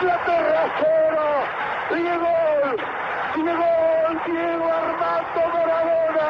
Inglaterra 0.00 0.70
0. 0.78 1.98
Diego. 1.98 2.36
Diego. 3.34 3.70
Diego 4.26 4.66
Armando 4.70 5.42
Maradona. 5.52 6.28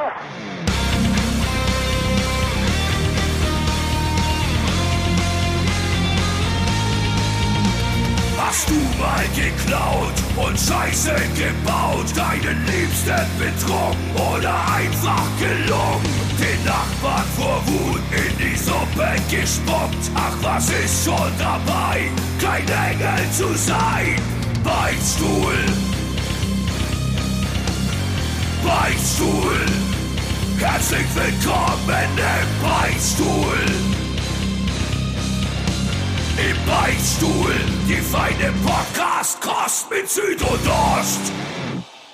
Hast 8.38 8.70
du 8.70 8.80
mal 8.98 9.26
geklaut 9.36 10.14
und 10.36 10.58
Scheiße 10.58 11.14
gebaut, 11.36 12.06
deinen 12.16 12.64
Liebsten 12.64 13.26
betrogen 13.38 13.98
oder 14.32 14.54
einfach 14.74 15.26
gelungen? 15.38 16.04
Den 16.40 16.64
Nachbarn 16.64 17.24
vor 17.36 17.60
Wut 17.66 17.97
in 18.98 19.28
die 19.30 19.46
Suppe 19.46 19.66
gespuckt. 19.66 20.10
Ach, 20.14 20.36
was 20.42 20.70
ist 20.70 21.04
schon 21.04 21.32
dabei, 21.38 22.10
kein 22.40 22.66
Engel 22.68 23.30
zu 23.32 23.54
sein? 23.54 24.16
Beichtstuhl, 24.64 25.54
Beichtstuhl, 28.64 29.66
herzlich 30.58 31.06
willkommen 31.14 32.08
im 32.16 32.68
Beichtstuhl. 32.68 33.64
Im 36.38 36.56
Beichtstuhl, 36.66 37.54
die 37.88 37.94
feine 37.94 38.52
Podcast-Kost 38.64 39.90
mit 39.90 40.08
Süd 40.08 40.40
und 40.42 40.68
Ost. 40.68 41.32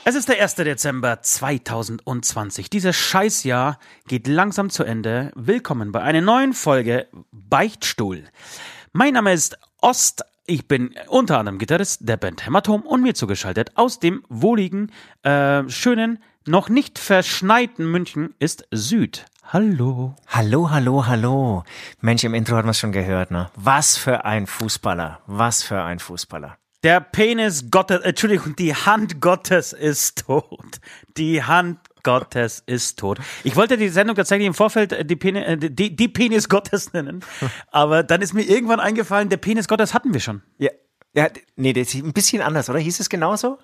Es 0.06 0.14
ist 0.14 0.28
der 0.28 0.42
1. 0.42 0.56
Dezember 0.56 1.22
2020. 1.22 2.68
Dieses 2.68 2.94
Scheißjahr 2.94 3.78
geht 4.06 4.26
langsam 4.26 4.68
zu 4.68 4.84
Ende. 4.84 5.32
Willkommen 5.34 5.92
bei 5.92 6.02
einer 6.02 6.20
neuen 6.20 6.52
Folge 6.52 7.08
Beichtstuhl. 7.32 8.24
Mein 8.92 9.14
Name 9.14 9.32
ist 9.32 9.56
Ost. 9.80 10.22
Ich 10.44 10.68
bin 10.68 10.94
unter 11.08 11.38
anderem 11.38 11.56
Gitarrist 11.56 12.06
der 12.06 12.18
Band 12.18 12.44
Hämatom 12.44 12.82
und 12.82 13.00
mir 13.00 13.14
zugeschaltet 13.14 13.78
aus 13.78 13.98
dem 13.98 14.22
wohligen, 14.28 14.92
äh, 15.22 15.66
schönen, 15.70 16.22
noch 16.44 16.68
nicht 16.68 16.98
verschneiten 16.98 17.90
München 17.90 18.34
ist 18.38 18.68
Süd. 18.70 19.24
Hallo. 19.54 20.16
Hallo, 20.26 20.70
hallo, 20.70 21.06
hallo. 21.06 21.64
Mensch, 22.02 22.24
im 22.24 22.34
Intro 22.34 22.56
hat 22.56 22.66
man 22.66 22.72
es 22.72 22.78
schon 22.78 22.92
gehört, 22.92 23.30
ne? 23.30 23.48
Was 23.56 23.96
für 23.96 24.26
ein 24.26 24.46
Fußballer. 24.46 25.20
Was 25.26 25.62
für 25.62 25.82
ein 25.82 25.98
Fußballer. 25.98 26.58
Der 26.84 27.00
Penis 27.00 27.70
Gottes, 27.70 28.02
Entschuldigung, 28.02 28.56
die 28.56 28.74
Hand 28.74 29.22
Gottes 29.22 29.72
ist 29.72 30.26
tot. 30.26 30.80
Die 31.16 31.42
Hand 31.42 31.78
Gottes 32.02 32.62
ist 32.66 32.98
tot. 32.98 33.20
Ich 33.42 33.56
wollte 33.56 33.78
die 33.78 33.88
Sendung 33.88 34.16
tatsächlich 34.16 34.46
im 34.46 34.52
Vorfeld 34.52 34.92
äh, 34.92 35.02
die, 35.02 35.16
Penis, 35.16 35.46
äh, 35.46 35.56
die, 35.56 35.96
die 35.96 36.08
Penis 36.08 36.50
Gottes 36.50 36.92
nennen, 36.92 37.24
aber 37.68 38.02
dann 38.02 38.20
ist 38.20 38.34
mir 38.34 38.42
irgendwann 38.42 38.80
eingefallen, 38.80 39.30
der 39.30 39.38
Penis 39.38 39.66
Gottes 39.66 39.94
hatten 39.94 40.12
wir 40.12 40.20
schon. 40.20 40.42
Ja, 40.58 40.72
ja 41.14 41.28
nee, 41.56 41.72
das 41.72 41.94
ist 41.94 42.04
ein 42.04 42.12
bisschen 42.12 42.42
anders, 42.42 42.68
oder? 42.68 42.80
Hieß 42.80 43.00
es 43.00 43.08
genauso? 43.08 43.56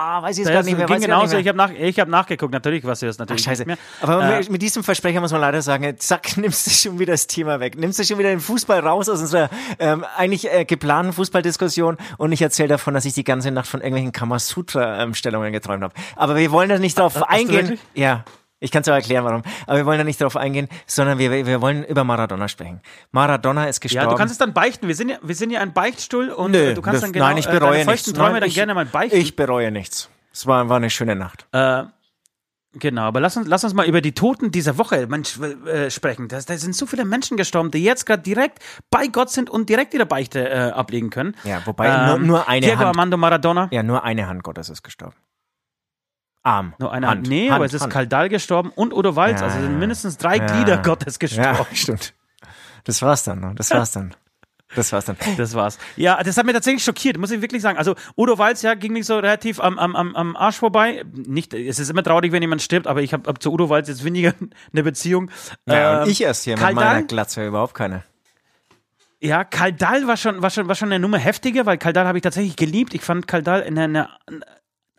Ah, 0.00 0.22
weiß 0.22 0.38
ich 0.38 0.44
jetzt 0.44 0.52
gar 0.52 0.62
nicht 0.62 0.76
mehr. 0.76 0.86
ging 0.86 1.00
genauso, 1.00 1.36
ich 1.38 1.48
habe 1.48 1.58
nach, 1.58 1.70
ich 1.72 1.98
hab 1.98 2.06
nachgeguckt, 2.08 2.52
natürlich 2.52 2.84
was 2.84 3.02
wir 3.02 3.08
das 3.08 3.16
Ach, 3.16 3.20
natürlich 3.20 3.42
scheiße. 3.42 3.62
nicht 3.62 3.66
mehr. 3.66 3.78
Aber 4.00 4.38
Äh, 4.38 4.44
mit 4.48 4.62
diesem 4.62 4.84
Versprecher 4.84 5.20
muss 5.20 5.32
man 5.32 5.40
leider 5.40 5.60
sagen, 5.60 5.98
zack, 5.98 6.36
nimmst 6.36 6.68
du 6.68 6.70
schon 6.70 7.00
wieder 7.00 7.14
das 7.14 7.26
Thema 7.26 7.58
weg. 7.58 7.76
Nimmst 7.76 7.98
du 7.98 8.04
schon 8.04 8.16
wieder 8.18 8.28
den 8.28 8.38
Fußball 8.38 8.78
raus 8.78 9.08
aus 9.08 9.20
unserer 9.20 9.50
ähm, 9.80 10.04
eigentlich 10.16 10.52
äh, 10.52 10.64
geplanten 10.64 11.12
Fußballdiskussion 11.12 11.96
und 12.16 12.30
ich 12.30 12.40
erzähle 12.42 12.68
davon, 12.68 12.94
dass 12.94 13.06
ich 13.06 13.14
die 13.14 13.24
ganze 13.24 13.50
Nacht 13.50 13.66
von 13.66 13.80
irgendwelchen 13.80 14.12
Kamasutra-Stellungen 14.12 15.52
geträumt 15.52 15.82
habe. 15.82 15.94
Aber 16.14 16.36
wir 16.36 16.52
wollen 16.52 16.68
da 16.68 16.78
nicht 16.78 16.96
drauf 16.96 17.14
du 17.14 17.28
eingehen. 17.28 17.80
Ja. 17.94 18.24
Ich 18.60 18.72
kann 18.72 18.82
es 18.82 18.88
auch 18.88 18.94
erklären, 18.94 19.24
warum. 19.24 19.42
Aber 19.66 19.76
wir 19.76 19.86
wollen 19.86 19.98
da 19.98 20.04
nicht 20.04 20.20
drauf 20.20 20.36
eingehen, 20.36 20.68
sondern 20.86 21.18
wir, 21.18 21.30
wir 21.46 21.60
wollen 21.60 21.84
über 21.84 22.02
Maradona 22.02 22.48
sprechen. 22.48 22.80
Maradona 23.12 23.66
ist 23.66 23.80
gestorben. 23.80 24.06
ja, 24.06 24.10
du 24.10 24.16
kannst 24.16 24.32
es 24.32 24.38
dann 24.38 24.52
beichten. 24.52 24.88
Wir 24.88 24.96
sind 24.96 25.10
ja, 25.10 25.18
wir 25.22 25.34
sind 25.34 25.50
ja 25.50 25.60
ein 25.60 25.72
Beichtstuhl 25.72 26.30
und 26.30 26.50
Nö, 26.50 26.70
äh, 26.70 26.74
du 26.74 26.82
kannst 26.82 26.96
das, 26.96 27.02
dann 27.02 27.12
genau 27.12 27.26
nein, 27.26 27.36
ich 27.36 27.46
äh, 27.46 27.52
bereue 27.52 27.78
deine 27.78 27.92
nichts. 27.92 28.12
Träume 28.12 28.32
Nein, 28.32 28.40
dann 28.40 28.48
ich, 28.48 28.54
gerne 28.54 28.74
mal 28.74 28.86
beichten. 28.86 29.16
Ich 29.16 29.36
bereue 29.36 29.70
nichts. 29.70 30.10
Es 30.32 30.46
war, 30.46 30.68
war 30.68 30.76
eine 30.76 30.90
schöne 30.90 31.14
Nacht. 31.14 31.46
Äh, 31.52 31.84
genau, 32.72 33.02
aber 33.02 33.20
lass 33.20 33.36
uns, 33.36 33.46
lass 33.46 33.62
uns 33.62 33.74
mal 33.74 33.86
über 33.86 34.00
die 34.00 34.12
Toten 34.12 34.50
dieser 34.50 34.76
Woche 34.76 35.06
Mensch, 35.06 35.38
äh, 35.38 35.88
sprechen. 35.90 36.26
Da, 36.26 36.40
da 36.40 36.56
sind 36.56 36.74
so 36.74 36.86
viele 36.86 37.04
Menschen 37.04 37.36
gestorben, 37.36 37.70
die 37.70 37.84
jetzt 37.84 38.06
gerade 38.06 38.22
direkt 38.24 38.58
bei 38.90 39.06
Gott 39.06 39.30
sind 39.30 39.50
und 39.50 39.68
direkt 39.68 39.94
ihre 39.94 40.06
Beichte 40.06 40.48
äh, 40.48 40.70
ablegen 40.70 41.10
können. 41.10 41.36
Ja, 41.44 41.62
wobei 41.64 42.08
nur, 42.08 42.18
nur 42.18 42.48
eine 42.48 42.66
Diego 42.66 42.78
Hand. 42.78 42.88
Armando 42.88 43.16
Maradona. 43.16 43.68
Ja, 43.70 43.84
nur 43.84 44.02
eine 44.02 44.26
Hand 44.26 44.42
Gottes 44.42 44.68
ist 44.68 44.82
gestorben. 44.82 45.14
Arm. 46.48 46.74
Nur 46.78 46.92
eine 46.92 47.06
Hand. 47.08 47.28
Nee, 47.28 47.48
Hand, 47.48 47.56
aber 47.56 47.64
es 47.66 47.74
ist 47.74 47.82
Hand. 47.82 47.92
Kaldal 47.92 48.28
gestorben 48.28 48.70
und 48.74 48.92
Odo 48.92 49.16
Walz. 49.16 49.40
Ja, 49.40 49.46
also 49.46 49.60
sind 49.60 49.78
mindestens 49.78 50.16
drei 50.16 50.36
Ja. 50.36 50.46
Glieder 50.46 50.78
Gottes 50.78 51.18
gestorben. 51.18 51.58
Ja, 51.58 51.66
stimmt. 51.74 52.14
Das 52.84 53.02
war's 53.02 53.24
dann. 53.24 53.40
ne? 53.40 53.52
Das 53.56 53.70
war's 53.70 53.92
dann. 53.92 54.14
Das 54.74 54.92
war's 54.92 55.06
dann. 55.06 55.16
Das 55.36 55.54
war's. 55.54 55.78
Ja, 55.96 56.22
das 56.22 56.36
hat 56.36 56.44
mich 56.44 56.54
tatsächlich 56.54 56.84
schockiert, 56.84 57.16
muss 57.18 57.30
ich 57.30 57.40
wirklich 57.40 57.62
sagen. 57.62 57.78
Also 57.78 57.94
Udo 58.16 58.36
Walz, 58.38 58.62
ja, 58.62 58.74
ging 58.74 58.92
mich 58.92 59.06
so 59.06 59.16
relativ 59.16 59.60
am, 59.60 59.78
am, 59.78 59.96
am, 59.96 60.36
Arsch 60.36 60.56
vorbei. 60.56 61.04
Nicht, 61.12 61.54
es 61.54 61.78
ist 61.78 61.90
immer 61.90 62.02
traurig, 62.02 62.32
wenn 62.32 62.42
jemand 62.42 62.60
stirbt, 62.62 62.86
aber 62.86 63.02
ich 63.02 63.12
habe 63.12 63.28
hab 63.28 63.42
zu 63.42 63.52
Udo 63.52 63.68
Walz 63.70 63.88
jetzt 63.88 64.04
weniger 64.04 64.32
eine 64.72 64.82
Beziehung. 64.82 65.30
Ja, 65.66 65.96
Ähm, 65.98 66.02
und 66.04 66.10
ich 66.10 66.22
erst 66.22 66.44
hier 66.44 66.54
mit 66.54 66.60
Kaldal? 66.62 66.84
meiner 66.84 67.02
Glatze 67.06 67.46
überhaupt 67.46 67.74
keine. 67.74 68.04
Ja, 69.20 69.42
Kaldal 69.44 70.06
war 70.06 70.16
schon, 70.16 70.42
war 70.42 70.50
schon, 70.50 70.68
war 70.68 70.74
schon 70.76 70.88
eine 70.92 71.00
Nummer 71.00 71.18
heftiger, 71.18 71.66
weil 71.66 71.76
Kaldal 71.78 72.06
habe 72.06 72.18
ich 72.18 72.22
tatsächlich 72.22 72.56
geliebt. 72.56 72.94
Ich 72.94 73.02
fand 73.02 73.26
Kaldal 73.26 73.62
eine, 73.64 73.82
eine, 73.84 74.08
einen 74.26 74.44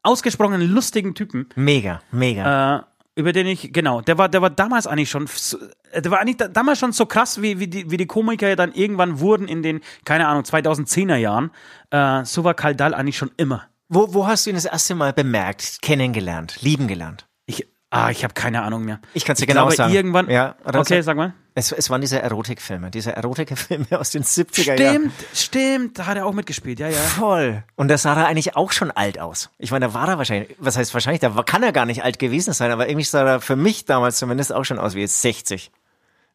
ausgesprochen 0.03 0.61
lustigen 0.61 1.13
Typen, 1.15 1.47
Mega, 1.55 2.01
mega. 2.11 2.77
äh, 2.77 2.81
über 3.15 3.33
den 3.33 3.47
ich, 3.47 3.73
genau, 3.73 4.01
der 4.01 4.17
war, 4.17 4.29
der 4.29 4.41
war 4.41 4.49
damals 4.49 4.87
eigentlich 4.87 5.09
schon, 5.09 5.27
so- 5.27 5.57
äh, 5.91 6.01
der 6.01 6.11
war 6.11 6.19
eigentlich 6.19 6.37
da, 6.37 6.47
damals 6.47 6.79
schon 6.79 6.91
so 6.93 7.05
krass, 7.05 7.41
wie, 7.41 7.59
wie, 7.59 7.67
die, 7.67 7.91
wie 7.91 7.97
die 7.97 8.05
Komiker 8.05 8.47
ja 8.47 8.55
dann 8.55 8.71
irgendwann 8.73 9.19
wurden 9.19 9.47
in 9.47 9.61
den, 9.63 9.81
keine 10.05 10.27
Ahnung, 10.27 10.43
2010er 10.43 11.15
Jahren. 11.17 11.51
Äh, 11.91 12.23
so 12.25 12.43
war 12.43 12.53
Kaldal 12.53 12.93
eigentlich 12.93 13.17
schon 13.17 13.31
immer. 13.37 13.63
wo, 13.89 14.13
wo 14.13 14.27
hast 14.27 14.45
du 14.45 14.51
ihn 14.51 14.55
das 14.55 14.65
erste 14.65 14.95
Mal 14.95 15.11
bemerkt, 15.13 15.79
kennengelernt, 15.81 16.61
lieben 16.61 16.87
gelernt? 16.87 17.27
Ich, 17.45 17.67
ah, 17.89 18.09
ich 18.09 18.23
habe 18.23 18.33
keine 18.35 18.61
Ahnung 18.61 18.85
mehr. 18.85 18.99
Ich 19.13 19.25
kann's 19.25 19.39
dir 19.39 19.43
ich 19.45 19.47
genau 19.49 19.63
glaube, 19.63 19.75
sagen. 19.75 19.93
irgendwann. 19.93 20.29
Ja, 20.29 20.55
okay, 20.63 21.01
sag 21.01 21.17
mal. 21.17 21.33
Es, 21.59 21.71
es 21.73 21.89
waren 21.89 22.01
diese 22.01 22.21
Erotikfilme, 22.21 22.89
diese 22.89 23.15
Erotikfilme 23.15 23.87
aus 23.99 24.11
den 24.11 24.23
70er 24.23 24.79
Jahren. 24.79 25.11
Stimmt, 25.11 25.13
stimmt, 25.33 25.99
da 25.99 26.05
hat 26.05 26.17
er 26.17 26.25
auch 26.25 26.33
mitgespielt, 26.33 26.79
ja, 26.79 26.87
ja. 26.87 26.97
Voll. 26.99 27.63
Und 27.75 27.89
da 27.89 27.97
sah 27.97 28.13
er 28.15 28.27
eigentlich 28.27 28.55
auch 28.55 28.71
schon 28.71 28.91
alt 28.91 29.19
aus. 29.19 29.49
Ich 29.57 29.71
meine, 29.71 29.87
da 29.87 29.93
war 29.93 30.07
er 30.07 30.17
wahrscheinlich, 30.17 30.55
was 30.59 30.77
heißt 30.77 30.93
wahrscheinlich, 30.93 31.19
da 31.21 31.35
war- 31.35 31.43
kann 31.43 31.61
er 31.63 31.71
gar 31.71 31.85
nicht 31.85 32.03
alt 32.03 32.17
gewesen 32.19 32.53
sein, 32.53 32.71
aber 32.71 32.87
irgendwie 32.87 33.05
sah 33.05 33.23
er 33.25 33.41
für 33.41 33.55
mich 33.55 33.85
damals 33.85 34.17
zumindest 34.17 34.53
auch 34.53 34.63
schon 34.63 34.79
aus 34.79 34.95
wie 34.95 35.01
jetzt 35.01 35.21
60. 35.21 35.71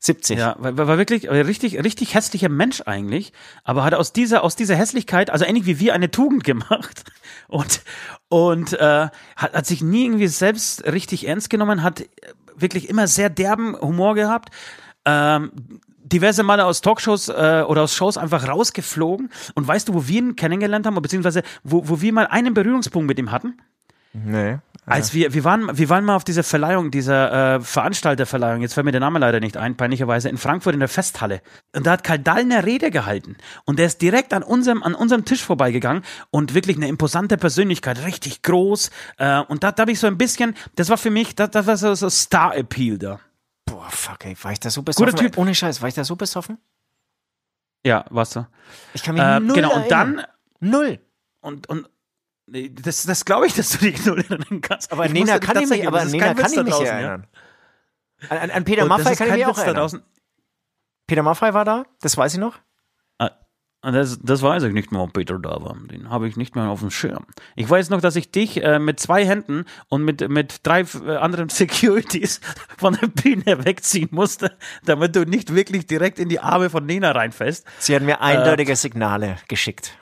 70. 0.00 0.38
Ja, 0.38 0.56
war, 0.58 0.76
war 0.76 0.98
wirklich 0.98 1.30
ein 1.30 1.40
richtig, 1.46 1.82
richtig 1.82 2.14
hässlicher 2.14 2.50
Mensch 2.50 2.82
eigentlich, 2.84 3.32
aber 3.62 3.84
hat 3.84 3.94
aus 3.94 4.12
dieser, 4.12 4.44
aus 4.44 4.54
dieser 4.54 4.76
Hässlichkeit, 4.76 5.30
also 5.30 5.46
ähnlich 5.46 5.64
wie 5.64 5.80
wir, 5.80 5.94
eine 5.94 6.10
Tugend 6.10 6.44
gemacht 6.44 7.04
und, 7.48 7.80
und 8.28 8.74
äh, 8.74 9.08
hat, 9.36 9.54
hat 9.54 9.64
sich 9.66 9.82
nie 9.82 10.04
irgendwie 10.04 10.26
selbst 10.28 10.84
richtig 10.84 11.26
ernst 11.26 11.48
genommen, 11.48 11.82
hat 11.82 12.00
äh, 12.02 12.06
wirklich 12.54 12.90
immer 12.90 13.06
sehr 13.06 13.30
derben 13.30 13.80
Humor 13.80 14.14
gehabt. 14.14 14.50
Ähm, 15.04 15.52
diverse 16.04 16.42
Male 16.42 16.64
aus 16.64 16.80
Talkshows 16.80 17.28
äh, 17.28 17.64
oder 17.66 17.82
aus 17.82 17.94
Shows 17.94 18.16
einfach 18.16 18.46
rausgeflogen. 18.46 19.30
Und 19.54 19.66
weißt 19.66 19.88
du, 19.88 19.94
wo 19.94 20.06
wir 20.06 20.18
ihn 20.18 20.36
kennengelernt 20.36 20.86
haben, 20.86 21.00
beziehungsweise 21.00 21.42
wo, 21.62 21.88
wo 21.88 22.00
wir 22.00 22.12
mal 22.12 22.26
einen 22.26 22.54
Berührungspunkt 22.54 23.08
mit 23.08 23.18
ihm 23.18 23.30
hatten? 23.30 23.58
Nee. 24.12 24.58
Als 24.86 25.14
wir, 25.14 25.32
wir 25.32 25.44
waren, 25.44 25.76
wir 25.76 25.88
waren 25.88 26.04
mal 26.04 26.14
auf 26.14 26.24
dieser 26.24 26.44
Verleihung, 26.44 26.90
dieser 26.90 27.56
äh, 27.56 27.60
Veranstalterverleihung, 27.60 28.60
jetzt 28.60 28.74
fällt 28.74 28.84
mir 28.84 28.92
der 28.92 29.00
Name 29.00 29.18
leider 29.18 29.40
nicht 29.40 29.56
ein, 29.56 29.76
peinlicherweise, 29.76 30.28
in 30.28 30.36
Frankfurt 30.36 30.74
in 30.74 30.80
der 30.80 30.90
Festhalle. 30.90 31.40
Und 31.74 31.86
da 31.86 31.92
hat 31.92 32.04
Kaldal 32.04 32.40
eine 32.40 32.64
Rede 32.64 32.90
gehalten. 32.90 33.36
Und 33.64 33.78
der 33.78 33.86
ist 33.86 34.02
direkt 34.02 34.34
an 34.34 34.42
unserem, 34.42 34.82
an 34.82 34.94
unserem 34.94 35.24
Tisch 35.24 35.42
vorbeigegangen 35.42 36.02
und 36.30 36.54
wirklich 36.54 36.76
eine 36.76 36.86
imposante 36.86 37.38
Persönlichkeit, 37.38 38.04
richtig 38.04 38.42
groß. 38.42 38.90
Äh, 39.16 39.40
und 39.40 39.64
da, 39.64 39.72
da 39.72 39.80
habe 39.80 39.92
ich 39.92 39.98
so 39.98 40.06
ein 40.06 40.18
bisschen, 40.18 40.54
das 40.76 40.90
war 40.90 40.98
für 40.98 41.10
mich, 41.10 41.34
das, 41.34 41.50
das 41.50 41.66
war 41.66 41.76
so, 41.78 41.94
so 41.94 42.10
Star-Appeal 42.10 42.98
da. 42.98 43.20
Boah, 43.74 43.90
fuck, 43.90 44.24
ey, 44.24 44.36
war 44.42 44.52
ich 44.52 44.60
da 44.60 44.70
so 44.70 44.82
besoffen? 44.82 45.16
Typ. 45.16 45.36
Ohne 45.36 45.52
Scheiß, 45.52 45.82
war 45.82 45.88
ich 45.88 45.94
da 45.94 46.04
so 46.04 46.14
besoffen? 46.14 46.58
Ja, 47.84 48.04
warst 48.10 48.36
du. 48.36 48.46
Ich 48.94 49.02
kann 49.02 49.16
mich 49.16 49.24
Äh, 49.24 49.40
null 49.40 49.56
genau, 49.56 49.74
und 49.74 49.90
erinnern. 49.90 50.16
dann, 50.60 50.70
Null. 50.70 51.00
und, 51.40 51.68
und, 51.68 51.90
nee, 52.46 52.70
das, 52.70 53.02
das 53.02 53.24
glaube 53.24 53.46
ich, 53.48 53.54
dass 53.54 53.70
du 53.70 53.78
dich 53.78 54.04
null 54.06 54.20
erinnern 54.20 54.60
kannst. 54.60 54.92
Aber 54.92 55.06
Ich 55.06 55.12
Nena 55.12 55.40
kann 55.40 55.58
ich 55.60 55.68
mich, 55.68 55.86
aber 55.88 56.04
Nena 56.04 56.34
kann 56.34 56.52
ich 56.52 56.56
mich 56.62 56.70
draußen, 56.72 56.86
erinnern. 56.86 57.26
An, 58.28 58.38
an, 58.38 58.50
an 58.52 58.64
Peter 58.64 58.82
das 58.82 58.88
Maffay 58.88 59.16
kann 59.16 59.26
ich 59.28 59.34
mich 59.34 59.46
auch 59.46 59.58
erinnern. 59.58 60.02
Peter 61.08 61.22
Maffay 61.24 61.52
war 61.52 61.64
da, 61.64 61.84
das 62.00 62.16
weiß 62.16 62.34
ich 62.34 62.38
noch. 62.40 62.56
Ah, 63.84 63.90
das, 63.90 64.18
das 64.22 64.40
weiß 64.40 64.62
ich 64.62 64.72
nicht 64.72 64.92
mehr, 64.92 65.02
ob 65.02 65.12
Peter 65.12 65.38
da 65.38 65.62
war. 65.62 65.76
Den 65.90 66.08
habe 66.08 66.26
ich 66.26 66.38
nicht 66.38 66.56
mehr 66.56 66.70
auf 66.70 66.80
dem 66.80 66.90
Schirm. 66.90 67.26
Ich 67.54 67.68
weiß 67.68 67.90
noch, 67.90 68.00
dass 68.00 68.16
ich 68.16 68.30
dich 68.30 68.64
äh, 68.64 68.78
mit 68.78 68.98
zwei 68.98 69.26
Händen 69.26 69.66
und 69.90 70.02
mit, 70.06 70.26
mit 70.30 70.60
drei 70.62 70.86
äh, 71.04 71.16
anderen 71.16 71.48
Securities 71.50 72.40
von 72.78 72.96
der 72.98 73.08
Bühne 73.08 73.66
wegziehen 73.66 74.08
musste, 74.10 74.56
damit 74.86 75.14
du 75.14 75.26
nicht 75.26 75.54
wirklich 75.54 75.86
direkt 75.86 76.18
in 76.18 76.30
die 76.30 76.40
Arme 76.40 76.70
von 76.70 76.86
Nena 76.86 77.10
reinfällst. 77.10 77.66
Sie 77.78 77.94
hat 77.94 78.02
mir 78.02 78.22
eindeutige 78.22 78.74
Signale 78.74 79.36
geschickt. 79.48 79.98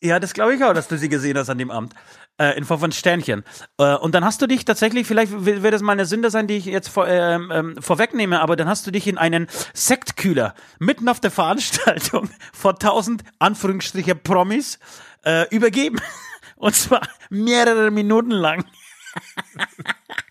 Ja, 0.00 0.20
das 0.20 0.32
glaube 0.32 0.54
ich 0.54 0.62
auch, 0.62 0.72
dass 0.72 0.86
du 0.86 0.96
sie 0.96 1.08
gesehen 1.08 1.36
hast 1.36 1.50
an 1.50 1.58
dem 1.58 1.72
Amt. 1.72 1.92
Äh, 2.38 2.58
in 2.58 2.66
Form 2.66 2.80
von 2.80 2.92
Sternchen. 2.92 3.44
Äh, 3.78 3.94
und 3.94 4.14
dann 4.14 4.22
hast 4.22 4.42
du 4.42 4.46
dich 4.46 4.66
tatsächlich, 4.66 5.06
vielleicht 5.06 5.32
wird 5.32 5.72
das 5.72 5.80
mal 5.80 5.92
eine 5.92 6.04
Sünde 6.04 6.30
sein, 6.30 6.46
die 6.46 6.58
ich 6.58 6.66
jetzt 6.66 6.88
vor, 6.88 7.08
ähm, 7.08 7.50
ähm, 7.50 7.76
vorwegnehme, 7.80 8.42
aber 8.42 8.56
dann 8.56 8.68
hast 8.68 8.86
du 8.86 8.90
dich 8.90 9.06
in 9.06 9.16
einen 9.16 9.46
Sektkühler 9.72 10.54
mitten 10.78 11.08
auf 11.08 11.18
der 11.18 11.30
Veranstaltung 11.30 12.28
vor 12.52 12.78
tausend 12.78 13.24
Anführungsstriche 13.38 14.14
Promis 14.14 14.78
äh, 15.24 15.48
übergeben. 15.48 15.98
Und 16.56 16.74
zwar 16.74 17.08
mehrere 17.30 17.90
Minuten 17.90 18.32
lang. 18.32 18.66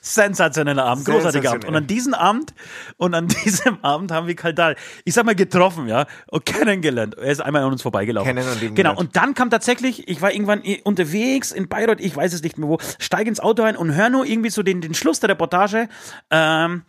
Sensationeller 0.00 0.84
Abend, 0.84 1.04
großartiger 1.04 1.50
Abend. 1.50 1.64
Und 1.66 1.76
an 1.76 1.86
diesem 1.86 2.14
Abend 2.14 2.54
und 2.96 3.14
an 3.14 3.28
diesem 3.44 3.82
Abend 3.82 4.12
haben 4.12 4.26
wir 4.26 4.34
Kaldal, 4.34 4.76
ich 5.04 5.14
sag 5.14 5.24
mal, 5.24 5.34
getroffen, 5.34 5.88
ja, 5.88 6.06
und 6.28 6.46
kennengelernt. 6.46 7.16
Er 7.16 7.30
ist 7.30 7.40
einmal 7.40 7.62
an 7.62 7.72
uns 7.72 7.82
vorbeigelaufen. 7.82 8.34
Kennen 8.34 8.48
und 8.48 8.60
lieben 8.60 8.74
genau. 8.74 8.96
Und 8.96 9.16
dann 9.16 9.34
kam 9.34 9.50
tatsächlich, 9.50 10.08
ich 10.08 10.22
war 10.22 10.32
irgendwann 10.32 10.62
unterwegs 10.84 11.52
in 11.52 11.68
Bayreuth, 11.68 12.00
ich 12.00 12.14
weiß 12.14 12.32
es 12.32 12.42
nicht 12.42 12.58
mehr 12.58 12.68
wo, 12.68 12.78
steige 12.98 13.28
ins 13.28 13.40
Auto 13.40 13.62
ein 13.62 13.76
und 13.76 13.94
höre 13.94 14.10
nur 14.10 14.26
irgendwie 14.26 14.50
so 14.50 14.62
den, 14.62 14.80
den 14.80 14.94
Schluss 14.94 15.20
der 15.20 15.30
Reportage. 15.30 15.88
Ähm, 16.30 16.82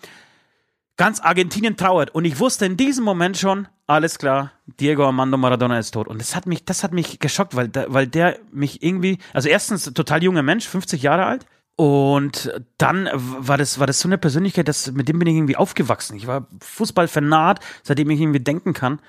ganz 1.01 1.19
Argentinien 1.19 1.77
trauert. 1.77 2.13
Und 2.13 2.25
ich 2.25 2.39
wusste 2.39 2.65
in 2.67 2.77
diesem 2.77 3.03
Moment 3.03 3.35
schon, 3.35 3.67
alles 3.87 4.19
klar, 4.19 4.51
Diego 4.79 5.03
Armando 5.05 5.35
Maradona 5.35 5.79
ist 5.79 5.91
tot. 5.91 6.07
Und 6.07 6.21
das 6.21 6.35
hat 6.35 6.45
mich, 6.45 6.63
das 6.63 6.83
hat 6.83 6.93
mich 6.93 7.19
geschockt, 7.19 7.55
weil, 7.55 7.71
weil 7.87 8.05
der 8.05 8.37
mich 8.51 8.83
irgendwie, 8.83 9.17
also 9.33 9.49
erstens 9.49 9.91
total 9.93 10.23
junger 10.23 10.43
Mensch, 10.43 10.67
50 10.67 11.01
Jahre 11.01 11.25
alt. 11.25 11.47
Und 11.81 12.53
dann 12.77 13.09
war 13.11 13.57
das, 13.57 13.79
war 13.79 13.87
das 13.87 13.99
so 13.99 14.07
eine 14.07 14.19
Persönlichkeit, 14.19 14.67
das, 14.67 14.91
mit 14.91 15.09
dem 15.09 15.17
bin 15.17 15.27
ich 15.27 15.35
irgendwie 15.35 15.55
aufgewachsen. 15.55 16.15
Ich 16.15 16.27
war 16.27 16.45
Fußballfanat, 16.59 17.59
seitdem 17.81 18.11
ich 18.11 18.21
irgendwie 18.21 18.39
denken 18.39 18.73
kann. 18.73 18.99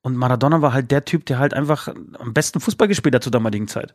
Und 0.00 0.16
Maradona 0.16 0.62
war 0.62 0.72
halt 0.72 0.90
der 0.90 1.04
Typ, 1.04 1.26
der 1.26 1.38
halt 1.38 1.52
einfach 1.52 1.88
am 2.18 2.32
besten 2.32 2.60
Fußball 2.60 2.88
gespielt 2.88 3.14
hat 3.14 3.24
zur 3.24 3.30
damaligen 3.30 3.68
Zeit. 3.68 3.94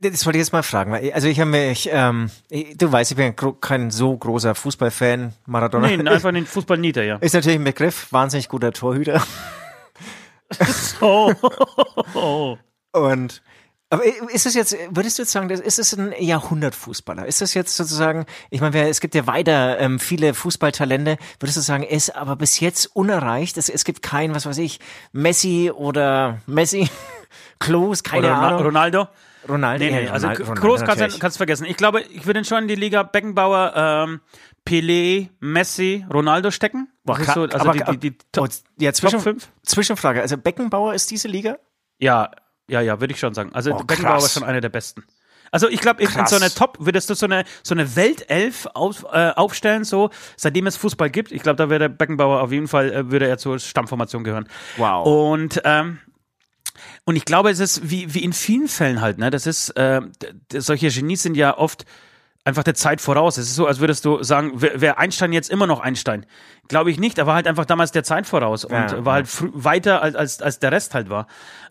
Das 0.00 0.26
wollte 0.26 0.38
ich 0.38 0.46
jetzt 0.46 0.52
mal 0.52 0.64
fragen. 0.64 0.94
Also 1.12 1.28
ich 1.28 1.38
habe 1.38 1.52
mich, 1.52 1.88
ähm, 1.92 2.28
du 2.50 2.90
weißt, 2.90 3.12
ich 3.12 3.16
bin 3.16 3.36
kein 3.60 3.92
so 3.92 4.16
großer 4.16 4.56
Fußballfan. 4.56 5.32
Maradona 5.46 5.86
Nee, 5.86 6.08
einfach 6.08 6.32
den 6.32 6.44
Fußball 6.46 6.76
nieder, 6.76 7.04
ja. 7.04 7.18
ist 7.18 7.34
natürlich 7.34 7.60
ein 7.60 7.62
Begriff, 7.62 8.08
wahnsinnig 8.10 8.48
guter 8.48 8.72
Torhüter. 8.72 9.22
Oh. 11.00 12.56
Und 12.92 13.42
aber 13.90 14.02
ist 14.32 14.46
es 14.46 14.54
jetzt, 14.54 14.76
würdest 14.90 15.18
du 15.18 15.22
jetzt 15.22 15.32
sagen, 15.32 15.48
ist 15.48 15.78
es 15.78 15.96
ein 15.96 16.12
Jahrhundertfußballer? 16.18 17.26
Ist 17.26 17.40
das 17.40 17.54
jetzt 17.54 17.76
sozusagen, 17.76 18.26
ich 18.50 18.60
meine, 18.60 18.88
es 18.88 19.00
gibt 19.00 19.14
ja 19.14 19.26
weiter 19.26 19.78
ähm, 19.78 19.98
viele 20.00 20.34
Fußballtalente, 20.34 21.18
würdest 21.38 21.56
du 21.56 21.60
sagen, 21.60 21.82
ist 21.84 22.16
aber 22.16 22.36
bis 22.36 22.58
jetzt 22.60 22.86
unerreicht? 22.96 23.56
Es, 23.58 23.68
es 23.68 23.84
gibt 23.84 24.02
keinen, 24.02 24.34
was 24.34 24.46
weiß 24.46 24.58
ich, 24.58 24.80
Messi 25.12 25.70
oder 25.72 26.40
Messi, 26.46 26.88
Klos, 27.60 28.02
keine 28.02 28.26
Oder 28.28 28.36
Ahnung. 28.36 28.62
Ronaldo? 28.62 29.08
Ronaldo. 29.48 29.84
Nee, 29.84 29.90
nee, 29.92 30.04
ja, 30.06 30.12
also 30.12 30.26
Ronaldo- 30.26 30.60
Ronaldo 30.60 31.18
kannst 31.20 31.36
du 31.36 31.38
vergessen. 31.38 31.66
Ich 31.66 31.76
glaube, 31.76 32.00
ich 32.02 32.26
würde 32.26 32.44
schon 32.44 32.62
in 32.62 32.68
die 32.68 32.74
Liga 32.74 33.04
Beckenbauer, 33.04 33.72
ähm, 33.76 34.20
Pelé, 34.66 35.28
Messi, 35.38 36.04
Ronaldo 36.12 36.50
stecken. 36.50 36.88
Boah, 37.04 37.22
so, 37.22 37.42
also 37.44 37.56
aber- 37.58 37.72
die, 37.72 37.98
die, 37.98 38.10
die 38.10 38.16
Oh, 38.38 38.46
Top, 38.46 38.50
ja, 38.78 38.90
Top 38.90 38.96
Zwischen, 39.10 39.20
5? 39.20 39.48
Zwischenfrage, 39.64 40.20
also 40.20 40.36
Beckenbauer 40.36 40.94
ist 40.94 41.10
diese 41.12 41.28
Liga? 41.28 41.58
Ja, 41.98 42.32
ja, 42.68 42.80
ja, 42.80 43.00
würde 43.00 43.12
ich 43.14 43.20
schon 43.20 43.34
sagen. 43.34 43.50
Also 43.54 43.72
Oh, 43.72 43.82
Beckenbauer 43.84 44.18
ist 44.18 44.32
schon 44.34 44.44
einer 44.44 44.60
der 44.60 44.68
besten. 44.70 45.04
Also 45.52 45.68
ich 45.68 45.80
glaube, 45.80 46.02
in 46.02 46.08
Krass. 46.08 46.30
so 46.30 46.36
einer 46.36 46.50
Top 46.50 46.76
würdest 46.80 47.08
du 47.08 47.14
so 47.14 47.26
eine 47.26 47.44
so 47.62 47.74
eine 47.74 47.94
Weltelf 47.96 48.66
auf, 48.74 49.04
äh, 49.12 49.30
aufstellen, 49.30 49.84
so 49.84 50.10
seitdem 50.36 50.66
es 50.66 50.76
Fußball 50.76 51.08
gibt. 51.08 51.30
Ich 51.30 51.42
glaube, 51.42 51.56
da 51.56 51.70
würde 51.70 51.88
Beckenbauer 51.88 52.42
auf 52.42 52.50
jeden 52.52 52.66
Fall 52.68 52.92
äh, 52.92 53.10
würde 53.10 53.28
er 53.28 53.38
zur 53.38 53.58
Stammformation 53.60 54.24
gehören. 54.24 54.48
Wow. 54.76 55.06
Und 55.06 55.62
ähm, 55.64 55.98
und 57.04 57.16
ich 57.16 57.24
glaube, 57.24 57.50
es 57.50 57.60
ist 57.60 57.88
wie 57.88 58.12
wie 58.12 58.24
in 58.24 58.32
vielen 58.32 58.68
Fällen 58.68 59.00
halt, 59.00 59.18
ne. 59.18 59.30
Das 59.30 59.46
ist 59.46 59.70
äh, 59.70 60.00
solche 60.52 60.88
Genies 60.90 61.22
sind 61.22 61.36
ja 61.36 61.56
oft 61.56 61.84
einfach 62.44 62.64
der 62.64 62.74
Zeit 62.74 63.00
voraus. 63.00 63.38
Es 63.38 63.48
ist 63.48 63.56
so, 63.56 63.66
als 63.66 63.80
würdest 63.80 64.04
du 64.04 64.22
sagen, 64.22 64.52
wer 64.56 64.98
Einstein 64.98 65.32
jetzt 65.32 65.50
immer 65.50 65.66
noch 65.66 65.80
Einstein? 65.80 66.26
Glaube 66.68 66.90
ich 66.90 66.98
nicht. 66.98 67.18
Er 67.18 67.26
war 67.26 67.34
halt 67.34 67.46
einfach 67.46 67.64
damals 67.64 67.92
der 67.92 68.04
Zeit 68.04 68.26
voraus 68.26 68.64
und 68.64 68.72
Ja, 68.72 69.04
war 69.04 69.14
halt 69.14 69.28
weiter 69.52 70.02
als, 70.02 70.14
als 70.16 70.42
als 70.42 70.58
der 70.58 70.72
Rest 70.72 70.94
halt 70.94 71.08
war. 71.08 71.26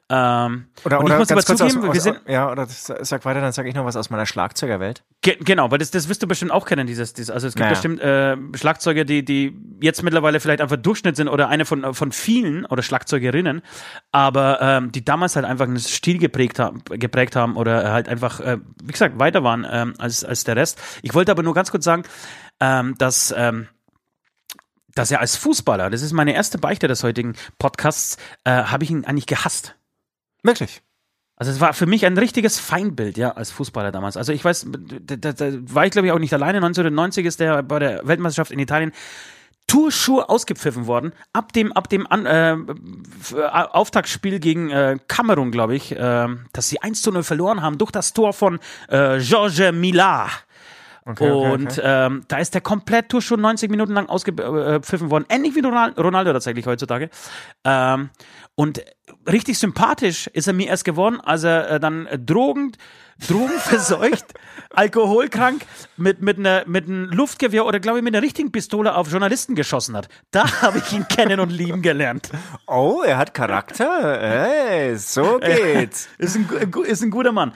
Ähm, 0.08 0.68
Oder, 0.84 1.00
und 1.00 1.06
oder 1.06 1.16
ich 1.16 1.20
muss 1.20 1.32
aber 1.32 1.44
zugeben, 1.44 1.78
aus, 1.80 1.84
wir 1.84 1.90
aus, 1.90 2.04
sind 2.04 2.20
ja, 2.28 2.52
oder 2.52 2.68
sag 2.68 3.26
weiter, 3.26 3.42
dann 3.42 3.54
sage 3.54 3.70
ich 3.70 3.74
noch 3.74 3.86
was 3.86 3.96
aus 3.96 4.12
meiner 4.12 4.28
Schlagzeugerwelt. 4.28 5.04
Ge 5.22 5.36
genau, 5.44 5.72
weil 5.72 5.80
das, 5.80 5.90
das 5.90 6.08
wirst 6.10 6.22
du 6.22 6.28
bestimmt 6.28 6.52
auch 6.52 6.68
kennen, 6.68 6.86
dieses, 6.86 7.14
dieses 7.14 7.32
also 7.32 7.48
es 7.48 7.56
gibt 7.56 7.62
Naja. 7.62 7.72
bestimmt 7.72 8.02
äh, 8.02 8.38
Schlagzeuger, 8.56 9.04
die, 9.04 9.26
die 9.26 9.58
jetzt 9.82 10.04
mittlerweile 10.04 10.40
vielleicht 10.40 10.62
einfach 10.62 10.78
Durchschnitt 10.78 11.16
sind 11.16 11.28
oder 11.28 11.50
eine 11.50 11.66
von, 11.66 11.96
von 11.96 12.12
vielen 12.12 12.66
oder 12.68 12.84
Schlagzeugerinnen, 12.84 13.64
aber 14.12 14.62
ähm, 14.62 14.92
die 14.92 15.04
damals 15.04 15.36
halt 15.36 15.46
einfach 15.46 15.66
einen 15.66 15.80
Stil 15.80 16.20
geprägt 16.20 16.60
haben, 16.60 16.84
geprägt 16.86 17.36
haben 17.36 17.56
oder 17.56 17.92
halt 17.92 18.08
einfach, 18.08 18.40
äh, 18.42 18.60
wie 18.84 18.92
gesagt, 18.92 19.18
weiter 19.18 19.44
waren 19.44 19.66
ähm, 19.68 19.96
als, 19.98 20.24
als 20.24 20.44
der 20.44 20.56
Rest. 20.56 20.80
Ich 21.02 21.16
wollte 21.16 21.32
aber 21.32 21.42
nur 21.42 21.56
ganz 21.56 21.72
kurz 21.72 21.84
sagen, 21.84 22.04
ähm, 22.60 22.96
dass 23.00 23.34
ähm, 23.36 23.70
dass 24.94 25.12
er 25.12 25.20
als 25.20 25.36
Fußballer, 25.36 25.90
das 25.90 26.02
ist 26.02 26.14
meine 26.14 26.34
erste 26.34 26.58
Beichte 26.58 26.88
des 26.88 27.04
heutigen 27.04 27.34
Podcasts, 27.60 28.18
äh, 28.46 28.52
habe 28.52 28.86
ich 28.86 28.92
ihn 28.92 29.04
eigentlich 29.04 29.26
gehasst. 29.26 29.76
Wirklich? 30.46 30.82
Also 31.38 31.52
es 31.52 31.60
war 31.60 31.74
für 31.74 31.86
mich 31.86 32.06
ein 32.06 32.18
richtiges 32.18 32.60
Feindbild, 32.60 33.18
ja, 33.18 33.32
als 33.32 33.52
Fußballer 33.52 33.92
damals. 33.92 34.16
Also 34.16 34.32
ich 34.32 34.46
weiß, 34.46 34.68
da, 34.70 35.16
da, 35.18 35.34
da 35.34 35.52
war 35.74 35.86
ich 35.86 35.92
glaube 35.92 36.08
ich 36.08 36.14
auch 36.14 36.20
nicht 36.20 36.34
alleine. 36.34 36.60
1990 36.60 37.26
ist 37.26 37.40
der 37.42 37.62
bei 37.64 37.80
der 37.80 38.08
Weltmeisterschaft 38.08 38.52
in 38.52 38.60
Italien 38.60 38.94
Tourschuhe 39.68 40.30
ausgepfiffen 40.30 40.88
worden. 40.88 41.12
Ab 41.34 41.52
dem, 41.52 41.74
ab 41.74 41.90
dem 41.90 42.08
An, 42.08 42.26
äh, 42.26 42.54
äh, 42.54 42.58
Auftaktspiel 43.42 44.40
gegen 44.40 44.70
äh, 44.70 44.98
Kamerun, 45.08 45.52
glaube 45.52 45.76
ich, 45.76 45.92
äh, 45.92 46.28
dass 46.54 46.70
sie 46.70 46.82
1 46.82 47.02
zu 47.02 47.12
0 47.12 47.24
verloren 47.24 47.62
haben 47.62 47.78
durch 47.78 47.92
das 47.92 48.14
Tor 48.14 48.32
von 48.32 48.60
äh, 48.88 49.20
Georges 49.20 49.74
Millar. 49.74 50.30
Okay, 51.08 51.30
okay, 51.30 51.52
Und 51.52 51.72
okay. 51.72 51.82
Ähm, 51.84 52.24
da 52.28 52.38
ist 52.38 52.56
der 52.56 52.62
komplett 52.62 53.10
Tourschuh 53.10 53.36
90 53.36 53.70
Minuten 53.70 53.94
lang 53.94 54.10
ausgepfiffen 54.10 55.12
worden. 55.12 55.26
Ähnlich 55.30 55.54
wie 55.54 55.60
Ronaldo, 55.60 56.34
tatsächlich 56.34 56.66
heutzutage. 56.66 57.12
Ähm, 57.64 58.10
und 58.56 58.84
richtig 59.30 59.60
sympathisch 59.60 60.26
ist 60.28 60.48
er 60.48 60.54
mir 60.54 60.68
erst 60.68 60.84
geworden, 60.84 61.22
als 61.22 61.44
er 61.44 61.70
äh, 61.70 61.80
dann 61.80 62.08
äh, 62.08 62.18
drogend, 62.18 62.80
drogenverseucht, 63.28 64.26
alkoholkrank 64.74 65.66
mit, 65.96 66.22
mit, 66.22 66.40
einer, 66.40 66.64
mit 66.66 66.88
einem 66.88 67.06
Luftgewehr 67.12 67.66
oder 67.66 67.80
glaube 67.80 68.00
ich 68.00 68.04
mit 68.04 68.16
einer 68.16 68.24
richtigen 68.24 68.52
Pistole 68.52 68.96
auf 68.96 69.12
Journalisten 69.12 69.54
geschossen 69.54 69.96
hat. 69.96 70.10
Da 70.32 70.62
habe 70.64 70.80
ich 70.80 70.92
ihn 70.92 71.08
kennen 71.08 71.40
und 71.40 71.52
lieben 71.52 71.84
gelernt. 71.84 72.30
Oh, 72.66 73.04
er 73.06 73.18
hat 73.18 73.36
Charakter. 73.36 74.22
Ey, 74.22 74.98
so 74.98 75.40
geht's. 75.40 76.08
Ist 76.18 76.36
ein, 76.36 76.50
ist 76.88 77.04
ein 77.04 77.12
guter 77.12 77.32
Mann. 77.32 77.54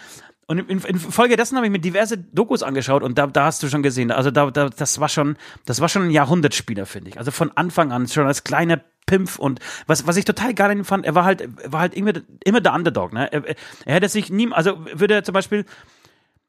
Und 0.49 0.57
in, 0.57 0.79
in 0.79 0.97
Folge 0.97 1.35
dessen 1.35 1.57
habe 1.57 1.67
ich 1.67 1.71
mir 1.71 1.77
diverse 1.77 2.17
Dokus 2.17 2.63
angeschaut 2.63 3.03
und 3.03 3.19
da, 3.19 3.27
da 3.27 3.45
hast 3.45 3.61
du 3.61 3.67
schon 3.69 3.83
gesehen, 3.83 4.09
also 4.09 4.31
da, 4.31 4.49
da, 4.49 4.69
das 4.69 4.99
war 4.99 5.07
schon, 5.07 5.37
das 5.67 5.79
war 5.79 5.89
schon 5.89 6.05
ein 6.05 6.09
Jahrhundertspieler, 6.09 6.87
finde 6.87 7.11
ich. 7.11 7.19
Also 7.19 7.29
von 7.29 7.51
Anfang 7.55 7.91
an, 7.91 8.07
schon 8.07 8.25
als 8.25 8.43
kleiner 8.43 8.81
Pimpf 9.05 9.37
und 9.37 9.59
was, 9.85 10.07
was 10.07 10.17
ich 10.17 10.25
total 10.25 10.55
geil 10.55 10.71
an 10.71 10.79
ihm 10.79 10.85
fand, 10.85 11.05
er 11.05 11.13
war 11.13 11.23
halt, 11.23 11.47
war 11.71 11.81
halt 11.81 11.93
immer, 11.93 12.13
immer 12.43 12.61
der 12.61 12.73
Underdog, 12.73 13.13
ne? 13.13 13.31
Er, 13.31 13.43
er 13.85 13.93
hätte 13.93 14.09
sich 14.09 14.31
nie, 14.31 14.51
also 14.51 14.83
würde 14.91 15.13
er 15.13 15.23
zum 15.23 15.33
Beispiel, 15.33 15.65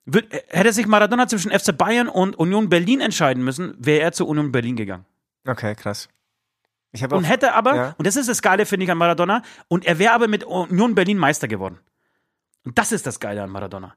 würd, 0.07 0.33
hätte 0.49 0.73
sich 0.73 0.87
Maradona 0.87 1.29
zwischen 1.29 1.51
FC 1.51 1.77
Bayern 1.77 2.09
und 2.09 2.37
Union 2.39 2.71
Berlin 2.71 3.03
entscheiden 3.03 3.45
müssen, 3.45 3.75
wäre 3.79 4.01
er 4.01 4.13
zu 4.13 4.27
Union 4.27 4.51
Berlin 4.51 4.77
gegangen. 4.77 5.05
Okay, 5.47 5.75
krass. 5.75 6.09
Und 7.19 7.25
hätte 7.25 7.53
aber, 7.53 7.77
Ja. 7.77 7.95
und 7.99 8.07
das 8.07 8.17
ist 8.17 8.31
das 8.31 8.41
Geile, 8.41 8.65
finde 8.65 8.85
ich, 8.85 8.91
an 8.91 8.97
Maradona, 8.97 9.43
und 9.69 9.85
er 9.85 9.99
wäre 9.99 10.15
aber 10.15 10.27
mit 10.27 10.43
Union 10.45 10.95
Berlin 10.95 11.19
Meister 11.19 11.49
geworden. 11.49 11.79
Und 12.65 12.79
das 12.79 12.93
ist 12.93 13.07
das 13.07 13.21
Geile 13.21 13.43
an 13.43 13.51
Maradona. 13.51 13.95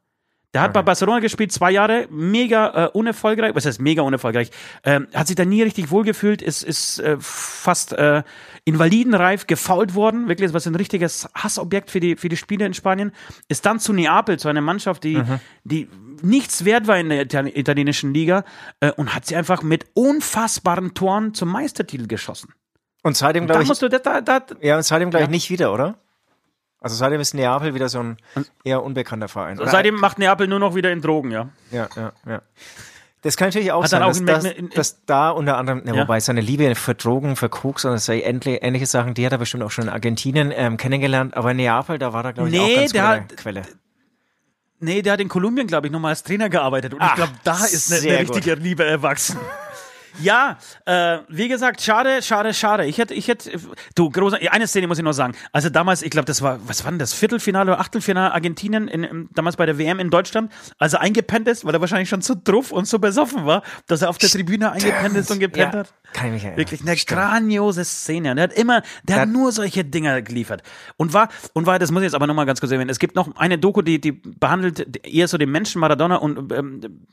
Der 0.53 0.61
hat 0.61 0.73
bei 0.73 0.83
Barcelona 0.83 1.19
gespielt, 1.19 1.51
zwei 1.51 1.71
Jahre, 1.71 2.07
mega 2.11 2.85
äh, 2.85 2.89
unerfolgreich, 2.89 3.55
was 3.55 3.65
heißt 3.65 3.81
mega 3.81 4.03
unerfolgreich, 4.03 4.51
ähm, 4.83 5.07
hat 5.11 5.25
sich 5.25 5.35
da 5.35 5.45
nie 5.45 5.63
richtig 5.63 5.89
wohlgefühlt, 5.89 6.43
ist, 6.43 6.61
ist 6.61 6.99
äh, 6.99 7.17
fast 7.19 7.91
äh, 7.93 8.21
invalidenreif 8.63 9.47
gefault 9.47 9.95
worden, 9.95 10.27
wirklich, 10.27 10.53
was 10.53 10.67
ein 10.67 10.75
richtiges 10.75 11.27
Hassobjekt 11.33 11.89
für 11.89 11.99
die, 11.99 12.15
für 12.17 12.29
die 12.29 12.37
Spieler 12.37 12.67
in 12.67 12.75
Spanien, 12.75 13.13
ist 13.47 13.65
dann 13.65 13.79
zu 13.79 13.93
Neapel, 13.93 14.37
zu 14.37 14.47
einer 14.47 14.61
Mannschaft, 14.61 15.03
die, 15.03 15.23
die 15.63 15.89
nichts 16.21 16.65
wert 16.65 16.85
war 16.85 16.99
in 16.99 17.09
der 17.09 17.21
Ital 17.21 17.47
italienischen 17.47 18.13
Liga 18.13 18.43
äh, 18.79 18.91
und 18.91 19.15
hat 19.15 19.25
sie 19.25 19.35
einfach 19.35 19.63
mit 19.63 19.87
unfassbaren 19.95 20.93
Toren 20.93 21.33
zum 21.33 21.49
Meistertitel 21.49 22.05
geschossen. 22.05 22.53
und 23.01 23.17
seitdem 23.17 23.47
glaube 23.47 23.63
ich, 23.63 23.67
musst 23.67 23.81
du, 23.81 23.89
da, 23.89 23.97
da, 23.97 24.21
da, 24.21 24.45
ja, 24.61 24.77
und 24.77 24.83
seitdem 24.83 25.09
glaube 25.09 25.23
ich 25.23 25.29
Ja. 25.29 25.31
nicht 25.31 25.49
wieder, 25.49 25.73
oder? 25.73 25.95
Also 26.83 26.95
seitdem 26.97 27.21
ist 27.21 27.33
Neapel 27.33 27.73
wieder 27.73 27.89
so 27.89 27.99
ein 27.99 28.17
eher 28.63 28.83
unbekannter 28.83 29.27
Verein. 29.29 29.57
Oder- 29.59 29.71
seitdem 29.71 29.95
macht 29.95 30.19
Neapel 30.19 30.47
nur 30.47 30.59
noch 30.59 30.75
wieder 30.75 30.91
in 30.91 31.01
Drogen, 31.01 31.31
ja. 31.31 31.49
Ja, 31.71 31.87
ja, 31.95 32.11
ja. 32.27 32.41
Das 33.21 33.37
kann 33.37 33.47
natürlich 33.47 33.71
auch 33.71 33.83
Hat 33.83 33.89
sein, 33.89 34.01
dann 34.01 34.09
auch 34.09 34.11
dass, 34.11 34.19
in- 34.19 34.25
dass, 34.25 34.43
in- 34.45 34.51
in- 34.51 34.69
dass 34.71 35.05
da 35.05 35.29
unter 35.29 35.57
anderem, 35.57 35.81
na, 35.85 35.95
Ja. 35.95 36.01
wobei 36.01 36.19
seine 36.19 36.41
Liebe 36.41 36.75
für 36.75 36.93
Drogen, 36.93 37.37
für 37.37 37.47
Koks 37.47 37.85
und 37.85 37.97
so 37.97 38.11
ähnliche, 38.11 38.57
ähnliche 38.57 38.85
Sachen, 38.85 39.13
die 39.13 39.25
hat 39.25 39.31
er 39.31 39.37
bestimmt 39.37 39.63
auch 39.63 39.71
schon 39.71 39.85
in 39.85 39.89
Argentinien 39.89 40.51
ähm, 40.53 40.75
kennengelernt, 40.75 41.35
aber 41.37 41.51
in 41.51 41.57
Neapel, 41.57 41.97
da 41.97 42.11
war 42.11 42.25
er, 42.25 42.33
glaube 42.33 42.49
ich, 42.49 42.59
auch 42.59 42.65
Nee, 42.67 42.75
ganz 42.75 42.91
der 42.91 43.07
hat- 43.07 43.37
Quelle. 43.37 43.61
Nee, 44.81 45.01
der 45.01 45.13
hat 45.13 45.21
in 45.21 45.29
Kolumbien, 45.29 45.65
glaube 45.67 45.87
ich, 45.87 45.93
nochmal 45.93 46.09
als 46.09 46.23
Trainer 46.23 46.49
gearbeitet. 46.49 46.93
Und 46.93 46.99
Ach, 47.01 47.11
ich 47.11 47.15
glaube, 47.15 47.31
da 47.45 47.63
ist 47.63 47.93
eine, 47.93 48.01
eine 48.01 48.19
richtige 48.19 48.55
Liebe 48.55 48.83
erwachsen. 48.83 49.37
Ja, 50.21 50.57
äh, 50.85 51.19
wie 51.27 51.47
gesagt, 51.47 51.81
schade, 51.81 52.21
schade, 52.21 52.53
schade. 52.53 52.85
Ich 52.85 52.97
hätte, 52.97 53.13
ich 53.13 53.27
hätte, 53.27 53.51
du, 53.95 54.09
großer, 54.09 54.37
eine 54.51 54.67
Szene 54.67 54.87
muss 54.87 54.97
ich 54.97 55.03
noch 55.03 55.13
sagen. 55.13 55.33
Also 55.51 55.69
damals, 55.69 56.01
ich 56.01 56.11
glaube, 56.11 56.25
das 56.25 56.41
war, 56.41 56.59
was 56.67 56.83
war 56.83 56.91
denn 56.91 56.99
das, 56.99 57.13
Viertelfinale 57.13 57.71
oder 57.71 57.79
Achtelfinale 57.79 58.33
Argentinien, 58.33 58.87
in, 58.87 59.03
in, 59.03 59.29
damals 59.33 59.57
bei 59.57 59.65
der 59.65 59.77
WM 59.77 59.99
in 59.99 60.09
Deutschland, 60.09 60.51
als 60.77 60.93
er 60.93 61.01
eingepennt 61.01 61.47
ist, 61.47 61.65
weil 61.65 61.73
er 61.73 61.81
wahrscheinlich 61.81 62.09
schon 62.09 62.21
so 62.21 62.35
druff 62.41 62.71
und 62.71 62.87
so 62.87 62.99
besoffen 62.99 63.45
war, 63.45 63.63
dass 63.87 64.01
er 64.01 64.09
auf 64.09 64.17
der 64.17 64.29
Tribüne 64.29 64.71
eingepennt 64.71 65.15
ist 65.15 65.31
und 65.31 65.39
gepennt 65.39 65.73
Ja, 65.73 65.79
hat. 65.79 65.93
kann 66.13 66.27
ich 66.27 66.33
mich 66.33 66.43
erinnern. 66.43 66.57
Wirklich 66.57 66.81
eine 66.81 66.95
grandiose 66.95 67.85
Szene. 67.85 68.31
Und 68.31 68.35
der 68.37 68.43
hat 68.43 68.53
immer, 68.53 68.81
der 69.03 69.21
hat 69.21 69.29
nur 69.29 69.51
solche 69.51 69.83
Dinger 69.83 70.21
geliefert. 70.21 70.63
Und 70.97 71.13
war, 71.13 71.29
und 71.53 71.65
war, 71.65 71.79
das 71.79 71.91
muss 71.91 72.01
ich 72.01 72.05
jetzt 72.05 72.15
aber 72.15 72.27
nochmal 72.27 72.45
ganz 72.45 72.59
kurz 72.59 72.71
erwähnen. 72.71 72.89
Es 72.89 72.99
gibt 72.99 73.15
noch 73.15 73.35
eine 73.35 73.57
Doku, 73.57 73.81
die, 73.81 73.99
die 73.99 74.11
behandelt 74.11 75.05
eher 75.05 75.27
so 75.27 75.37
den 75.37 75.51
Menschen 75.51 75.79
Maradona 75.79 76.17
und 76.17 76.51
ähm, 76.51 77.05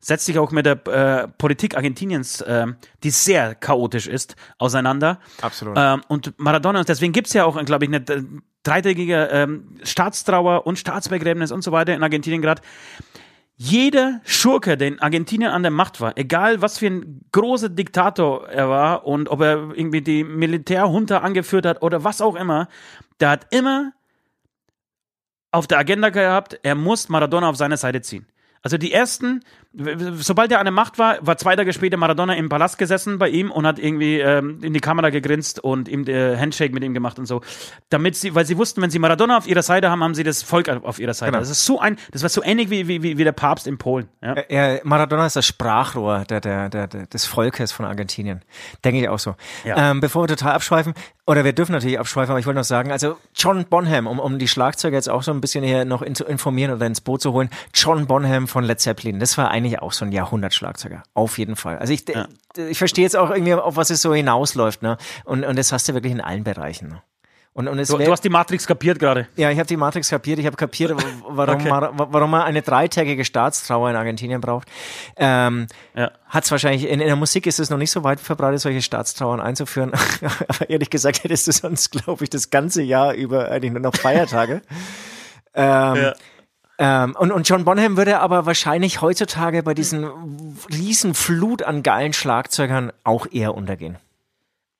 setzt 0.00 0.26
sich 0.26 0.38
auch 0.38 0.50
mit 0.50 0.66
der 0.66 0.86
äh, 0.86 1.28
Politik 1.28 1.76
Argentiniens, 1.76 2.44
ähm, 2.46 2.76
die 3.02 3.10
sehr 3.10 3.54
chaotisch 3.54 4.06
ist, 4.06 4.36
auseinander. 4.58 5.20
Absolut. 5.40 5.76
Ähm, 5.78 6.02
und 6.08 6.38
Maradona, 6.38 6.80
und 6.80 6.88
deswegen 6.88 7.12
gibt's 7.12 7.32
ja 7.32 7.44
auch, 7.44 7.62
glaube 7.64 7.84
ich, 7.84 7.90
eine 7.90 8.04
äh, 8.08 8.22
dreitägige 8.62 9.28
ähm, 9.32 9.78
Staatstrauer 9.82 10.66
und 10.66 10.78
Staatsbegräbnis 10.78 11.52
und 11.52 11.62
so 11.62 11.72
weiter 11.72 11.94
in 11.94 12.02
Argentinien 12.02 12.42
gerade 12.42 12.62
jeder 13.60 14.20
Schurke, 14.24 14.76
der 14.76 14.86
in 14.86 15.00
Argentinien 15.00 15.50
an 15.50 15.62
der 15.62 15.72
Macht 15.72 16.00
war, 16.00 16.16
egal 16.16 16.62
was 16.62 16.78
für 16.78 16.86
ein 16.86 17.22
großer 17.32 17.68
Diktator 17.68 18.48
er 18.48 18.68
war 18.68 19.04
und 19.04 19.28
ob 19.28 19.40
er 19.40 19.72
irgendwie 19.74 20.00
die 20.00 20.22
Militärhunter 20.22 21.24
angeführt 21.24 21.66
hat 21.66 21.82
oder 21.82 22.04
was 22.04 22.20
auch 22.20 22.36
immer, 22.36 22.68
der 23.18 23.30
hat 23.30 23.46
immer 23.52 23.92
auf 25.50 25.66
der 25.66 25.78
Agenda 25.78 26.10
gehabt, 26.10 26.60
er 26.62 26.76
muss 26.76 27.08
Maradona 27.08 27.48
auf 27.48 27.56
seine 27.56 27.76
Seite 27.76 28.00
ziehen. 28.00 28.26
Also 28.62 28.78
die 28.78 28.92
ersten, 28.92 29.42
sobald 30.16 30.50
er 30.50 30.58
an 30.58 30.64
der 30.64 30.72
Macht 30.72 30.98
war, 30.98 31.18
war 31.20 31.36
zwei 31.36 31.54
Tage 31.54 31.72
später 31.72 31.96
Maradona 31.96 32.34
im 32.34 32.48
Palast 32.48 32.78
gesessen 32.78 33.18
bei 33.18 33.28
ihm 33.28 33.50
und 33.50 33.66
hat 33.66 33.78
irgendwie 33.78 34.18
ähm, 34.18 34.58
in 34.62 34.74
die 34.74 34.80
Kamera 34.80 35.10
gegrinst 35.10 35.60
und 35.60 35.88
ihm 35.88 36.04
der 36.04 36.38
Handshake 36.38 36.74
mit 36.74 36.82
ihm 36.82 36.94
gemacht 36.94 37.18
und 37.18 37.26
so. 37.26 37.42
Damit 37.88 38.16
sie, 38.16 38.34
weil 38.34 38.44
sie 38.44 38.58
wussten, 38.58 38.82
wenn 38.82 38.90
sie 38.90 38.98
Maradona 38.98 39.38
auf 39.38 39.46
ihrer 39.46 39.62
Seite 39.62 39.90
haben, 39.90 40.02
haben 40.02 40.14
sie 40.14 40.24
das 40.24 40.42
Volk 40.42 40.68
auf 40.68 40.98
ihrer 40.98 41.14
Seite. 41.14 41.32
Genau. 41.32 41.40
Das 41.40 41.50
ist 41.50 41.64
so 41.64 41.78
ein, 41.78 41.96
das 42.10 42.22
war 42.22 42.28
so 42.28 42.42
ähnlich 42.42 42.70
wie, 42.70 42.88
wie, 42.88 43.02
wie 43.02 43.24
der 43.24 43.32
Papst 43.32 43.66
in 43.66 43.78
Polen. 43.78 44.08
Ja? 44.20 44.36
Ja, 44.48 44.78
Maradona 44.82 45.26
ist 45.26 45.36
das 45.36 45.46
Sprachrohr 45.46 46.24
der, 46.28 46.40
der, 46.40 46.68
der, 46.68 46.88
der, 46.88 47.06
des 47.06 47.26
Volkes 47.26 47.70
von 47.70 47.86
Argentinien. 47.86 48.42
Denke 48.84 49.00
ich 49.00 49.08
auch 49.08 49.18
so. 49.18 49.36
Ja. 49.64 49.90
Ähm, 49.90 50.00
bevor 50.00 50.24
wir 50.24 50.28
total 50.28 50.54
abschweifen, 50.54 50.94
oder 51.28 51.44
wir 51.44 51.52
dürfen 51.52 51.72
natürlich 51.72 51.98
abschweifen, 51.98 52.30
aber 52.30 52.40
ich 52.40 52.46
wollte 52.46 52.58
noch 52.58 52.64
sagen, 52.64 52.90
also 52.90 53.18
John 53.34 53.66
Bonham, 53.66 54.06
um, 54.06 54.18
um 54.18 54.38
die 54.38 54.48
Schlagzeuger 54.48 54.96
jetzt 54.96 55.10
auch 55.10 55.22
so 55.22 55.30
ein 55.30 55.42
bisschen 55.42 55.62
hier 55.62 55.84
noch 55.84 56.00
in, 56.00 56.14
zu 56.14 56.24
informieren 56.24 56.72
oder 56.72 56.86
ins 56.86 57.02
Boot 57.02 57.20
zu 57.20 57.34
holen, 57.34 57.50
John 57.74 58.06
Bonham 58.06 58.48
von 58.48 58.64
Led 58.64 58.80
Zeppelin, 58.80 59.20
das 59.20 59.36
war 59.36 59.50
eigentlich 59.50 59.78
auch 59.80 59.92
so 59.92 60.06
ein 60.06 60.12
Jahrhundertschlagzeuger. 60.12 61.02
Auf 61.12 61.36
jeden 61.36 61.54
Fall. 61.54 61.76
Also 61.76 61.92
ich, 61.92 62.04
ich 62.56 62.78
verstehe 62.78 63.04
jetzt 63.04 63.14
auch 63.14 63.28
irgendwie, 63.28 63.52
auf 63.52 63.76
was 63.76 63.90
es 63.90 64.00
so 64.00 64.14
hinausläuft, 64.14 64.80
ne? 64.80 64.96
Und, 65.24 65.44
und 65.44 65.58
das 65.58 65.70
hast 65.70 65.86
du 65.86 65.92
wirklich 65.92 66.14
in 66.14 66.22
allen 66.22 66.44
Bereichen. 66.44 66.88
Ne? 66.88 67.02
Und, 67.54 67.66
und 67.66 67.78
es 67.80 67.88
Du, 67.88 67.98
wär- 67.98 68.06
du 68.06 68.12
hast 68.12 68.22
die 68.22 68.28
Matrix 68.28 68.66
kapiert 68.68 68.98
gerade. 69.00 69.26
ja, 69.36 69.50
ich 69.50 69.58
habe 69.58 69.66
die 69.66 69.76
Matrix 69.76 70.10
kapiert. 70.10 70.38
Ich 70.38 70.46
habe 70.46 70.56
kapiert, 70.56 70.92
warum, 71.28 71.56
Okay. 71.56 71.68
Mar- 71.68 71.92
warum 71.96 72.30
man 72.30 72.42
eine 72.42 72.62
dreitägige 72.62 73.24
Staatstrauer 73.24 73.90
in 73.90 73.96
Argentinien 73.96 74.40
braucht. 74.40 74.68
Ähm, 75.16 75.66
Ja. 75.94 76.12
Hat 76.28 76.44
es 76.44 76.50
wahrscheinlich, 76.52 76.84
in, 76.84 77.00
in 77.00 77.06
der 77.06 77.16
Musik 77.16 77.46
ist 77.46 77.58
es 77.58 77.68
noch 77.70 77.78
nicht 77.78 77.90
so 77.90 78.04
weit 78.04 78.20
verbreitet, 78.20 78.60
solche 78.60 78.82
Staatstrauern 78.82 79.40
einzuführen. 79.40 79.92
Aber 80.48 80.70
ehrlich 80.70 80.90
gesagt 80.90 81.24
hättest 81.24 81.48
du 81.48 81.52
sonst, 81.52 81.90
glaube 81.90 82.22
ich, 82.22 82.30
das 82.30 82.50
ganze 82.50 82.82
Jahr 82.82 83.14
über 83.14 83.50
eigentlich 83.50 83.72
nur 83.72 83.80
noch 83.80 83.96
Feiertage. 83.96 84.62
ähm, 85.54 85.96
Ja. 85.96 86.14
ähm, 86.78 87.16
und, 87.18 87.32
und 87.32 87.48
John 87.48 87.64
Bonham 87.64 87.96
würde 87.96 88.20
aber 88.20 88.46
wahrscheinlich 88.46 89.00
heutzutage 89.00 89.64
bei 89.64 89.74
diesen 89.74 90.56
riesen 90.70 91.14
Flut 91.14 91.62
an 91.64 91.82
geilen 91.82 92.12
Schlagzeugern 92.12 92.92
auch 93.02 93.26
eher 93.32 93.54
untergehen. 93.54 93.96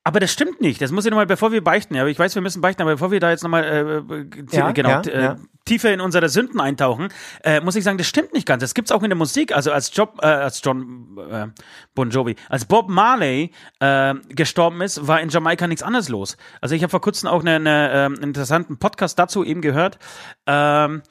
Aber 0.09 0.21
das 0.21 0.33
stimmt 0.33 0.63
nicht. 0.63 0.81
Das 0.81 0.91
muss 0.91 1.05
ich 1.05 1.11
nochmal, 1.11 1.27
bevor 1.27 1.53
wir 1.53 1.63
beichten. 1.63 1.95
Ja, 1.95 2.07
ich 2.07 2.19
weiß, 2.19 2.35
wir 2.35 2.41
müssen 2.41 2.63
beichten, 2.63 2.81
aber 2.81 2.93
bevor 2.93 3.11
wir 3.11 3.21
da 3.21 3.29
jetzt 3.29 3.43
nochmal 3.43 3.65
äh, 3.65 3.81
äh, 4.15 4.27
Ja, 4.53 4.73
genau, 4.73 4.89
ja, 4.89 5.01
äh, 5.03 5.23
ja. 5.23 5.37
tiefer 5.67 5.93
in 5.93 6.01
unsere 6.01 6.31
Sünden 6.31 6.61
eintauchen, 6.61 7.09
äh, 7.45 7.61
muss 7.61 7.77
ich 7.77 7.85
sagen, 7.85 7.99
das 7.99 8.07
stimmt 8.07 8.33
nicht 8.33 8.47
ganz. 8.47 8.63
Das 8.63 8.73
gibt's 8.73 8.91
auch 8.91 9.03
in 9.03 9.11
der 9.11 9.19
Musik. 9.19 9.55
Also 9.55 9.71
als 9.71 9.95
Job, 9.95 10.21
äh, 10.23 10.27
als 10.27 10.63
John 10.65 11.19
äh, 11.31 11.49
Bon 11.95 12.09
Jovi, 12.09 12.37
als 12.49 12.65
Bob 12.65 12.89
Marley 12.89 13.51
äh, 13.81 14.15
gestorben 14.31 14.81
ist, 14.81 15.07
war 15.07 15.21
in 15.21 15.29
Jamaika 15.29 15.67
nichts 15.67 15.83
anderes 15.83 16.09
los. 16.09 16.39
Also 16.63 16.75
ich 16.75 16.83
habe 16.83 16.91
vor 16.91 17.03
kurzem 17.03 17.29
auch 17.29 17.41
einen 17.41 17.67
eine, 17.67 17.93
ähm, 17.93 18.15
interessanten 18.23 18.79
Podcast 18.79 19.19
dazu 19.19 19.45
eben 19.45 19.61
gehört. 19.61 19.99
Ähm, 20.47 21.03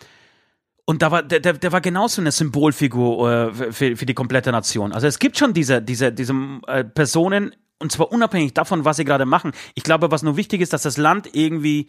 und 0.86 1.04
da 1.04 1.12
war, 1.12 1.22
der, 1.22 1.40
der, 1.40 1.54
der 1.54 1.72
war 1.72 1.82
genauso 1.82 2.20
eine 2.20 2.32
Symbolfigur 2.32 3.52
äh, 3.60 3.72
für, 3.72 3.96
für 3.96 4.06
die 4.08 4.16
komplette 4.16 4.52
Nation. 4.52 4.92
Also 4.92 5.06
es 5.06 5.20
gibt 5.20 5.38
schon 5.38 5.54
diese, 5.54 5.84
diese, 5.84 6.12
diese 6.12 6.34
äh, 6.66 6.84
Personen, 6.84 7.54
und 7.80 7.92
zwar 7.92 8.12
unabhängig 8.12 8.54
davon, 8.54 8.86
was 8.86 8.98
sie 8.98 9.06
gerade 9.06 9.26
machen. 9.26 9.52
Ich 9.76 9.84
glaube, 9.84 10.12
was 10.12 10.24
nur 10.24 10.38
wichtig 10.38 10.62
ist, 10.62 10.74
dass 10.74 10.82
das 10.84 10.98
Land 10.98 11.30
irgendwie 11.34 11.88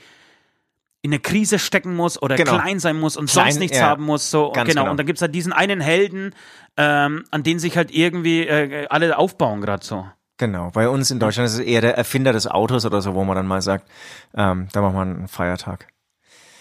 in 1.00 1.12
eine 1.12 1.20
Krise 1.20 1.58
stecken 1.58 1.94
muss 1.94 2.20
oder 2.20 2.34
Genau. 2.36 2.58
klein 2.58 2.80
sein 2.80 2.98
muss 2.98 3.16
und 3.16 3.30
Klein, 3.30 3.46
sonst 3.52 3.58
nichts 3.60 3.78
ja. 3.78 3.86
haben 3.86 4.04
muss. 4.04 4.30
So, 4.30 4.50
genau. 4.50 4.64
genau. 4.66 4.90
Und 4.90 4.96
dann 4.98 5.06
gibt's 5.06 5.22
halt 5.22 5.34
diesen 5.34 5.52
einen 5.52 5.80
Helden, 5.80 6.34
ähm, 6.76 7.24
an 7.30 7.42
den 7.44 7.58
sich 7.60 7.76
halt 7.76 7.90
irgendwie 7.92 8.46
äh, 8.46 8.86
alle 8.88 9.16
aufbauen 9.16 9.60
gerade 9.60 9.84
so. 9.84 10.06
Genau, 10.38 10.70
bei 10.72 10.88
uns 10.88 11.10
in 11.10 11.18
Deutschland 11.20 11.46
ist 11.46 11.54
es 11.54 11.60
eher 11.60 11.80
der 11.80 11.96
Erfinder 11.96 12.32
des 12.32 12.46
Autos 12.46 12.84
oder 12.84 13.00
so, 13.00 13.14
wo 13.14 13.24
man 13.24 13.34
dann 13.36 13.46
mal 13.46 13.62
sagt, 13.62 13.88
ähm, 14.36 14.68
da 14.72 14.80
machen 14.82 14.94
wir 14.94 15.00
einen 15.02 15.28
Feiertag. 15.28 15.88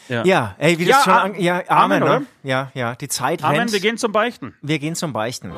Ja. 0.09 0.23
Ja, 0.23 0.55
ey, 0.57 0.79
wie 0.79 0.85
Ja, 0.85 0.95
das 0.95 1.03
schon 1.03 1.13
a- 1.13 1.21
an, 1.23 1.35
ja, 1.39 1.55
Amen, 1.67 1.69
Amen, 1.69 1.99
ne? 1.99 2.05
oder? 2.05 2.21
Ja, 2.43 2.71
ja, 2.73 2.95
die 2.95 3.07
Zeit 3.09 3.43
Amen, 3.43 3.59
rennt. 3.59 3.73
wir 3.73 3.79
gehen 3.79 3.97
zum 3.97 4.11
Beichten. 4.11 4.55
wir 4.61 4.79
gehen 4.79 4.95
zum 4.95 5.13
Beichten. 5.13 5.51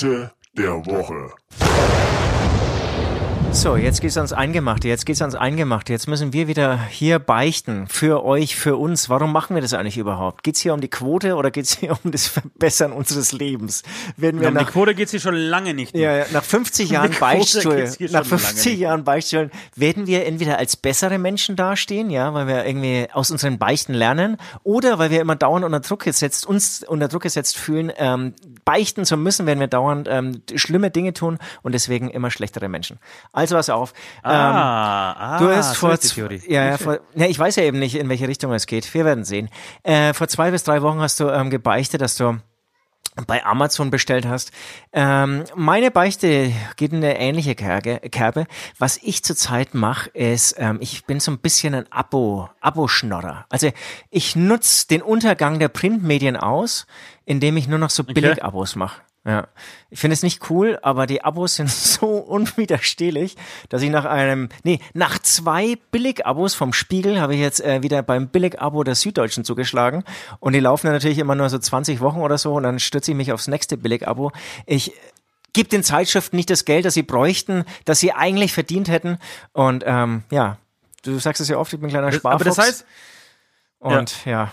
Die 0.00 0.06
Beichte 0.06 0.30
der 0.56 0.86
Woche. 0.86 1.32
So, 3.50 3.76
jetzt 3.76 4.02
geht's 4.02 4.16
ans 4.16 4.32
Eingemachte, 4.32 4.86
jetzt 4.86 5.06
geht's 5.06 5.22
ans 5.22 5.34
Eingemachte. 5.34 5.92
Jetzt 5.92 6.06
müssen 6.06 6.32
wir 6.32 6.46
wieder 6.46 6.78
hier 6.84 7.18
beichten. 7.18 7.86
Für 7.88 8.22
euch, 8.22 8.54
für 8.54 8.76
uns. 8.76 9.08
Warum 9.08 9.32
machen 9.32 9.56
wir 9.56 9.62
das 9.62 9.72
eigentlich 9.72 9.96
überhaupt? 9.96 10.44
Geht's 10.44 10.60
hier 10.60 10.74
um 10.74 10.80
die 10.80 10.88
Quote 10.88 11.34
oder 11.34 11.50
geht's 11.50 11.78
hier 11.78 11.98
um 12.04 12.12
das 12.12 12.28
Verbessern 12.28 12.92
unseres 12.92 13.32
Lebens? 13.32 13.82
Werden 14.16 14.40
wir 14.40 14.48
Um 14.48 14.54
die 14.54 14.62
nach 14.62 14.70
Quote 14.70 14.94
geht's 14.94 15.10
hier 15.10 15.20
schon 15.20 15.34
lange 15.34 15.74
nicht. 15.74 15.94
mehr. 15.94 16.18
Ja, 16.18 16.26
nach 16.30 16.44
50 16.44 16.90
Jahren 16.90 17.10
Beichtstuhl, 17.18 17.84
nach 17.84 17.94
schon 17.96 18.06
lange 18.08 18.24
50 18.26 18.66
nicht. 18.66 18.80
Jahren 18.80 19.04
Beichtstuhl 19.04 19.50
werden 19.74 20.06
wir 20.06 20.26
entweder 20.26 20.58
als 20.58 20.76
bessere 20.76 21.18
Menschen 21.18 21.56
dastehen, 21.56 22.10
ja, 22.10 22.34
weil 22.34 22.46
wir 22.46 22.64
irgendwie 22.66 23.08
aus 23.12 23.30
unseren 23.30 23.58
Beichten 23.58 23.94
lernen, 23.94 24.36
oder 24.62 24.98
weil 24.98 25.10
wir 25.10 25.20
immer 25.22 25.36
dauernd 25.36 25.64
unter 25.64 25.80
Druck 25.80 26.04
gesetzt, 26.04 26.46
uns 26.46 26.84
unter 26.86 27.08
Druck 27.08 27.22
gesetzt 27.22 27.56
fühlen, 27.56 27.90
ähm, 27.96 28.34
beichten 28.68 29.06
zu 29.06 29.16
müssen, 29.16 29.46
werden 29.46 29.60
wir 29.60 29.66
dauernd 29.66 30.08
ähm, 30.10 30.42
schlimme 30.54 30.90
Dinge 30.90 31.14
tun 31.14 31.38
und 31.62 31.72
deswegen 31.72 32.10
immer 32.10 32.30
schlechtere 32.30 32.68
Menschen. 32.68 32.98
Also 33.32 33.56
pass 33.56 33.70
auf. 33.70 33.94
ähm, 34.24 34.30
Ah, 34.30 35.12
ah, 35.12 35.38
Du 35.38 35.48
hast 35.48 35.76
vor, 35.76 35.98
Theorie. 35.98 36.42
ja, 36.46 36.66
ja, 36.66 36.76
vor, 36.76 37.00
ja, 37.14 37.26
ich 37.26 37.38
weiß 37.38 37.56
ja 37.56 37.62
eben 37.62 37.78
nicht, 37.78 37.94
in 37.94 38.08
welche 38.10 38.28
Richtung 38.28 38.52
es 38.52 38.66
geht. 38.66 38.92
Wir 38.92 39.06
werden 39.06 39.24
sehen. 39.24 39.48
Äh, 39.84 40.12
vor 40.12 40.28
zwei 40.28 40.50
bis 40.50 40.64
drei 40.64 40.82
Wochen 40.82 41.00
hast 41.00 41.18
du 41.18 41.30
ähm, 41.30 41.48
gebeichtet, 41.48 42.02
dass 42.02 42.16
du 42.16 42.38
bei 43.26 43.44
Amazon 43.44 43.90
bestellt 43.90 44.26
hast. 44.26 44.52
Ähm, 44.92 45.44
meine 45.54 45.90
Beichte 45.90 46.52
geht 46.76 46.92
in 46.92 46.98
eine 46.98 47.18
ähnliche 47.18 47.54
Kerbe. 47.54 48.00
Kerbe. 48.10 48.46
Was 48.78 48.98
ich 49.02 49.24
zurzeit 49.24 49.74
mache, 49.74 50.10
ist, 50.10 50.56
ähm, 50.58 50.78
ich 50.80 51.04
bin 51.04 51.20
so 51.20 51.30
ein 51.30 51.38
bisschen 51.38 51.74
ein 51.74 51.90
Abo, 51.90 52.48
Abo-Schnorrer. 52.60 53.46
Also 53.48 53.70
ich 54.10 54.36
nutze 54.36 54.88
den 54.88 55.02
Untergang 55.02 55.58
der 55.58 55.68
Printmedien 55.68 56.36
aus, 56.36 56.86
indem 57.24 57.56
ich 57.56 57.68
nur 57.68 57.78
noch 57.78 57.90
so 57.90 58.04
Billig-Abos 58.04 58.76
mache. 58.76 59.02
Ja. 59.26 59.48
Ich 59.90 60.00
finde 60.00 60.14
es 60.14 60.22
nicht 60.22 60.48
cool, 60.50 60.78
aber 60.82 61.06
die 61.06 61.22
Abos 61.22 61.56
sind 61.56 61.70
so 61.70 62.06
unwiderstehlich, 62.06 63.36
dass 63.68 63.82
ich 63.82 63.90
nach 63.90 64.04
einem, 64.04 64.48
nee, 64.64 64.80
nach 64.94 65.18
zwei 65.18 65.76
Billig-Abos 65.90 66.54
vom 66.54 66.72
Spiegel 66.72 67.20
habe 67.20 67.34
ich 67.34 67.40
jetzt 67.40 67.60
äh, 67.60 67.82
wieder 67.82 68.02
beim 68.02 68.28
Billig-Abo 68.28 68.84
der 68.84 68.94
Süddeutschen 68.94 69.44
zugeschlagen. 69.44 70.04
Und 70.40 70.54
die 70.54 70.60
laufen 70.60 70.86
dann 70.86 70.94
natürlich 70.94 71.18
immer 71.18 71.34
nur 71.34 71.48
so 71.50 71.58
20 71.58 72.00
Wochen 72.00 72.20
oder 72.20 72.38
so 72.38 72.54
und 72.54 72.62
dann 72.62 72.78
stürze 72.78 73.10
ich 73.10 73.16
mich 73.16 73.32
aufs 73.32 73.48
nächste 73.48 73.76
Billig-Abo. 73.76 74.32
Ich 74.66 74.92
gebe 75.52 75.68
den 75.68 75.82
Zeitschriften 75.82 76.36
nicht 76.36 76.50
das 76.50 76.64
Geld, 76.64 76.84
das 76.84 76.94
sie 76.94 77.02
bräuchten, 77.02 77.64
das 77.84 78.00
sie 78.00 78.12
eigentlich 78.12 78.52
verdient 78.52 78.88
hätten. 78.88 79.18
Und 79.52 79.84
ähm, 79.86 80.22
ja, 80.30 80.58
du 81.02 81.18
sagst 81.18 81.40
es 81.40 81.48
ja 81.48 81.58
oft, 81.58 81.72
ich 81.72 81.80
bin 81.80 81.88
ein 81.88 81.92
kleiner 81.92 82.12
Sparfuchs. 82.12 82.40
Aber 82.40 82.44
das 82.44 82.58
heißt, 82.58 82.86
und 83.78 84.24
ja. 84.24 84.52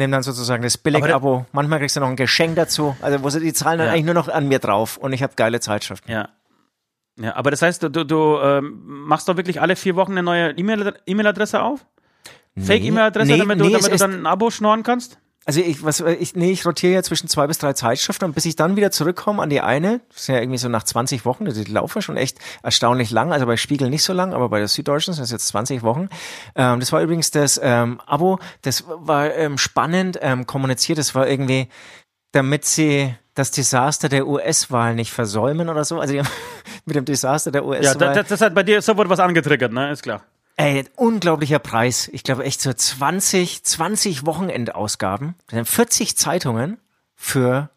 Nehme 0.00 0.12
dann 0.12 0.22
sozusagen 0.24 0.62
das 0.64 0.76
Billig-Abo. 0.76 1.46
Manchmal 1.52 1.78
kriegst 1.78 1.94
du 1.94 2.00
noch 2.00 2.08
ein 2.08 2.16
Geschenk 2.16 2.56
dazu. 2.56 2.96
Also 3.00 3.22
wo 3.22 3.30
sie 3.30 3.38
die 3.40 3.52
zahlen 3.52 3.78
dann 3.78 3.86
Ja. 3.86 3.92
eigentlich 3.92 4.06
nur 4.06 4.14
noch 4.14 4.28
an 4.28 4.48
mir 4.48 4.58
drauf 4.58 4.96
und 4.96 5.12
ich 5.12 5.22
habe 5.22 5.34
geile 5.36 5.60
Zeitschriften. 5.60 6.10
Ja. 6.10 6.28
Ja, 7.20 7.36
aber 7.36 7.50
das 7.50 7.62
heißt, 7.62 7.82
du, 7.82 7.90
du, 7.90 8.04
du 8.04 8.38
ähm, 8.42 8.80
machst 8.84 9.28
doch 9.28 9.36
wirklich 9.36 9.60
alle 9.60 9.76
vier 9.76 9.94
Wochen 9.96 10.12
eine 10.12 10.22
neue 10.22 10.50
E-Mail- 10.52 10.94
E-Mail-Adresse 11.06 11.62
auf? 11.62 11.84
Fake-E-Mail-Adresse, 12.58 13.30
nee, 13.30 13.38
damit, 13.38 13.60
du, 13.60 13.64
nee, 13.64 13.72
damit 13.72 13.92
du 13.92 13.96
dann 13.96 14.14
ein 14.22 14.26
Abo 14.26 14.50
schnorren 14.50 14.82
kannst? 14.82 15.18
Also 15.46 15.60
ich, 15.60 15.82
was, 15.82 16.00
ich, 16.00 16.36
nee, 16.36 16.52
ich 16.52 16.66
rotiere 16.66 16.92
ja 16.92 17.02
zwischen 17.02 17.26
zwei 17.26 17.46
bis 17.46 17.56
drei 17.58 17.72
Zeitschriften 17.72 18.26
und 18.26 18.34
bis 18.34 18.44
ich 18.44 18.56
dann 18.56 18.76
wieder 18.76 18.90
zurückkomme 18.90 19.42
an 19.42 19.48
die 19.48 19.62
eine, 19.62 20.00
das 20.12 20.26
sind 20.26 20.34
ja 20.34 20.40
irgendwie 20.42 20.58
so 20.58 20.68
nach 20.68 20.82
20 20.82 21.24
Wochen, 21.24 21.46
die 21.46 21.64
laufen 21.64 22.02
schon 22.02 22.18
echt 22.18 22.38
erstaunlich 22.62 23.10
lang, 23.10 23.32
also 23.32 23.46
bei 23.46 23.56
Spiegel 23.56 23.88
nicht 23.88 24.02
so 24.02 24.12
lang, 24.12 24.34
aber 24.34 24.50
bei 24.50 24.58
der 24.58 24.68
Süddeutschen 24.68 25.14
sind 25.14 25.24
es 25.24 25.30
jetzt 25.30 25.48
20 25.48 25.82
Wochen. 25.82 26.08
Ähm, 26.54 26.78
das 26.78 26.92
war 26.92 27.00
übrigens 27.00 27.30
das 27.30 27.58
ähm, 27.62 28.00
Abo, 28.06 28.38
das 28.62 28.84
war 28.86 29.34
ähm, 29.34 29.56
spannend 29.56 30.18
ähm, 30.20 30.46
kommuniziert, 30.46 30.98
das 30.98 31.14
war 31.14 31.26
irgendwie, 31.26 31.68
damit 32.32 32.66
sie 32.66 33.14
das 33.34 33.50
Desaster 33.50 34.10
der 34.10 34.26
US-Wahl 34.26 34.94
nicht 34.94 35.10
versäumen 35.10 35.70
oder 35.70 35.84
so, 35.84 36.00
also 36.00 36.14
mit 36.84 36.96
dem 36.96 37.06
Desaster 37.06 37.50
der 37.50 37.62
Ja, 37.62 37.68
US-Wahl. 37.68 38.14
das, 38.14 38.28
das 38.28 38.40
hat 38.42 38.54
bei 38.54 38.62
dir 38.62 38.82
sofort 38.82 39.08
was 39.08 39.20
angetriggert, 39.20 39.72
ne? 39.72 39.90
Ist 39.90 40.02
klar. 40.02 40.22
Ey, 40.60 40.84
unglaublicher 40.96 41.58
Preis. 41.58 42.08
Ich 42.12 42.22
glaube 42.22 42.44
echt 42.44 42.60
so 42.60 42.70
20, 42.72 43.64
20 43.64 44.26
Wochenendausgaben. 44.26 45.34
Das 45.46 45.54
sind 45.56 45.64
40 45.66 46.18
Zeitungen 46.18 46.78
für 47.14 47.70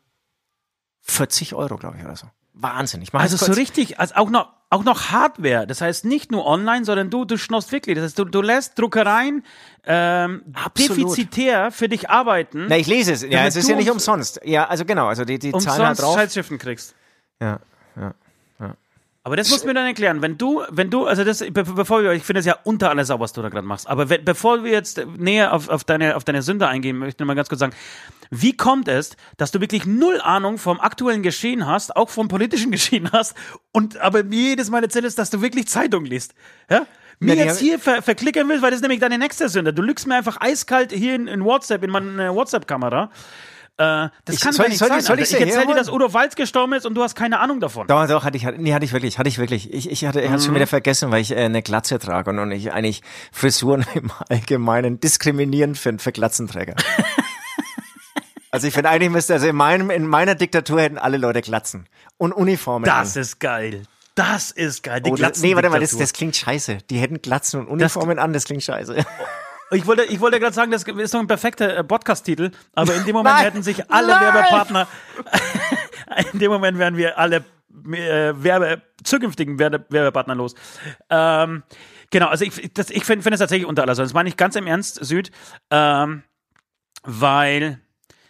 40 1.01 1.53
Euro, 1.55 1.77
glaube 1.77 1.97
ich, 1.97 2.03
oder 2.03 2.15
so. 2.17 2.27
Wahnsinn. 2.53 3.01
Ich 3.01 3.13
Also 3.13 3.37
so 3.37 3.53
richtig, 3.53 3.99
also 4.01 4.15
auch 4.15 4.29
noch, 4.29 4.49
auch 4.69 4.83
noch 4.83 5.11
Hardware. 5.11 5.65
Das 5.65 5.79
heißt 5.79 6.03
nicht 6.03 6.29
nur 6.31 6.45
online, 6.45 6.83
sondern 6.83 7.09
du, 7.09 7.23
du 7.23 7.37
schnorst 7.37 7.71
wirklich. 7.71 7.95
Das 7.95 8.03
heißt, 8.03 8.19
du, 8.19 8.25
du 8.25 8.41
lässt 8.41 8.77
Druckereien 8.77 9.45
ähm, 9.85 10.43
Absolut. 10.53 10.97
defizitär 10.97 11.71
für 11.71 11.87
dich 11.87 12.09
arbeiten, 12.09 12.65
Na, 12.67 12.77
ich 12.77 12.87
lese 12.87 13.13
es. 13.13 13.21
Ja, 13.23 13.45
es 13.45 13.55
ist 13.55 13.69
ja 13.69 13.75
nicht 13.77 13.87
ums- 13.89 14.07
umsonst. 14.09 14.41
Ja, 14.43 14.67
also 14.67 14.83
genau, 14.85 15.07
also 15.07 15.23
die, 15.23 15.39
die 15.39 15.51
zahlen 15.51 15.79
umsonst 15.79 16.01
drauf. 16.01 16.15
Zeitschriften 16.15 16.57
kriegst. 16.57 16.95
Ja, 17.41 17.59
ja. 17.95 18.13
Aber 19.25 19.37
das 19.37 19.49
musst 19.49 19.63
du 19.63 19.67
mir 19.67 19.73
dann 19.73 19.85
erklären. 19.85 20.21
Wenn 20.21 20.37
du, 20.37 20.63
wenn 20.69 20.89
du, 20.89 21.05
also 21.05 21.23
das, 21.23 21.39
be 21.39 21.63
bevor 21.63 22.03
wir, 22.03 22.11
ich 22.11 22.23
finde 22.23 22.41
es 22.41 22.45
ja 22.45 22.57
unter 22.65 22.89
alles 22.89 23.07
sauber, 23.07 23.23
was 23.23 23.31
du 23.31 23.41
da 23.41 23.47
gerade 23.47 23.65
machst. 23.65 23.87
Aber 23.87 24.09
wenn, 24.09 24.25
bevor 24.25 24.65
wir 24.65 24.71
jetzt 24.71 25.05
näher 25.17 25.53
auf, 25.53 25.69
auf 25.69 25.85
deine, 25.85 26.17
auf 26.17 26.25
deine 26.25 26.41
Sünde 26.41 26.67
eingehen, 26.67 26.97
möchte 26.97 27.23
ich 27.23 27.27
mal 27.27 27.33
ganz 27.33 27.47
kurz 27.47 27.59
sagen, 27.59 27.73
wie 28.31 28.57
kommt 28.57 28.89
es, 28.89 29.15
dass 29.37 29.51
du 29.51 29.61
wirklich 29.61 29.85
null 29.85 30.19
Ahnung 30.19 30.57
vom 30.57 30.81
aktuellen 30.81 31.23
Geschehen 31.23 31.65
hast, 31.65 31.95
auch 31.95 32.09
vom 32.09 32.27
politischen 32.27 32.69
Geschehen 32.71 33.11
hast, 33.13 33.33
und 33.71 33.97
aber 33.97 34.25
jedes 34.25 34.69
Mal 34.69 34.83
erzählst, 34.83 35.17
dass 35.17 35.29
du 35.29 35.41
wirklich 35.41 35.69
Zeitung 35.69 36.03
liest? 36.03 36.33
Ja? 36.69 36.85
Mir 37.19 37.35
Ja, 37.35 37.45
jetzt 37.45 37.59
hier 37.59 37.79
ver 37.79 38.01
verklickern 38.01 38.49
willst, 38.49 38.61
weil 38.61 38.71
das 38.71 38.79
ist 38.79 38.81
nämlich 38.81 38.99
deine 38.99 39.17
nächste 39.17 39.47
Sünde. 39.47 39.73
Du 39.73 39.81
lügst 39.81 40.05
mir 40.05 40.15
einfach 40.15 40.41
eiskalt 40.41 40.91
hier 40.91 41.15
in, 41.15 41.27
in 41.27 41.45
WhatsApp, 41.45 41.81
in 41.83 41.91
meine 41.91 42.35
WhatsApp-Kamera. 42.35 43.09
Äh, 43.77 44.09
das 44.25 44.35
Ich- 44.35 44.41
kann 44.41 44.53
soll 44.53 44.65
doch 44.65 44.65
ich- 44.65 44.69
nicht 44.73 44.79
soll 44.79 44.87
ich- 44.89 44.93
sein. 44.93 45.01
soll 45.01 45.19
ich 45.19 45.29
sie 45.29 45.35
ich 45.37 45.41
erzähl 45.41 45.65
dir, 45.65 45.73
dass 45.73 45.89
Udo 45.89 46.13
Walz 46.13 46.35
gestorben 46.35 46.73
ist 46.73 46.85
und 46.85 46.93
du 46.93 47.01
hast 47.01 47.15
keine 47.15 47.39
Ahnung 47.39 47.59
davon. 47.59 47.87
Doch, 47.87 48.07
doch, 48.07 48.23
hatte 48.23 48.37
ich, 48.37 48.45
hatte- 48.45 48.61
nee, 48.61 48.71
hatte 48.73 48.85
ich 48.85 48.93
wirklich, 48.93 49.17
hatte 49.17 49.29
ich 49.29 49.39
wirklich. 49.39 49.73
Ich, 49.73 49.89
ich 49.89 50.05
hatte, 50.05 50.21
ich 50.21 50.29
hatte 50.29 50.41
Mhm. 50.41 50.45
schon 50.45 50.55
wieder 50.55 50.67
vergessen, 50.67 51.09
weil 51.09 51.21
ich 51.21 51.31
äh, 51.31 51.37
eine 51.45 51.63
Glatze 51.63 51.97
trage 51.97 52.29
und, 52.29 52.37
und 52.39 52.51
ich 52.51 52.71
eigentlich 52.71 53.01
Frisuren 53.31 53.83
im 53.95 54.11
Allgemeinen 54.29 54.99
diskriminierend 54.99 55.77
finde 55.77 56.03
für 56.03 56.11
Glatzenträger. 56.11 56.75
also 58.51 58.67
ich 58.67 58.73
finde 58.73 58.89
eigentlich 58.91 59.09
müsste, 59.09 59.33
also 59.33 59.47
in 59.47 59.55
meinem, 59.55 59.89
in 59.89 60.05
meiner 60.05 60.35
Diktatur 60.35 60.79
hätten 60.81 60.99
alle 60.99 61.17
Leute 61.17 61.41
Glatzen 61.41 61.87
und 62.17 62.31
Uniformen. 62.31 62.85
Das 62.85 63.15
an. 63.15 63.21
ist 63.23 63.39
geil. 63.39 63.83
Das 64.15 64.51
ist 64.51 64.83
geil. 64.83 65.01
Die 65.01 65.09
Oh, 65.11 65.15
das, 65.15 65.41
nee, 65.41 65.55
warte 65.55 65.71
mal, 65.71 65.79
das, 65.79 65.97
das 65.97 66.13
klingt 66.13 66.35
scheiße. 66.35 66.77
Die 66.91 66.97
hätten 66.99 67.19
Glatzen 67.23 67.61
und 67.61 67.67
Uniformen 67.67 68.19
an, 68.19 68.31
das 68.33 68.43
klingt 68.45 68.61
scheiße. 68.61 69.03
Ich 69.73 69.87
wollte, 69.87 70.03
ich 70.03 70.19
wollte 70.19 70.39
gerade 70.39 70.53
sagen, 70.53 70.71
das 70.71 70.83
ist 70.83 71.13
doch 71.13 71.19
ein 71.19 71.27
perfekter 71.27 71.77
äh, 71.77 71.83
Podcast-Titel, 71.83 72.51
aber 72.73 72.95
in 72.95 73.05
dem 73.05 73.13
Moment 73.13 73.35
Nein! 73.35 73.45
hätten 73.45 73.63
sich 73.63 73.89
alle 73.91 74.07
Nein! 74.07 74.33
Werbepartner, 74.33 74.87
in 76.33 76.39
dem 76.39 76.51
Moment 76.51 76.77
wären 76.77 76.97
wir 76.97 77.17
alle 77.17 77.43
äh, 77.91 78.33
Werbe, 78.35 78.81
zukünftigen 79.03 79.59
Werbe, 79.59 79.85
Werbepartner 79.89 80.35
los. 80.35 80.55
Ähm, 81.09 81.63
genau, 82.11 82.27
also 82.27 82.45
ich, 82.45 82.73
das, 82.73 82.89
ich 82.89 83.03
finde 83.05 83.23
find 83.23 83.33
das 83.33 83.39
tatsächlich 83.39 83.67
unter 83.67 83.83
aller 83.83 83.95
Sonne. 83.95 84.07
Das 84.07 84.13
meine 84.13 84.29
ich 84.29 84.37
ganz 84.37 84.55
im 84.55 84.67
Ernst, 84.67 85.03
Süd, 85.03 85.31
ähm, 85.71 86.23
weil 87.03 87.79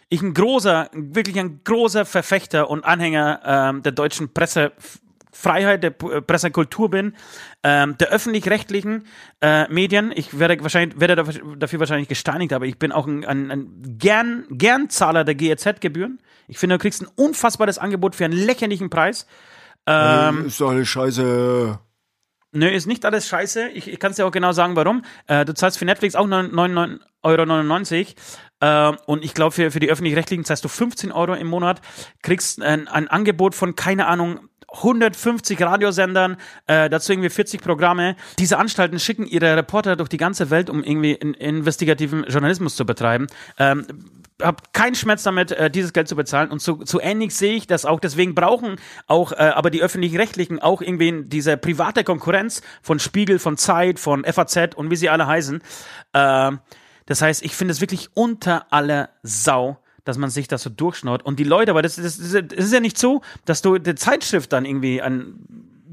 ich 0.08 0.22
ein 0.22 0.34
großer, 0.34 0.90
wirklich 0.92 1.38
ein 1.38 1.62
großer 1.64 2.04
Verfechter 2.04 2.70
und 2.70 2.84
Anhänger 2.84 3.40
ähm, 3.44 3.82
der 3.82 3.92
deutschen 3.92 4.32
Pressefreiheit, 5.34 5.82
der 5.82 5.90
äh, 5.90 6.22
Pressekultur 6.22 6.90
bin, 6.90 7.14
ähm, 7.62 7.96
der 7.98 8.08
öffentlich-rechtlichen 8.08 9.06
äh, 9.40 9.68
Medien. 9.72 10.12
Ich 10.14 10.38
werde 10.38 10.60
wahrscheinlich 10.62 10.98
werde 11.00 11.16
dafür, 11.16 11.80
wahrscheinlich 11.80 12.08
gesteinigt, 12.08 12.52
aber 12.52 12.66
ich 12.66 12.78
bin 12.78 12.92
auch 12.92 13.06
ein, 13.06 13.24
ein, 13.24 13.50
ein 13.50 13.98
gern 13.98 14.46
Gernzahler 14.50 15.24
der 15.24 15.34
GEZ-Gebühren. 15.34 16.20
Ich 16.46 16.58
finde, 16.58 16.76
du 16.76 16.82
kriegst 16.82 17.02
ein 17.02 17.08
unfassbares 17.16 17.78
Angebot 17.78 18.14
für 18.14 18.24
einen 18.24 18.34
lächerlichen 18.34 18.90
Preis. 18.90 19.26
Ähm, 19.86 20.46
ist 20.46 20.60
doch 20.60 20.70
alles 20.70 20.88
scheiße. 20.88 21.78
Nö, 22.52 22.68
ist 22.68 22.86
nicht 22.86 23.04
alles 23.04 23.26
scheiße. 23.26 23.68
Ich, 23.70 23.88
ich 23.88 23.98
kann 23.98 24.12
es 24.12 24.16
dir 24.16 24.26
auch 24.26 24.30
genau 24.30 24.52
sagen, 24.52 24.76
warum. 24.76 25.02
Äh, 25.26 25.44
du 25.44 25.54
zahlst 25.54 25.78
für 25.78 25.84
Netflix 25.84 26.14
auch 26.14 26.26
99,99 26.26 27.00
Euro. 27.22 28.14
Äh, 28.60 28.96
und 29.06 29.24
ich 29.24 29.34
glaube, 29.34 29.50
für, 29.50 29.70
für 29.72 29.80
die 29.80 29.90
Öffentlich-Rechtlichen 29.90 30.44
zahlst 30.44 30.64
du 30.64 30.68
15 30.68 31.10
Euro 31.10 31.34
im 31.34 31.48
Monat, 31.48 31.80
kriegst 32.22 32.62
ein, 32.62 32.86
ein 32.86 33.08
Angebot 33.08 33.54
von, 33.54 33.74
keine 33.74 34.06
Ahnung, 34.06 34.48
150 34.74 35.60
Radiosendern, 35.60 36.36
äh, 36.66 36.88
dazu 36.90 37.12
irgendwie 37.12 37.30
40 37.30 37.62
Programme. 37.62 38.16
Diese 38.38 38.58
Anstalten 38.58 38.98
schicken 38.98 39.26
ihre 39.26 39.56
Reporter 39.56 39.96
durch 39.96 40.08
die 40.08 40.16
ganze 40.16 40.50
Welt, 40.50 40.70
um 40.70 40.82
irgendwie 40.82 41.12
in, 41.12 41.34
investigativen 41.34 42.24
Journalismus 42.24 42.76
zu 42.76 42.84
betreiben. 42.84 43.26
Ähm, 43.58 43.86
hab 44.42 44.72
keinen 44.72 44.94
Schmerz 44.94 45.22
damit, 45.22 45.52
äh, 45.52 45.70
dieses 45.70 45.92
Geld 45.92 46.08
zu 46.08 46.16
bezahlen. 46.16 46.50
Und 46.50 46.60
so, 46.60 46.80
so 46.84 47.00
ähnlich 47.00 47.34
sehe 47.34 47.54
ich 47.54 47.66
das 47.66 47.84
auch. 47.84 48.00
Deswegen 48.00 48.34
brauchen 48.34 48.76
auch 49.06 49.32
äh, 49.32 49.36
aber 49.36 49.70
die 49.70 49.82
öffentlich-rechtlichen 49.82 50.60
auch 50.60 50.82
irgendwie 50.82 51.24
diese 51.24 51.56
private 51.56 52.04
Konkurrenz 52.04 52.62
von 52.82 52.98
Spiegel, 52.98 53.38
von 53.38 53.56
Zeit, 53.56 54.00
von 54.00 54.24
FAZ 54.24 54.74
und 54.74 54.90
wie 54.90 54.96
sie 54.96 55.08
alle 55.08 55.26
heißen. 55.26 55.62
Ähm, 56.14 56.60
das 57.06 57.22
heißt, 57.22 57.44
ich 57.44 57.54
finde 57.54 57.72
es 57.72 57.80
wirklich 57.80 58.08
unter 58.14 58.72
aller 58.72 59.10
Sau, 59.22 59.78
dass 60.04 60.18
man 60.18 60.30
sich 60.30 60.48
das 60.48 60.62
so 60.62 60.70
durchschnurrt. 60.70 61.24
Und 61.24 61.38
die 61.38 61.44
Leute, 61.44 61.70
aber 61.70 61.82
das, 61.82 61.96
das, 61.96 62.18
das 62.18 62.32
ist 62.32 62.72
ja 62.72 62.80
nicht 62.80 62.98
so, 62.98 63.22
dass 63.44 63.62
du 63.62 63.78
die 63.78 63.94
Zeitschrift 63.94 64.52
dann 64.52 64.64
irgendwie 64.64 65.02
an 65.02 65.34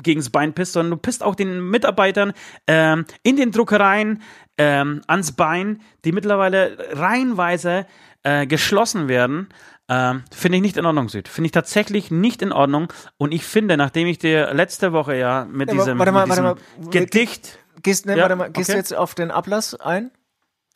gegens 0.04 0.30
Bein 0.30 0.54
pisst, 0.54 0.74
sondern 0.74 0.92
du 0.92 0.98
pisst 0.98 1.24
auch 1.24 1.36
den 1.36 1.70
Mitarbeitern 1.70 2.34
ähm, 2.68 3.06
in 3.24 3.36
den 3.36 3.52
Druckereien 3.52 4.22
ähm, 4.58 5.02
ans 5.08 5.34
Bein, 5.34 5.82
die 6.06 6.12
mittlerweile 6.12 6.78
reihenweise 6.94 7.86
äh, 8.24 8.48
geschlossen 8.48 9.08
werden. 9.08 9.50
Ähm, 9.90 10.24
finde 10.32 10.58
ich 10.58 10.62
nicht 10.62 10.78
in 10.78 10.86
Ordnung, 10.86 11.10
Süd. 11.10 11.28
Finde 11.28 11.48
ich 11.48 11.52
tatsächlich 11.52 12.12
nicht 12.12 12.42
in 12.42 12.52
Ordnung. 12.52 12.92
Und 13.18 13.34
ich 13.34 13.44
finde, 13.44 13.78
nachdem 13.78 14.08
ich 14.08 14.20
dir 14.20 14.54
letzte 14.54 14.94
Woche 14.94 15.16
ja 15.18 15.46
mit 15.46 15.70
Ja, 15.70 15.76
diesem, 15.76 16.00
warte 16.00 16.12
mal, 16.12 16.26
mit 16.26 16.32
diesem 16.32 16.46
warte 16.46 16.62
mal. 16.80 16.90
Gedicht, 16.90 17.60
Gehst, 17.84 18.06
ne, 18.06 18.16
Ja, 18.16 18.24
warte 18.24 18.36
mal, 18.36 18.52
gehst 18.52 18.70
okay. 18.70 18.74
du 18.74 18.78
jetzt 18.78 18.94
auf 18.96 19.16
den 19.16 19.32
Ablass 19.32 19.76
ein? 19.76 20.12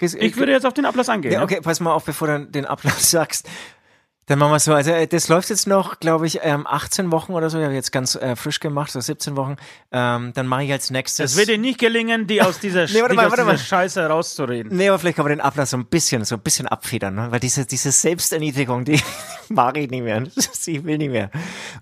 Ich 0.02 0.38
würde 0.38 0.52
jetzt 0.52 0.66
auf 0.66 0.74
den 0.74 0.86
Ablass 0.86 1.10
eingehen. 1.10 1.32
Ja, 1.32 1.40
ja. 1.40 1.44
okay, 1.44 1.62
pass 1.62 1.80
mal 1.80 1.94
auf, 1.94 2.04
bevor 2.04 2.28
du 2.28 2.46
den 2.46 2.66
Ablass 2.66 3.10
sagst. 3.12 3.48
Dann 4.28 4.40
machen 4.40 4.52
wir 4.52 4.60
so. 4.60 4.74
Also 4.74 4.92
äh, 4.92 5.08
das 5.08 5.28
läuft 5.28 5.50
jetzt 5.50 5.68
noch, 5.68 6.00
glaube 6.00 6.26
ich, 6.26 6.40
ähm, 6.42 6.66
18 6.66 7.12
Wochen 7.12 7.34
oder 7.34 7.50
so. 7.50 7.60
Ich 7.60 7.64
habe 7.64 7.76
jetzt 7.76 7.92
ganz 7.92 8.16
äh, 8.16 8.36
frisch 8.36 8.60
gemacht, 8.60 8.92
so 8.92 9.00
17 9.00 9.36
Wochen. 9.36 9.56
Ähm, 9.92 10.32
dann 10.34 10.48
mache 10.48 10.64
ich 10.64 10.72
als 10.72 10.90
nächstes. 10.90 11.32
Es 11.32 11.38
wird 11.38 11.50
dir 11.50 11.60
nicht 11.60 11.80
gelingen, 11.80 12.26
die 12.26 12.42
aus 12.42 12.60
dieser, 12.60 12.86
Nee, 12.88 13.02
warte 13.02 13.14
mal, 13.14 13.30
warte 13.30 13.46
mal. 13.46 13.58
Scheiße 13.58 14.04
rauszureden. 14.06 14.76
Nee, 14.76 14.90
aber 14.90 14.98
vielleicht 14.98 15.18
kann 15.18 15.26
man 15.26 15.32
den 15.32 15.42
Ablass 15.42 15.70
so 15.70 15.78
ein 15.78 15.86
bisschen, 15.86 16.26
so 16.26 16.36
ein 16.36 16.42
bisschen 16.42 16.68
abfedern, 16.68 17.14
ne? 17.14 17.28
Weil 17.32 17.40
diese, 17.40 17.66
diese 17.66 17.92
Selbsterniedrigung, 17.92 18.84
die 18.84 19.00
mag 19.50 19.78
ich 19.78 19.90
nicht 19.90 20.04
mehr. 20.04 20.24
Ich 20.68 20.84
will 20.84 20.98
nicht 20.98 21.12
mehr. 21.12 21.30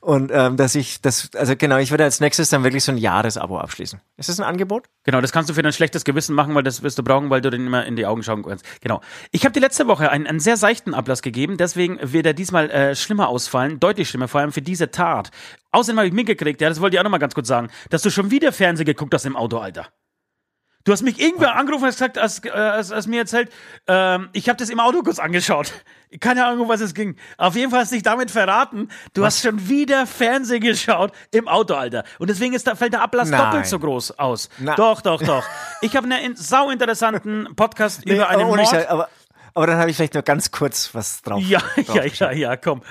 Und 0.02 0.30
ähm, 0.34 0.58
dass 0.58 0.76
ich 0.76 1.00
das, 1.00 1.30
also 1.36 1.56
genau, 1.56 1.78
ich 1.78 1.92
würde 1.92 2.04
als 2.04 2.20
nächstes 2.20 2.50
dann 2.50 2.66
wirklich 2.66 2.84
so 2.84 2.92
ein 2.92 2.98
Jahresabo 2.98 3.58
abschließen. 3.58 4.02
Ist 4.18 4.28
das 4.28 4.38
ein 4.42 4.46
Angebot? 4.46 4.90
Genau, 5.06 5.22
das 5.22 5.32
kannst 5.32 5.50
du 5.50 5.54
für 5.54 5.62
dein 5.62 5.72
schlechtes 5.72 6.04
Gewissen 6.04 6.36
machen, 6.36 6.54
weil 6.54 6.64
das 6.64 6.84
wirst 6.84 6.98
du 6.98 7.04
brauchen, 7.04 7.30
weil 7.30 7.40
du 7.40 7.50
den 7.50 7.66
immer 7.66 7.86
in 7.86 7.96
die 7.96 8.06
Augen 8.06 8.24
schauen 8.24 8.44
kannst. 8.44 8.66
Genau. 8.82 9.00
Ich 9.32 9.46
habe 9.46 9.54
dir 9.54 9.62
letzte 9.62 9.88
Woche 9.88 10.10
einen, 10.10 10.28
einen 10.28 10.42
sehr 10.42 10.58
seichten 10.58 10.94
Ablass 10.94 11.22
gegeben, 11.22 11.56
deswegen 11.56 11.98
wird 12.02 12.26
er 12.26 12.33
diesmal 12.34 12.70
äh, 12.72 12.96
schlimmer 12.96 13.28
ausfallen, 13.30 13.80
deutlich 13.80 14.10
schlimmer, 14.10 14.28
vor 14.28 14.42
allem 14.42 14.52
für 14.52 14.62
diese 14.62 14.92
Tat. 14.92 15.32
Außerdem 15.72 15.98
habe 16.00 16.08
ich 16.08 16.14
mitgekriegt, 16.14 16.60
ja, 16.62 16.70
das 16.70 16.82
wollte 16.82 16.96
ich 16.96 17.00
auch 17.00 17.04
noch 17.04 17.12
mal 17.12 17.18
ganz 17.20 17.34
kurz 17.36 17.48
sagen, 17.48 17.70
dass 17.90 18.02
du 18.02 18.10
schon 18.10 18.32
wieder 18.32 18.52
Fernsehen 18.52 18.86
geguckt 18.86 19.14
hast 19.14 19.26
im 19.26 19.36
Auto, 19.36 19.58
Alter. 19.58 19.88
Du 20.86 20.92
hast 20.92 21.02
mich 21.02 21.18
irgendwer 21.18 21.56
angerufen 21.56 21.84
und 21.84 21.88
hast 21.88 21.96
gesagt, 21.96 22.18
als, 22.18 22.44
äh, 22.44 22.50
als, 22.50 22.92
als 22.92 23.08
mir 23.08 23.20
erzählt, 23.22 23.50
ähm, 23.88 24.28
ich 24.34 24.50
habe 24.50 24.58
das 24.58 24.70
im 24.70 24.82
Auto 24.82 25.02
kurz 25.02 25.18
angeschaut. 25.18 25.72
Keine 26.20 26.46
Ahnung, 26.46 26.64
um 26.64 26.68
was 26.68 26.82
es 26.82 26.94
ging. 26.94 27.16
Auf 27.38 27.56
jeden 27.56 27.72
Fall 27.72 27.80
hast 27.80 27.92
du 27.92 27.96
dich 27.96 28.04
damit 28.04 28.30
verraten. 28.30 28.90
Du 29.14 29.24
hast 29.24 29.42
schon 29.42 29.70
wieder 29.70 30.06
Fernsehen 30.06 30.60
geschaut 30.60 31.14
im 31.32 31.48
Auto, 31.48 31.74
Alter. 31.76 32.04
Und 32.20 32.30
deswegen 32.30 32.54
ist 32.54 32.68
da, 32.68 32.76
fällt 32.76 32.92
der 32.92 33.02
Ablass 33.02 33.30
Nein. 33.30 33.40
doppelt 33.46 33.66
so 33.66 33.80
groß 33.80 34.20
aus. 34.20 34.50
Na- 34.60 34.76
Doch, 34.76 35.00
doch, 35.00 35.22
doch. 35.24 35.46
Ich 35.80 35.96
habe 35.96 36.06
einen 36.06 36.32
in, 36.32 36.36
sau 36.36 36.70
interessanten 36.70 37.48
Podcast 37.56 38.06
über 38.06 38.28
einen 38.28 38.46
Mord. 38.46 38.68
Scheiß, 38.68 38.86
aber, 38.88 39.08
aber 39.54 39.68
dann 39.68 39.78
habe 39.78 39.90
ich 39.90 39.96
vielleicht 39.96 40.14
nur 40.14 40.24
ganz 40.24 40.52
kurz 40.52 40.94
was 40.94 41.22
drauf. 41.22 41.42
Ja, 41.42 41.60
ja, 41.76 41.84
draufgeschaut. 41.84 42.32
ja, 42.32 42.52
ja, 42.52 42.58
komm. 42.58 42.82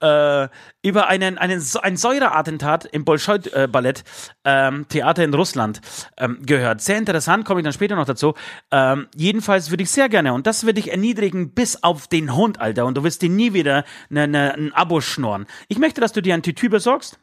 äh, 0.00 0.48
über 0.82 1.08
einen, 1.08 1.38
einen, 1.38 1.64
ein 1.82 1.96
Säureattentat 1.96 2.84
im 2.84 3.04
Bolschoi-Ballett 3.04 4.04
ähm, 4.44 4.86
Theater 4.88 5.24
in 5.24 5.34
Russland 5.34 5.80
ähm, 6.16 6.38
gehört. 6.44 6.80
Sehr 6.80 6.98
interessant, 6.98 7.44
komme 7.44 7.60
ich 7.60 7.64
dann 7.64 7.72
später 7.72 7.96
noch 7.96 8.06
dazu. 8.06 8.34
Ähm, 8.70 9.08
jedenfalls 9.16 9.70
würde 9.70 9.82
ich 9.82 9.90
sehr 9.90 10.08
gerne, 10.08 10.34
und 10.34 10.46
das 10.46 10.64
würde 10.64 10.78
ich 10.80 10.90
erniedrigen 10.90 11.50
bis 11.52 11.82
auf 11.82 12.06
den 12.06 12.36
Hund, 12.36 12.60
Alter, 12.60 12.86
und 12.86 12.96
du 12.96 13.02
wirst 13.04 13.22
dir 13.22 13.30
nie 13.30 13.52
wieder 13.54 13.84
ne, 14.08 14.28
ne, 14.28 14.54
ein 14.54 14.72
Abo 14.72 15.00
schnorren. 15.00 15.46
Ich 15.68 15.78
möchte, 15.78 16.00
dass 16.00 16.12
du 16.12 16.22
dir 16.22 16.34
ein 16.34 16.42
Tütü 16.42 16.68
besorgst. 16.68 17.18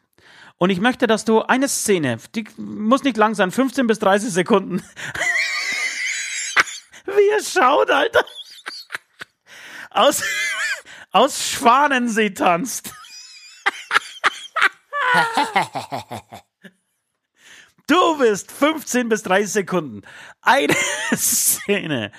Und 0.58 0.70
ich 0.70 0.80
möchte, 0.80 1.06
dass 1.06 1.26
du 1.26 1.42
eine 1.42 1.68
Szene, 1.68 2.18
die 2.34 2.46
muss 2.56 3.04
nicht 3.04 3.18
lang 3.18 3.36
sein, 3.36 3.52
15 3.52 3.88
bis 3.88 4.00
30 4.00 4.32
Sekunden. 4.32 4.82
Wie 7.06 7.30
er 7.30 7.44
schaut, 7.44 7.92
Alter. 7.92 8.24
Aus, 9.96 10.24
aus 11.12 11.50
Schwanensee 11.50 12.32
tanzt. 12.32 12.92
Du 17.88 18.18
bist 18.18 18.52
15 18.52 19.08
bis 19.08 19.24
30 19.24 19.52
Sekunden. 19.52 20.02
Eine 20.42 20.76
Szene 21.16 22.12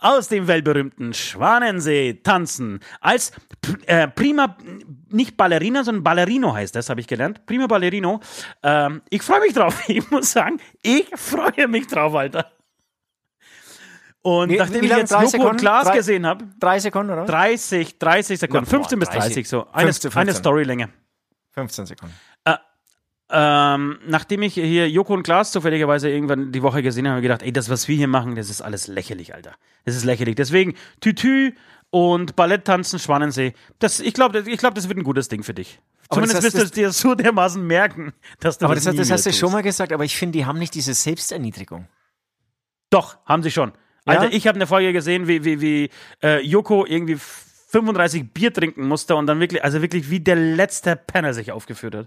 aus 0.00 0.28
dem 0.28 0.46
weltberühmten 0.46 1.12
Schwanensee 1.12 2.20
tanzen 2.22 2.80
als 3.00 3.32
äh, 3.86 4.08
prima, 4.08 4.56
nicht 5.10 5.36
Ballerina, 5.36 5.84
sondern 5.84 6.04
Ballerino 6.04 6.54
heißt 6.54 6.74
das, 6.76 6.88
habe 6.88 7.00
ich 7.00 7.08
gelernt. 7.08 7.44
Prima 7.46 7.66
Ballerino. 7.66 8.20
Ähm, 8.62 9.02
ich 9.10 9.22
freue 9.22 9.40
mich 9.40 9.54
drauf. 9.54 9.82
Ich 9.88 10.10
muss 10.10 10.32
sagen, 10.32 10.60
ich 10.82 11.08
freue 11.16 11.68
mich 11.68 11.88
drauf, 11.88 12.14
Alter. 12.14 12.52
Und 14.22 14.50
Wie- 14.50 14.56
nachdem 14.56 14.82
wie 14.82 14.86
ich 14.86 14.96
jetzt 14.96 15.12
Joko 15.12 15.26
Sekunden? 15.26 15.50
und 15.52 15.60
Klaas 15.60 15.86
Drei- 15.86 15.96
gesehen 15.96 16.26
habe, 16.26 16.44
Drei 16.58 16.78
Sekunden, 16.80 17.12
oder? 17.12 17.24
30, 17.24 17.98
30 17.98 18.38
Sekunden, 18.40 18.64
Na, 18.64 18.70
15 18.70 18.98
boah, 18.98 19.00
bis 19.00 19.08
30, 19.10 19.34
30, 19.34 19.48
so. 19.48 19.66
Eine, 19.72 19.86
15, 19.92 20.10
eine 20.12 20.32
15. 20.32 20.34
Storylänge. 20.42 20.88
15 21.52 21.86
Sekunden. 21.86 22.14
Ähm, 23.30 23.98
nachdem 24.06 24.40
ich 24.40 24.54
hier 24.54 24.88
Joko 24.88 25.12
und 25.12 25.22
Klaas 25.22 25.52
zufälligerweise 25.52 26.08
irgendwann 26.08 26.50
die 26.50 26.62
Woche 26.62 26.82
gesehen 26.82 27.04
habe, 27.06 27.16
habe 27.16 27.20
ich 27.20 27.24
gedacht, 27.28 27.42
ey, 27.42 27.52
das, 27.52 27.68
was 27.68 27.86
wir 27.86 27.94
hier 27.94 28.08
machen, 28.08 28.36
das 28.36 28.48
ist 28.48 28.62
alles 28.62 28.86
lächerlich, 28.88 29.34
Alter. 29.34 29.52
Das 29.84 29.94
ist 29.96 30.04
lächerlich. 30.04 30.34
Deswegen 30.34 30.74
Tütü 31.02 31.52
und 31.90 32.36
Balletttanzen, 32.36 32.98
Schwanensee. 32.98 33.52
Das, 33.80 34.00
ich 34.00 34.14
glaube, 34.14 34.38
ich 34.46 34.56
glaub, 34.56 34.74
das 34.74 34.88
wird 34.88 34.98
ein 34.98 35.04
gutes 35.04 35.28
Ding 35.28 35.42
für 35.42 35.52
dich. 35.52 35.78
Aber 36.08 36.22
Zumindest 36.22 36.42
wirst 36.42 36.54
heißt, 36.56 36.62
du 36.62 36.64
es 36.68 36.70
dir 36.70 36.90
so 36.90 37.14
dermaßen 37.14 37.66
merken, 37.66 38.14
dass 38.40 38.56
du 38.56 38.64
Aber 38.64 38.74
das, 38.74 38.84
das, 38.84 38.96
das 38.96 39.10
hast 39.10 39.26
du 39.26 39.32
schon 39.34 39.52
mal 39.52 39.62
gesagt, 39.62 39.92
aber 39.92 40.04
ich 40.06 40.16
finde, 40.16 40.38
die 40.38 40.46
haben 40.46 40.58
nicht 40.58 40.72
diese 40.74 40.94
Selbsterniedrigung. 40.94 41.86
Doch, 42.88 43.18
haben 43.26 43.42
sie 43.42 43.50
schon. 43.50 43.72
Ja? 44.08 44.20
Alter, 44.20 44.34
ich 44.34 44.46
habe 44.46 44.56
eine 44.56 44.66
Folge 44.66 44.92
gesehen, 44.92 45.28
wie, 45.28 45.44
wie, 45.44 45.60
wie 45.60 45.90
äh, 46.22 46.40
Joko 46.40 46.84
irgendwie 46.86 47.18
35 47.70 48.32
Bier 48.32 48.52
trinken 48.52 48.86
musste 48.88 49.14
und 49.16 49.26
dann 49.26 49.40
wirklich, 49.40 49.62
also 49.62 49.82
wirklich 49.82 50.10
wie 50.10 50.20
der 50.20 50.36
letzte 50.36 50.96
Penner 50.96 51.34
sich 51.34 51.52
aufgeführt 51.52 51.94
hat. 51.94 52.06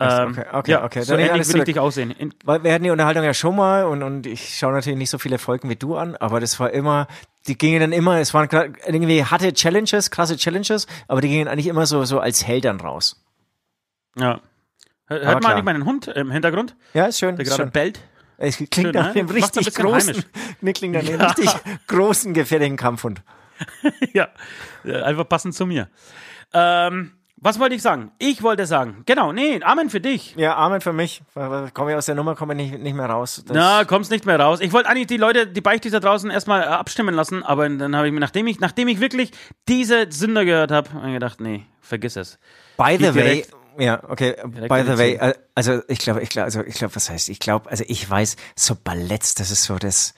Ähm, 0.00 0.30
okay, 0.30 0.44
okay, 0.52 0.70
ja, 0.70 0.84
okay. 0.84 1.02
So 1.02 1.16
Dann 1.16 1.20
ähnlich 1.20 1.48
will 1.48 1.58
ich 1.58 1.64
dich 1.64 1.80
aussehen. 1.80 2.12
In, 2.12 2.32
Weil 2.44 2.62
wir 2.62 2.72
hatten 2.72 2.84
die 2.84 2.90
Unterhaltung 2.90 3.24
ja 3.24 3.34
schon 3.34 3.56
mal 3.56 3.84
und, 3.84 4.02
und 4.02 4.26
ich 4.26 4.56
schaue 4.56 4.72
natürlich 4.72 4.98
nicht 4.98 5.10
so 5.10 5.18
viele 5.18 5.38
Folgen 5.38 5.68
wie 5.68 5.76
du 5.76 5.96
an, 5.96 6.14
aber 6.16 6.38
das 6.38 6.60
war 6.60 6.70
immer, 6.70 7.08
die 7.48 7.58
gingen 7.58 7.80
dann 7.80 7.92
immer, 7.92 8.18
es 8.20 8.32
waren 8.32 8.48
irgendwie 8.86 9.24
harte 9.24 9.52
Challenges, 9.52 10.10
krasse 10.12 10.36
Challenges, 10.36 10.86
aber 11.08 11.20
die 11.20 11.28
gingen 11.28 11.48
eigentlich 11.48 11.66
immer 11.66 11.86
so, 11.86 12.04
so 12.04 12.20
als 12.20 12.46
Held 12.46 12.64
dann 12.64 12.80
raus. 12.80 13.24
Ja. 14.16 14.40
Hört 15.08 15.42
man 15.42 15.52
eigentlich 15.52 15.64
meinen 15.64 15.84
Hund 15.84 16.06
im 16.08 16.30
Hintergrund, 16.30 16.76
Ja, 16.92 17.06
ist 17.06 17.18
schön. 17.18 17.36
der 17.36 17.44
gerade 17.46 17.62
schön. 17.62 17.70
bellt? 17.70 18.00
Es 18.40 18.56
klingt 18.56 18.74
Schön, 18.74 18.94
nach 18.94 19.12
ne? 19.14 19.20
einem 19.20 19.26
ein 19.28 19.32
richtig 19.34 19.74
großen, 19.74 20.14
heimisch. 20.14 20.26
mir 20.60 20.72
klingt 20.72 20.94
nach 20.94 21.00
einem 21.02 21.20
Ja. 21.20 21.26
richtig 21.26 21.50
großen, 21.88 22.32
gefährlichen 22.34 22.76
Kampfhund. 22.76 23.20
ja, 24.14 24.28
äh, 24.84 25.02
einfach 25.02 25.28
passend 25.28 25.54
zu 25.54 25.66
mir. 25.66 25.88
Ähm, 26.54 27.12
was 27.40 27.58
wollte 27.60 27.74
ich 27.76 27.82
sagen? 27.82 28.10
Ich 28.18 28.42
wollte 28.42 28.66
sagen, 28.66 29.02
genau, 29.06 29.32
nee, 29.32 29.60
Amen 29.62 29.90
für 29.90 30.00
dich. 30.00 30.34
Ja, 30.36 30.56
Amen 30.56 30.80
für 30.80 30.92
mich. 30.92 31.22
Komme 31.34 31.90
ich 31.92 31.96
aus 31.96 32.06
der 32.06 32.14
Nummer, 32.16 32.34
komme 32.34 32.54
ich 32.54 32.70
nicht, 32.72 32.82
nicht 32.82 32.94
mehr 32.94 33.06
raus. 33.06 33.44
Das, 33.46 33.56
Na, 33.56 33.84
kommst 33.84 34.10
nicht 34.10 34.26
mehr 34.26 34.38
raus. 34.40 34.60
Ich 34.60 34.72
wollte 34.72 34.88
eigentlich 34.88 35.06
die 35.06 35.18
Leute, 35.18 35.46
die 35.46 35.60
Beichtis 35.60 35.92
da 35.92 36.00
draußen 36.00 36.30
erstmal 36.30 36.62
äh, 36.62 36.66
abstimmen 36.66 37.14
lassen, 37.14 37.42
aber 37.44 37.68
dann 37.68 37.94
habe 37.96 38.08
ich 38.08 38.12
mir, 38.12 38.18
nachdem 38.20 38.46
ich, 38.48 38.58
nachdem 38.60 38.88
ich 38.88 38.98
wirklich 39.00 39.30
diese 39.68 40.06
Sünder 40.10 40.44
gehört 40.44 40.72
habe, 40.72 40.88
gedacht, 41.12 41.40
nee, 41.40 41.64
vergiss 41.80 42.16
es. 42.16 42.38
By 42.76 42.92
the 42.92 42.98
Geht 42.98 43.14
way, 43.14 43.22
direkt- 43.22 43.52
ja, 43.78 44.02
okay, 44.08 44.34
direkt 44.46 44.68
by 44.68 44.82
the 44.84 44.98
way, 44.98 45.14
äh, 45.14 45.34
also 45.54 45.80
ich 45.88 45.98
glaube, 45.98 46.22
ich 46.22 46.28
glaube, 46.30 46.44
also 46.46 46.62
ich 46.64 46.74
glaube, 46.74 46.94
was 46.96 47.08
heißt, 47.10 47.28
ich 47.28 47.38
glaube, 47.38 47.70
also 47.70 47.84
ich 47.86 48.08
weiß, 48.08 48.36
so 48.56 48.74
Ballett, 48.74 49.38
das 49.40 49.50
ist 49.50 49.64
so 49.64 49.76
das, 49.78 50.14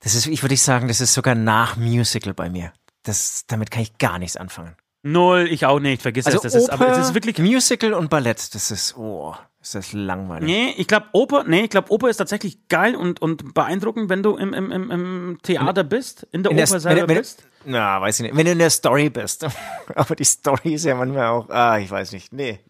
das 0.00 0.14
ist, 0.14 0.26
ich 0.26 0.42
würde 0.42 0.54
ich 0.54 0.62
sagen, 0.62 0.88
das 0.88 1.00
ist 1.00 1.14
sogar 1.14 1.34
nach 1.34 1.76
Musical 1.76 2.34
bei 2.34 2.48
mir. 2.50 2.72
Das, 3.04 3.44
damit 3.46 3.70
kann 3.70 3.82
ich 3.82 3.98
gar 3.98 4.18
nichts 4.18 4.36
anfangen. 4.36 4.76
Null, 5.02 5.46
ich 5.50 5.64
auch 5.64 5.78
nicht, 5.78 6.02
vergiss 6.02 6.26
Also 6.26 6.38
es. 6.38 6.42
Das 6.42 6.54
ist, 6.54 6.70
aber 6.70 6.86
Oper, 6.88 6.98
es 6.98 7.08
ist 7.08 7.14
wirklich, 7.14 7.38
Musical 7.38 7.94
und 7.94 8.10
Ballett, 8.10 8.54
das 8.54 8.70
ist, 8.72 8.96
oh, 8.96 9.34
ist 9.60 9.74
das 9.76 9.92
langweilig. 9.92 10.46
Nee, 10.46 10.74
ich 10.76 10.88
glaube 10.88 11.06
Oper, 11.12 11.44
nee, 11.44 11.62
ich 11.64 11.70
glaube 11.70 11.90
Oper 11.92 12.08
ist 12.10 12.16
tatsächlich 12.16 12.66
geil 12.68 12.96
und, 12.96 13.22
und 13.22 13.54
beeindruckend, 13.54 14.08
wenn 14.10 14.22
du 14.24 14.36
im, 14.36 14.52
im, 14.52 14.70
im, 14.72 14.90
im 14.90 15.38
Theater 15.42 15.84
bist, 15.84 16.26
in 16.32 16.42
der 16.42 16.50
In 16.50 16.56
der- 16.58 16.64
Oper 16.66 16.74
wenn- 16.74 16.80
selber 16.80 17.08
wenn- 17.08 17.18
bist. 17.18 17.44
Na, 17.64 18.00
weiß 18.00 18.20
ich 18.20 18.22
nicht. 18.24 18.36
Wenn 18.36 18.46
du 18.46 18.52
in 18.52 18.58
der 18.58 18.70
Story 18.70 19.10
bist. 19.10 19.46
Aber 19.94 20.14
die 20.16 20.24
Story 20.24 20.74
ist 20.74 20.84
ja 20.84 20.94
manchmal 20.94 21.26
auch, 21.28 21.48
ah, 21.50 21.78
ich 21.78 21.90
weiß 21.90 22.12
nicht. 22.12 22.32
Nee. 22.32 22.60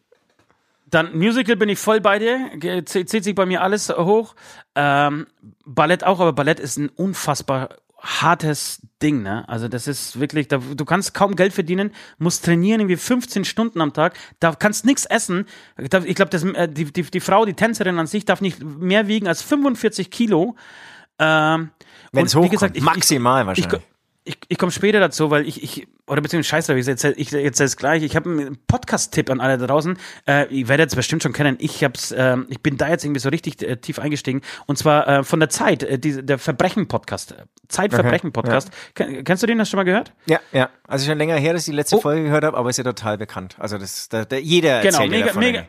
Dann 0.90 1.16
Musical 1.16 1.56
bin 1.56 1.68
ich 1.68 1.78
voll 1.78 2.00
bei 2.00 2.18
dir, 2.18 2.50
zählt 2.86 3.08
sich 3.24 3.34
bei 3.34 3.46
mir 3.46 3.62
alles 3.62 3.88
hoch. 3.90 4.34
Ähm, 4.74 5.26
Ballett 5.66 6.04
auch, 6.04 6.20
aber 6.20 6.32
Ballett 6.32 6.60
ist 6.60 6.76
ein 6.78 6.88
unfassbar 6.88 7.70
hartes 8.00 8.80
Ding, 9.02 9.22
ne? 9.22 9.46
Also 9.48 9.66
das 9.68 9.88
ist 9.88 10.20
wirklich, 10.20 10.46
da, 10.48 10.58
du 10.58 10.84
kannst 10.84 11.14
kaum 11.14 11.34
Geld 11.34 11.52
verdienen, 11.52 11.90
musst 12.18 12.44
trainieren 12.44 12.80
irgendwie 12.80 12.96
15 12.96 13.44
Stunden 13.44 13.80
am 13.80 13.92
Tag, 13.92 14.14
da 14.38 14.54
kannst 14.54 14.86
nichts 14.86 15.04
essen. 15.04 15.46
Ich 15.76 15.90
glaube, 15.90 16.06
äh, 16.54 16.68
die, 16.68 16.84
die, 16.92 17.02
die 17.02 17.20
Frau, 17.20 17.44
die 17.44 17.54
Tänzerin 17.54 17.98
an 17.98 18.06
sich 18.06 18.24
darf 18.24 18.40
nicht 18.40 18.62
mehr 18.62 19.08
wiegen 19.08 19.26
als 19.26 19.42
45 19.42 20.10
Kilo. 20.12 20.54
Ähm, 21.18 21.70
Wenn 22.12 22.26
es 22.26 22.34
hochkommt, 22.36 22.52
gesagt, 22.52 22.76
ich- 22.76 22.82
maximal 22.84 23.42
ich, 23.42 23.46
wahrscheinlich. 23.48 23.80
ich, 23.82 23.97
ich 24.48 24.58
komme 24.58 24.72
später 24.72 25.00
dazu, 25.00 25.30
weil 25.30 25.46
ich, 25.46 25.62
ich 25.62 25.88
oder 26.06 26.20
beziehungsweise 26.22 26.48
scheiße, 26.50 26.78
ich 26.78 26.88
erzähl, 26.88 27.14
ich 27.16 27.32
erzähle 27.32 27.66
es 27.66 27.76
gleich. 27.76 28.02
Ich 28.02 28.16
habe 28.16 28.30
einen 28.30 28.58
Podcast-Tipp 28.66 29.30
an 29.30 29.40
alle 29.40 29.58
da 29.58 29.66
draußen. 29.66 29.98
Äh, 30.26 30.46
ihr 30.54 30.68
werdet 30.68 30.88
es 30.90 30.96
bestimmt 30.96 31.22
schon 31.22 31.32
kennen. 31.32 31.56
Ich 31.60 31.84
hab's, 31.84 32.14
ähm, 32.16 32.46
ich 32.48 32.60
bin 32.62 32.76
da 32.78 32.88
jetzt 32.88 33.04
irgendwie 33.04 33.20
so 33.20 33.28
richtig 33.28 33.62
äh, 33.62 33.76
tief 33.76 33.98
eingestiegen. 33.98 34.40
Und 34.66 34.78
zwar 34.78 35.06
äh, 35.08 35.22
von 35.24 35.38
der 35.40 35.48
Zeit, 35.50 35.82
äh, 35.82 35.98
die, 35.98 36.24
der 36.24 36.38
Verbrechen-Podcast. 36.38 37.34
Zeitverbrechen-Podcast. 37.68 38.70
Ken, 38.94 39.24
kennst 39.24 39.42
du 39.42 39.46
den? 39.46 39.60
Hast 39.60 39.68
du 39.68 39.70
schon 39.72 39.78
mal 39.78 39.84
gehört? 39.84 40.12
ja, 40.26 40.40
ja. 40.52 40.70
Also 40.86 41.06
schon 41.06 41.18
länger 41.18 41.36
her, 41.36 41.52
dass 41.52 41.62
ich 41.62 41.72
die 41.72 41.76
letzte 41.76 41.96
Oh. 41.96 42.00
Folge 42.00 42.24
gehört 42.24 42.44
habe, 42.44 42.56
aber 42.56 42.70
ist 42.70 42.76
ja 42.78 42.84
total 42.84 43.18
bekannt. 43.18 43.56
Also 43.58 43.76
das, 43.78 44.08
da, 44.08 44.24
da, 44.24 44.36
jeder 44.36 44.80
Genau, 44.80 44.98
erzählt 45.02 45.12
ja 45.12 45.18
mega, 45.18 45.26
davon. 45.26 45.40
mega, 45.42 45.66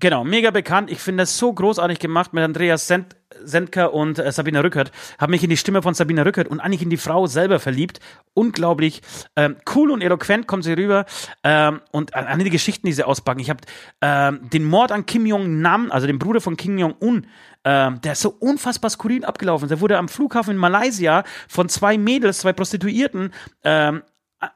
genau, 0.00 0.24
mega 0.24 0.50
bekannt. 0.50 0.90
Ich 0.90 0.98
finde 0.98 1.22
das 1.22 1.38
so 1.38 1.52
großartig 1.52 1.98
gemacht 1.98 2.32
mit 2.32 2.42
Andreas 2.42 2.86
Send, 2.86 3.16
Sendker 3.44 3.94
und 3.94 4.18
äh, 4.18 4.32
Sabina 4.32 4.60
Rückert. 4.60 4.90
Habe 5.18 5.30
mich 5.30 5.44
in 5.44 5.50
die 5.50 5.56
Stimme 5.56 5.82
von 5.82 5.94
Sabina 5.94 6.22
Rückert 6.22 6.48
und 6.48 6.60
eigentlich 6.60 6.82
in 6.82 6.90
die 6.90 6.96
Frau 6.96 7.26
selber 7.26 7.60
verliebt. 7.60 8.00
Unglaublich 8.34 9.02
ähm, 9.36 9.56
cool 9.74 9.90
und 9.90 10.02
eloquent 10.02 10.46
kommt 10.46 10.64
sie 10.64 10.72
rüber. 10.72 11.06
Ähm, 11.44 11.80
und 11.92 12.14
an, 12.14 12.26
an 12.26 12.38
die 12.38 12.50
Geschichten, 12.50 12.86
die 12.86 12.92
sie 12.92 13.06
auspacken. 13.06 13.40
Ich 13.40 13.50
habe 13.50 13.60
ähm, 14.00 14.48
den 14.50 14.64
Mord 14.64 14.92
an 14.92 15.06
Kim 15.06 15.26
Jong-nam, 15.26 15.90
also 15.92 16.06
dem 16.06 16.18
Bruder 16.18 16.40
von 16.40 16.56
Kim 16.56 16.78
Jong-un, 16.78 17.26
ähm, 17.64 18.00
der 18.00 18.12
ist 18.12 18.22
so 18.22 18.30
unfassbar 18.30 18.90
skurril 18.90 19.24
abgelaufen. 19.24 19.68
Der 19.68 19.80
wurde 19.80 19.98
am 19.98 20.08
Flughafen 20.08 20.52
in 20.52 20.56
Malaysia 20.56 21.24
von 21.48 21.68
zwei 21.68 21.98
Mädels, 21.98 22.38
zwei 22.38 22.52
Prostituierten, 22.52 23.32
ähm, 23.64 24.02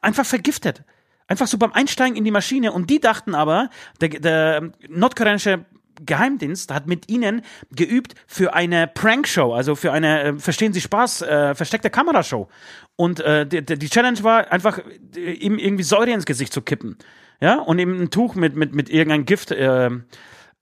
einfach 0.01 0.25
vergiftet. 0.25 0.83
Einfach 1.27 1.47
so 1.47 1.59
beim 1.59 1.73
Einsteigen 1.73 2.17
in 2.17 2.25
die 2.25 2.31
Maschine. 2.31 2.73
Und 2.73 2.91
die 2.91 3.01
dachten 3.01 3.35
aber, 3.35 3.71
der, 4.01 4.09
der 4.09 4.73
nordkoreanische 4.89 5.65
Geheimdienst 6.05 6.73
hat 6.73 6.87
mit 6.87 7.09
ihnen 7.09 7.43
geübt 7.71 8.15
für 8.27 8.55
eine 8.55 8.89
Prankshow, 8.89 9.55
also 9.55 9.75
für 9.75 9.93
eine, 9.93 10.23
äh, 10.23 10.39
verstehen 10.39 10.73
Sie 10.73 10.81
Spaß, 10.81 11.23
äh, 11.23 11.55
versteckte 11.55 11.91
Kamerashow. 11.91 12.49
Und 12.97 13.21
äh, 13.21 13.47
die, 13.47 13.65
die 13.65 13.89
Challenge 13.89 14.23
war 14.23 14.51
einfach, 14.51 14.81
äh, 15.17 15.33
ihm 15.33 15.59
irgendwie 15.59 15.85
Säure 15.85 16.11
ins 16.11 16.27
Gesicht 16.27 16.53
zu 16.53 16.63
kippen. 16.63 16.97
Ja, 17.41 17.59
und 17.59 17.79
eben 17.79 18.01
ein 18.01 18.11
Tuch 18.11 18.35
mit, 18.35 18.57
mit, 18.57 18.75
mit 18.75 18.89
irgendeinem 18.89 19.25
Gift 19.25 19.51
äh, 19.51 19.91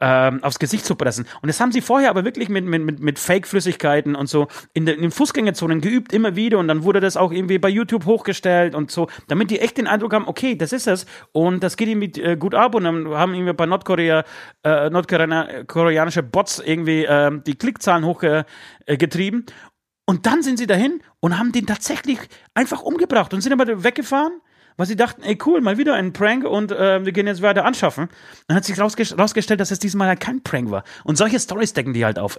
ähm, 0.05 0.43
aufs 0.43 0.59
Gesicht 0.59 0.85
zu 0.85 0.97
pressen. 0.97 1.27
Und 1.43 1.47
das 1.47 1.61
haben 1.61 1.71
sie 1.71 1.81
vorher 1.81 2.11
aber 2.11 2.25
wirklich 2.25 2.49
mit, 2.49 2.65
mit, 2.65 2.99
mit, 3.01 3.19
Fake-Flüssigkeiten 3.21 4.17
und 4.17 4.29
so 4.29 4.49
in, 4.75 4.85
den- 4.85 4.97
in 4.97 5.03
den 5.03 5.11
Fußgängerzonen 5.13 5.81
geübt, 5.81 6.13
immer 6.13 6.35
wieder. 6.35 6.59
Und 6.59 6.67
dann 6.67 6.83
wurde 6.83 6.99
das 6.99 7.17
auch 7.17 7.31
irgendwie 7.31 7.59
bei 7.59 7.69
YouTube 7.69 8.05
hochgestellt 8.05 8.75
und 8.75 8.91
so, 8.91 9.07
damit 9.29 9.51
die 9.53 9.61
echt 9.61 9.79
den 9.79 9.87
Eindruck 9.87 10.13
haben, 10.13 10.27
okay, 10.27 10.57
das 10.57 10.73
ist 10.73 10.89
es. 10.89 11.07
Und 11.31 11.63
das 11.63 11.77
geht 11.77 11.87
irgendwie 11.89 12.21
äh, 12.21 12.37
gut 12.37 12.57
ab. 12.57 12.75
Und 12.75 12.83
dann 12.83 13.09
haben 13.11 13.33
irgendwie 13.33 13.53
bei 13.53 13.65
Nordkorea, 13.67 14.25
äh, 14.65 14.91
nordkoreanische 14.91 16.25
Bots 16.25 16.59
irgendwie 16.59 17.05
äh, 17.05 17.31
die 17.47 17.55
Klickzahlen 17.55 18.05
hochgetrieben. 18.05 19.47
Äh, 19.49 19.53
und 20.05 20.27
dann 20.27 20.43
sind 20.43 20.59
sie 20.59 20.67
dahin 20.67 21.01
und 21.21 21.39
haben 21.39 21.53
den 21.53 21.67
tatsächlich 21.67 22.19
einfach 22.55 22.83
umgebracht 22.83 23.33
und 23.33 23.41
sind 23.41 23.53
aber 23.53 23.85
weggefahren 23.85 24.33
weil 24.77 24.87
sie 24.87 24.97
dachten, 24.97 25.23
ey 25.23 25.39
cool, 25.47 25.61
mal 25.61 25.79
wieder 25.79 25.95
ein 25.95 26.13
Prank 26.13 26.45
und 26.45 26.73
äh, 26.73 27.05
wir 27.05 27.13
gehen 27.13 27.27
jetzt 27.27 27.43
weiter 27.43 27.65
anschaffen. 27.65 28.09
Dann 28.49 28.57
hat 28.57 28.65
sich 28.65 28.79
rausge 28.79 29.05
rausgestellt, 29.17 29.61
dass 29.61 29.71
es 29.71 29.79
diesmal 29.79 30.09
halt 30.09 30.21
kein 30.21 30.43
Prank 30.43 30.71
war. 30.71 30.85
Und 31.05 31.17
solche 31.17 31.39
Stories 31.41 31.73
decken 31.73 31.93
die 31.93 32.05
halt 32.05 32.19
auf. 32.19 32.39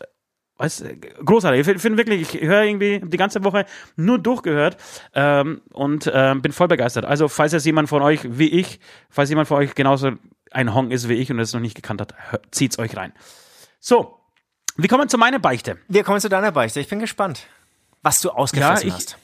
Weißt, 0.58 0.86
großartig. 1.26 1.62
Ich 1.62 1.66
finde 1.66 1.80
find 1.80 1.98
wirklich, 1.98 2.36
ich 2.36 2.42
höre 2.42 2.64
irgendwie 2.64 3.02
die 3.04 3.18
ganze 3.18 3.44
Woche 3.44 3.66
nur 3.96 4.20
durchgehört 4.20 4.78
ähm, 5.16 5.62
und 5.74 6.10
ähm, 6.14 6.42
bin 6.44 6.52
voll 6.52 6.68
begeistert. 6.68 7.06
Also, 7.06 7.28
falls 7.28 7.54
jetzt 7.54 7.66
jemand 7.66 7.90
von 7.90 8.04
euch 8.04 8.20
wie 8.24 8.50
ich, 8.50 8.80
falls 9.10 9.30
jemand 9.30 9.48
von 9.48 9.58
euch 9.58 9.74
genauso 9.74 10.12
ein 10.52 10.74
Hong 10.76 10.92
ist 10.92 11.10
wie 11.10 11.14
ich 11.16 11.32
und 11.32 11.40
es 11.40 11.54
noch 11.54 11.60
nicht 11.60 11.74
gekannt 11.76 12.02
hat, 12.02 12.14
zieht's 12.52 12.78
euch 12.78 12.96
rein. 12.96 13.14
So, 13.80 14.20
wir 14.78 14.88
kommen 14.90 15.10
zu 15.10 15.18
meiner 15.18 15.40
Beichte. 15.40 15.80
Wir 15.88 16.04
kommen 16.04 16.20
zu 16.20 16.30
deiner 16.30 16.52
Beichte. 16.52 16.80
Ich 16.80 16.88
bin 16.88 17.00
gespannt, 17.00 17.48
was 18.04 18.22
du 18.22 18.30
ausgefressen 18.30 18.88
Ja, 18.90 18.94
ich- 18.94 18.94
hast. 18.94 19.18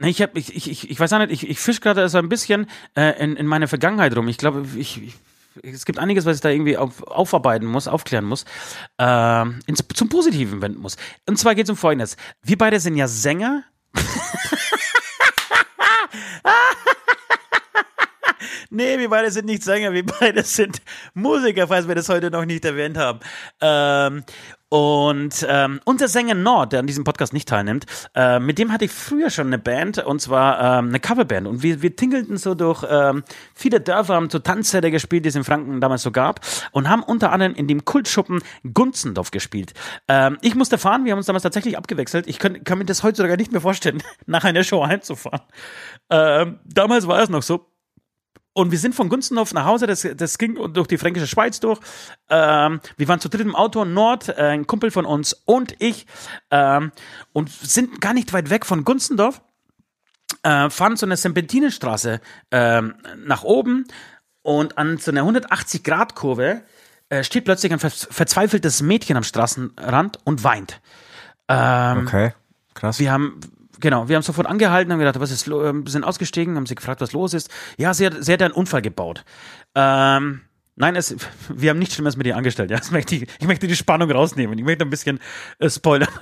Ich, 0.00 0.20
hab, 0.20 0.36
ich, 0.36 0.54
ich, 0.54 0.90
ich, 0.90 1.00
weiß 1.00 1.12
auch 1.14 1.18
nicht, 1.18 1.30
ich, 1.30 1.48
ich 1.48 1.58
fisch 1.58 1.80
gerade 1.80 2.08
so 2.08 2.18
ein 2.18 2.28
bisschen 2.28 2.66
äh, 2.96 3.22
in, 3.22 3.36
in 3.36 3.46
meine 3.46 3.66
Vergangenheit 3.66 4.14
rum. 4.16 4.28
Ich 4.28 4.36
glaube, 4.36 4.66
ich, 4.76 5.02
ich, 5.02 5.14
es 5.62 5.86
gibt 5.86 5.98
einiges, 5.98 6.26
was 6.26 6.36
ich 6.36 6.42
da 6.42 6.50
irgendwie 6.50 6.76
auf, 6.76 7.02
aufarbeiten 7.06 7.66
muss, 7.66 7.88
aufklären 7.88 8.26
muss, 8.26 8.44
ähm, 8.98 9.60
ins, 9.66 9.84
zum 9.94 10.08
Positiven 10.08 10.60
wenden 10.60 10.80
muss. 10.80 10.96
Und 11.26 11.38
zwar 11.38 11.54
geht 11.54 11.64
es 11.64 11.70
um 11.70 11.76
Folgendes. 11.76 12.16
Wir 12.42 12.58
beide 12.58 12.78
sind 12.78 12.96
ja 12.96 13.08
Sänger. 13.08 13.64
Nee, 18.70 18.98
wir 18.98 19.08
beide 19.08 19.30
sind 19.30 19.46
nicht 19.46 19.62
Sänger, 19.62 19.92
wir 19.92 20.04
beide 20.04 20.42
sind 20.42 20.82
Musiker, 21.14 21.68
falls 21.68 21.88
wir 21.88 21.94
das 21.94 22.08
heute 22.08 22.30
noch 22.30 22.44
nicht 22.44 22.64
erwähnt 22.64 22.98
haben. 22.98 23.20
Ähm, 23.60 24.24
und 24.76 25.46
ähm, 25.48 25.80
unser 25.86 26.06
Sänger 26.06 26.34
Nord, 26.34 26.74
der 26.74 26.80
an 26.80 26.86
diesem 26.86 27.02
Podcast 27.02 27.32
nicht 27.32 27.48
teilnimmt, 27.48 27.86
äh, 28.14 28.38
mit 28.38 28.58
dem 28.58 28.70
hatte 28.70 28.84
ich 28.84 28.90
früher 28.90 29.30
schon 29.30 29.46
eine 29.46 29.58
Band, 29.58 30.04
und 30.04 30.20
zwar 30.20 30.80
ähm, 30.80 30.88
eine 30.88 31.00
Coverband. 31.00 31.46
Und 31.46 31.62
wir, 31.62 31.80
wir 31.80 31.96
tingelten 31.96 32.36
so 32.36 32.54
durch 32.54 32.84
ähm, 32.86 33.24
viele 33.54 33.80
Dörfer, 33.80 34.16
haben 34.16 34.28
so 34.28 34.38
Tanzsäle 34.38 34.90
gespielt, 34.90 35.24
die 35.24 35.30
es 35.30 35.34
in 35.34 35.44
Franken 35.44 35.80
damals 35.80 36.02
so 36.02 36.10
gab, 36.10 36.40
und 36.72 36.90
haben 36.90 37.02
unter 37.02 37.32
anderem 37.32 37.54
in 37.54 37.68
dem 37.68 37.86
Kultschuppen 37.86 38.42
Gunzendorf 38.74 39.30
gespielt. 39.30 39.72
Ähm, 40.08 40.36
ich 40.42 40.54
musste 40.54 40.76
fahren, 40.76 41.06
wir 41.06 41.12
haben 41.12 41.20
uns 41.20 41.26
damals 41.26 41.44
tatsächlich 41.44 41.78
abgewechselt. 41.78 42.26
Ich 42.26 42.38
kann, 42.38 42.62
kann 42.62 42.76
mir 42.76 42.84
das 42.84 43.02
heute 43.02 43.16
sogar 43.16 43.38
nicht 43.38 43.52
mehr 43.52 43.62
vorstellen, 43.62 44.02
nach 44.26 44.44
einer 44.44 44.62
Show 44.62 44.86
heimzufahren. 44.86 45.40
Ähm, 46.10 46.58
damals 46.66 47.06
war 47.06 47.22
es 47.22 47.30
noch 47.30 47.42
so. 47.42 47.66
Und 48.56 48.70
wir 48.70 48.78
sind 48.78 48.94
von 48.94 49.10
Gunzenhof 49.10 49.52
nach 49.52 49.66
Hause, 49.66 49.86
das, 49.86 50.08
das 50.16 50.38
ging 50.38 50.72
durch 50.72 50.86
die 50.86 50.96
fränkische 50.96 51.26
Schweiz 51.26 51.60
durch. 51.60 51.78
Ähm, 52.30 52.80
wir 52.96 53.06
waren 53.06 53.20
zu 53.20 53.28
dritt 53.28 53.42
im 53.42 53.54
Auto, 53.54 53.84
Nord, 53.84 54.30
äh, 54.30 54.32
ein 54.32 54.66
Kumpel 54.66 54.90
von 54.90 55.04
uns 55.04 55.34
und 55.44 55.76
ich, 55.78 56.06
ähm, 56.50 56.90
und 57.34 57.50
sind 57.50 58.00
gar 58.00 58.14
nicht 58.14 58.32
weit 58.32 58.48
weg 58.48 58.64
von 58.64 58.84
Gunzendorf, 58.84 59.42
äh, 60.42 60.70
fahren 60.70 60.96
so 60.96 61.04
eine 61.04 61.18
Serpentinenstraße 61.18 62.22
ähm, 62.50 62.94
nach 63.26 63.42
oben 63.42 63.84
und 64.40 64.78
an 64.78 64.96
so 64.96 65.10
einer 65.10 65.24
180-Grad-Kurve 65.24 66.62
äh, 67.10 67.24
steht 67.24 67.44
plötzlich 67.44 67.74
ein 67.74 67.78
ver 67.78 67.90
verzweifeltes 67.90 68.80
Mädchen 68.80 69.18
am 69.18 69.22
Straßenrand 69.22 70.18
und 70.24 70.44
weint. 70.44 70.80
Ähm, 71.48 72.06
Okay, 72.06 72.32
krass. 72.72 72.98
wir 73.00 73.12
haben, 73.12 73.38
genau, 73.80 74.08
wir 74.08 74.16
haben 74.16 74.22
sofort 74.22 74.46
angehalten, 74.46 74.92
haben 74.92 74.98
gedacht, 74.98 75.20
was 75.20 75.30
ist, 75.30 75.46
ähm, 75.48 75.86
sind 75.86 76.04
ausgestiegen, 76.04 76.56
haben 76.56 76.66
sie 76.66 76.74
gefragt, 76.74 77.00
was 77.00 77.12
los 77.12 77.34
ist. 77.34 77.50
Ja, 77.76 77.94
sie 77.94 78.06
hat, 78.06 78.14
sie 78.20 78.32
hat 78.32 78.42
einen 78.42 78.54
Unfall 78.54 78.82
gebaut. 78.82 79.24
Ähm, 79.74 80.42
nein, 80.76 80.96
es, 80.96 81.16
wir 81.48 81.70
haben 81.70 81.78
nichts 81.78 81.94
Schlimmes 81.94 82.16
mit 82.16 82.26
ihr 82.26 82.36
angestellt. 82.36 82.70
Ja, 82.70 82.76
das 82.78 82.90
möchte 82.90 83.16
ich, 83.16 83.28
ich 83.38 83.46
möchte 83.46 83.66
die 83.66 83.76
Spannung 83.76 84.10
rausnehmen. 84.10 84.58
Ich 84.58 84.64
möchte 84.64 84.84
ein 84.84 84.90
bisschen 84.90 85.20
äh, 85.58 85.70
spoilern. 85.70 86.08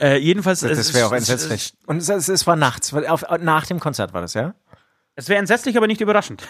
Äh, 0.00 0.16
jedenfalls, 0.16 0.60
das 0.60 0.94
wäre 0.94 1.06
auch 1.06 1.12
entsetzlich. 1.12 1.74
Und 1.86 1.98
es, 1.98 2.08
es, 2.08 2.28
es 2.28 2.46
war 2.46 2.56
nachts, 2.56 2.92
auf, 2.92 3.24
nach 3.40 3.66
dem 3.66 3.78
Konzert 3.78 4.12
war 4.12 4.22
das, 4.22 4.34
ja? 4.34 4.54
Es 5.14 5.28
wäre 5.28 5.38
entsetzlich, 5.38 5.76
aber 5.76 5.86
nicht 5.86 6.00
überraschend. 6.00 6.42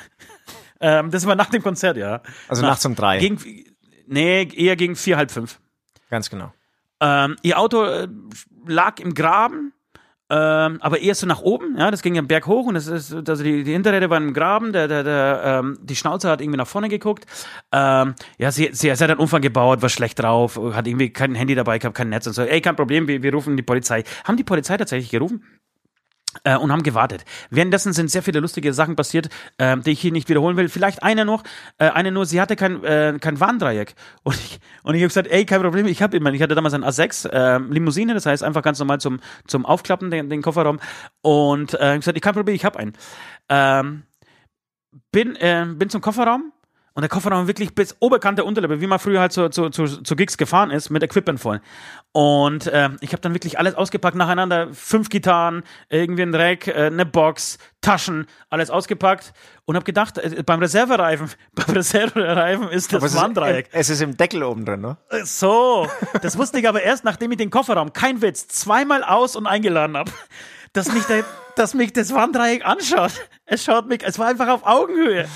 ähm, 0.81 1.11
das 1.11 1.27
war 1.27 1.35
nach 1.35 1.51
dem 1.51 1.63
Konzert, 1.63 1.97
ja. 1.97 2.23
Also 2.49 2.63
nachts 2.63 2.87
um 2.87 2.95
drei. 2.95 3.19
Gegen, 3.19 3.39
nee, 4.07 4.49
eher 4.55 4.77
gegen 4.77 4.97
vier, 4.97 5.17
halb 5.17 5.31
fünf. 5.31 5.61
Ganz 6.09 6.31
genau. 6.31 6.53
Ähm, 7.01 7.37
ihr 7.43 7.59
Auto 7.59 7.85
äh, 7.85 8.09
lag 8.67 9.01
im 9.01 9.15
Graben, 9.15 9.73
ähm, 10.35 10.79
aber 10.81 10.99
eher 11.01 11.15
so 11.15 11.27
nach 11.27 11.43
oben. 11.43 11.77
Ja, 11.77 11.91
das 11.91 12.01
ging 12.01 12.15
ja 12.15 12.23
Berg 12.23 12.47
hoch 12.47 12.65
und 12.65 12.73
das 12.73 12.87
ist, 12.87 13.13
also 13.13 13.45
die, 13.45 13.65
die 13.65 13.73
Hinterräder 13.73 14.09
waren 14.09 14.29
im 14.29 14.33
Graben. 14.33 14.73
Der, 14.73 14.89
der, 14.89 15.05
der, 15.05 15.43
ähm, 15.45 15.79
die 15.83 15.95
Schnauze 15.95 16.31
hat 16.31 16.41
irgendwie 16.41 16.57
nach 16.57 16.67
vorne 16.67 16.89
geguckt. 16.89 17.27
Ähm, 17.71 18.15
ja, 18.39 18.51
sie, 18.51 18.71
sie, 18.73 18.89
sie 18.89 18.91
hat 18.91 19.03
einen 19.03 19.21
Unfall 19.21 19.43
gebaut, 19.43 19.83
war 19.83 19.91
schlecht 19.91 20.19
drauf, 20.21 20.59
hat 20.73 20.87
irgendwie 20.87 21.11
kein 21.11 21.35
Handy 21.35 21.55
dabei 21.55 21.79
gehabt, 21.79 21.99
kein 21.99 22.09
Netz 22.09 22.27
und 22.27 22.33
so. 22.33 22.43
Ey, 22.45 22.63
kein 22.63 22.77
Problem, 22.77 23.09
wir, 23.09 23.23
wir 23.23 23.35
rufen 23.35 23.59
die 23.59 23.63
Polizei. 23.63 24.05
Haben 24.25 24.39
die 24.39 24.45
Polizei 24.45 24.79
tatsächlich 24.79 25.11
gerufen? 25.11 25.45
Äh, 26.45 26.57
und 26.57 26.73
haben 26.73 26.83
gewartet. 26.83 27.25
Währenddessen 27.51 27.93
sind 27.93 28.11
sehr 28.11 28.23
viele 28.23 28.41
lustige 28.41 28.73
Sachen 28.73 28.97
passiert, 28.97 29.29
äh, 29.59 29.77
die 29.79 29.93
ich 29.93 30.01
hier 30.01 30.13
nicht 30.13 30.29
wiederholen 30.29 30.57
will. 30.57 30.69
Vielleicht 30.69 31.03
eine 31.03 31.25
noch, 31.25 31.43
äh, 31.79 31.89
eine 31.91 32.13
nur, 32.13 32.27
sie 32.27 32.41
hatte 32.41 32.57
kein, 32.57 32.83
äh, 32.85 33.19
kein 33.21 33.41
Warndreieck. 33.41 33.95
Und 34.25 34.37
ich, 34.37 34.61
und 34.85 34.95
ich 34.95 35.03
habe 35.03 35.09
gesagt, 35.09 35.29
ey, 35.29 35.45
kein 35.45 35.61
Problem, 35.61 35.87
ich 35.87 36.01
habe 36.01 36.17
immer, 36.17 36.33
ich 36.33 36.41
hatte 36.41 36.55
damals 36.55 36.75
ein 36.75 36.85
A6 36.85 37.29
äh, 37.29 37.59
Limousine, 37.59 38.15
das 38.15 38.25
heißt 38.25 38.43
einfach 38.43 38.63
ganz 38.63 38.79
normal 38.79 39.01
zum, 39.01 39.21
zum 39.47 39.67
Aufklappen, 39.67 40.11
den, 40.11 40.31
den 40.31 40.43
Kofferraum. 40.43 40.79
Und 41.23 41.75
äh, 41.75 41.95
ich 41.95 42.01
gesagt, 42.01 42.21
kein 42.23 42.35
Problem, 42.35 42.55
ich 42.55 42.65
habe 42.65 42.79
einen. 42.79 42.93
Ähm, 43.49 44.05
bin, 45.11 45.37
äh, 45.37 45.67
bin 45.69 45.89
zum 45.91 46.01
Kofferraum 46.01 46.53
und 46.95 47.03
der 47.03 47.09
Kofferraum 47.09 47.47
wirklich 47.47 47.75
bis 47.75 47.97
oberkante 48.01 48.45
Unterlippe, 48.45 48.81
wie 48.81 48.87
man 48.87 48.99
früher 48.99 49.21
halt 49.21 49.33
zu, 49.33 49.49
zu, 49.49 49.71
zu, 49.71 49.87
zu 49.87 50.17
Gigs 50.17 50.37
gefahren 50.37 50.71
ist, 50.71 50.91
mit 50.91 51.03
Equipment 51.03 51.41
voll. 51.41 51.61
Und 52.13 52.67
äh, 52.67 52.91
ich 53.01 53.13
habe 53.13 53.23
dann 53.23 53.33
wirklich 53.35 53.59
alles 53.59 53.75
ausgepackt 53.75 54.17
nacheinander. 54.17 54.69
Fünf 54.73 55.09
Gitarren, 55.09 55.63
irgendwie 55.89 56.23
ein 56.23 56.35
Rack, 56.35 56.69
äh, 56.69 56.87
eine 56.87 57.07
Box, 57.07 57.59
Taschen, 57.81 58.27
alles 58.51 58.71
ausgepackt 58.71 59.33
und 59.65 59.77
habe 59.77 59.85
gedacht, 59.85 60.19
äh, 60.19 60.43
beim 60.45 60.61
Reservereifen, 60.61 61.31
beim 61.55 61.75
Reservereifen 61.75 62.69
ist 62.69 62.93
das 62.93 63.03
es 63.03 63.15
Warndreieck. 63.15 63.69
es 63.73 63.89
ist 63.89 64.03
im 64.03 64.17
Deckel 64.17 64.43
oben 64.43 64.67
drin, 64.67 64.83
ne? 64.83 64.99
So, 65.25 65.89
das 66.21 66.37
wusste 66.37 66.59
ich 66.59 66.69
aber 66.69 66.83
erst, 66.83 67.05
nachdem 67.05 67.33
ich 67.33 67.39
den 67.39 67.51
Kofferraum, 67.51 67.93
kein 67.93 68.21
Witz, 68.21 68.49
zweimal 68.49 69.03
aus 69.03 69.35
und 69.35 69.47
eingeladen 69.47 69.97
habe, 69.97 70.13
dass 70.75 70.93
mich, 70.93 71.05
der, 71.05 71.25
dass 71.57 71.75
mich 71.75 71.93
das 71.93 72.13
Warndreieck 72.13 72.67
anschaut. 72.67 73.13
Es 73.47 73.65
schaut 73.65 73.89
mich, 73.89 74.03
es 74.05 74.19
war 74.19 74.29
einfach 74.29 74.49
auf 74.49 74.67
Augenhöhe. 74.67 75.29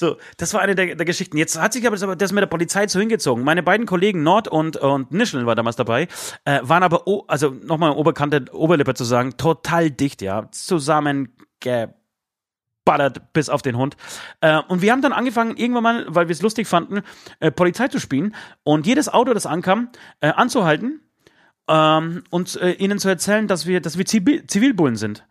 So, 0.00 0.16
das 0.38 0.54
war 0.54 0.62
eine 0.62 0.74
der, 0.74 0.94
der 0.94 1.04
Geschichten. 1.04 1.36
Jetzt 1.36 1.60
hat 1.60 1.74
sich 1.74 1.86
aber 1.86 2.16
das, 2.16 2.32
mit 2.32 2.40
der 2.40 2.46
Polizei 2.46 2.88
so 2.88 2.98
hingezogen. 2.98 3.44
Meine 3.44 3.62
beiden 3.62 3.84
Kollegen 3.84 4.22
Nord 4.22 4.48
und, 4.48 4.78
und 4.78 5.12
Nischel 5.12 5.44
war 5.44 5.54
damals 5.54 5.76
dabei, 5.76 6.08
äh, 6.46 6.60
waren 6.62 6.82
aber, 6.82 7.06
o, 7.06 7.26
also 7.28 7.50
nochmal 7.50 7.90
Oberkante, 7.90 8.46
Oberlippe 8.50 8.94
zu 8.94 9.04
sagen, 9.04 9.36
total 9.36 9.90
dicht, 9.90 10.22
ja, 10.22 10.50
zusammengeballert 10.52 11.92
bis 13.34 13.50
auf 13.50 13.60
den 13.60 13.76
Hund. 13.76 13.98
Äh, 14.40 14.62
und 14.68 14.80
wir 14.80 14.90
haben 14.90 15.02
dann 15.02 15.12
angefangen, 15.12 15.58
irgendwann 15.58 15.82
mal, 15.82 16.06
weil 16.08 16.28
wir 16.28 16.32
es 16.32 16.40
lustig 16.40 16.66
fanden, 16.66 17.02
äh, 17.40 17.50
Polizei 17.50 17.88
zu 17.88 18.00
spielen 18.00 18.34
und 18.62 18.86
jedes 18.86 19.10
Auto, 19.10 19.34
das 19.34 19.44
ankam, 19.44 19.90
äh, 20.20 20.28
anzuhalten 20.28 21.02
ähm, 21.68 22.24
und 22.30 22.56
äh, 22.56 22.70
ihnen 22.70 22.98
zu 22.98 23.10
erzählen, 23.10 23.46
dass 23.46 23.66
wir, 23.66 23.82
dass 23.82 23.98
wir 23.98 24.06
Zivi 24.06 24.46
Zivilbullen 24.46 24.96
sind. 24.96 25.26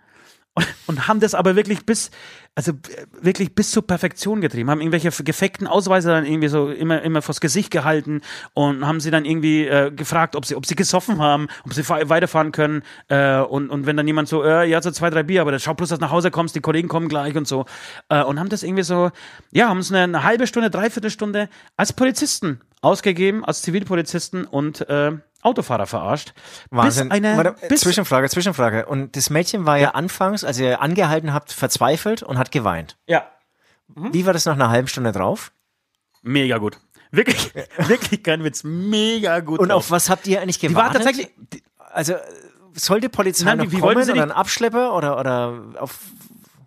Und, 0.87 1.07
haben 1.07 1.19
das 1.19 1.35
aber 1.35 1.55
wirklich 1.55 1.85
bis, 1.85 2.11
also 2.55 2.71
äh, 2.71 3.05
wirklich 3.21 3.55
bis 3.55 3.71
zur 3.71 3.85
Perfektion 3.85 4.41
getrieben, 4.41 4.69
haben 4.69 4.81
irgendwelche 4.81 5.11
gefekten 5.23 5.67
Ausweise 5.67 6.09
dann 6.09 6.25
irgendwie 6.25 6.49
so 6.49 6.69
immer, 6.69 7.01
immer 7.01 7.21
vors 7.21 7.39
Gesicht 7.39 7.71
gehalten 7.71 8.21
und 8.53 8.85
haben 8.85 8.99
sie 8.99 9.11
dann 9.11 9.23
irgendwie 9.23 9.65
äh, 9.65 9.91
gefragt, 9.91 10.35
ob 10.35 10.45
sie, 10.45 10.55
ob 10.55 10.65
sie 10.65 10.75
gesoffen 10.75 11.19
haben, 11.19 11.47
ob 11.63 11.73
sie 11.73 11.83
fa- 11.83 12.09
weiterfahren 12.09 12.51
können. 12.51 12.83
Äh, 13.07 13.39
und, 13.39 13.69
und 13.69 13.85
wenn 13.85 13.95
dann 13.95 14.07
jemand 14.07 14.27
so, 14.27 14.43
äh, 14.43 14.67
ja, 14.69 14.81
so 14.81 14.91
zwei, 14.91 15.09
drei 15.09 15.23
Bier, 15.23 15.41
aber 15.41 15.51
dann 15.51 15.59
schau 15.59 15.73
bloß, 15.75 15.89
dass 15.89 15.99
du 15.99 16.05
nach 16.05 16.11
Hause 16.11 16.31
kommst, 16.31 16.55
die 16.55 16.61
Kollegen 16.61 16.89
kommen 16.89 17.07
gleich 17.07 17.35
und 17.37 17.47
so. 17.47 17.65
Äh, 18.09 18.23
und 18.23 18.39
haben 18.39 18.49
das 18.49 18.63
irgendwie 18.63 18.83
so, 18.83 19.11
ja, 19.51 19.69
haben 19.69 19.77
uns 19.77 19.91
eine, 19.91 20.03
eine 20.03 20.23
halbe 20.23 20.47
Stunde, 20.47 20.69
dreiviertel 20.69 21.11
Stunde 21.11 21.47
als 21.77 21.93
Polizisten 21.93 22.59
ausgegeben, 22.81 23.45
als 23.45 23.61
Zivilpolizisten 23.61 24.45
und 24.45 24.87
äh, 24.89 25.11
Autofahrer 25.41 25.87
verarscht. 25.87 26.33
Wahnsinn. 26.69 27.09
Bis 27.09 27.15
eine, 27.17 27.37
Warte, 27.37 27.67
bis, 27.67 27.81
Zwischenfrage, 27.81 28.29
Zwischenfrage. 28.29 28.85
Und 28.85 29.15
das 29.15 29.29
Mädchen 29.29 29.65
war 29.65 29.77
ja, 29.77 29.91
anfangs, 29.91 30.43
als 30.43 30.59
ihr 30.59 30.81
angehalten 30.81 31.33
habt, 31.33 31.51
verzweifelt 31.53 32.23
und 32.23 32.37
hat 32.37 32.51
geweint. 32.51 32.97
ja, 33.07 33.25
Wie 33.87 34.25
war 34.25 34.33
das 34.33 34.45
nach 34.45 34.53
einer 34.55 34.69
halben 34.69 34.87
Stunde 34.87 35.11
drauf? 35.11 35.51
Mega 36.21 36.57
gut. 36.57 36.77
Wirklich, 37.11 37.53
wirklich 37.77 38.21
kein 38.23 38.43
Witz. 38.43 38.63
Mega 38.63 39.39
gut. 39.39 39.59
Und 39.59 39.69
drauf. 39.69 39.77
auf 39.85 39.91
was 39.91 40.09
habt 40.09 40.27
ihr 40.27 40.41
eigentlich 40.41 40.59
die 40.59 40.67
gewartet? 40.67 40.95
war 40.95 41.03
tatsächlich. 41.05 41.33
Die, 41.53 41.63
Also 41.91 42.15
sollte 42.73 43.09
Polizei 43.09 43.45
Nein, 43.45 43.57
noch 43.59 43.71
wie- 43.71 43.79
kommen 43.79 44.03
sie 44.03 44.11
oder 44.11 44.13
die- 44.13 44.21
ein 44.21 44.31
Abschlepper 44.31 44.93
oder 44.95 45.17
oder 45.19 45.63
auf 45.79 45.97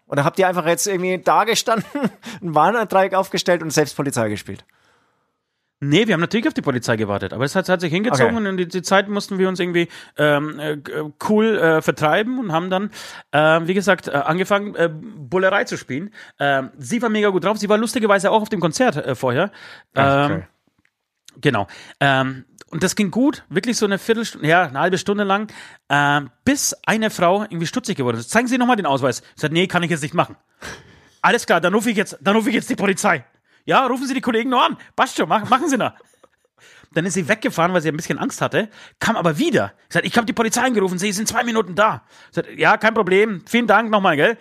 oder 0.06 0.24
habt 0.24 0.38
ihr 0.38 0.48
einfach 0.48 0.66
jetzt 0.66 0.86
irgendwie 0.86 1.18
da 1.18 1.44
gestanden, 1.44 1.86
ein 2.42 2.54
Warndreieck 2.54 3.14
aufgestellt 3.14 3.62
und 3.62 3.70
selbst 3.70 3.96
Polizei 3.96 4.28
gespielt? 4.30 4.64
Nee, 5.82 6.06
wir 6.06 6.14
haben 6.14 6.20
natürlich 6.20 6.46
auf 6.46 6.54
die 6.54 6.62
Polizei 6.62 6.96
gewartet, 6.96 7.32
aber 7.32 7.44
es 7.44 7.54
hat, 7.54 7.68
hat 7.68 7.80
sich 7.80 7.92
hingezogen 7.92 8.36
Okay. 8.36 8.48
und 8.48 8.56
die, 8.56 8.68
die 8.68 8.82
Zeit 8.82 9.08
mussten 9.08 9.38
wir 9.38 9.48
uns 9.48 9.60
irgendwie 9.60 9.88
ähm, 10.16 10.58
äh, 10.58 10.78
cool 11.28 11.58
äh, 11.58 11.82
vertreiben 11.82 12.38
und 12.38 12.52
haben 12.52 12.70
dann, 12.70 12.90
äh, 13.32 13.60
wie 13.66 13.74
gesagt, 13.74 14.08
äh, 14.08 14.12
angefangen, 14.12 14.74
äh, 14.74 14.88
Bullerei 14.92 15.64
zu 15.64 15.76
spielen. 15.76 16.14
Ähm, 16.38 16.70
sie 16.78 17.02
war 17.02 17.08
mega 17.08 17.28
gut 17.28 17.44
drauf. 17.44 17.58
Sie 17.58 17.68
war 17.68 17.78
lustigerweise 17.78 18.30
auch 18.30 18.42
auf 18.42 18.48
dem 18.48 18.60
Konzert 18.60 18.96
äh, 18.96 19.14
vorher. 19.14 19.50
Ähm, 19.94 20.44
Genau. 21.40 21.66
Ähm, 21.98 22.44
und 22.70 22.82
das 22.82 22.94
ging 22.96 23.10
gut, 23.10 23.44
wirklich 23.48 23.76
so 23.76 23.86
eine 23.86 23.98
Viertelstunde, 23.98 24.46
ja, 24.48 24.64
eine 24.64 24.78
halbe 24.80 24.98
Stunde 24.98 25.24
lang, 25.24 25.52
ähm, 25.88 26.30
bis 26.44 26.74
eine 26.86 27.10
Frau 27.10 27.42
irgendwie 27.42 27.66
stutzig 27.66 27.96
geworden 27.96 28.18
ist. 28.18 28.30
Zeigen 28.30 28.48
Sie 28.48 28.58
nochmal 28.58 28.76
den 28.76 28.86
Ausweis. 28.86 29.22
Ich 29.34 29.40
sagte, 29.40 29.54
nee, 29.54 29.66
kann 29.66 29.82
ich 29.82 29.90
jetzt 29.90 30.02
nicht 30.02 30.14
machen. 30.14 30.36
Alles 31.20 31.46
klar, 31.46 31.60
dann 31.60 31.74
rufe 31.74 31.90
ich 31.90 31.96
jetzt, 31.96 32.18
dann 32.20 32.34
rufe 32.36 32.48
ich 32.48 32.54
jetzt 32.54 32.68
die 32.70 32.76
Polizei. 32.76 33.24
Ja, 33.64 33.86
rufen 33.86 34.06
Sie 34.06 34.14
die 34.14 34.20
Kollegen 34.20 34.50
noch 34.50 34.62
an. 34.64 34.76
Passt 34.96 35.16
schon, 35.16 35.28
mach, 35.28 35.48
machen 35.48 35.68
Sie 35.68 35.76
noch. 35.76 35.92
Dann 36.94 37.06
ist 37.06 37.14
sie 37.14 37.26
weggefahren, 37.26 37.72
weil 37.72 37.80
sie 37.80 37.88
ein 37.88 37.96
bisschen 37.96 38.18
Angst 38.18 38.42
hatte, 38.42 38.68
kam 39.00 39.16
aber 39.16 39.38
wieder. 39.38 39.72
Ich 39.88 39.94
sagte, 39.94 40.06
ich 40.08 40.14
habe 40.16 40.26
die 40.26 40.34
Polizei 40.34 40.60
angerufen, 40.62 40.98
sie 40.98 41.10
sind 41.12 41.26
zwei 41.26 41.42
Minuten 41.42 41.74
da. 41.74 42.02
Ich 42.28 42.34
sagte, 42.34 42.52
ja, 42.52 42.76
kein 42.76 42.92
Problem, 42.92 43.42
vielen 43.46 43.66
Dank 43.66 43.90
nochmal, 43.90 44.16
gell? 44.16 44.36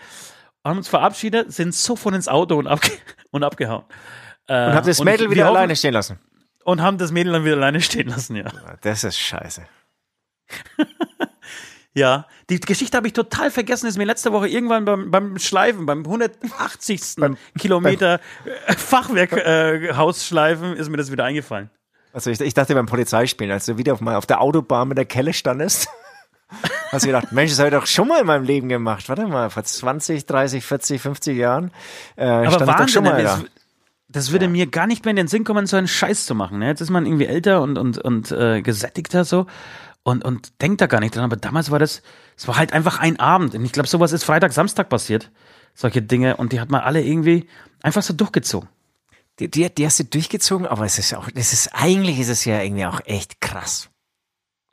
Haben 0.65 0.77
uns 0.79 0.89
verabschiedet, 0.89 1.53
sind 1.53 1.73
sofort 1.73 2.13
ins 2.13 2.27
Auto 2.27 2.57
und, 2.57 2.67
abge 2.67 2.91
und 3.31 3.43
abgehauen. 3.45 3.85
Äh, 4.47 4.67
Und 4.67 4.73
habt 4.73 4.85
das 4.87 5.01
Mädel 5.01 5.31
wieder 5.31 5.45
hoffen- 5.45 5.55
alleine 5.55 5.75
stehen 5.77 5.93
lassen. 5.93 6.19
Und 6.65 6.81
haben 6.81 6.97
das 6.97 7.13
Mädel 7.13 7.31
dann 7.31 7.45
wieder 7.45 7.55
alleine 7.55 7.79
stehen 7.79 8.09
lassen, 8.09 8.35
ja. 8.35 8.51
Das 8.81 9.05
ist 9.05 9.17
scheiße. 9.17 9.65
Ja, 11.93 12.25
die 12.49 12.59
Geschichte 12.59 12.95
habe 12.95 13.07
ich 13.07 13.13
total 13.13 13.51
vergessen, 13.51 13.85
ist 13.87 13.97
mir 13.97 14.05
letzte 14.05 14.31
Woche 14.31 14.47
irgendwann 14.47 14.85
beim, 14.85 15.11
beim 15.11 15.37
Schleifen, 15.37 15.85
beim 15.85 15.99
180. 16.05 17.17
Kilometer 17.57 18.21
äh, 18.65 18.73
Fachwerkhausschleifen 18.73 19.89
äh, 19.89 19.93
Hausschleifen 19.93 20.75
ist 20.77 20.89
mir 20.89 20.97
das 20.97 21.11
wieder 21.11 21.25
eingefallen. 21.25 21.69
Also 22.13 22.29
ich, 22.29 22.39
ich 22.39 22.53
dachte 22.53 22.75
beim 22.75 22.85
Polizeispielen, 22.85 23.51
als 23.51 23.65
du 23.65 23.77
wieder 23.77 23.93
auf, 23.93 24.01
mal 24.01 24.15
auf 24.15 24.25
der 24.25 24.39
Autobahn 24.39 24.87
mit 24.87 24.97
der 24.97 25.05
Kelle 25.05 25.33
standest, 25.33 25.89
hast 26.91 27.03
du 27.03 27.07
gedacht, 27.07 27.33
Mensch, 27.33 27.51
das 27.51 27.59
habe 27.59 27.69
ich 27.69 27.75
doch 27.75 27.87
schon 27.87 28.07
mal 28.07 28.21
in 28.21 28.27
meinem 28.27 28.45
Leben 28.45 28.69
gemacht. 28.69 29.09
Warte 29.09 29.27
mal, 29.27 29.49
vor 29.49 29.63
20, 29.63 30.25
30, 30.25 30.63
40, 30.63 31.01
50 31.01 31.37
Jahren 31.37 31.71
äh, 32.15 32.25
Aber 32.25 32.51
stand 32.51 32.53
ich 32.53 32.59
doch 32.59 32.67
Wahnsinn, 32.67 32.87
schon 32.87 33.03
mal 33.03 33.21
da. 33.21 33.41
das, 34.07 34.31
würde 34.31 34.47
mir 34.47 34.67
gar 34.67 34.87
nicht 34.87 35.03
mehr 35.03 35.11
in 35.11 35.17
den 35.17 35.27
Sinn 35.27 35.43
kommen, 35.43 35.67
so 35.67 35.75
einen 35.75 35.89
Scheiß 35.89 36.25
zu 36.25 36.35
machen. 36.35 36.59
Ne? 36.59 36.67
Jetzt 36.67 36.79
ist 36.79 36.89
man 36.89 37.05
irgendwie 37.05 37.25
älter 37.25 37.61
und, 37.61 37.77
und, 37.77 37.97
und 37.97 38.31
äh, 38.31 38.61
gesättigter 38.61 39.25
so 39.25 39.45
und, 40.03 40.23
und 40.23 40.61
denkt 40.61 40.81
da 40.81 40.87
gar 40.87 40.99
nicht 40.99 41.15
dran. 41.15 41.23
Aber 41.23 41.35
damals 41.35 41.71
war 41.71 41.79
das, 41.79 42.01
es 42.35 42.47
war 42.47 42.57
halt 42.57 42.73
einfach 42.73 42.99
ein 42.99 43.19
Abend. 43.19 43.55
Und 43.55 43.63
ich 43.63 43.71
glaube, 43.71 43.87
sowas 43.87 44.11
ist 44.11 44.23
Freitag, 44.23 44.53
Samstag 44.53 44.89
passiert. 44.89 45.31
Solche 45.73 46.01
Dinge. 46.01 46.37
Und 46.37 46.53
die 46.53 46.59
hat 46.59 46.69
man 46.69 46.81
alle 46.81 47.03
irgendwie 47.03 47.47
einfach 47.81 48.01
so 48.01 48.13
durchgezogen. 48.13 48.69
Die, 49.39 49.49
die, 49.49 49.73
die 49.73 49.85
hast 49.85 49.99
du 49.99 50.03
durchgezogen, 50.03 50.67
aber 50.67 50.85
es 50.85 50.99
ist 50.99 51.13
auch, 51.15 51.29
das 51.31 51.53
ist, 51.53 51.69
eigentlich 51.73 52.19
ist 52.19 52.29
es 52.29 52.45
ja 52.45 52.61
irgendwie 52.61 52.85
auch 52.85 53.01
echt 53.05 53.41
krass. 53.41 53.90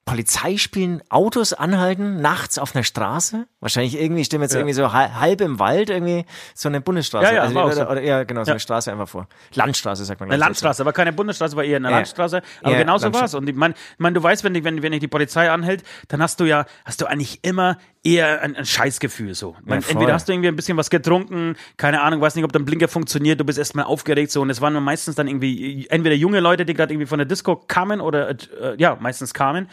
Polizei 0.09 0.57
spielen, 0.57 1.03
Autos 1.11 1.53
anhalten, 1.53 2.21
nachts 2.23 2.59
auf 2.59 2.75
einer 2.75 2.83
Straße. 2.83 3.47
Wahrscheinlich 3.61 4.01
irgendwie, 4.01 4.23
ich 4.23 4.27
stelle 4.27 4.38
mir 4.38 4.44
jetzt 4.47 4.55
Ja. 4.55 4.61
irgendwie 4.61 4.73
so 4.75 4.92
hal- 4.92 5.21
halb 5.21 5.40
im 5.42 5.59
Wald 5.59 5.90
irgendwie 5.90 6.25
so 6.55 6.68
eine 6.68 6.81
Bundesstraße. 6.81 7.27
Ja, 7.27 7.33
ja, 7.35 7.42
also, 7.42 7.55
war 7.55 7.66
oder, 7.66 7.75
so. 7.75 7.87
oder, 7.88 8.01
ja, 8.03 8.25
genau, 8.25 8.42
so 8.44 8.49
Ja. 8.49 8.53
eine 8.55 8.61
Straße 8.61 8.90
einfach 8.90 9.09
vor. 9.09 9.29
Landstraße, 9.55 10.05
sagt 10.07 10.21
man. 10.21 10.29
Eine 10.31 10.37
ich, 10.37 10.40
Landstraße, 10.40 10.81
aber 10.83 10.92
keine 10.94 11.12
Bundesstraße, 11.12 11.57
war 11.57 11.64
eher 11.64 11.77
eine. 11.77 11.90
Landstraße. 11.90 12.40
Aber 12.62 12.73
Ja, 12.73 12.79
genau 12.79 12.97
so 12.97 13.05
Landstraße. 13.07 13.21
war's. 13.21 13.35
Und 13.35 13.49
ich 13.51 13.55
meine, 13.57 13.75
ich 13.75 13.99
mein, 13.99 14.14
du 14.14 14.23
weißt, 14.23 14.44
wenn 14.44 14.55
wenn, 14.64 14.83
wenn 14.83 14.92
dich 14.92 15.01
die 15.01 15.09
Polizei 15.09 15.51
anhält, 15.51 15.83
dann 16.09 16.23
hast 16.23 16.40
du 16.40 16.44
ja, 16.44 16.64
hast 16.87 17.01
du 17.03 17.07
eigentlich 17.07 17.40
immer 17.42 17.77
eher 18.03 18.40
ein, 18.42 18.57
ein 18.57 18.64
Scheißgefühl 18.64 19.35
so. 19.35 19.57
Ich 19.61 19.66
mein, 19.66 19.81
Ja, 19.83 19.88
entweder 19.90 20.14
hast 20.14 20.29
du 20.29 20.33
irgendwie 20.33 20.49
ein 20.49 20.57
bisschen 20.57 20.77
was 20.79 20.88
getrunken, 20.88 21.57
keine 21.77 22.01
Ahnung, 22.01 22.21
weiß 22.21 22.35
nicht, 22.37 22.44
ob 22.44 22.53
dein 22.53 22.64
Blinker 22.64 22.88
funktioniert, 22.88 23.40
du 23.40 23.44
bist 23.44 23.59
erstmal 23.59 23.85
aufgeregt 23.85 24.31
so. 24.31 24.40
Und 24.40 24.51
es 24.51 24.61
waren 24.61 24.73
meistens 24.83 25.16
dann 25.16 25.27
irgendwie 25.27 25.87
entweder 25.90 26.14
junge 26.14 26.40
Leute, 26.40 26.64
die 26.64 26.75
gerade 26.75 26.94
irgendwie 26.94 27.07
von 27.09 27.18
der 27.18 27.27
Disco 27.27 27.57
kamen 27.57 28.01
oder, 28.01 28.31
äh, 28.31 28.37
ja, 28.79 28.97
meistens 29.01 29.35
kamen, 29.35 29.68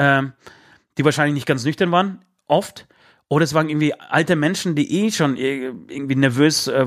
ähm, 0.00 0.32
die 0.96 1.04
wahrscheinlich 1.04 1.34
nicht 1.34 1.46
ganz 1.46 1.64
nüchtern 1.64 1.92
waren, 1.92 2.24
oft. 2.46 2.86
Oder 3.28 3.44
es 3.44 3.54
waren 3.54 3.68
irgendwie 3.68 3.94
alte 3.94 4.34
Menschen, 4.34 4.74
die 4.74 5.04
eh 5.06 5.10
schon 5.12 5.36
irgendwie 5.36 6.16
nervös 6.16 6.66
äh, 6.66 6.86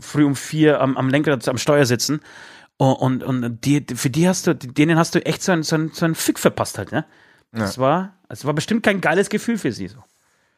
früh 0.00 0.24
um 0.24 0.34
vier 0.34 0.80
am, 0.80 0.96
am 0.96 1.08
Lenkrad, 1.08 1.46
am 1.46 1.58
Steuer 1.58 1.86
sitzen. 1.86 2.20
Und, 2.78 3.22
und, 3.22 3.22
und 3.22 3.64
die, 3.64 3.84
für 3.94 4.10
die 4.10 4.26
hast 4.26 4.48
du, 4.48 4.54
denen 4.56 4.98
hast 4.98 5.14
du 5.14 5.24
echt 5.24 5.42
so 5.44 5.52
einen, 5.52 5.62
so 5.62 5.76
einen, 5.76 5.90
so 5.92 6.04
einen 6.04 6.16
Fick 6.16 6.40
verpasst 6.40 6.78
halt, 6.78 6.90
ne? 6.90 7.04
Das 7.52 7.78
war, 7.78 8.14
es 8.28 8.44
war 8.44 8.52
bestimmt 8.52 8.82
kein 8.82 9.00
geiles 9.00 9.28
Gefühl 9.28 9.58
für 9.58 9.70
sie 9.70 9.86
so. 9.86 9.98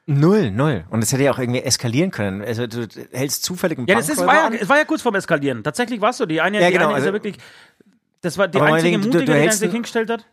Null, 0.07 0.51
null. 0.51 0.85
Und 0.89 1.03
das 1.03 1.13
hätte 1.13 1.25
ja 1.25 1.33
auch 1.33 1.39
irgendwie 1.39 1.61
eskalieren 1.61 2.11
können. 2.11 2.41
Also 2.41 2.67
du 2.67 2.89
hältst 3.13 3.43
zufällig 3.43 3.77
einen 3.77 3.89
Ja, 3.89 3.97
das 3.97 4.09
ist, 4.09 4.25
war 4.25 4.35
ja, 4.35 4.59
es 4.59 4.69
war 4.71 4.79
ja 4.79 4.85
kurz 4.87 5.03
vorm 5.03 5.17
Eskalieren. 5.17 5.63
Tatsächlich 5.63 6.01
war 6.01 6.11
es 6.11 6.17
so. 6.17 6.25
Die 6.25 6.41
eine, 6.41 6.61
Ja, 6.63 6.69
die 6.69 6.73
genau, 6.73 6.87
eine 6.87 6.93
ist 6.93 6.97
also- 7.05 7.09
ja 7.09 7.13
wirklich, 7.13 7.37
das 8.23 8.39
war 8.39 8.49
die 8.49 8.59
einzige 8.61 8.71
meinetwegen, 8.97 9.03
du- 9.03 9.09
Mutige, 9.09 9.25
du 9.27 9.33
die 9.33 9.39
hältst 9.39 9.59
sich 9.59 9.71
hingestellt 9.73 10.09
hat. 10.09 10.25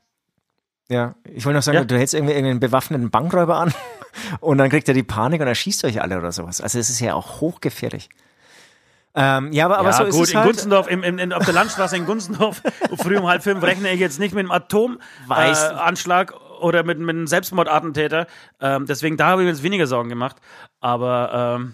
Ja, 0.93 1.15
ich 1.25 1.43
wollte 1.43 1.58
noch 1.58 1.63
sagen, 1.63 1.79
Ja. 1.79 1.84
du 1.84 1.97
hältst 1.97 2.13
irgendwie 2.13 2.36
einen 2.36 2.60
bewaffneten 2.60 3.10
Bankräuber 3.10 3.58
an 3.58 3.73
und 4.41 4.60
dann 4.60 4.69
kriegt 4.69 4.88
er 4.88 4.93
die 4.93 5.01
Panik 5.01 5.41
und 5.41 5.47
erschießt 5.47 5.84
euch 5.86 6.01
alle 6.01 6.19
oder 6.19 6.32
sowas. 6.32 6.62
Also 6.62 6.77
es 6.77 6.91
ist 6.91 6.99
ja 6.99 7.15
auch 7.15 7.41
hochgefährlich. 7.41 8.10
Ähm, 9.15 9.51
ja, 9.53 9.65
aber, 9.65 9.79
aber 9.79 9.89
ja, 9.89 9.93
so 9.97 10.03
ist 10.03 10.15
gut, 10.15 10.23
es 10.23 10.32
in 10.32 10.38
halt. 10.38 10.47
Gunzendorf, 10.47 10.88
im, 10.88 11.03
im, 11.03 11.17
in, 11.19 11.34
auf 11.34 11.45
der 11.45 11.53
Landstraße 11.53 11.97
in 11.97 12.06
Gunzendorf, 12.06 12.62
früh 12.97 13.17
um 13.17 13.27
halb 13.27 13.43
fünf 13.43 13.63
rechne 13.63 13.91
ich 13.91 13.99
jetzt 13.99 14.19
nicht 14.19 14.36
mit 14.36 14.41
einem 14.41 14.51
Atomanschlag 14.51 16.32
äh, 16.32 16.36
oder 16.63 16.84
mit, 16.84 16.99
mit 16.99 17.10
einem 17.10 17.27
Selbstmordattentäter. 17.27 18.27
Ähm, 18.62 18.86
deswegen, 18.86 19.17
da 19.17 19.27
habe 19.27 19.41
ich 19.41 19.45
mir 19.45 19.51
jetzt 19.51 19.63
weniger 19.63 19.88
Sorgen 19.88 20.10
gemacht. 20.10 20.38
Aber 20.79 21.58
ähm, 21.60 21.73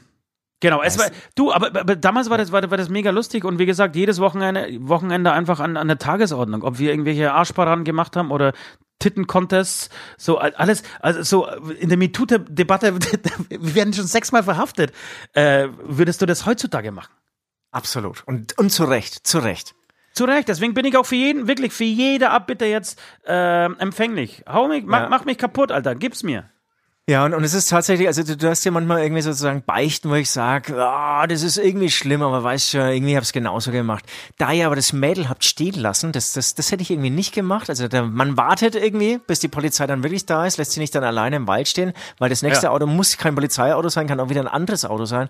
genau, 0.60 0.82
es 0.82 0.97
war, 0.97 1.08
du, 1.36 1.51
aber, 1.53 1.67
aber 1.67 1.95
damals 1.95 2.29
war 2.29 2.38
das, 2.38 2.51
war, 2.51 2.69
war 2.71 2.77
das 2.77 2.89
mega 2.89 3.12
lustig 3.12 3.43
und 3.45 3.60
wie 3.60 3.65
gesagt, 3.65 3.95
jedes 3.95 4.19
Wochenende, 4.19 4.67
Wochenende 4.82 5.32
einfach 5.32 5.60
an, 5.60 5.77
an 5.77 5.88
der 5.88 5.97
Tagesordnung. 5.97 6.63
Ob 6.63 6.77
wir 6.79 6.91
irgendwelche 6.91 7.34
Arschparaden 7.34 7.84
gemacht 7.86 8.15
haben 8.15 8.32
oder 8.32 8.53
Titten-Contests, 8.99 9.89
so 10.17 10.38
all- 10.38 10.53
alles, 10.55 10.83
also 10.99 11.23
so 11.23 11.47
in 11.47 11.89
der 11.89 11.97
MeToo-Debatte, 11.97 12.95
wir 13.49 13.75
werden 13.75 13.93
schon 13.93 14.05
sechsmal 14.07 14.43
verhaftet. 14.43 14.91
Äh, 15.33 15.67
würdest 15.83 16.21
du 16.21 16.25
das 16.25 16.45
heutzutage 16.45 16.91
machen? 16.91 17.12
Absolut. 17.71 18.23
Und, 18.25 18.57
und 18.57 18.71
zu 18.71 18.83
Recht, 18.83 19.25
zu 19.27 19.39
Recht. 19.39 19.75
Zu 20.13 20.25
Recht, 20.25 20.47
deswegen 20.49 20.73
bin 20.73 20.85
ich 20.85 20.97
auch 20.97 21.05
für 21.05 21.15
jeden, 21.15 21.47
wirklich 21.47 21.71
für 21.71 21.83
jede 21.83 22.31
Abbitte 22.31 22.65
jetzt 22.65 22.99
äh, 23.25 23.65
empfänglich. 23.65 24.43
Hau 24.47 24.67
mich, 24.67 24.83
mach, 24.85 25.03
Ja. 25.03 25.09
mach 25.09 25.23
mich 25.25 25.38
kaputt, 25.38 25.71
Alter, 25.71 25.95
gib's 25.95 26.23
mir. 26.23 26.49
Ja, 27.10 27.26
und, 27.26 27.34
und 27.34 27.43
es 27.43 27.56
ist 27.56 27.72
tatsächlich, 27.72 28.06
also 28.06 28.22
du, 28.22 28.38
du 28.38 28.48
hast 28.48 28.63
ja 28.65 28.69
manchmal 28.69 29.02
irgendwie 29.02 29.24
sozusagen 29.24 29.63
Beichten, 29.63 30.12
wo 30.12 30.13
ich 30.13 30.30
sage, 30.30 30.80
ah, 30.80 31.26
das 31.26 31.41
ist 31.41 31.58
irgendwie 31.58 31.89
schlimm, 31.89 32.22
aber 32.22 32.43
weißt 32.43 32.69
schon, 32.69 32.82
irgendwie 32.82 33.17
hab's 33.17 33.34
genauso 33.34 33.72
gemacht. 33.72 34.06
Da 34.38 34.52
ihr 34.52 34.67
aber 34.67 34.76
das 34.76 34.93
Mädel 34.93 35.28
habt 35.28 35.43
stehen 35.43 35.74
lassen, 35.74 36.12
das, 36.12 36.34
das, 36.34 36.54
das 36.54 36.72
hätte 36.72 36.84
ich 36.84 36.91
irgendwie 36.91 37.10
nicht 37.10 37.34
gemacht. 37.34 37.67
Also 37.67 37.88
der, 37.88 38.04
man 38.04 38.38
wartet 38.38 38.76
irgendwie, 38.76 39.17
bis 39.26 39.39
die 39.39 39.48
Polizei 39.48 39.88
dann 39.88 40.04
wirklich 40.04 40.28
da 40.28 40.45
ist, 40.45 40.58
lässt 40.58 40.74
sie 40.74 40.82
nicht 40.82 40.93
dann 40.93 41.04
alleine 41.04 41.38
im 41.38 41.48
Wald 41.48 41.67
stehen, 41.67 41.93
weil 42.19 42.30
das 42.30 42.43
nächste 42.43 42.67
Ja. 42.67 42.74
Auto 42.74 42.86
muss 42.86 43.17
kein 43.17 43.34
Polizeiauto 43.34 43.89
sein, 43.89 44.06
kann 44.06 44.19
auch 44.19 44.30
wieder 44.30 44.41
ein 44.41 44.48
anderes 44.48 44.86
Auto 44.86 45.06
sein. 45.06 45.30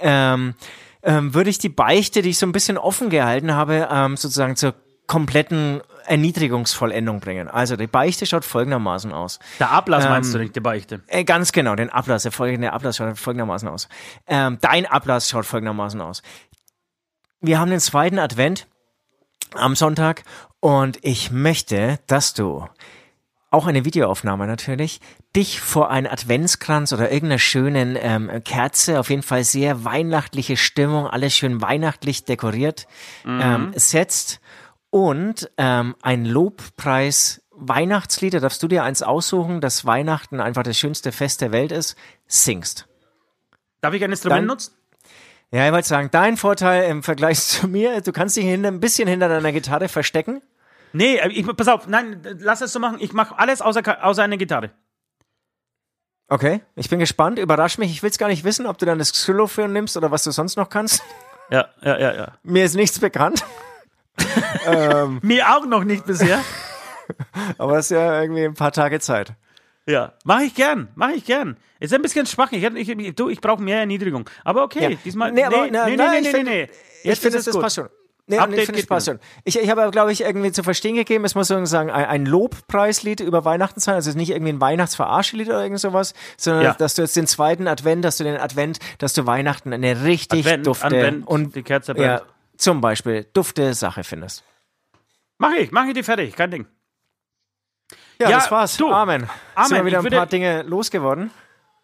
Ähm, 0.00 0.54
ähm, 1.04 1.32
würde 1.32 1.50
ich 1.50 1.58
die 1.58 1.68
Beichte, 1.68 2.22
die 2.22 2.30
ich 2.30 2.38
so 2.38 2.46
ein 2.46 2.50
bisschen 2.50 2.76
offen 2.76 3.08
gehalten 3.08 3.54
habe, 3.54 3.88
ähm, 3.88 4.16
sozusagen 4.16 4.56
zur 4.56 4.74
kompletten 5.06 5.80
Erniedrigungsvollendung 6.10 7.20
bringen. 7.20 7.48
Also 7.48 7.76
die 7.76 7.86
Beichte 7.86 8.26
schaut 8.26 8.44
folgendermaßen 8.44 9.12
aus. 9.12 9.38
Der 9.60 9.70
Ablass 9.70 10.04
meinst 10.04 10.30
Ähm, 10.30 10.32
du 10.32 10.38
nicht, 10.40 10.56
die 10.56 10.60
Beichte. 10.60 11.00
Äh, 11.06 11.24
ganz 11.24 11.52
genau, 11.52 11.76
den 11.76 11.88
Ablass, 11.88 12.24
der 12.24 12.32
folgende 12.32 12.72
Ablass 12.72 12.96
schaut 12.96 13.16
folgendermaßen 13.16 13.68
aus. 13.68 13.88
Ähm, 14.26 14.58
dein 14.60 14.86
Ablass 14.86 15.28
schaut 15.30 15.46
folgendermaßen 15.46 16.00
aus. 16.00 16.22
Wir 17.40 17.60
haben 17.60 17.70
den 17.70 17.80
zweiten 17.80 18.18
Advent 18.18 18.66
am 19.54 19.76
Sonntag 19.76 20.24
und 20.58 20.98
ich 21.02 21.30
möchte, 21.30 22.00
dass 22.08 22.34
du 22.34 22.66
auch 23.52 23.66
eine 23.66 23.84
Videoaufnahme 23.84 24.46
natürlich, 24.46 25.00
dich 25.34 25.60
vor 25.60 25.90
einen 25.90 26.06
Adventskranz 26.06 26.92
oder 26.92 27.10
irgendeiner 27.10 27.38
schönen 27.38 27.96
ähm, 28.00 28.30
Kerze, 28.44 28.98
auf 29.00 29.10
jeden 29.10 29.22
Fall 29.22 29.44
sehr 29.44 29.84
weihnachtliche 29.84 30.56
Stimmung, 30.56 31.06
alles 31.06 31.34
schön 31.36 31.60
weihnachtlich 31.62 32.24
dekoriert, 32.24 32.86
ähm, 33.24 33.72
setzt 33.74 34.39
und 34.90 35.50
ähm, 35.56 35.94
ein 36.02 36.24
Lobpreis 36.24 37.42
Weihnachtslied, 37.52 38.34
da 38.34 38.40
darfst 38.40 38.62
du 38.62 38.68
dir 38.68 38.84
eins 38.84 39.02
aussuchen, 39.02 39.60
dass 39.60 39.84
Weihnachten 39.84 40.40
einfach 40.40 40.62
das 40.62 40.78
schönste 40.78 41.12
Fest 41.12 41.40
der 41.42 41.52
Welt 41.52 41.72
ist, 41.72 41.96
singst. 42.26 42.88
Darf 43.82 43.94
ich 43.94 44.02
ein 44.02 44.10
Instrument 44.10 44.40
dann- 44.40 44.46
nutzen? 44.46 44.74
Ja, 45.52 45.66
ich 45.66 45.72
wollte 45.72 45.88
sagen, 45.88 46.08
dein 46.12 46.36
Vorteil 46.36 46.88
im 46.90 47.02
Vergleich 47.02 47.40
zu 47.40 47.66
mir, 47.68 48.00
du 48.00 48.12
kannst 48.12 48.36
dich 48.36 48.44
hinter, 48.44 48.68
ein 48.68 48.80
bisschen 48.80 49.08
hinter 49.08 49.28
deiner 49.28 49.52
Gitarre 49.52 49.88
verstecken. 49.88 50.42
Nee, 50.92 51.16
äh, 51.16 51.28
ich, 51.28 51.46
pass 51.56 51.68
auf, 51.68 51.86
nein, 51.86 52.20
lass 52.38 52.60
es 52.60 52.72
so 52.72 52.78
machen. 52.78 52.98
Ich 53.00 53.12
mache 53.12 53.38
alles 53.38 53.60
außer, 53.60 54.04
außer 54.04 54.22
eine 54.22 54.38
Gitarre. 54.38 54.70
Okay, 56.28 56.60
ich 56.76 56.88
bin 56.88 57.00
gespannt, 57.00 57.38
überrasch 57.40 57.78
mich. 57.78 57.90
Ich 57.90 58.02
will 58.02 58.10
es 58.10 58.18
gar 58.18 58.28
nicht 58.28 58.44
wissen, 58.44 58.66
ob 58.66 58.78
du 58.78 58.86
dann 58.86 58.98
das 59.00 59.12
Xylophon 59.12 59.72
nimmst 59.72 59.96
oder 59.96 60.12
was 60.12 60.22
du 60.22 60.30
sonst 60.30 60.56
noch 60.56 60.68
kannst. 60.68 61.02
Ja, 61.50 61.68
ja, 61.82 61.98
ja, 61.98 62.14
ja. 62.14 62.38
Mir 62.44 62.64
ist 62.64 62.76
nichts 62.76 63.00
bekannt, 63.00 63.44
Mir 65.22 65.48
auch 65.56 65.66
noch 65.66 65.84
nicht 65.84 66.04
bisher. 66.06 66.40
aber 67.58 67.78
es 67.78 67.86
ist 67.86 67.96
ja 67.96 68.22
irgendwie 68.22 68.44
ein 68.44 68.54
paar 68.54 68.72
Tage 68.72 69.00
Zeit. 69.00 69.34
ja, 69.86 70.12
mache 70.24 70.44
ich 70.44 70.54
gern, 70.54 70.88
mache 70.94 71.12
ich 71.12 71.24
gern. 71.24 71.56
Ist 71.80 71.94
ein 71.94 72.02
bisschen 72.02 72.26
schwach. 72.26 72.52
Ich, 72.52 72.62
ich, 72.62 72.88
ich, 72.88 73.14
du, 73.14 73.28
ich 73.30 73.40
brauche 73.40 73.62
mehr 73.62 73.78
Erniedrigung. 73.80 74.28
Aber 74.44 74.62
okay, 74.64 74.92
Ja. 74.92 74.98
diesmal. 75.04 75.32
Nee, 75.32 75.44
aber- 75.44 75.62
nee, 75.64 75.70
na- 75.72 75.86
nee, 75.86 75.96
na, 75.96 76.10
nee, 76.12 76.18
ich 76.18 76.24
nee, 76.24 76.30
find- 76.30 76.44
nee, 76.44 76.62
nee. 76.66 76.70
Ich 77.00 77.04
Jetzt 77.04 77.22
finde, 77.22 77.42
das 77.42 77.58
passt 77.58 77.76
schon. 77.76 77.88
Nee, 78.26 78.38
Update 78.38 78.58
ich 78.60 78.66
das 78.68 78.76
geht 78.76 78.88
passt 78.88 79.06
schon. 79.06 79.18
Ich, 79.44 79.58
ich 79.58 79.68
habe 79.70 79.82
aber, 79.82 79.90
glaube 79.90 80.12
ich, 80.12 80.20
irgendwie 80.20 80.52
zu 80.52 80.62
verstehen 80.62 80.94
gegeben, 80.94 81.24
es 81.24 81.34
muss 81.34 81.48
sozusagen 81.48 81.90
ein, 81.90 82.04
ein 82.04 82.26
Lobpreislied 82.26 83.18
über 83.20 83.44
Weihnachten 83.44 83.80
sein. 83.80 83.96
Also 83.96 84.08
es 84.10 84.14
ist 84.14 84.18
nicht 84.18 84.30
irgendwie 84.30 84.52
ein 84.52 84.60
Weihnachtsverarschelied 84.60 85.48
oder 85.48 85.62
irgend 85.64 85.80
sowas, 85.80 86.14
sondern 86.36 86.62
Ja. 86.64 86.74
dass 86.74 86.94
du 86.94 87.02
jetzt 87.02 87.16
den 87.16 87.26
zweiten 87.26 87.66
Advent, 87.66 88.04
dass 88.04 88.18
du 88.18 88.24
den 88.24 88.36
Advent, 88.36 88.78
dass 88.98 89.14
du 89.14 89.26
Weihnachten 89.26 89.72
eine 89.72 90.04
richtig 90.04 90.40
Advent, 90.46 90.66
dufte 90.68 90.84
Advent, 90.86 91.26
und 91.26 91.56
die 91.56 91.62
Kerze 91.64 91.92
ja, 91.96 92.18
brennt. 92.18 92.22
Zum 92.60 92.80
Beispiel 92.80 93.24
dufte 93.32 93.74
Sache 93.74 94.04
findest. 94.04 94.44
Mach 95.38 95.52
ich, 95.52 95.70
mach 95.72 95.86
ich 95.86 95.94
die 95.94 96.02
fertig, 96.02 96.36
kein 96.36 96.50
Ding. 96.50 96.66
Ja, 98.20 98.28
Ja, 98.30 98.36
das 98.38 98.50
war's. 98.50 98.76
du. 98.76 98.90
Amen. 98.92 99.28
Amen. 99.54 99.68
Sind 99.68 99.76
wir 99.78 99.84
wieder 99.86 99.96
Ich 99.96 100.00
ein 100.00 100.04
würde- 100.04 100.16
paar 100.16 100.26
Dinge 100.26 100.62
losgeworden. 100.62 101.30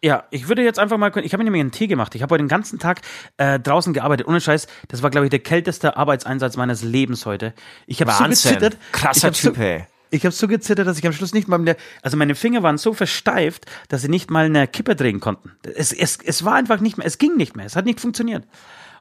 Ja, 0.03 0.25
ich 0.29 0.47
würde 0.47 0.61
jetzt 0.63 0.77
einfach 0.77 0.97
mal, 0.99 1.11
ich 1.17 1.33
habe 1.33 1.39
mir 1.39 1.45
nämlich 1.45 1.61
einen 1.61 1.71
Tee 1.71 1.87
gemacht. 1.87 2.13
Ich 2.13 2.21
habe 2.21 2.31
heute 2.31 2.43
den 2.43 2.47
ganzen 2.47 2.77
Tag 2.77 3.01
äh, 3.37 3.59
draußen 3.59 3.93
gearbeitet. 3.93 4.27
Ohne 4.27 4.39
Scheiß, 4.39 4.67
das 4.89 5.01
war, 5.01 5.09
glaube 5.09 5.25
ich, 5.25 5.31
der 5.31 5.39
kälteste 5.39 5.97
Arbeitseinsatz 5.97 6.55
meines 6.55 6.83
Lebens 6.83 7.25
heute. 7.25 7.53
Ich 7.87 7.99
habe 8.01 8.11
so 8.11 8.23
gezittert. 8.25 8.77
Krasser 8.91 9.17
ich 9.17 9.23
hab 9.33 9.35
so, 9.35 9.49
Typ, 9.49 9.57
ey. 9.59 9.87
Ich 10.11 10.23
habe 10.23 10.31
so 10.33 10.47
gezittert, 10.47 10.85
dass 10.87 10.99
ich 10.99 11.05
am 11.07 11.13
Schluss 11.13 11.33
nicht 11.33 11.47
mal, 11.47 11.57
mehr, 11.57 11.75
also 12.03 12.15
meine 12.15 12.35
Finger 12.35 12.61
waren 12.61 12.77
so 12.77 12.93
versteift, 12.93 13.65
dass 13.89 14.03
sie 14.03 14.07
nicht 14.07 14.29
mal 14.29 14.45
eine 14.45 14.67
Kippe 14.67 14.95
drehen 14.95 15.19
konnten. 15.19 15.57
Es, 15.63 15.91
es, 15.91 16.19
es 16.23 16.45
war 16.45 16.53
einfach 16.53 16.79
nicht 16.79 16.97
mehr, 16.99 17.07
es 17.07 17.17
ging 17.17 17.35
nicht 17.35 17.55
mehr, 17.55 17.65
es 17.65 17.75
hat 17.75 17.85
nicht 17.85 17.99
funktioniert. 17.99 18.45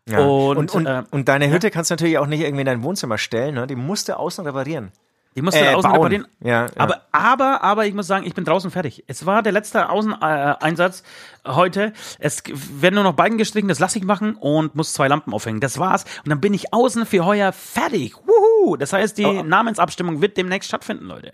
Ja. 0.09 0.21
Und, 0.21 0.57
Und, 0.57 0.75
und, 0.75 0.87
äh, 0.87 1.03
und 1.11 1.29
deine 1.29 1.51
Hütte 1.51 1.71
kannst 1.71 1.91
du 1.91 1.95
natürlich 1.95 2.19
auch 2.19 2.27
nicht 2.27 2.41
irgendwie 2.41 2.61
in 2.61 2.67
dein 2.67 2.83
Wohnzimmer 2.83 3.19
stellen, 3.19 3.55
ne? 3.55 3.67
Die 3.67 3.75
musst 3.77 4.09
du 4.09 4.17
außen 4.19 4.45
reparieren. 4.47 4.93
Ich 5.35 5.43
musste 5.43 5.61
Äh, 5.61 5.75
außen 5.75 5.91
bauen. 5.91 6.01
reparieren. 6.01 6.27
Ja, 6.41 6.65
ja. 6.67 6.71
Aber, 6.77 7.03
aber, 7.13 7.63
aber 7.63 7.85
ich 7.87 7.93
muss 7.93 8.07
sagen, 8.07 8.25
ich 8.25 8.33
bin 8.35 8.45
draußen 8.45 8.71
fertig. 8.71 9.05
Es 9.07 9.27
war 9.27 9.43
der 9.43 9.53
letzte 9.53 9.91
Außeneinsatz 9.91 11.03
heute. 11.47 11.93
Es 12.19 12.43
werden 12.49 12.95
nur 12.95 13.05
noch 13.05 13.13
Balken 13.13 13.37
gestrichen, 13.37 13.69
das 13.69 13.79
lasse 13.79 13.99
ich 13.99 14.05
machen 14.05 14.37
und 14.37 14.75
muss 14.77 14.95
zwei 14.95 15.09
Lampen 15.09 15.35
aufhängen. 15.35 15.61
Das 15.61 15.79
war's. 15.79 16.05
Und 16.25 16.31
dann 16.31 16.41
bin 16.41 16.55
ich 16.55 16.73
außen 16.73 17.05
für 17.05 17.27
heuer 17.27 17.53
fertig. 17.53 18.15
Wuhu! 18.27 18.77
Das 18.77 18.93
heißt, 18.95 19.19
die 19.19 19.27
Aber- 19.27 19.43
Namensabstimmung 19.43 20.23
wird 20.23 20.37
demnächst 20.39 20.69
stattfinden, 20.69 21.05
Leute. 21.07 21.33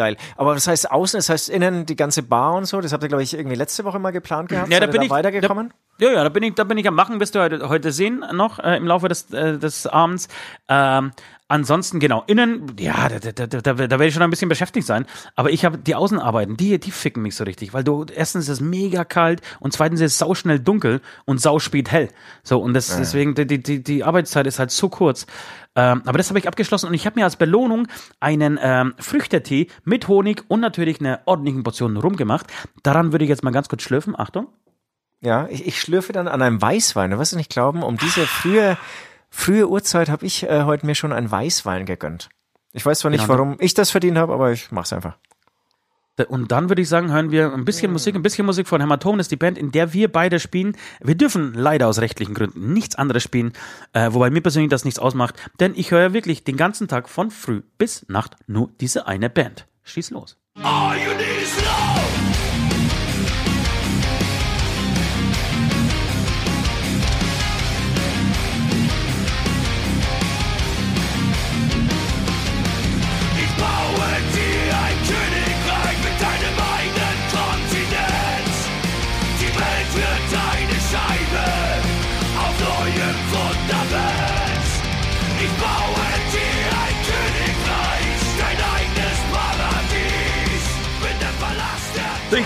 Geil. 0.00 0.16
Aber 0.38 0.54
das 0.54 0.66
heißt 0.66 0.90
außen, 0.90 1.18
das 1.18 1.28
heißt 1.28 1.50
innen 1.50 1.84
die 1.84 1.94
ganze 1.94 2.22
Bar 2.22 2.54
und 2.54 2.64
so, 2.64 2.80
das 2.80 2.94
habt 2.94 3.02
ihr, 3.02 3.08
glaube 3.10 3.22
ich, 3.22 3.34
irgendwie 3.34 3.54
letzte 3.54 3.84
Woche 3.84 3.98
mal 3.98 4.12
geplant 4.12 4.48
gehabt. 4.48 4.72
Ja, 4.72 4.80
da 4.80 4.86
Seid 4.86 4.92
bin 4.92 5.02
ich 5.02 5.10
weitergekommen? 5.10 5.74
Da, 5.98 6.06
ja, 6.06 6.12
ja, 6.12 6.22
da 6.22 6.30
bin 6.30 6.42
ich, 6.42 6.54
da 6.54 6.64
bin 6.64 6.78
ich 6.78 6.88
am 6.88 6.94
machen, 6.94 7.20
wirst 7.20 7.34
du 7.34 7.40
heute, 7.40 7.68
heute 7.68 7.92
sehen 7.92 8.24
noch 8.32 8.58
äh, 8.60 8.78
im 8.78 8.86
Laufe 8.86 9.08
des, 9.08 9.30
äh, 9.34 9.58
des 9.58 9.86
Abends. 9.86 10.28
Ähm, 10.68 11.10
ansonsten 11.48 11.98
genau 11.98 12.24
innen, 12.26 12.76
ja, 12.78 13.10
da, 13.10 13.18
da, 13.18 13.46
da, 13.46 13.60
da, 13.60 13.72
da 13.74 13.76
werde 13.76 14.06
ich 14.06 14.14
schon 14.14 14.22
ein 14.22 14.30
bisschen 14.30 14.48
beschäftigt 14.48 14.86
sein. 14.86 15.04
Aber 15.34 15.50
ich 15.50 15.66
habe 15.66 15.76
die 15.76 15.94
Außenarbeiten, 15.94 16.56
die, 16.56 16.78
die 16.78 16.92
ficken 16.92 17.22
mich 17.22 17.34
so 17.34 17.44
richtig, 17.44 17.74
weil 17.74 17.84
du 17.84 18.06
erstens 18.14 18.44
ist 18.44 18.48
es 18.48 18.60
mega 18.60 19.04
kalt 19.04 19.42
und 19.58 19.74
zweitens 19.74 20.00
ist 20.00 20.12
es 20.12 20.18
sauschnell 20.18 20.60
dunkel 20.60 21.02
und 21.26 21.42
sauspät 21.42 21.90
hell. 21.90 22.08
So 22.42 22.58
und 22.60 22.72
das 22.72 22.96
deswegen 22.96 23.34
die, 23.34 23.46
die, 23.46 23.62
die, 23.62 23.82
die 23.82 24.04
Arbeitszeit 24.04 24.46
ist 24.46 24.58
halt 24.58 24.70
so 24.70 24.88
kurz. 24.88 25.26
Ähm, 25.76 26.02
aber 26.04 26.18
das 26.18 26.28
habe 26.30 26.38
ich 26.38 26.48
abgeschlossen 26.48 26.86
und 26.88 26.94
ich 26.94 27.06
habe 27.06 27.18
mir 27.18 27.24
als 27.24 27.36
Belohnung 27.36 27.86
einen 28.18 28.58
ähm, 28.60 28.94
Früchtetee 28.98 29.68
mit 29.84 30.08
Honig 30.08 30.44
und 30.48 30.60
natürlich 30.60 31.00
eine 31.00 31.20
ordentliche 31.26 31.62
Portion 31.62 31.96
Rum 31.96 32.16
gemacht. 32.16 32.46
Daran 32.82 33.12
würde 33.12 33.24
ich 33.24 33.28
jetzt 33.28 33.44
mal 33.44 33.50
ganz 33.52 33.68
kurz 33.68 33.82
schlürfen. 33.82 34.18
Achtung. 34.18 34.48
Ja, 35.20 35.46
ich, 35.48 35.66
ich 35.66 35.80
schlürfe 35.80 36.12
dann 36.12 36.28
an 36.28 36.42
einem 36.42 36.60
Weißwein. 36.60 37.10
Du 37.10 37.18
wirst 37.18 37.32
es 37.32 37.36
nicht 37.36 37.50
glauben, 37.50 37.82
um 37.82 37.96
diese 37.98 38.26
frühe, 38.26 38.76
frühe 39.28 39.68
Uhrzeit 39.68 40.08
habe 40.08 40.26
ich 40.26 40.42
äh, 40.44 40.64
heute 40.64 40.86
mir 40.86 40.94
schon 40.94 41.12
einen 41.12 41.30
Weißwein 41.30 41.86
gegönnt. 41.86 42.30
Ich 42.72 42.84
weiß 42.86 43.00
zwar 43.00 43.10
nicht, 43.10 43.22
Genau. 43.26 43.34
warum 43.34 43.56
ich 43.60 43.74
das 43.74 43.90
verdient 43.90 44.16
habe, 44.18 44.32
aber 44.32 44.50
ich 44.52 44.70
mach's 44.72 44.92
einfach. 44.92 45.18
Und 46.28 46.52
dann 46.52 46.68
würde 46.68 46.82
ich 46.82 46.88
sagen, 46.88 47.12
hören 47.12 47.30
wir 47.30 47.52
ein 47.52 47.64
bisschen 47.64 47.92
Musik, 47.92 48.14
ein 48.14 48.22
bisschen 48.22 48.46
Musik 48.46 48.68
von 48.68 48.80
Hämatom, 48.80 49.18
das 49.18 49.24
ist 49.24 49.32
die 49.32 49.36
Band, 49.36 49.58
in 49.58 49.72
der 49.72 49.92
wir 49.92 50.10
beide 50.10 50.40
spielen. 50.40 50.76
Wir 51.00 51.14
dürfen 51.14 51.54
leider 51.54 51.88
aus 51.88 51.98
rechtlichen 51.98 52.34
Gründen 52.34 52.72
nichts 52.72 52.96
anderes 52.96 53.22
spielen, 53.22 53.52
äh, 53.92 54.12
wobei 54.12 54.30
mir 54.30 54.40
persönlich 54.40 54.70
das 54.70 54.84
nichts 54.84 54.98
ausmacht, 54.98 55.34
denn 55.60 55.72
ich 55.74 55.90
höre 55.90 56.12
wirklich 56.12 56.44
den 56.44 56.56
ganzen 56.56 56.88
Tag 56.88 57.08
von 57.08 57.30
früh 57.30 57.62
bis 57.78 58.06
Nacht 58.08 58.36
nur 58.46 58.70
diese 58.80 59.06
eine 59.06 59.30
Band. 59.30 59.66
Schieß 59.84 60.10
los. 60.10 60.36
All 60.62 60.96
you 60.96 61.14
need 61.16 61.39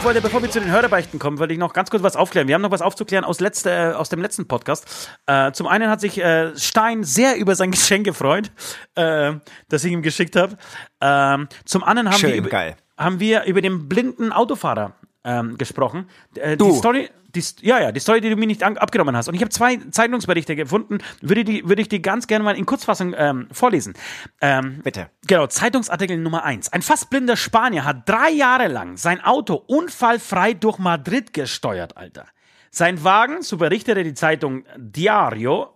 ich 0.04 0.06
wollte, 0.06 0.20
bevor 0.20 0.42
wir 0.42 0.50
zu 0.50 0.60
den 0.60 0.70
Hörerbeichten 0.70 1.18
kommen, 1.18 1.38
wollte 1.38 1.54
ich 1.54 1.58
noch 1.58 1.72
ganz 1.72 1.88
kurz 1.88 2.02
was 2.02 2.14
aufklären. 2.14 2.46
Wir 2.46 2.56
haben 2.56 2.60
noch 2.60 2.70
was 2.70 2.82
aufzuklären 2.82 3.24
aus, 3.24 3.40
letzte, 3.40 3.70
äh, 3.70 3.92
aus 3.94 4.10
dem 4.10 4.20
letzten 4.20 4.46
Podcast. 4.46 5.08
Äh, 5.24 5.52
zum 5.52 5.66
einen 5.66 5.88
hat 5.88 6.02
sich 6.02 6.18
äh, 6.18 6.54
Stein 6.58 7.04
sehr 7.04 7.36
über 7.38 7.56
sein 7.56 7.70
Geschenk 7.70 8.04
gefreut, 8.04 8.52
äh, 8.96 9.32
das 9.70 9.82
ich 9.82 9.92
ihm 9.92 10.02
geschickt 10.02 10.36
habe. 10.36 10.58
Ähm, 11.00 11.48
zum 11.64 11.82
anderen 11.82 12.10
haben 12.10 12.18
Schön, 12.18 12.32
wir, 12.32 12.36
über, 12.36 12.50
geil. 12.50 12.76
haben 12.98 13.18
wir 13.18 13.44
über 13.44 13.62
den 13.62 13.88
blinden 13.88 14.30
Autofahrer 14.30 14.92
ähm, 15.24 15.58
gesprochen. 15.58 16.08
Äh, 16.36 16.56
Du. 16.56 16.70
Die 16.70 16.76
Story, 16.76 17.10
die, 17.34 17.42
ja, 17.62 17.80
ja, 17.80 17.92
die 17.92 18.00
Story, 18.00 18.20
die 18.20 18.30
du 18.30 18.36
mir 18.36 18.46
nicht 18.46 18.62
an, 18.62 18.76
abgenommen 18.76 19.16
hast. 19.16 19.28
Und 19.28 19.34
ich 19.34 19.40
habe 19.40 19.50
zwei 19.50 19.76
Zeitungsberichte 19.76 20.56
gefunden, 20.56 20.98
würde 21.20 21.44
die, 21.44 21.68
würde 21.68 21.82
ich 21.82 21.88
die 21.88 22.02
ganz 22.02 22.26
gerne 22.26 22.44
mal 22.44 22.56
in 22.56 22.66
Kurzfassung 22.66 23.14
ähm, 23.16 23.48
vorlesen. 23.50 23.94
Ähm, 24.40 24.80
Bitte. 24.82 25.10
Genau, 25.26 25.46
Zeitungsartikel 25.46 26.16
Nummer 26.18 26.44
eins. 26.44 26.72
Ein 26.72 26.82
fast 26.82 27.10
blinder 27.10 27.36
Spanier 27.36 27.84
hat 27.84 28.08
drei 28.08 28.30
Jahre 28.30 28.68
lang 28.68 28.96
sein 28.96 29.22
Auto 29.22 29.54
unfallfrei 29.54 30.54
durch 30.54 30.78
Madrid 30.78 31.32
gesteuert, 31.32 31.96
Alter. 31.96 32.26
Sein 32.70 33.04
Wagen, 33.04 33.42
so 33.42 33.56
berichtete 33.56 34.02
die 34.02 34.14
Zeitung 34.14 34.64
Diario, 34.76 35.73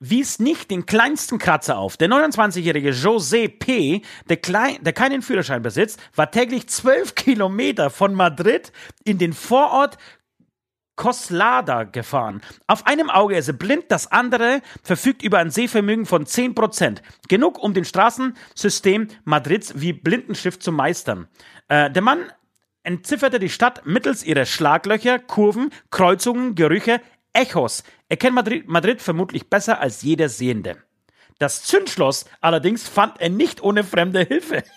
wies 0.00 0.38
nicht 0.38 0.70
den 0.70 0.86
kleinsten 0.86 1.38
Kratzer 1.38 1.78
auf. 1.78 1.96
Der 1.96 2.08
29-jährige 2.08 2.90
José 2.90 3.48
P., 3.48 4.02
der, 4.28 4.36
klein, 4.36 4.78
der 4.82 4.92
keinen 4.92 5.22
Führerschein 5.22 5.62
besitzt, 5.62 6.00
war 6.14 6.30
täglich 6.30 6.68
zwölf 6.68 7.14
Kilometer 7.14 7.90
von 7.90 8.14
Madrid 8.14 8.72
in 9.04 9.18
den 9.18 9.32
Vorort 9.32 9.98
Coslada 10.98 11.84
gefahren. 11.84 12.42
Auf 12.66 12.86
einem 12.86 13.08
Auge 13.08 13.36
ist 13.36 13.48
er 13.48 13.54
blind, 13.54 13.84
das 13.88 14.10
andere 14.10 14.60
verfügt 14.82 15.22
über 15.22 15.38
ein 15.38 15.50
Sehvermögen 15.50 16.06
von 16.06 16.26
10%. 16.26 16.98
Genug, 17.28 17.62
um 17.62 17.72
den 17.72 17.84
Straßensystem 17.84 19.06
Madrids 19.24 19.74
wie 19.76 19.92
Blindenschrift 19.92 20.60
zu 20.62 20.72
meistern. 20.72 21.28
Äh, 21.68 21.90
der 21.90 22.02
Mann 22.02 22.32
entzifferte 22.82 23.38
die 23.38 23.48
Stadt 23.48 23.86
mittels 23.86 24.24
ihrer 24.24 24.44
Schlaglöcher, 24.44 25.20
Kurven, 25.20 25.70
Kreuzungen, 25.90 26.56
Gerüche, 26.56 27.00
Echos. 27.32 27.84
Er 28.08 28.16
kennt 28.16 28.34
Madrid, 28.34 28.68
Madrid 28.68 29.02
vermutlich 29.02 29.50
besser 29.50 29.80
als 29.80 30.02
jeder 30.02 30.28
Sehende. 30.28 30.76
Das 31.38 31.62
Zündschloss 31.62 32.24
allerdings 32.40 32.88
fand 32.88 33.20
er 33.20 33.28
nicht 33.28 33.62
ohne 33.62 33.84
fremde 33.84 34.20
Hilfe. 34.20 34.64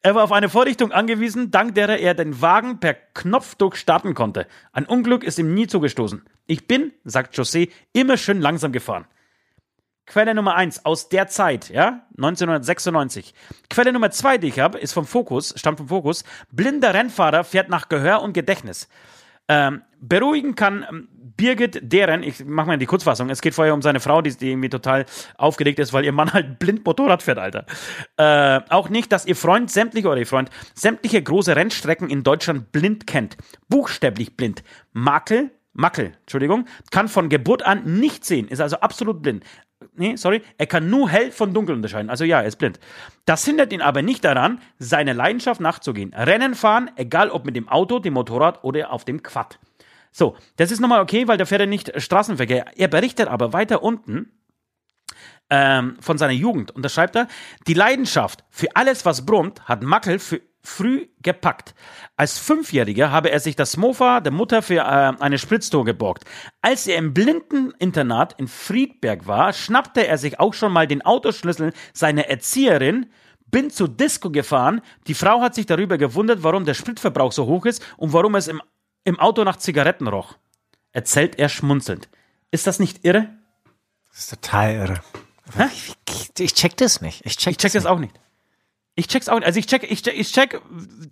Er 0.00 0.14
war 0.14 0.22
auf 0.22 0.30
eine 0.30 0.48
Vorrichtung 0.48 0.92
angewiesen, 0.92 1.50
dank 1.50 1.74
derer 1.74 1.98
er 1.98 2.14
den 2.14 2.40
Wagen 2.40 2.78
per 2.78 2.94
Knopfdruck 2.94 3.76
starten 3.76 4.14
konnte. 4.14 4.46
Ein 4.72 4.86
Unglück 4.86 5.24
ist 5.24 5.40
ihm 5.40 5.54
nie 5.54 5.66
zugestoßen. 5.66 6.24
Ich 6.46 6.68
bin, 6.68 6.92
sagt 7.02 7.36
José, 7.36 7.68
immer 7.92 8.16
schön 8.16 8.40
langsam 8.40 8.70
gefahren. 8.70 9.06
Quelle 10.06 10.34
Nummer 10.34 10.54
eins 10.54 10.84
aus 10.84 11.08
der 11.08 11.26
Zeit, 11.26 11.68
ja, 11.68 12.06
1996. 12.16 13.34
Quelle 13.68 13.92
Nummer 13.92 14.12
zwei, 14.12 14.38
die 14.38 14.46
ich 14.46 14.60
habe, 14.60 14.78
ist 14.78 14.92
vom 14.92 15.04
Fokus, 15.04 15.52
stammt 15.56 15.78
vom 15.78 15.88
Fokus. 15.88 16.22
Blinder 16.52 16.94
Rennfahrer 16.94 17.42
fährt 17.42 17.68
nach 17.68 17.88
Gehör 17.88 18.22
und 18.22 18.32
Gedächtnis. 18.32 18.88
Ähm, 19.48 19.82
beruhigen 20.00 20.54
kann 20.54 20.84
ähm, 20.88 21.08
Birgit 21.38 21.78
deren, 21.82 22.22
ich 22.22 22.44
mache 22.44 22.66
mal 22.66 22.78
die 22.78 22.86
Kurzfassung, 22.86 23.30
es 23.30 23.40
geht 23.40 23.54
vorher 23.54 23.72
um 23.72 23.80
seine 23.80 24.00
Frau, 24.00 24.20
die, 24.22 24.36
die 24.36 24.50
irgendwie 24.50 24.68
total 24.68 25.06
aufgeregt 25.36 25.78
ist, 25.78 25.92
weil 25.92 26.04
ihr 26.04 26.12
Mann 26.12 26.32
halt 26.34 26.58
blind 26.58 26.84
Motorrad 26.84 27.22
fährt, 27.22 27.38
Alter. 27.38 27.64
Äh, 28.16 28.60
auch 28.70 28.88
nicht, 28.88 29.12
dass 29.12 29.24
ihr 29.24 29.36
Freund 29.36 29.70
sämtliche, 29.70 30.08
oder 30.08 30.18
ihr 30.18 30.26
Freund, 30.26 30.50
sämtliche 30.74 31.22
große 31.22 31.54
Rennstrecken 31.56 32.10
in 32.10 32.24
Deutschland 32.24 32.72
blind 32.72 33.06
kennt. 33.06 33.36
Buchstäblich 33.68 34.36
blind. 34.36 34.64
Makel, 34.92 35.50
Mackel, 35.72 36.12
Entschuldigung, 36.22 36.66
kann 36.90 37.06
von 37.06 37.28
Geburt 37.28 37.64
an 37.64 37.84
nicht 37.84 38.24
sehen, 38.24 38.48
ist 38.48 38.60
also 38.60 38.80
absolut 38.80 39.22
blind. 39.22 39.44
Nee, 39.94 40.16
sorry, 40.16 40.42
er 40.56 40.66
kann 40.66 40.90
nur 40.90 41.08
hell 41.08 41.30
von 41.30 41.54
dunkel 41.54 41.74
unterscheiden. 41.74 42.10
Also 42.10 42.24
ja, 42.24 42.40
er 42.40 42.46
ist 42.46 42.56
blind. 42.56 42.80
Das 43.26 43.44
hindert 43.44 43.72
ihn 43.72 43.80
aber 43.80 44.02
nicht 44.02 44.24
daran, 44.24 44.60
seine 44.78 45.12
Leidenschaft 45.12 45.60
nachzugehen. 45.60 46.12
Rennen 46.14 46.54
fahren, 46.54 46.90
egal 46.96 47.30
ob 47.30 47.44
mit 47.44 47.54
dem 47.54 47.68
Auto, 47.68 47.98
dem 48.00 48.14
Motorrad 48.14 48.64
oder 48.64 48.92
auf 48.92 49.04
dem 49.04 49.22
Quad. 49.22 49.58
So, 50.10 50.36
das 50.56 50.72
ist 50.72 50.80
nochmal 50.80 51.00
okay, 51.00 51.28
weil 51.28 51.38
da 51.38 51.44
fährt 51.44 51.60
er 51.60 51.66
nicht 51.66 51.92
Straßenverkehr. 52.00 52.76
Er 52.76 52.88
berichtet 52.88 53.28
aber 53.28 53.52
weiter 53.52 53.82
unten 53.82 54.32
ähm, 55.50 55.96
von 56.00 56.18
seiner 56.18 56.32
Jugend. 56.32 56.72
Und 56.72 56.84
da 56.84 56.88
schreibt 56.88 57.14
er, 57.14 57.28
die 57.66 57.74
Leidenschaft 57.74 58.44
für 58.50 58.74
alles, 58.74 59.04
was 59.04 59.26
brummt, 59.26 59.68
hat 59.68 59.82
Mackel 59.82 60.18
für 60.18 60.40
früh 60.68 61.08
gepackt. 61.22 61.74
Als 62.16 62.38
Fünfjähriger 62.38 63.10
habe 63.10 63.30
er 63.30 63.40
sich 63.40 63.56
das 63.56 63.76
Mofa 63.76 64.20
der 64.20 64.32
Mutter 64.32 64.62
für 64.62 64.80
äh, 64.80 65.12
eine 65.20 65.38
Spritztour 65.38 65.84
geborgt. 65.84 66.24
Als 66.62 66.86
er 66.86 66.96
im 66.96 67.14
Blindeninternat 67.14 68.34
in 68.38 68.48
Friedberg 68.48 69.26
war, 69.26 69.52
schnappte 69.52 70.06
er 70.06 70.18
sich 70.18 70.38
auch 70.38 70.54
schon 70.54 70.72
mal 70.72 70.86
den 70.86 71.02
Autoschlüssel 71.02 71.72
seiner 71.92 72.26
Erzieherin, 72.26 73.06
bin 73.50 73.70
zur 73.70 73.88
Disco 73.88 74.30
gefahren. 74.30 74.82
Die 75.06 75.14
Frau 75.14 75.40
hat 75.40 75.54
sich 75.54 75.66
darüber 75.66 75.98
gewundert, 75.98 76.42
warum 76.42 76.64
der 76.64 76.74
Spritverbrauch 76.74 77.32
so 77.32 77.46
hoch 77.46 77.66
ist 77.66 77.82
und 77.96 78.12
warum 78.12 78.34
es 78.34 78.46
im, 78.46 78.62
im 79.04 79.18
Auto 79.18 79.44
nach 79.44 79.56
Zigaretten 79.56 80.06
roch. 80.06 80.36
Erzählt 80.92 81.38
er 81.38 81.48
schmunzelnd. 81.48 82.08
Ist 82.50 82.66
das 82.66 82.78
nicht 82.78 83.04
irre? 83.04 83.28
Das 84.10 84.20
ist 84.20 84.30
total 84.30 84.74
irre. 84.74 85.00
Ich, 85.72 85.94
ich 86.38 86.54
check 86.54 86.76
das 86.76 87.00
nicht. 87.00 87.24
Ich 87.24 87.36
check, 87.36 87.52
Ich 87.52 87.56
check 87.56 87.72
das 87.72 87.86
auch 87.86 87.98
nicht. 87.98 88.14
Ich 88.98 89.06
check's 89.06 89.28
auch 89.28 89.36
nicht. 89.36 89.46
Also 89.46 89.60
ich 89.60 89.68
check, 89.68 89.88
ich 89.88 90.02
check, 90.02 90.18
ich 90.18 90.32
check, 90.32 90.60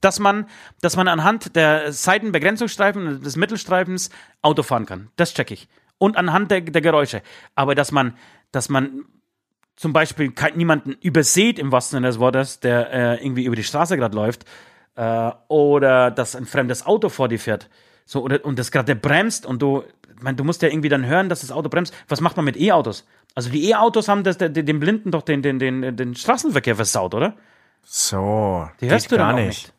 dass 0.00 0.18
man, 0.18 0.46
dass 0.80 0.96
man 0.96 1.06
anhand 1.06 1.54
der 1.54 1.92
Seitenbegrenzungsstreifen 1.92 3.22
des 3.22 3.36
Mittelstreifens 3.36 4.10
Auto 4.42 4.64
fahren 4.64 4.86
kann. 4.86 5.08
Das 5.14 5.34
check 5.34 5.52
ich. 5.52 5.68
Und 5.96 6.16
anhand 6.16 6.50
der, 6.50 6.62
der 6.62 6.82
Geräusche. 6.82 7.22
Aber 7.54 7.76
dass 7.76 7.92
man, 7.92 8.16
dass 8.50 8.68
man 8.68 9.04
zum 9.76 9.92
Beispiel 9.92 10.32
kein, 10.32 10.56
niemanden 10.56 10.96
übersieht 11.00 11.60
im 11.60 11.70
wahrsten 11.70 11.98
Sinne 11.98 12.08
des 12.08 12.18
Wortes, 12.18 12.58
der 12.58 12.92
äh, 12.92 13.24
irgendwie 13.24 13.44
über 13.44 13.54
die 13.54 13.62
Straße 13.62 13.96
gerade 13.96 14.16
läuft, 14.16 14.46
äh, 14.96 15.30
oder 15.46 16.10
dass 16.10 16.34
ein 16.34 16.46
fremdes 16.46 16.84
Auto 16.84 17.08
vor 17.08 17.28
dir 17.28 17.38
fährt, 17.38 17.70
so 18.04 18.20
oder 18.20 18.44
und 18.44 18.58
das 18.58 18.72
gerade 18.72 18.96
bremst 18.96 19.46
und 19.46 19.62
du, 19.62 19.84
mein, 20.20 20.34
du 20.34 20.42
musst 20.42 20.60
ja 20.62 20.68
irgendwie 20.68 20.88
dann 20.88 21.06
hören, 21.06 21.28
dass 21.28 21.42
das 21.42 21.52
Auto 21.52 21.68
bremst. 21.68 21.94
Was 22.08 22.20
macht 22.20 22.34
man 22.34 22.46
mit 22.46 22.56
E-Autos? 22.56 23.06
Also 23.36 23.48
die 23.48 23.70
E-Autos 23.70 24.08
haben 24.08 24.24
das, 24.24 24.38
den, 24.38 24.54
den 24.54 24.80
Blinden 24.80 25.12
doch 25.12 25.22
den, 25.22 25.40
den, 25.40 25.60
den, 25.60 25.96
den 25.96 26.16
Straßenverkehr 26.16 26.74
versaut, 26.74 27.14
oder? 27.14 27.36
So. 27.88 28.68
Die 28.80 28.90
hörst 28.90 29.10
du 29.12 29.16
gar 29.16 29.32
nicht. 29.32 29.46
nicht. 29.46 29.72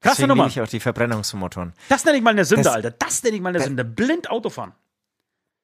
Krasse 0.00 0.16
Deswegen 0.22 0.28
Nummer. 0.28 0.46
ich 0.46 0.60
auch 0.60 0.68
die 0.68 0.80
Verbrennungsmotoren. 0.80 1.74
Das 1.88 2.04
nenne 2.04 2.16
ich 2.16 2.22
mal 2.24 2.30
eine 2.30 2.44
Sünde, 2.44 2.64
Das- 2.64 2.74
Alter. 2.74 2.90
Das 2.92 3.22
nenne 3.22 3.36
ich 3.36 3.42
mal 3.42 3.50
eine 3.50 3.60
Sünde. 3.60 3.84
Blind 3.84 4.30
Autofahren. 4.30 4.72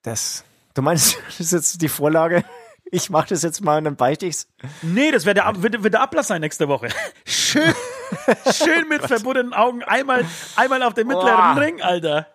Das. 0.02 0.44
Du 0.74 0.82
meinst, 0.82 1.16
das 1.26 1.40
ist 1.40 1.52
jetzt 1.52 1.82
die 1.82 1.88
Vorlage? 1.88 2.44
Ich 2.90 3.08
mache 3.08 3.28
das 3.28 3.42
jetzt 3.42 3.62
mal 3.62 3.78
und 3.78 3.84
dann 3.84 3.96
beichte 3.96 4.26
ich's. 4.26 4.46
Nee, 4.82 5.10
das 5.10 5.24
wird 5.24 5.38
der, 5.38 5.50
wird, 5.62 5.82
wird 5.82 5.94
der 5.94 6.02
Ablass 6.02 6.28
sein 6.28 6.42
nächste 6.42 6.68
Woche. 6.68 6.88
Schön, 7.24 7.74
schön 8.52 8.88
mit 8.88 9.06
verbundenen 9.06 9.54
Augen 9.54 9.82
einmal, 9.84 10.26
einmal 10.56 10.82
auf 10.82 10.92
den 10.92 11.06
mittleren 11.06 11.54
Boah. 11.54 11.56
Ring, 11.58 11.80
Alter. 11.80 12.26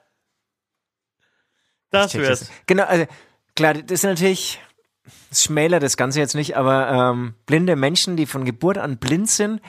Das 1.92 2.14
wär's. 2.16 2.40
das. 2.40 2.52
Genau, 2.66 2.84
also 2.86 3.06
klar, 3.56 3.76
das 3.76 3.92
ist 3.92 4.04
natürlich, 4.04 4.60
das 4.60 4.67
schmälert 5.32 5.84
das 5.84 5.98
Ganze 5.98 6.20
jetzt 6.20 6.36
nicht, 6.36 6.58
aber 6.58 6.90
ähm, 6.90 7.34
blinde 7.46 7.76
Menschen, 7.76 8.18
die 8.18 8.26
von 8.26 8.46
Geburt 8.46 8.78
an 8.78 8.98
blind 8.98 9.30
sind, 9.30 9.62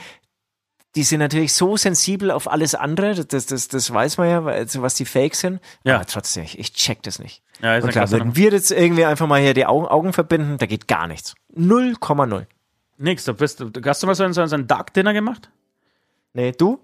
die 0.95 1.03
sind 1.03 1.20
natürlich 1.20 1.53
so 1.53 1.76
sensibel 1.76 2.30
auf 2.30 2.51
alles 2.51 2.74
andere, 2.74 3.14
das, 3.14 3.47
das, 3.47 3.68
das, 3.68 3.93
weiß 3.93 4.18
man 4.18 4.28
ja, 4.28 4.45
also 4.45 4.82
was 4.82 4.95
die 4.95 5.05
fake 5.05 5.34
sind. 5.34 5.61
Ja. 5.84 5.97
Aber 5.97 6.07
trotzdem, 6.07 6.45
ich, 6.45 6.59
ich 6.59 6.72
check 6.72 7.03
das 7.03 7.18
nicht. 7.18 7.43
Ja, 7.61 7.76
ist 7.76 7.84
Und 7.84 7.91
klar, 7.91 8.11
wenn 8.11 8.18
Nummer. 8.18 8.36
wir 8.36 8.51
jetzt 8.51 8.70
irgendwie 8.70 9.05
einfach 9.05 9.26
mal 9.26 9.41
hier 9.41 9.55
die 9.55 9.66
Augen, 9.66 9.86
Augen 9.86 10.12
verbinden, 10.12 10.59
da 10.59 10.66
geht 10.66 10.89
gar 10.89 11.07
nichts. 11.07 11.34
0,0. 11.55 12.47
Nix, 12.97 13.24
du 13.24 13.34
bist, 13.34 13.61
du, 13.61 13.70
hast 13.84 14.03
du 14.03 14.07
mal 14.07 14.14
so 14.14 14.24
ein, 14.24 14.32
so 14.32 14.43
ein 14.43 14.66
Dark 14.66 14.93
Dinner 14.95 15.12
gemacht? 15.12 15.51
Nee, 16.32 16.53
du? 16.53 16.80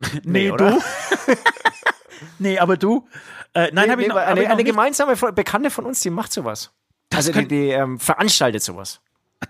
Nee, 0.24 0.50
oder? 0.50 0.70
du? 0.72 0.80
nee, 2.38 2.58
aber 2.58 2.76
du? 2.76 3.06
Äh, 3.52 3.70
nein, 3.72 3.86
Nee, 3.86 3.90
habe 3.92 4.02
ich 4.02 4.08
nee, 4.08 4.08
noch, 4.08 4.16
weil 4.16 4.24
hab 4.24 4.30
eine, 4.32 4.42
ich 4.42 4.48
noch 4.48 4.54
eine 4.54 4.64
gemeinsame 4.64 5.16
Bekannte 5.32 5.70
von 5.70 5.84
uns, 5.84 6.00
die 6.00 6.10
macht 6.10 6.32
sowas. 6.32 6.72
Also 7.16 7.32
die, 7.32 7.38
könnt- 7.38 7.50
die 7.50 7.68
ähm, 7.70 7.98
veranstaltet 7.98 8.62
sowas. 8.62 9.00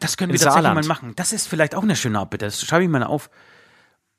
Das 0.01 0.17
können 0.17 0.33
wir 0.33 0.39
tatsächlich 0.41 0.65
Saarland. 0.65 0.87
mal 0.87 0.95
machen. 0.95 1.13
Das 1.17 1.33
ist 1.33 1.47
vielleicht 1.49 1.75
auch 1.75 1.83
eine 1.83 1.95
schöne 1.97 2.19
Abbitte. 2.19 2.47
Das 2.47 2.61
schreibe 2.61 2.83
ich 2.85 2.91
mal 2.91 3.03
auf. 3.05 3.31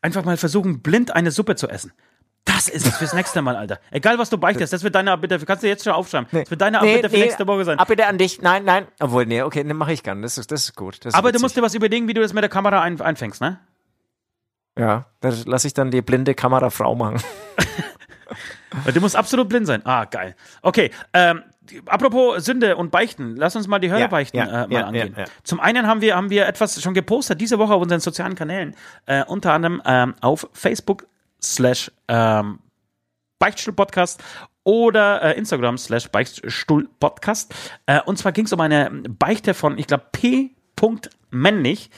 Einfach 0.02 0.24
mal 0.24 0.38
versuchen, 0.38 0.82
blind 0.82 1.12
eine 1.16 1.32
Suppe 1.32 1.56
zu 1.56 1.68
essen. 1.68 1.92
Das 2.46 2.70
ist 2.70 2.86
es 2.86 2.96
fürs 2.98 3.14
nächste 3.14 3.42
Mal, 3.42 3.56
Alter. 3.56 3.80
Egal, 3.90 4.20
was 4.20 4.30
du 4.30 4.38
beichtest, 4.38 4.72
das 4.72 4.84
wird 4.84 4.94
deine 4.94 5.12
Abbitte. 5.12 5.40
Kannst 5.40 5.64
du 5.64 5.68
jetzt 5.68 5.84
schon 5.84 5.94
aufschreiben. 5.94 6.28
Das 6.32 6.50
wird 6.52 6.62
deine 6.62 6.78
Abbitte 6.80 7.10
für 7.10 7.18
nächste 7.18 7.48
Woche 7.48 7.66
sein. 7.66 7.80
Abbitte 7.80 8.06
an 8.06 8.20
dich. 8.20 8.40
Nein, 8.42 8.64
nein. 8.64 8.88
Obwohl, 9.00 9.26
nee, 9.26 9.42
okay, 9.42 9.64
dann 9.64 9.76
mache 9.76 9.94
ich 9.94 10.04
gern. 10.04 10.22
Das 10.22 10.38
ist, 10.38 10.52
das 10.52 10.66
ist 10.66 10.76
gut. 10.76 11.00
Das 11.04 11.14
ist 11.14 11.16
Aber 11.16 11.30
du 11.30 11.34
witzig. 11.34 11.42
musst 11.42 11.58
dir 11.58 11.62
was 11.64 11.74
überlegen, 11.74 12.08
wie 12.08 12.14
du 12.14 12.22
das 12.22 12.34
mit 12.34 12.44
der 12.44 12.50
Kamera 12.52 12.82
ein, 12.82 13.02
einfängst, 13.02 13.42
ne? 13.42 13.60
Ja, 14.78 15.08
da 15.22 15.34
lasse 15.46 15.68
ich 15.68 15.74
dann 15.74 15.90
die 15.90 16.02
blinde 16.04 16.36
Kamerafrau 16.36 16.96
machen. 16.96 17.22
Du 18.94 19.00
musst 19.00 19.16
absolut 19.16 19.48
blind 19.48 19.68
sein. 19.68 19.86
Ah, 19.86 20.04
geil. 20.06 20.36
Okay, 20.62 20.92
ähm, 21.14 21.44
die- 21.55 21.55
apropos 21.86 22.44
Sünde 22.44 22.76
und 22.76 22.92
Beichten, 22.92 23.36
lass 23.36 23.56
uns 23.56 23.68
mal 23.68 23.80
die 23.80 23.92
Hölle 23.92 24.10
Ja, 24.12 24.22
ja, 24.34 24.64
äh, 24.64 24.68
mal 24.68 24.72
ja, 24.72 24.86
angehen. 24.88 25.16
Zum 25.44 25.60
einen 25.60 25.88
haben 25.88 26.02
wir, 26.02 26.16
haben 26.16 26.30
wir 26.30 26.48
etwas 26.48 26.82
schon 26.82 26.94
gepostet 26.94 27.40
diese 27.42 27.60
Woche 27.60 27.74
auf 27.74 27.82
unseren 27.82 28.00
sozialen 28.00 28.36
Kanälen, 28.36 28.76
äh, 29.06 29.24
unter 29.26 29.54
anderem 29.54 29.82
ähm, 29.86 30.16
auf 30.22 30.48
Facebook 30.54 31.08
slash 31.42 31.92
ähm, 32.08 32.60
Beichtstuhl-Podcast 33.40 34.24
oder 34.64 35.22
äh, 35.22 35.38
Instagram 35.38 35.78
slash 35.78 36.10
Beichtstuhl-Podcast. 36.10 37.54
Äh, 37.86 38.02
und 38.02 38.18
zwar 38.18 38.32
ging 38.32 38.46
es 38.46 38.54
um 38.54 38.60
eine 38.62 38.90
Beichte 38.90 39.54
von, 39.54 39.78
ich 39.78 39.88
glaube, 39.88 40.06
P. 40.12 40.52
Männlich, 41.32 41.90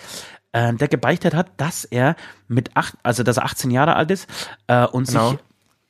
äh, 0.51 0.73
der 0.73 0.87
gebeichtet 0.87 1.33
hat, 1.33 1.47
dass 1.57 1.83
er 1.83 2.15
mit 2.47 2.75
acht, 2.75 2.95
also 3.03 3.23
dass 3.23 3.37
er 3.37 3.45
18 3.45 3.71
Jahre 3.71 3.95
alt 3.95 4.11
ist 4.11 4.29
äh, 4.67 4.85
und 4.85 5.07
Genau. 5.07 5.31
sich 5.31 5.39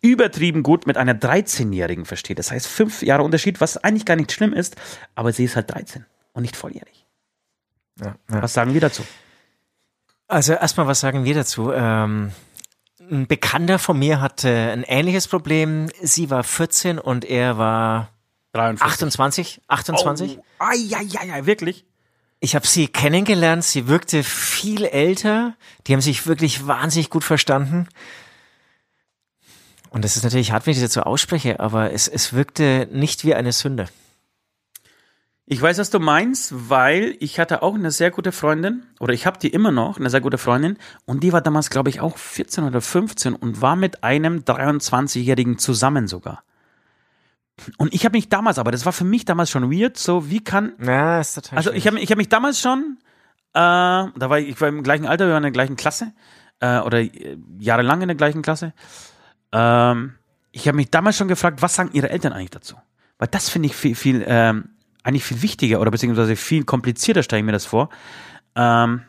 übertrieben 0.02 0.64
gut 0.64 0.88
mit 0.88 0.98
einer 0.98 1.14
13-Jährigen 1.14 2.06
versteht. 2.06 2.40
Das 2.40 2.52
heißt, 2.52 2.68
fünf 2.68 3.02
Jahre 3.02 3.24
Unterschied, 3.24 3.62
was 3.62 3.78
eigentlich 3.78 4.06
gar 4.06 4.16
nicht 4.16 4.32
schlimm 4.32 4.54
ist, 4.54 4.76
aber 5.16 5.32
sie 5.32 5.46
ist 5.46 5.56
halt 5.56 5.72
13 5.72 6.06
und 6.34 6.44
nicht 6.44 6.56
volljährig. 6.56 7.06
Ja, 8.00 8.16
ja. 8.32 8.42
Was 8.42 8.54
sagen 8.54 8.74
wir 8.74 8.82
dazu? 8.82 9.04
Also 10.28 10.54
erstmal, 10.54 10.88
was 10.88 11.00
sagen 11.00 11.24
wir 11.24 11.34
dazu? 11.34 11.72
Ähm, 11.72 12.32
ein 13.10 13.28
Bekannter 13.28 13.80
von 13.80 13.98
mir 13.98 14.22
hatte 14.22 14.50
ein 14.50 14.84
ähnliches 14.84 15.28
Problem. 15.28 15.90
Sie 16.02 16.30
war 16.30 16.44
14 16.44 17.00
und 17.00 17.26
er 17.26 17.58
war 17.58 18.10
53. 18.54 18.94
28. 18.94 19.62
28. 19.68 20.38
Oh, 20.38 20.44
ai, 20.60 20.78
ai, 20.94 21.08
ai, 21.20 21.34
ai, 21.34 21.46
wirklich? 21.46 21.86
Ich 22.40 22.56
habe 22.56 22.68
sie 22.68 22.88
kennengelernt. 22.88 23.64
Sie 23.64 23.88
wirkte 23.88 24.24
viel 24.24 24.86
älter. 24.86 25.56
Die 25.88 25.94
haben 25.94 26.02
sich 26.02 26.28
wirklich 26.28 26.68
wahnsinnig 26.68 27.10
gut 27.10 27.24
verstanden. 27.24 27.88
Und 29.90 30.04
das 30.04 30.18
ist 30.18 30.24
natürlich 30.24 30.52
hart, 30.52 30.66
wenn 30.66 30.74
ich 30.74 30.82
das 30.82 30.94
so 30.94 31.02
ausspreche, 31.02 31.60
aber 31.60 31.92
es, 31.92 32.08
es 32.08 32.34
wirkte 32.34 32.88
nicht 32.92 33.24
wie 33.24 33.36
eine 33.36 33.52
Sünde. 33.52 33.88
Ich 35.50 35.62
weiß, 35.62 35.78
was 35.78 35.90
du 35.90 36.00
meinst, 36.00 36.70
weil 36.70 37.16
ich 37.22 37.40
hatte 37.40 37.64
auch 37.64 37.74
eine 37.74 37.90
sehr 37.90 38.12
gute 38.12 38.34
Freundin, 38.34 38.84
oder 39.00 39.14
ich 39.14 39.26
habe 39.26 39.40
die 39.40 39.48
immer 39.48 39.72
noch, 39.72 39.98
eine 39.98 40.10
sehr 40.10 40.20
gute 40.20 40.38
Freundin, 40.38 40.78
und 41.06 41.24
die 41.24 41.32
war 41.32 41.40
damals, 41.40 41.70
glaube 41.70 41.90
ich, 41.90 42.02
auch 42.02 42.18
14 42.18 42.66
oder 42.66 42.82
15 42.82 43.34
und 43.34 43.62
war 43.62 43.78
mit 43.78 44.04
einem 44.04 44.40
23-Jährigen 44.40 45.58
zusammen 45.58 46.08
sogar. 46.10 46.44
Und 47.78 47.94
ich 47.94 48.04
habe 48.04 48.18
mich 48.18 48.28
damals, 48.28 48.60
aber 48.60 48.72
das 48.72 48.86
war 48.86 48.92
für 48.92 49.06
mich 49.06 49.24
damals 49.24 49.50
schon 49.50 49.72
weird, 49.72 49.98
so 49.98 50.30
wie 50.30 50.44
kann, 50.44 50.74
Ja, 50.84 51.22
ist 51.22 51.36
total 51.36 51.58
also 51.58 51.72
ich 51.72 51.88
habe 51.88 51.98
ich 51.98 52.12
hab 52.12 52.18
mich 52.18 52.30
damals 52.30 52.60
schon, 52.60 52.98
äh, 53.54 53.60
da 53.60 54.12
war 54.16 54.40
ich, 54.40 54.50
ich 54.50 54.60
war 54.62 54.68
im 54.68 54.84
gleichen 54.84 55.08
Alter, 55.08 55.28
wir 55.28 55.34
waren 55.34 55.44
in 55.44 55.44
der 55.44 55.52
gleichen 55.52 55.78
Klasse, 55.78 56.12
äh, 56.60 56.80
oder 56.80 57.00
äh, 57.00 57.38
jahrelang 57.58 58.02
in 58.02 58.10
der 58.10 58.18
gleichen 58.18 58.42
Klasse. 58.42 58.74
Ähm, 59.52 60.16
ich 60.52 60.68
habe 60.68 60.76
mich 60.76 60.90
damals 60.92 61.18
schon 61.18 61.28
gefragt, 61.28 61.62
was 61.62 61.76
sagen 61.76 61.92
ihre 61.94 62.10
Eltern 62.10 62.34
eigentlich 62.34 62.52
dazu? 62.52 62.76
Weil 63.18 63.28
das 63.30 63.50
finde 63.50 63.68
ich 63.68 63.76
viel, 63.76 63.96
viel, 63.96 64.24
ähm, 64.28 64.70
eigentlich 65.04 65.24
viel 65.24 65.42
wichtiger 65.42 65.80
oder 65.80 65.92
beziehungsweise 65.92 66.36
viel 66.36 66.64
komplizierter 66.66 67.24
stelle 67.24 67.40
ich 67.40 67.46
mir 67.46 67.52
das 67.52 67.66
vor. 67.66 67.90
Ähm, 68.56 69.04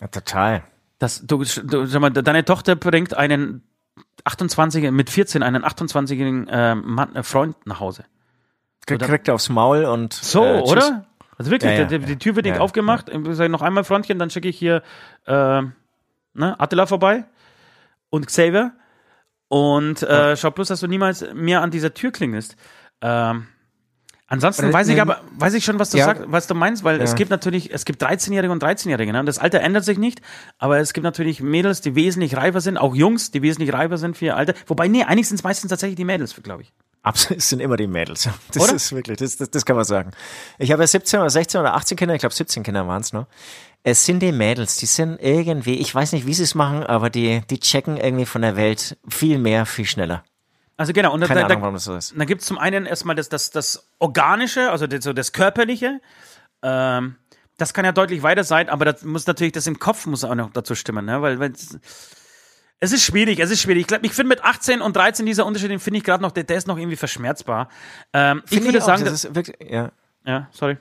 ja, 0.00 0.08
total. 0.08 0.62
dass 0.98 1.26
du, 1.26 1.38
du 1.38 1.86
sag 1.86 2.00
mal, 2.00 2.10
deine 2.10 2.44
Tochter 2.44 2.74
bringt 2.76 3.14
einen 3.14 3.62
28 4.24 4.90
mit 4.90 5.10
14 5.10 5.42
einen 5.42 5.64
28-jährigen 5.64 6.48
äh, 6.48 6.74
Mann, 6.74 7.14
äh, 7.14 7.22
Freund 7.22 7.56
nach 7.66 7.80
Hause. 7.80 8.04
Krieg, 8.86 9.00
kriegt 9.00 9.30
aufs 9.30 9.48
Maul 9.48 9.84
und 9.84 10.12
So, 10.12 10.44
äh, 10.44 10.60
oder? 10.60 11.06
Also 11.38 11.50
wirklich, 11.50 11.72
Ja, 11.72 11.78
ja, 11.78 11.84
die, 11.84 11.98
die 12.00 12.18
Tür 12.18 12.36
wird 12.36 12.46
nicht 12.46 12.58
aufgemacht. 12.58 13.08
Ich 13.08 13.36
sage 13.36 13.48
noch 13.48 13.62
einmal 13.62 13.84
Freundchen, 13.84 14.18
dann 14.18 14.30
schicke 14.30 14.48
ich 14.48 14.58
hier 14.58 14.82
äh, 15.26 15.62
ne, 16.34 16.60
Attila 16.60 16.86
vorbei 16.86 17.24
und 18.10 18.26
Xavier. 18.26 18.72
Und 19.52 20.02
äh, 20.02 20.34
schau 20.34 20.50
bloß, 20.50 20.68
dass 20.68 20.80
du 20.80 20.86
niemals 20.86 21.26
mehr 21.34 21.60
an 21.60 21.70
dieser 21.70 21.92
Tür 21.92 22.10
klingelst. 22.10 22.56
Ähm, 23.02 23.48
ansonsten 24.26 24.72
weiß 24.72 24.88
ich 24.88 24.98
aber, 24.98 25.20
weiß 25.36 25.52
ich 25.52 25.62
schon, 25.62 25.78
was 25.78 25.90
du 25.90 25.98
ja. 25.98 26.06
sagst, 26.06 26.22
was 26.28 26.46
du 26.46 26.54
meinst, 26.54 26.84
weil 26.84 27.02
es 27.02 27.10
Ja. 27.10 27.16
gibt 27.16 27.30
natürlich, 27.30 27.70
es 27.70 27.84
gibt 27.84 28.02
13-Jährige 28.02 28.50
und 28.50 28.62
13-Jährige, 28.62 29.12
ne? 29.12 29.20
Und 29.20 29.26
das 29.26 29.38
Alter 29.38 29.60
ändert 29.60 29.84
sich 29.84 29.98
nicht, 29.98 30.22
aber 30.56 30.78
es 30.78 30.94
gibt 30.94 31.04
natürlich 31.04 31.42
Mädels, 31.42 31.82
die 31.82 31.94
wesentlich 31.94 32.34
reifer 32.34 32.62
sind, 32.62 32.78
auch 32.78 32.94
Jungs, 32.94 33.30
die 33.30 33.42
wesentlich 33.42 33.74
reifer 33.74 33.98
sind 33.98 34.16
für 34.16 34.24
ihr 34.24 34.36
Alter. 34.38 34.54
Wobei, 34.68 34.88
nee, 34.88 35.04
eigentlich 35.04 35.28
sind 35.28 35.36
es 35.36 35.44
meistens 35.44 35.68
tatsächlich 35.68 35.96
die 35.96 36.06
Mädels, 36.06 36.34
glaube 36.42 36.62
ich. 36.62 36.72
Absolut, 37.02 37.40
es 37.40 37.50
sind 37.50 37.60
immer 37.60 37.76
die 37.76 37.88
Mädels. 37.88 38.30
Das 38.54 38.62
Oder? 38.62 38.72
ist 38.74 38.90
wirklich, 38.92 39.18
das, 39.18 39.36
das, 39.36 39.50
das 39.50 39.66
kann 39.66 39.76
man 39.76 39.84
sagen. 39.84 40.12
Ich 40.58 40.72
habe 40.72 40.82
ja 40.82 40.86
17 40.86 41.20
oder 41.20 41.28
16 41.28 41.60
oder 41.60 41.74
18 41.74 41.98
Kinder, 41.98 42.14
ich 42.14 42.20
glaube 42.20 42.34
17 42.34 42.62
Kinder 42.62 42.88
waren 42.88 43.02
es 43.02 43.12
noch. 43.12 43.26
Es 43.84 44.06
sind 44.06 44.20
die 44.20 44.32
Mädels, 44.32 44.76
die 44.76 44.86
sind 44.86 45.20
irgendwie, 45.20 45.74
ich 45.74 45.92
weiß 45.92 46.12
nicht, 46.12 46.26
wie 46.26 46.34
sie 46.34 46.44
es 46.44 46.54
machen, 46.54 46.84
aber 46.84 47.10
die, 47.10 47.42
die 47.50 47.58
checken 47.58 47.96
irgendwie 47.96 48.26
von 48.26 48.42
der 48.42 48.56
Welt 48.56 48.96
viel 49.08 49.38
mehr, 49.38 49.66
viel 49.66 49.86
schneller. 49.86 50.22
Also 50.76 50.92
genau, 50.92 51.12
und 51.12 51.20
da, 51.20 51.26
Keine 51.26 51.40
da, 51.40 51.46
Ahnung, 51.46 51.62
warum 51.62 51.74
das 51.74 51.84
so 51.84 51.96
ist. 51.96 52.14
Da 52.16 52.24
gibt 52.24 52.40
es 52.40 52.46
zum 52.46 52.58
einen 52.58 52.86
erstmal 52.86 53.16
das, 53.16 53.28
das, 53.28 53.50
das 53.50 53.88
Organische, 53.98 54.70
also 54.70 54.86
das, 54.86 55.04
so 55.04 55.12
das 55.12 55.32
Körperliche. 55.32 56.00
Ähm, 56.62 57.16
das 57.58 57.74
kann 57.74 57.84
ja 57.84 57.92
deutlich 57.92 58.22
weiter 58.22 58.44
sein, 58.44 58.68
aber 58.68 58.84
das 58.84 59.04
muss 59.04 59.26
natürlich, 59.26 59.52
das 59.52 59.66
im 59.66 59.78
Kopf 59.78 60.06
muss 60.06 60.24
auch 60.24 60.34
noch 60.34 60.50
dazu 60.50 60.74
stimmen, 60.74 61.04
ne? 61.04 61.20
Weil, 61.20 61.38
weil 61.38 61.52
es 62.80 62.92
ist 62.92 63.04
schwierig, 63.04 63.38
es 63.38 63.50
ist 63.50 63.60
schwierig. 63.60 63.82
Ich 63.82 63.86
glaube, 63.86 64.06
ich 64.06 64.12
finde 64.12 64.30
mit 64.30 64.42
18 64.42 64.80
und 64.80 64.96
13 64.96 65.24
dieser 65.26 65.46
Unterschied, 65.46 65.70
den 65.70 65.78
finde 65.78 65.98
ich 65.98 66.04
gerade 66.04 66.22
noch, 66.22 66.32
der, 66.32 66.44
der 66.44 66.56
ist 66.56 66.66
noch 66.66 66.78
irgendwie 66.78 66.96
verschmerzbar. 66.96 67.68
Ähm, 68.12 68.42
ich 68.50 68.64
würde 68.64 68.80
sagen, 68.80 69.04
das 69.04 69.12
dass, 69.12 69.24
ist 69.24 69.34
wirklich, 69.36 69.56
ja. 69.70 69.92
ja, 70.24 70.48
sorry. 70.50 70.78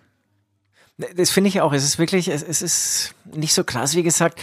Das 0.98 1.32
finde 1.32 1.48
ich 1.50 1.62
auch. 1.62 1.74
Es 1.74 1.84
ist 1.84 2.00
wirklich, 2.00 2.28
es, 2.28 2.44
es 2.44 2.62
ist 2.62 3.16
nicht 3.26 3.54
so 3.54 3.64
krass, 3.64 3.96
wie 3.96 4.04
gesagt. 4.04 4.40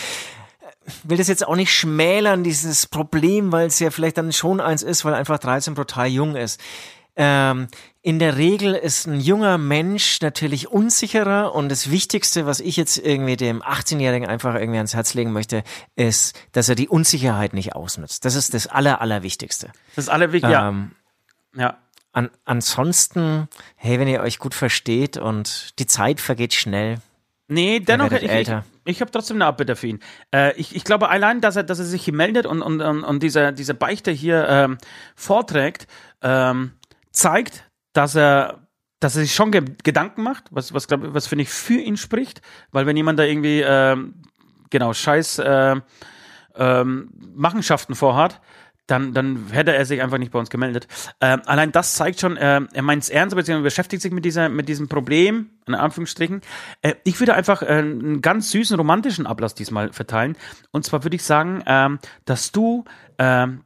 Ich 0.87 0.95
will 1.09 1.19
das 1.19 1.29
jetzt 1.29 1.47
auch 1.47 1.57
nicht 1.57 1.73
schmälern, 1.73 2.43
dieses 2.43 2.87
Problem, 2.87 3.53
weil 3.53 3.67
es 3.67 3.79
ja 3.79 3.91
vielleicht 3.91 4.17
dann 4.19 4.33
schon 4.33 4.61
eins 4.61 4.83
ist, 4.83 5.05
weil 5.05 5.15
einfach 5.15 5.39
13 5.39 5.75
brutal 5.75 6.09
jung 6.09 6.35
ist. 6.35 6.61
Ähm, 7.21 7.67
in 8.01 8.21
der 8.21 8.37
Regel 8.37 8.75
ist 8.75 9.07
ein 9.07 9.21
junger 9.21 9.59
Mensch 9.59 10.21
natürlich 10.23 10.69
unsicherer 10.69 11.53
und 11.53 11.69
das 11.69 11.91
Wichtigste, 11.91 12.47
was 12.47 12.61
ich 12.61 12.77
jetzt 12.77 12.97
irgendwie 12.97 13.37
dem 13.37 13.61
18-Jährigen 13.61 14.29
einfach 14.29 14.55
irgendwie 14.55 14.79
ans 14.79 14.95
Herz 14.95 15.15
legen 15.15 15.33
möchte, 15.33 15.65
ist, 15.97 16.41
dass 16.53 16.69
er 16.69 16.77
die 16.77 16.89
Unsicherheit 16.89 17.55
nicht 17.55 17.75
ausnutzt. 17.75 18.25
Das 18.25 18.37
ist 18.37 18.55
das 18.55 18.69
Aller, 18.69 19.01
Allerwichtigste. 19.01 19.73
Das 19.97 20.05
ist 20.05 20.09
alle 20.09 20.35
ja, 20.39 20.69
Ähm, 20.69 20.93
ja. 21.57 21.77
An, 22.13 22.31
ansonsten, 22.45 23.49
hey, 23.77 23.99
wenn 23.99 24.09
ihr 24.09 24.21
euch 24.21 24.39
gut 24.39 24.55
versteht 24.55 25.17
und 25.17 25.79
die 25.79 25.87
Zeit 25.87 26.21
vergeht 26.21 26.55
schnell. 26.55 26.99
Nee, 27.49 27.81
dennoch, 27.81 28.13
ich, 28.13 28.23
ich, 28.23 28.51
ich 28.85 29.01
habe 29.01 29.11
trotzdem 29.11 29.39
eine 29.39 29.47
Abbitte 29.47 29.75
für 29.75 29.87
ihn. 29.87 30.01
Äh, 30.35 30.55
ich, 30.57 30.77
ich 30.77 30.85
glaube 30.85 31.09
allein, 31.09 31.41
dass 31.41 31.57
er, 31.57 31.63
dass 31.63 31.79
er 31.79 31.87
sich 31.87 32.05
hier 32.05 32.15
meldet 32.15 32.45
und, 32.45 32.61
und, 32.61 32.81
und, 32.83 33.05
und 33.05 33.23
diese, 33.23 33.53
diese 33.53 33.75
Beichte 33.75 34.11
hier 34.11 34.47
ähm, 34.49 34.79
vorträgt, 35.15 35.87
ähm, 36.21 36.73
zeigt, 37.11 37.65
dass 37.95 38.15
er, 38.15 38.67
dass 39.01 39.17
er 39.17 39.23
sich 39.23 39.35
schon 39.35 39.51
ge 39.51 39.65
Gedanken 39.83 40.23
macht, 40.23 40.45
was, 40.51 40.75
was, 40.75 40.89
glaub, 40.89 41.15
was 41.15 41.27
finde 41.27 41.43
ich 41.43 41.51
für 41.51 41.81
ihn 41.81 41.97
spricht, 41.97 42.43
weil 42.71 42.85
wenn 42.85 42.97
jemand 42.97 43.19
da 43.19 43.25
irgendwie, 43.25 43.63
ähm, 43.65 44.23
genau, 44.69 44.93
scheiß 44.93 45.39
äh, 45.39 45.77
ähm, 46.55 47.11
Machenschaften 47.35 47.95
vorhat, 47.95 48.41
dann, 48.89 49.13
dann 49.13 49.47
hätte 49.51 49.75
er 49.75 49.85
sich 49.85 50.03
einfach 50.03 50.19
nicht 50.19 50.33
bei 50.33 50.39
uns 50.39 50.51
gemeldet. 50.51 50.89
Ähm, 51.21 51.43
allein 51.47 51.71
das 51.73 51.95
zeigt 51.95 52.21
schon, 52.21 52.37
äh, 52.37 52.61
er 52.73 52.83
meint 52.83 53.03
es 53.05 53.11
ernst, 53.11 53.37
beziehungsweise 53.37 53.65
beschäftigt 53.65 54.03
sich 54.03 54.13
mit, 54.13 54.25
dieser, 54.25 54.49
mit 54.49 54.69
diesem 54.69 54.89
Problem, 54.89 55.51
in 55.67 55.75
Anführungsstrichen. 55.75 56.41
Äh, 56.83 56.95
ich 57.05 57.21
würde 57.21 57.35
einfach 57.35 57.63
äh, 57.63 57.67
einen 57.67 58.23
ganz 58.23 58.51
süßen 58.51 58.77
romantischen 58.77 59.27
Ablass 59.27 59.55
diesmal 59.55 59.93
verteilen. 59.93 60.37
Und 60.73 60.85
zwar 60.85 61.05
würde 61.05 61.17
ich 61.17 61.23
sagen, 61.23 61.63
ähm, 61.67 61.99
dass 62.25 62.51
du 62.51 62.85
ähm, 63.19 63.63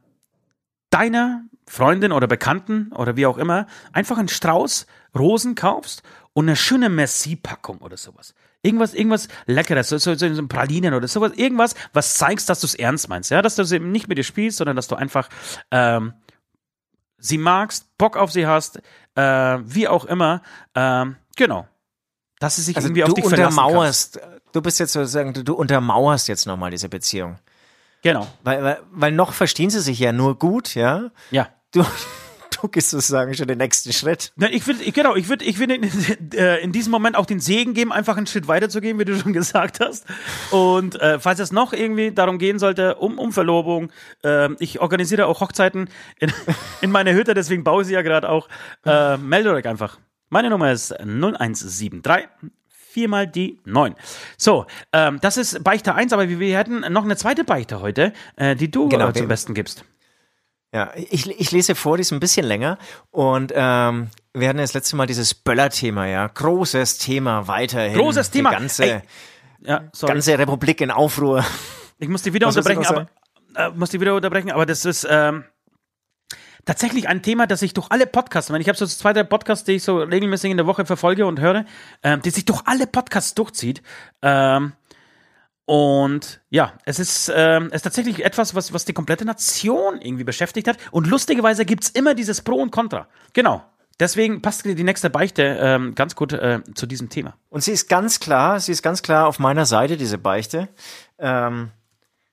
deiner 0.89 1.43
Freundin 1.67 2.11
oder 2.11 2.27
Bekannten 2.27 2.91
oder 2.91 3.15
wie 3.15 3.25
auch 3.25 3.37
immer 3.37 3.67
einfach 3.93 4.17
einen 4.17 4.27
Strauß 4.27 4.85
Rosen 5.17 5.55
kaufst 5.55 6.03
und 6.33 6.45
eine 6.45 6.55
schöne 6.55 6.89
Merci-Packung 6.89 7.77
oder 7.77 7.97
sowas. 7.97 8.33
Irgendwas, 8.63 8.93
irgendwas 8.93 9.27
Leckeres, 9.45 9.89
so, 9.89 9.97
so, 9.97 10.15
so, 10.15 10.47
Pralinen 10.47 10.93
oder 10.93 11.07
sowas, 11.07 11.33
irgendwas, 11.35 11.75
was 11.91 12.15
zeigst, 12.15 12.49
dass 12.49 12.61
du 12.61 12.67
es 12.67 12.75
ernst 12.75 13.09
meinst, 13.09 13.29
ja, 13.29 13.41
dass 13.41 13.55
du 13.55 13.65
sie 13.65 13.79
nicht 13.79 14.07
mit 14.07 14.17
dir 14.17 14.23
spielst, 14.23 14.57
sondern 14.57 14.75
dass 14.75 14.87
du 14.87 14.95
einfach 14.95 15.29
ähm, 15.69 16.13
sie 17.17 17.37
magst, 17.37 17.97
Bock 17.97 18.17
auf 18.17 18.31
sie 18.31 18.47
hast, 18.47 18.81
äh, 19.15 19.21
wie 19.21 19.87
auch 19.87 20.05
immer, 20.05 20.41
ähm, 20.75 21.15
genau. 21.35 21.67
Dass 22.39 22.57
sie 22.57 22.61
sich 22.61 22.75
Also 22.75 22.87
irgendwie 22.87 23.03
auf 23.03 23.13
dich 23.13 23.25
verlassen 23.25 23.55
kannst. 23.55 23.57
untermauerst, 23.57 24.19
du 24.51 24.61
bist 24.61 24.79
jetzt 24.79 24.93
sozusagen, 24.93 25.33
du, 25.33 25.43
du 25.43 25.53
untermauerst 25.53 26.27
jetzt 26.27 26.45
nochmal 26.45 26.71
diese 26.71 26.89
Beziehung. 26.89 27.39
Genau, 28.01 28.27
Weil, 28.43 28.63
weil, 28.63 28.79
weil 28.91 29.11
noch 29.13 29.31
verstehen 29.31 29.69
sie 29.69 29.79
sich 29.79 29.97
ja 29.99 30.11
nur 30.11 30.37
gut, 30.37 30.75
ja. 30.75 31.11
ja. 31.31 31.47
Du, 31.71 31.85
du 32.63 32.69
gehst 32.69 32.89
sozusagen 32.89 33.33
schon 33.33 33.47
den 33.47 33.57
nächsten 33.57 33.91
Schritt. 33.93 34.31
Na, 34.35 34.49
ich 34.49 34.65
würde, 34.65 34.79
genau, 34.91 35.15
ich 35.15 35.29
würde, 35.29 35.45
ich 35.45 35.59
würde 35.59 35.75
in, 35.75 36.31
äh, 36.33 36.59
in 36.59 36.71
diesem 36.71 36.91
Moment 36.91 37.15
auch 37.15 37.25
den 37.25 37.39
Segen 37.39 37.73
geben, 37.73 37.91
einfach 37.91 38.17
einen 38.17 38.27
Schritt 38.27 38.47
weiter 38.47 38.69
zu 38.69 38.81
gehen, 38.81 38.97
wie 38.99 39.05
du 39.05 39.17
schon 39.17 39.33
gesagt 39.33 39.79
hast. 39.79 40.05
Und 40.51 40.99
äh, 41.01 41.19
falls 41.19 41.39
es 41.39 41.51
noch 41.51 41.73
irgendwie 41.73 42.11
darum 42.11 42.39
gehen 42.39 42.59
sollte, 42.59 42.95
um, 42.95 43.19
um 43.19 43.33
Verlobung, 43.33 43.91
äh, 44.23 44.49
ich 44.59 44.79
organisiere 44.79 45.27
auch 45.27 45.41
Hochzeiten 45.41 45.89
in, 46.19 46.31
in 46.81 46.91
meiner 46.91 47.13
Hütte, 47.13 47.33
deswegen 47.33 47.63
baue 47.63 47.81
ich 47.81 47.87
sie 47.87 47.93
ja 47.93 48.01
gerade 48.01 48.29
auch. 48.29 48.47
Äh, 48.85 49.17
meldet 49.17 49.53
euch 49.53 49.67
einfach. 49.67 49.99
Meine 50.29 50.49
Nummer 50.49 50.71
ist 50.71 50.91
0173 50.91 52.29
viermal 52.93 53.27
die 53.27 53.59
9. 53.65 53.95
So, 54.37 54.67
ähm, 54.93 55.19
das 55.19 55.37
ist 55.37 55.63
Beichte 55.63 55.95
1, 55.95 56.13
aber 56.13 56.29
wir, 56.29 56.39
wir 56.39 56.57
hätten 56.57 56.81
noch 56.93 57.03
eine 57.03 57.17
zweite 57.17 57.43
Beichte 57.43 57.81
heute, 57.81 58.13
äh, 58.35 58.55
die 58.55 58.69
du 58.69 58.87
Genau, 58.87 59.09
äh, 59.09 59.13
zum 59.13 59.27
Besten 59.27 59.53
gibst. 59.53 59.83
Ja, 60.73 60.91
ich, 60.95 61.29
ich 61.29 61.51
lese 61.51 61.75
vor, 61.75 61.97
die 61.97 62.01
ist 62.01 62.11
ein 62.11 62.19
bisschen 62.19 62.45
länger 62.47 62.79
und 63.11 63.51
ähm, 63.55 64.09
wir 64.33 64.49
hatten 64.49 64.57
das 64.57 64.73
letzte 64.73 64.95
Mal 64.95 65.05
dieses 65.05 65.35
Böller-Thema, 65.35 66.07
ja. 66.07 66.25
Großes 66.27 66.97
Thema 66.97 67.47
weiterhin. 67.47 67.95
Großes 67.95 68.31
Thema. 68.31 68.49
Die 68.49 68.55
ganze, 68.55 68.83
Ey, 68.85 69.01
Ja, 69.61 69.83
sorry. 69.93 70.13
ganze 70.13 70.37
Republik 70.39 70.81
in 70.81 70.89
Aufruhr. 70.89 71.45
Ich 71.99 72.09
muss 72.09 72.23
die 72.23 72.33
wieder 72.33 72.47
Was 72.47 72.57
unterbrechen, 72.57 72.85
aber 72.87 73.07
äh, 73.55 73.69
muss 73.75 73.91
die 73.91 74.01
wieder 74.01 74.15
unterbrechen, 74.15 74.51
aber 74.51 74.65
das 74.65 74.83
ist 74.83 75.05
ähm, 75.07 75.43
tatsächlich 76.65 77.07
ein 77.07 77.21
Thema, 77.21 77.45
das 77.45 77.61
ich 77.61 77.73
durch 77.75 77.91
alle 77.91 78.07
Podcasts, 78.07 78.49
ich, 78.49 78.57
ich 78.57 78.67
habe 78.67 78.77
so 78.77 78.87
zwei, 78.87 79.13
drei 79.13 79.23
Podcasts, 79.23 79.65
die 79.65 79.73
ich 79.73 79.83
so 79.83 79.99
regelmäßig 79.99 80.49
in 80.49 80.57
der 80.57 80.65
Woche 80.65 80.85
verfolge 80.85 81.27
und 81.27 81.39
höre, 81.39 81.65
ähm, 82.01 82.21
die 82.23 82.31
sich 82.31 82.45
durch 82.45 82.61
alle 82.65 82.87
Podcasts 82.87 83.35
durchzieht. 83.35 83.83
Ähm, 84.23 84.73
und 85.65 86.41
ja, 86.49 86.73
es 86.85 86.99
ist, 86.99 87.31
ähm, 87.33 87.67
es 87.67 87.77
ist 87.77 87.83
tatsächlich 87.83 88.25
etwas, 88.25 88.53
was, 88.53 88.73
was 88.73 88.83
die 88.83 88.93
komplette 88.93 89.23
Nation 89.23 90.01
irgendwie 90.01 90.25
beschäftigt 90.25 90.67
hat. 90.67 90.77
Und 90.91 91.07
lustigerweise 91.07 91.65
gibt's 91.65 91.89
immer 91.89 92.15
dieses 92.15 92.41
Pro 92.41 92.55
und 92.55 92.71
Contra. 92.71 93.07
Genau. 93.33 93.63
Deswegen 93.99 94.41
passt 94.41 94.65
die 94.65 94.83
nächste 94.83 95.09
Beichte 95.09 95.43
ähm, 95.61 95.95
ganz 95.95 96.15
gut 96.15 96.33
äh, 96.33 96.61
zu 96.73 96.87
diesem 96.87 97.09
Thema. 97.09 97.35
Und 97.49 97.63
sie 97.63 97.71
ist 97.71 97.87
ganz 97.87 98.19
klar, 98.19 98.59
sie 98.59 98.71
ist 98.71 98.81
ganz 98.81 99.03
klar 99.03 99.27
auf 99.27 99.39
meiner 99.39 99.65
Seite, 99.65 99.97
diese 99.97 100.17
Beichte. 100.17 100.67
Ähm, 101.19 101.69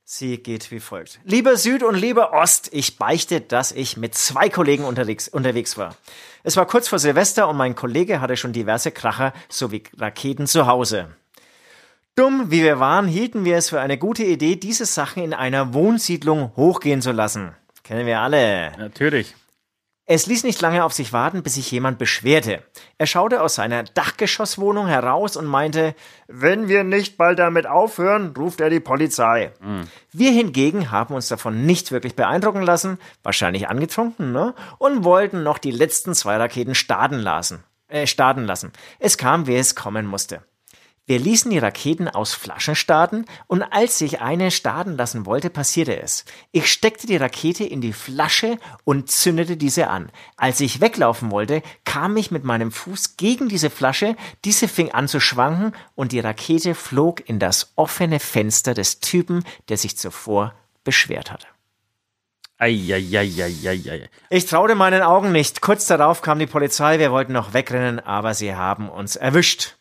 sie 0.03 0.39
geht 0.39 0.71
wie 0.71 0.81
folgt. 0.81 1.21
Lieber 1.23 1.57
Süd 1.57 1.83
und 1.83 1.95
lieber 1.95 2.33
Ost, 2.33 2.71
ich 2.73 2.97
beichte, 2.97 3.43
dass 3.43 3.73
ich 3.73 3.97
mit 3.97 4.15
zwei 4.15 4.49
Kollegen 4.49 4.85
unterwegs, 4.85 5.29
unterwegs 5.29 5.77
war. 5.77 5.95
Es 6.43 6.57
war 6.57 6.67
kurz 6.67 6.89
vor 6.89 6.99
Silvester 6.99 7.47
und 7.47 7.59
mein 7.59 7.75
Kollege 7.77 8.21
hatte 8.23 8.37
schon 8.37 8.55
diverse 8.55 8.91
Kracher 8.91 9.35
sowie 9.51 9.85
Raketen 9.99 10.47
zu 10.47 10.67
Hause. 10.67 11.15
Dumm 12.17 12.51
wie 12.51 12.63
wir 12.63 12.81
waren, 12.81 13.07
hielten 13.07 13.45
wir 13.45 13.57
es 13.57 13.71
für 13.71 13.81
eine 13.81 13.97
gute 13.97 14.25
Idee, 14.25 14.57
diese 14.57 14.85
Sachen 14.85 15.23
in 15.23 15.33
einer 15.33 15.73
Wohnsiedlung 15.75 16.53
hochgehen 16.57 17.03
zu 17.03 17.13
lassen. 17.13 17.55
Kennen 17.85 18.07
wir 18.07 18.21
alle. 18.21 18.73
Natürlich. 18.79 19.35
Es 20.13 20.27
ließ 20.27 20.43
nicht 20.43 20.61
lange 20.61 20.83
auf 20.83 20.93
sich 20.93 21.13
warten, 21.13 21.45
bis 21.45 21.55
sich 21.55 21.71
jemand 21.71 21.99
beschwerte. 21.99 22.65
Er 22.99 23.07
schaute 23.07 23.41
aus 23.41 23.55
seiner 23.55 23.85
Dachgeschosswohnung 23.85 24.89
heraus 24.89 25.37
und 25.37 25.47
meinte, 25.47 25.95
wenn 26.27 26.67
wir 26.67 26.83
nicht 26.83 27.17
bald 27.17 27.39
damit 27.39 27.69
aufhören, 27.69 28.35
ruft 28.37 28.61
er 28.61 28.71
die 28.71 28.81
Polizei. 28.81 29.53
Wir 30.11 30.33
hingegen 30.33 30.91
haben 30.91 31.15
uns 31.15 31.29
davon 31.29 31.65
nicht 31.65 31.93
wirklich 31.93 32.17
beeindrucken 32.17 32.63
lassen, 32.63 32.99
wahrscheinlich 33.23 33.69
angetrunken, 33.69 34.33
ne? 34.33 34.53
Und 34.79 35.05
wollten 35.05 35.45
noch 35.45 35.59
die 35.59 35.71
letzten 35.71 36.13
zwei 36.15 36.39
Raketen 36.39 36.75
starten 36.75 37.21
lassen. 37.21 37.63
Äh, 37.87 38.09
starten 38.09 38.47
lassen. 38.47 38.73
Es 38.99 39.17
kam, 39.17 39.47
wie 39.47 39.57
es 39.57 39.77
kommen 39.77 40.07
musste. 40.07 40.43
Wir 41.11 41.19
ließen 41.19 41.51
die 41.51 41.59
Raketen 41.59 42.07
aus 42.07 42.35
Flaschen 42.35 42.77
starten 42.77 43.25
und 43.49 43.65
als 43.65 43.99
sich 43.99 44.21
eine 44.21 44.53
starten 44.53 44.97
lassen 44.97 45.27
wollte, 45.27 45.51
passierte 45.51 46.01
es. 46.01 46.25
Ich 46.53 46.71
steckte 46.71 47.09
die 47.09 47.17
Rakete 47.17 47.65
in 47.65 47.81
die 47.81 47.93
Flasche 47.93 48.59
und 48.85 49.11
zündete 49.11 49.57
diese 49.57 49.89
an. 49.89 50.13
Als 50.37 50.61
ich 50.61 50.81
weglaufen 50.81 51.33
wollte, 51.33 51.65
kam 51.85 52.17
ich 52.17 52.31
mit 52.31 52.45
meinem 52.45 52.71
Fuß 52.71 53.17
gegen 53.17 53.49
diese 53.49 53.71
Flasche, 53.71 54.15
diese 54.45 54.69
fing 54.69 54.93
an 54.93 55.09
zu 55.09 55.19
schwanken 55.19 55.73
und 55.97 56.13
die 56.13 56.21
Rakete 56.21 56.77
flog 56.77 57.29
in 57.29 57.41
das 57.41 57.73
offene 57.75 58.21
Fenster 58.21 58.75
des 58.75 59.01
Typen, 59.01 59.43
der 59.69 59.79
sich 59.79 59.99
zuvor 59.99 60.55
beschwert 60.85 61.33
hatte. 61.33 61.49
Eieieiei. 62.57 64.09
Ich 64.29 64.47
traute 64.47 64.77
meinen 64.77 65.03
Augen 65.03 65.33
nicht. 65.33 65.61
Kurz 65.61 65.87
darauf 65.87 66.23
kam 66.23 66.39
die 66.39 66.47
Polizei, 66.47 67.01
wir 67.01 67.11
wollten 67.11 67.33
noch 67.33 67.53
wegrennen, 67.53 67.99
aber 67.99 68.35
sie 68.35 68.55
haben 68.55 68.89
uns 68.89 69.17
erwischt. 69.17 69.75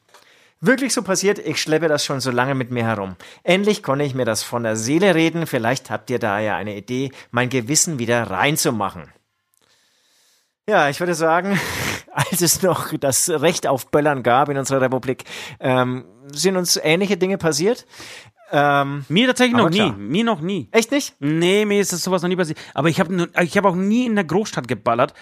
Wirklich 0.62 0.93
so 0.93 1.03
passiert, 1.03 1.39
ich 1.39 1.62
schleppe 1.62 1.88
das 1.88 2.03
schon 2.03 2.20
so 2.20 2.32
lange 2.32 2.53
mit 2.53 2.70
mir 2.70 2.84
herum. 2.84 3.16
Endlich 3.43 3.82
konnte 3.82 4.03
ich 4.03 4.14
mir 4.14 4.26
das 4.26 4.43
von 4.43 4.64
der 4.64 4.76
Seele 4.76 5.16
reden, 5.16 5.47
vielleicht 5.47 5.89
habt 5.89 6.10
ihr 6.10 6.20
da 6.20 6.39
ja 6.39 6.57
eine 6.57 6.76
Idee, 6.76 7.12
mein 7.32 7.47
Gewissen 7.49 7.97
wieder 7.97 8.24
reinzumachen. 8.30 9.03
Ja, 10.68 10.89
ich 10.89 10.99
würde 10.99 11.16
sagen, 11.16 11.57
als 12.12 12.41
es 12.41 12.62
noch 12.62 12.91
das 12.99 13.30
Recht 13.30 13.68
auf 13.68 13.89
Böllern 13.89 14.22
gab 14.22 14.49
in 14.49 14.57
unserer 14.57 14.82
Republik, 14.82 15.24
ähm, 15.62 16.05
sind 16.32 16.57
uns 16.57 16.76
ähnliche 16.76 17.16
Dinge 17.16 17.38
passiert. 17.38 17.86
Ähm, 18.51 19.05
Mir 19.07 19.28
tatsächlich 19.28 19.55
noch 19.55 19.70
nie. 19.70 19.78
klar. 19.78 19.95
Mir 19.95 20.24
noch 20.24 20.41
nie. 20.41 20.68
echt 20.72 20.91
nicht? 20.91 21.16
Nee, 21.20 21.66
mir 21.66 21.80
ist 21.80 21.93
das 21.93 22.03
sowas 22.03 22.22
noch 22.22 22.30
nie 22.30 22.36
passiert. 22.36 22.60
Aber 22.74 22.89
ich 22.89 22.99
habe 22.99 23.30
ich 23.41 23.57
hab 23.57 23.66
auch 23.66 23.76
nie 23.76 24.05
in 24.05 24.16
der 24.16 24.26
Großstadt 24.26 24.68
geballert. 24.68 25.14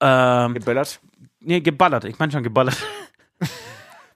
Ähm, 0.00 0.54
Geböllert? 0.54 1.00
nee, 1.40 1.60
geballert. 1.60 2.04
Ich 2.04 2.18
meine 2.18 2.30
schon 2.32 2.42
geballert. 2.42 2.76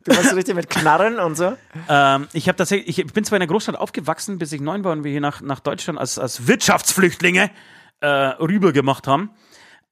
Du 0.04 0.16
warst 0.16 0.30
so 0.30 0.36
richtig 0.36 0.54
mit 0.54 0.70
Knarren 0.70 1.18
und 1.18 1.36
so? 1.36 1.56
ähm, 1.88 2.28
ich 2.32 2.44
tatsächlich, 2.44 2.98
ich 2.98 3.12
bin 3.12 3.24
zwar 3.24 3.36
in 3.36 3.40
der 3.40 3.48
Großstadt 3.48 3.76
aufgewachsen, 3.76 4.38
bis 4.38 4.52
ich 4.52 4.60
neun 4.60 4.82
war 4.82 4.92
und 4.92 5.04
wir 5.04 5.10
hier 5.10 5.20
nach, 5.20 5.42
nach 5.42 5.60
Deutschland 5.60 5.98
als, 5.98 6.18
als 6.18 6.46
Wirtschaftsflüchtlinge 6.46 7.50
äh, 8.00 8.06
rüber 8.06 8.72
gemacht 8.72 9.06
haben. 9.06 9.30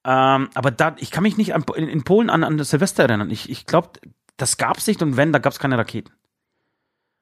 Ähm, 0.03 0.49
aber 0.55 0.71
da, 0.71 0.95
ich 0.97 1.11
kann 1.11 1.23
mich 1.23 1.37
nicht 1.37 1.53
an, 1.53 1.63
in, 1.75 1.87
in 1.87 2.03
Polen 2.03 2.29
an, 2.29 2.43
an 2.43 2.57
das 2.57 2.71
Silvester 2.71 3.03
erinnern. 3.03 3.29
Ich, 3.29 3.49
ich 3.49 3.65
glaube, 3.65 3.89
das 4.37 4.57
gab's 4.57 4.87
nicht 4.87 5.01
und 5.03 5.17
wenn, 5.17 5.31
da 5.31 5.39
gab's 5.39 5.59
keine 5.59 5.77
Raketen. 5.77 6.11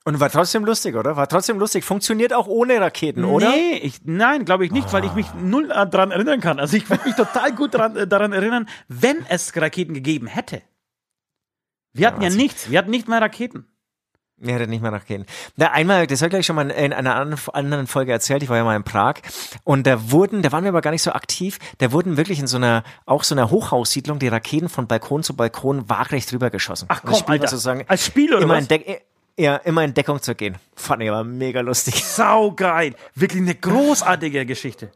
Und 0.05 0.21
war 0.21 0.29
trotzdem 0.29 0.63
lustig, 0.63 0.95
oder? 0.95 1.17
War 1.17 1.27
trotzdem 1.27 1.59
lustig. 1.59 1.83
Funktioniert 1.83 2.31
auch 2.31 2.47
ohne 2.47 2.79
Raketen, 2.79 3.25
oder? 3.25 3.49
Nee, 3.49 3.77
ich, 3.83 4.05
nein, 4.05 4.45
glaube 4.45 4.65
ich 4.65 4.71
nicht, 4.71 4.93
weil 4.93 5.03
ich 5.03 5.13
mich 5.13 5.25
null 5.33 5.69
äh, 5.69 5.85
daran 5.85 6.11
erinnern 6.11 6.39
kann. 6.39 6.59
Also 6.59 6.77
ich 6.77 6.89
würde 6.89 7.03
mich 7.05 7.15
total 7.17 7.53
gut 7.53 7.73
daran, 7.73 7.97
äh, 7.97 8.07
daran 8.07 8.31
erinnern, 8.31 8.69
wenn 8.87 9.25
es 9.27 9.53
Raketen 9.57 9.93
gegeben 9.93 10.27
hätte. 10.27 10.61
Wir 11.97 12.07
hatten 12.07 12.21
ja 12.21 12.25
Wahnsinn. 12.25 12.41
nichts, 12.41 12.69
wir 12.71 12.77
hatten 12.79 12.91
nicht 12.91 13.07
mal 13.07 13.19
Raketen. 13.19 13.65
Mir 14.39 14.53
hätte 14.53 14.67
nicht 14.67 14.83
mehr 14.83 14.91
nachgehen. 14.91 15.25
Na, 15.55 15.71
einmal, 15.71 16.05
das 16.05 16.21
habe 16.21 16.27
ich 16.27 16.31
gleich 16.31 16.45
schon 16.45 16.55
mal 16.55 16.69
in 16.69 16.93
einer 16.93 17.15
anderen- 17.15 17.87
Folge 17.87 18.11
erzählt, 18.11 18.43
ich 18.43 18.49
war 18.49 18.57
ja 18.57 18.63
mal 18.63 18.75
in 18.75 18.83
Prag 18.83 19.15
und 19.63 19.87
da 19.87 20.11
wurden, 20.11 20.43
da 20.43 20.51
waren 20.51 20.63
wir 20.63 20.69
aber 20.69 20.81
gar 20.81 20.91
nicht 20.91 21.01
so 21.01 21.11
aktiv, 21.11 21.57
da 21.79 21.91
wurden 21.91 22.17
wirklich 22.17 22.37
in 22.37 22.45
so 22.45 22.57
einer, 22.57 22.83
auch 23.07 23.23
so 23.23 23.33
einer 23.33 23.49
Hochhaussiedlung 23.49 24.19
die 24.19 24.27
Raketen 24.27 24.69
von 24.69 24.85
Balkon 24.85 25.23
zu 25.23 25.35
Balkon 25.35 25.89
waagrecht 25.89 26.31
drüber 26.31 26.51
geschossen. 26.51 26.85
Ach 26.89 27.01
komm, 27.03 27.15
Alter. 27.25 27.47
sozusagen 27.47 27.83
Als 27.87 28.05
Spiel 28.05 28.31
oder 28.31 28.43
immer 28.43 28.57
was? 28.57 28.67
ja, 29.39 29.55
immer 29.55 29.83
in 29.83 29.95
Deckung 29.95 30.21
zu 30.21 30.35
gehen. 30.35 30.57
Fand 30.75 31.01
ich 31.01 31.09
aber 31.09 31.23
mega 31.23 31.61
lustig. 31.61 32.05
Saugeil. 32.05 32.93
Wirklich 33.15 33.41
eine 33.41 33.55
großartige 33.55 34.45
Geschichte. 34.45 34.91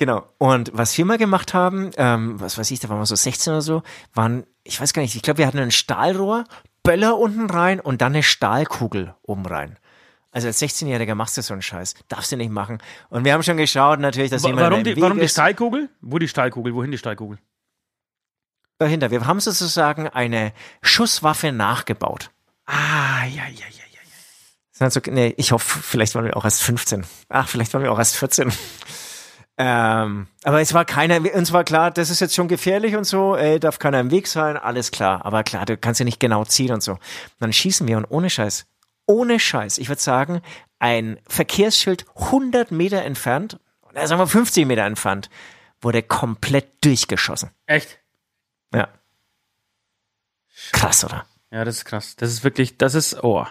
Genau. 0.00 0.26
Und 0.38 0.70
was 0.72 0.96
wir 0.96 1.04
mal 1.04 1.18
gemacht 1.18 1.52
haben, 1.52 1.90
ähm, 1.98 2.40
was 2.40 2.56
weiß 2.56 2.70
ich, 2.70 2.80
da 2.80 2.88
waren 2.88 3.00
wir 3.00 3.04
so 3.04 3.14
16 3.14 3.52
oder 3.52 3.60
so, 3.60 3.82
waren, 4.14 4.46
ich 4.64 4.80
weiß 4.80 4.94
gar 4.94 5.02
nicht, 5.02 5.14
ich 5.14 5.20
glaube, 5.20 5.36
wir 5.36 5.46
hatten 5.46 5.58
ein 5.58 5.70
Stahlrohr, 5.70 6.44
Böller 6.82 7.18
unten 7.18 7.50
rein 7.50 7.80
und 7.80 8.00
dann 8.00 8.14
eine 8.14 8.22
Stahlkugel 8.22 9.14
oben 9.20 9.44
rein. 9.44 9.78
Also 10.30 10.46
als 10.46 10.62
16-Jähriger 10.62 11.14
machst 11.14 11.36
du 11.36 11.42
so 11.42 11.52
einen 11.52 11.60
Scheiß. 11.60 11.96
Darfst 12.08 12.32
du 12.32 12.38
nicht 12.38 12.50
machen. 12.50 12.78
Und 13.10 13.26
wir 13.26 13.34
haben 13.34 13.42
schon 13.42 13.58
geschaut, 13.58 14.00
natürlich, 14.00 14.30
dass 14.30 14.42
Wa- 14.42 14.46
jemand 14.48 14.70
Warum 14.70 14.84
die, 14.84 14.96
Weg 14.96 15.02
warum 15.02 15.18
die 15.18 15.24
ist. 15.26 15.32
Stahlkugel? 15.32 15.90
Wo 16.00 16.18
die 16.18 16.28
Stahlkugel? 16.28 16.74
Wohin 16.74 16.90
die 16.92 16.98
Stahlkugel? 16.98 17.38
dahinter. 18.78 19.10
Wir 19.10 19.26
haben 19.26 19.40
sozusagen 19.40 20.08
eine 20.08 20.54
Schusswaffe 20.80 21.52
nachgebaut. 21.52 22.30
Ah, 22.64 23.26
ja, 23.26 23.42
ja, 23.44 23.48
ja, 23.48 23.66
ja. 23.68 24.00
Das 24.78 24.94
sind 24.94 25.04
so, 25.04 25.12
nee, 25.12 25.34
ich 25.36 25.52
hoffe, 25.52 25.78
vielleicht 25.82 26.14
waren 26.14 26.24
wir 26.24 26.34
auch 26.38 26.44
erst 26.46 26.62
15. 26.62 27.04
Ach, 27.28 27.46
vielleicht 27.46 27.74
waren 27.74 27.82
wir 27.82 27.92
auch 27.92 27.98
erst 27.98 28.16
14. 28.16 28.50
Ähm, 29.62 30.26
aber 30.42 30.62
es 30.62 30.72
war 30.72 30.86
keiner, 30.86 31.20
uns 31.34 31.52
war 31.52 31.64
klar, 31.64 31.90
das 31.90 32.08
ist 32.08 32.20
jetzt 32.20 32.34
schon 32.34 32.48
gefährlich 32.48 32.96
und 32.96 33.04
so, 33.04 33.36
ey, 33.36 33.60
darf 33.60 33.78
keiner 33.78 34.00
im 34.00 34.10
Weg 34.10 34.26
sein, 34.26 34.56
alles 34.56 34.90
klar. 34.90 35.26
Aber 35.26 35.44
klar, 35.44 35.66
du 35.66 35.76
kannst 35.76 36.00
ja 36.00 36.04
nicht 36.04 36.18
genau 36.18 36.46
zielen 36.46 36.72
und 36.72 36.82
so. 36.82 36.92
Und 36.92 37.00
dann 37.40 37.52
schießen 37.52 37.86
wir 37.86 37.98
und 37.98 38.06
ohne 38.06 38.30
Scheiß, 38.30 38.64
ohne 39.04 39.38
Scheiß, 39.38 39.76
ich 39.76 39.90
würde 39.90 40.00
sagen, 40.00 40.40
ein 40.78 41.18
Verkehrsschild 41.28 42.06
100 42.16 42.70
Meter 42.70 43.02
entfernt, 43.02 43.60
oder 43.82 44.06
sagen 44.06 44.18
wir 44.18 44.26
50 44.26 44.64
Meter 44.66 44.84
entfernt, 44.84 45.28
wurde 45.82 46.02
komplett 46.02 46.82
durchgeschossen. 46.82 47.50
Echt? 47.66 47.98
Ja. 48.72 48.88
Krass, 50.72 51.04
oder? 51.04 51.26
Ja, 51.50 51.66
das 51.66 51.76
ist 51.76 51.84
krass. 51.84 52.16
Das 52.16 52.30
ist 52.30 52.44
wirklich, 52.44 52.78
das 52.78 52.94
ist, 52.94 53.22
oh. 53.22 53.46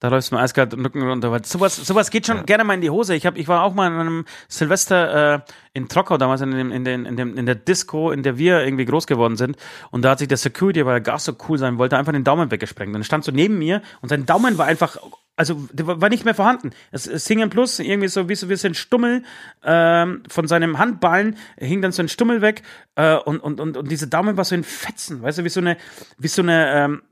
Da 0.00 0.08
läuft 0.08 0.30
mir 0.30 0.38
eiskalt 0.38 0.72
den 0.72 0.80
Rücken 0.80 1.02
runter. 1.02 1.30
Weil 1.30 1.44
sowas, 1.44 1.76
sowas 1.76 2.10
geht 2.10 2.26
schon 2.26 2.44
gerne 2.44 2.64
mal 2.64 2.74
in 2.74 2.82
die 2.82 2.90
Hose. 2.90 3.14
Ich, 3.14 3.24
hab, 3.24 3.36
ich 3.38 3.48
war 3.48 3.62
auch 3.62 3.72
mal 3.72 3.86
in 3.86 3.94
einem 3.94 4.24
Silvester 4.48 5.34
äh, 5.34 5.40
in 5.72 5.88
Trockau 5.88 6.18
damals 6.18 6.42
in, 6.42 6.50
dem, 6.50 6.70
in, 6.70 6.84
den, 6.84 7.06
in, 7.06 7.16
dem, 7.16 7.36
in 7.38 7.46
der 7.46 7.54
Disco, 7.54 8.10
in 8.10 8.22
der 8.22 8.36
wir 8.36 8.62
irgendwie 8.62 8.84
groß 8.84 9.06
geworden 9.06 9.36
sind. 9.36 9.56
Und 9.90 10.02
da 10.02 10.10
hat 10.10 10.18
sich 10.18 10.28
der 10.28 10.36
Security, 10.36 10.84
weil 10.84 10.94
er 10.96 11.00
gar 11.00 11.18
so 11.18 11.34
cool 11.48 11.58
sein 11.58 11.78
wollte, 11.78 11.96
einfach 11.96 12.12
den 12.12 12.24
Daumen 12.24 12.50
weggesprengt. 12.50 12.94
Und 12.94 13.00
er 13.00 13.04
stand 13.04 13.24
so 13.24 13.32
neben 13.32 13.58
mir 13.58 13.80
und 14.02 14.10
sein 14.10 14.26
Daumen 14.26 14.58
war 14.58 14.66
einfach, 14.66 14.98
also 15.34 15.66
der 15.72 15.86
war 15.86 16.08
nicht 16.10 16.24
mehr 16.24 16.34
vorhanden. 16.34 16.70
Es, 16.90 17.06
es 17.06 17.26
hing 17.26 17.40
im 17.40 17.48
Plus, 17.48 17.78
irgendwie 17.78 18.08
so 18.08 18.28
wie 18.28 18.34
so, 18.34 18.48
wie 18.50 18.56
so 18.56 18.68
ein 18.68 18.74
Stummel 18.74 19.22
ähm, 19.64 20.22
von 20.28 20.46
seinem 20.46 20.78
Handballen, 20.78 21.36
hing 21.56 21.80
dann 21.80 21.92
so 21.92 22.02
ein 22.02 22.08
Stummel 22.08 22.42
weg 22.42 22.62
äh, 22.96 23.16
und, 23.16 23.40
und, 23.40 23.60
und, 23.60 23.76
und 23.76 23.90
diese 23.90 24.08
Daumen 24.08 24.36
war 24.36 24.44
so 24.44 24.54
in 24.54 24.64
Fetzen, 24.64 25.22
weißt 25.22 25.38
du, 25.38 25.44
wie 25.44 25.48
so 25.48 25.60
eine, 25.60 25.76
wie 26.18 26.28
so 26.28 26.42
eine, 26.42 26.84
ähm, 26.84 27.02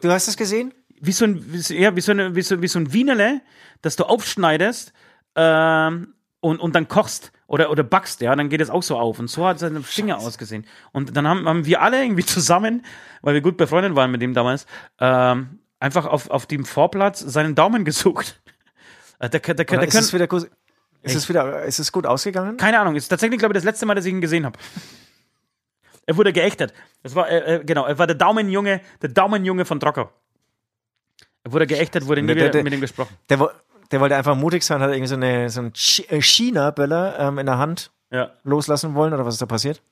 Du 0.00 0.10
hast 0.10 0.26
es 0.26 0.36
gesehen? 0.36 0.72
Wie 1.02 1.12
so 1.12 1.24
ein, 1.24 1.44
wie, 1.52 1.74
ja, 1.74 1.94
wie 1.96 2.00
so, 2.00 2.12
eine, 2.12 2.34
wie 2.36 2.42
so, 2.42 2.62
wie 2.62 2.68
so 2.68 2.78
ein 2.78 2.92
Wienerle, 2.92 3.40
das 3.82 3.96
du 3.96 4.04
aufschneidest 4.04 4.92
ähm, 5.34 6.14
und, 6.40 6.60
und 6.60 6.74
dann 6.76 6.86
kochst 6.86 7.32
oder, 7.48 7.70
oder 7.70 7.82
backst, 7.82 8.20
ja, 8.20 8.34
dann 8.36 8.48
geht 8.48 8.60
es 8.60 8.70
auch 8.70 8.84
so 8.84 8.96
auf. 8.96 9.18
Und 9.18 9.28
so 9.28 9.44
hat 9.44 9.58
seine 9.58 9.82
Finger 9.82 10.18
ausgesehen. 10.18 10.64
Und 10.92 11.16
dann 11.16 11.26
haben, 11.26 11.48
haben 11.48 11.66
wir 11.66 11.82
alle 11.82 12.02
irgendwie 12.02 12.24
zusammen, 12.24 12.84
weil 13.20 13.34
wir 13.34 13.40
gut 13.40 13.56
befreundet 13.56 13.96
waren 13.96 14.12
mit 14.12 14.22
ihm 14.22 14.32
damals, 14.32 14.66
ähm, 15.00 15.58
einfach 15.80 16.06
auf, 16.06 16.30
auf 16.30 16.46
dem 16.46 16.64
Vorplatz 16.64 17.18
seinen 17.18 17.54
Daumen 17.54 17.84
gesucht. 17.84 18.40
Der, 19.20 19.28
der, 19.28 19.54
der, 19.54 19.78
Oder 19.78 19.86
ist 19.86 19.94
es 19.94 20.12
wieder 20.12 20.26
gut? 20.26 20.50
Ist 21.02 21.14
es 21.14 21.28
wieder, 21.28 21.62
ist 21.62 21.78
es 21.78 21.92
gut 21.92 22.06
ausgegangen? 22.06 22.56
keine 22.56 22.80
Ahnung, 22.80 22.96
ist 22.96 23.06
tatsächlich, 23.06 23.38
glaube 23.38 23.52
ich, 23.52 23.58
das 23.58 23.62
letzte 23.62 23.86
Mal, 23.86 23.94
dass 23.94 24.04
ich 24.04 24.12
ihn 24.12 24.20
gesehen 24.20 24.44
habe. 24.44 24.58
Er 26.04 26.16
wurde 26.16 26.32
geächtet. 26.32 26.74
Das 27.04 27.14
war, 27.14 27.28
äh, 27.28 27.58
äh, 27.58 27.64
genau, 27.64 27.86
er 27.86 27.96
war 27.96 28.08
der 28.08 28.16
Daumenjunge, 28.16 28.80
der 29.00 29.10
Daumenjunge 29.10 29.64
von 29.64 29.78
Trockau. 29.78 30.10
Er 31.44 31.52
wurde 31.52 31.66
geächtet, 31.66 32.06
wurde 32.06 32.22
nie 32.22 32.28
Der- 32.28 32.34
der- 32.36 32.44
wieder 32.44 32.52
der- 32.52 32.64
mit 32.64 32.72
ihm 32.74 32.80
gesprochen. 32.80 33.14
Der, 33.28 33.50
der 33.90 34.00
wollte 34.00 34.16
einfach 34.16 34.36
mutig 34.36 34.62
sein, 34.62 34.80
hat 34.80 34.90
irgendwie 34.90 35.08
so, 35.08 35.16
eine, 35.16 35.50
so 35.50 35.60
einen 35.60 35.72
äh, 36.08 36.20
China-Böller 36.22 37.18
ähm, 37.18 37.38
in 37.38 37.46
der 37.46 37.58
Hand 37.58 37.90
Ja. 38.10 38.30
loslassen 38.44 38.94
wollen, 38.94 39.12
oder 39.12 39.26
was 39.26 39.34
ist 39.34 39.42
da 39.42 39.46
passiert? 39.46 39.82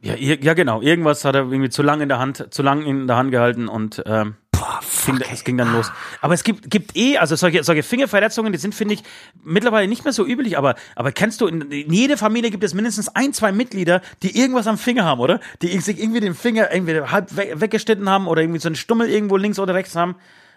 Ja, 0.00 0.14
ja, 0.16 0.52
genau. 0.52 0.82
Irgendwas 0.82 1.24
hat 1.24 1.34
er 1.34 1.42
irgendwie 1.42 1.70
zu 1.70 1.82
lang 1.82 2.02
in 2.02 2.08
der 2.10 2.18
Hand, 2.18 2.52
zu 2.52 2.62
lang 2.62 2.82
in 2.82 3.06
der 3.06 3.16
Hand 3.16 3.30
gehalten 3.30 3.68
und 3.68 4.02
ähm, 4.04 4.34
Boah, 4.52 4.80
ging, 5.06 5.18
es 5.32 5.44
ging 5.44 5.56
dann 5.56 5.72
los. 5.72 5.90
Aber 6.20 6.34
es 6.34 6.44
gibt, 6.44 6.70
gibt 6.70 6.94
eh, 6.94 7.16
also 7.16 7.34
solche, 7.36 7.64
solche 7.64 7.82
Fingerverletzungen, 7.82 8.52
die 8.52 8.58
sind, 8.58 8.74
finde 8.74 8.94
ich, 8.94 9.02
mittlerweile 9.42 9.88
nicht 9.88 10.04
mehr 10.04 10.12
so 10.12 10.26
üblich, 10.26 10.58
aber, 10.58 10.74
aber 10.94 11.10
kennst 11.10 11.40
du, 11.40 11.46
in, 11.46 11.62
in 11.72 11.92
jeder 11.92 12.18
Familie 12.18 12.50
gibt 12.50 12.62
es 12.64 12.74
mindestens 12.74 13.08
ein, 13.16 13.32
zwei 13.32 13.50
Mitglieder, 13.50 14.02
die 14.22 14.38
irgendwas 14.38 14.66
am 14.66 14.76
Finger 14.78 15.04
haben, 15.04 15.20
oder? 15.20 15.40
Die 15.62 15.76
sich 15.80 15.98
irgendwie 15.98 16.20
den 16.20 16.34
Finger 16.34 16.70
irgendwie 16.72 17.00
halb 17.00 17.34
we 17.36 17.60
weggeschnitten 17.60 18.08
haben 18.08 18.26
oder 18.28 18.42
irgendwie 18.42 18.60
so 18.60 18.68
einen 18.68 18.76
Stummel 18.76 19.08
irgendwo 19.08 19.36
links 19.38 19.58
oder 19.58 19.72
rechts 19.74 19.96
haben. 19.96 20.16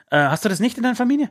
Äh, 0.10 0.18
hast 0.18 0.46
du 0.46 0.50
das 0.50 0.60
nicht 0.60 0.78
in 0.78 0.84
deiner 0.84 0.96
Familie? 0.96 1.30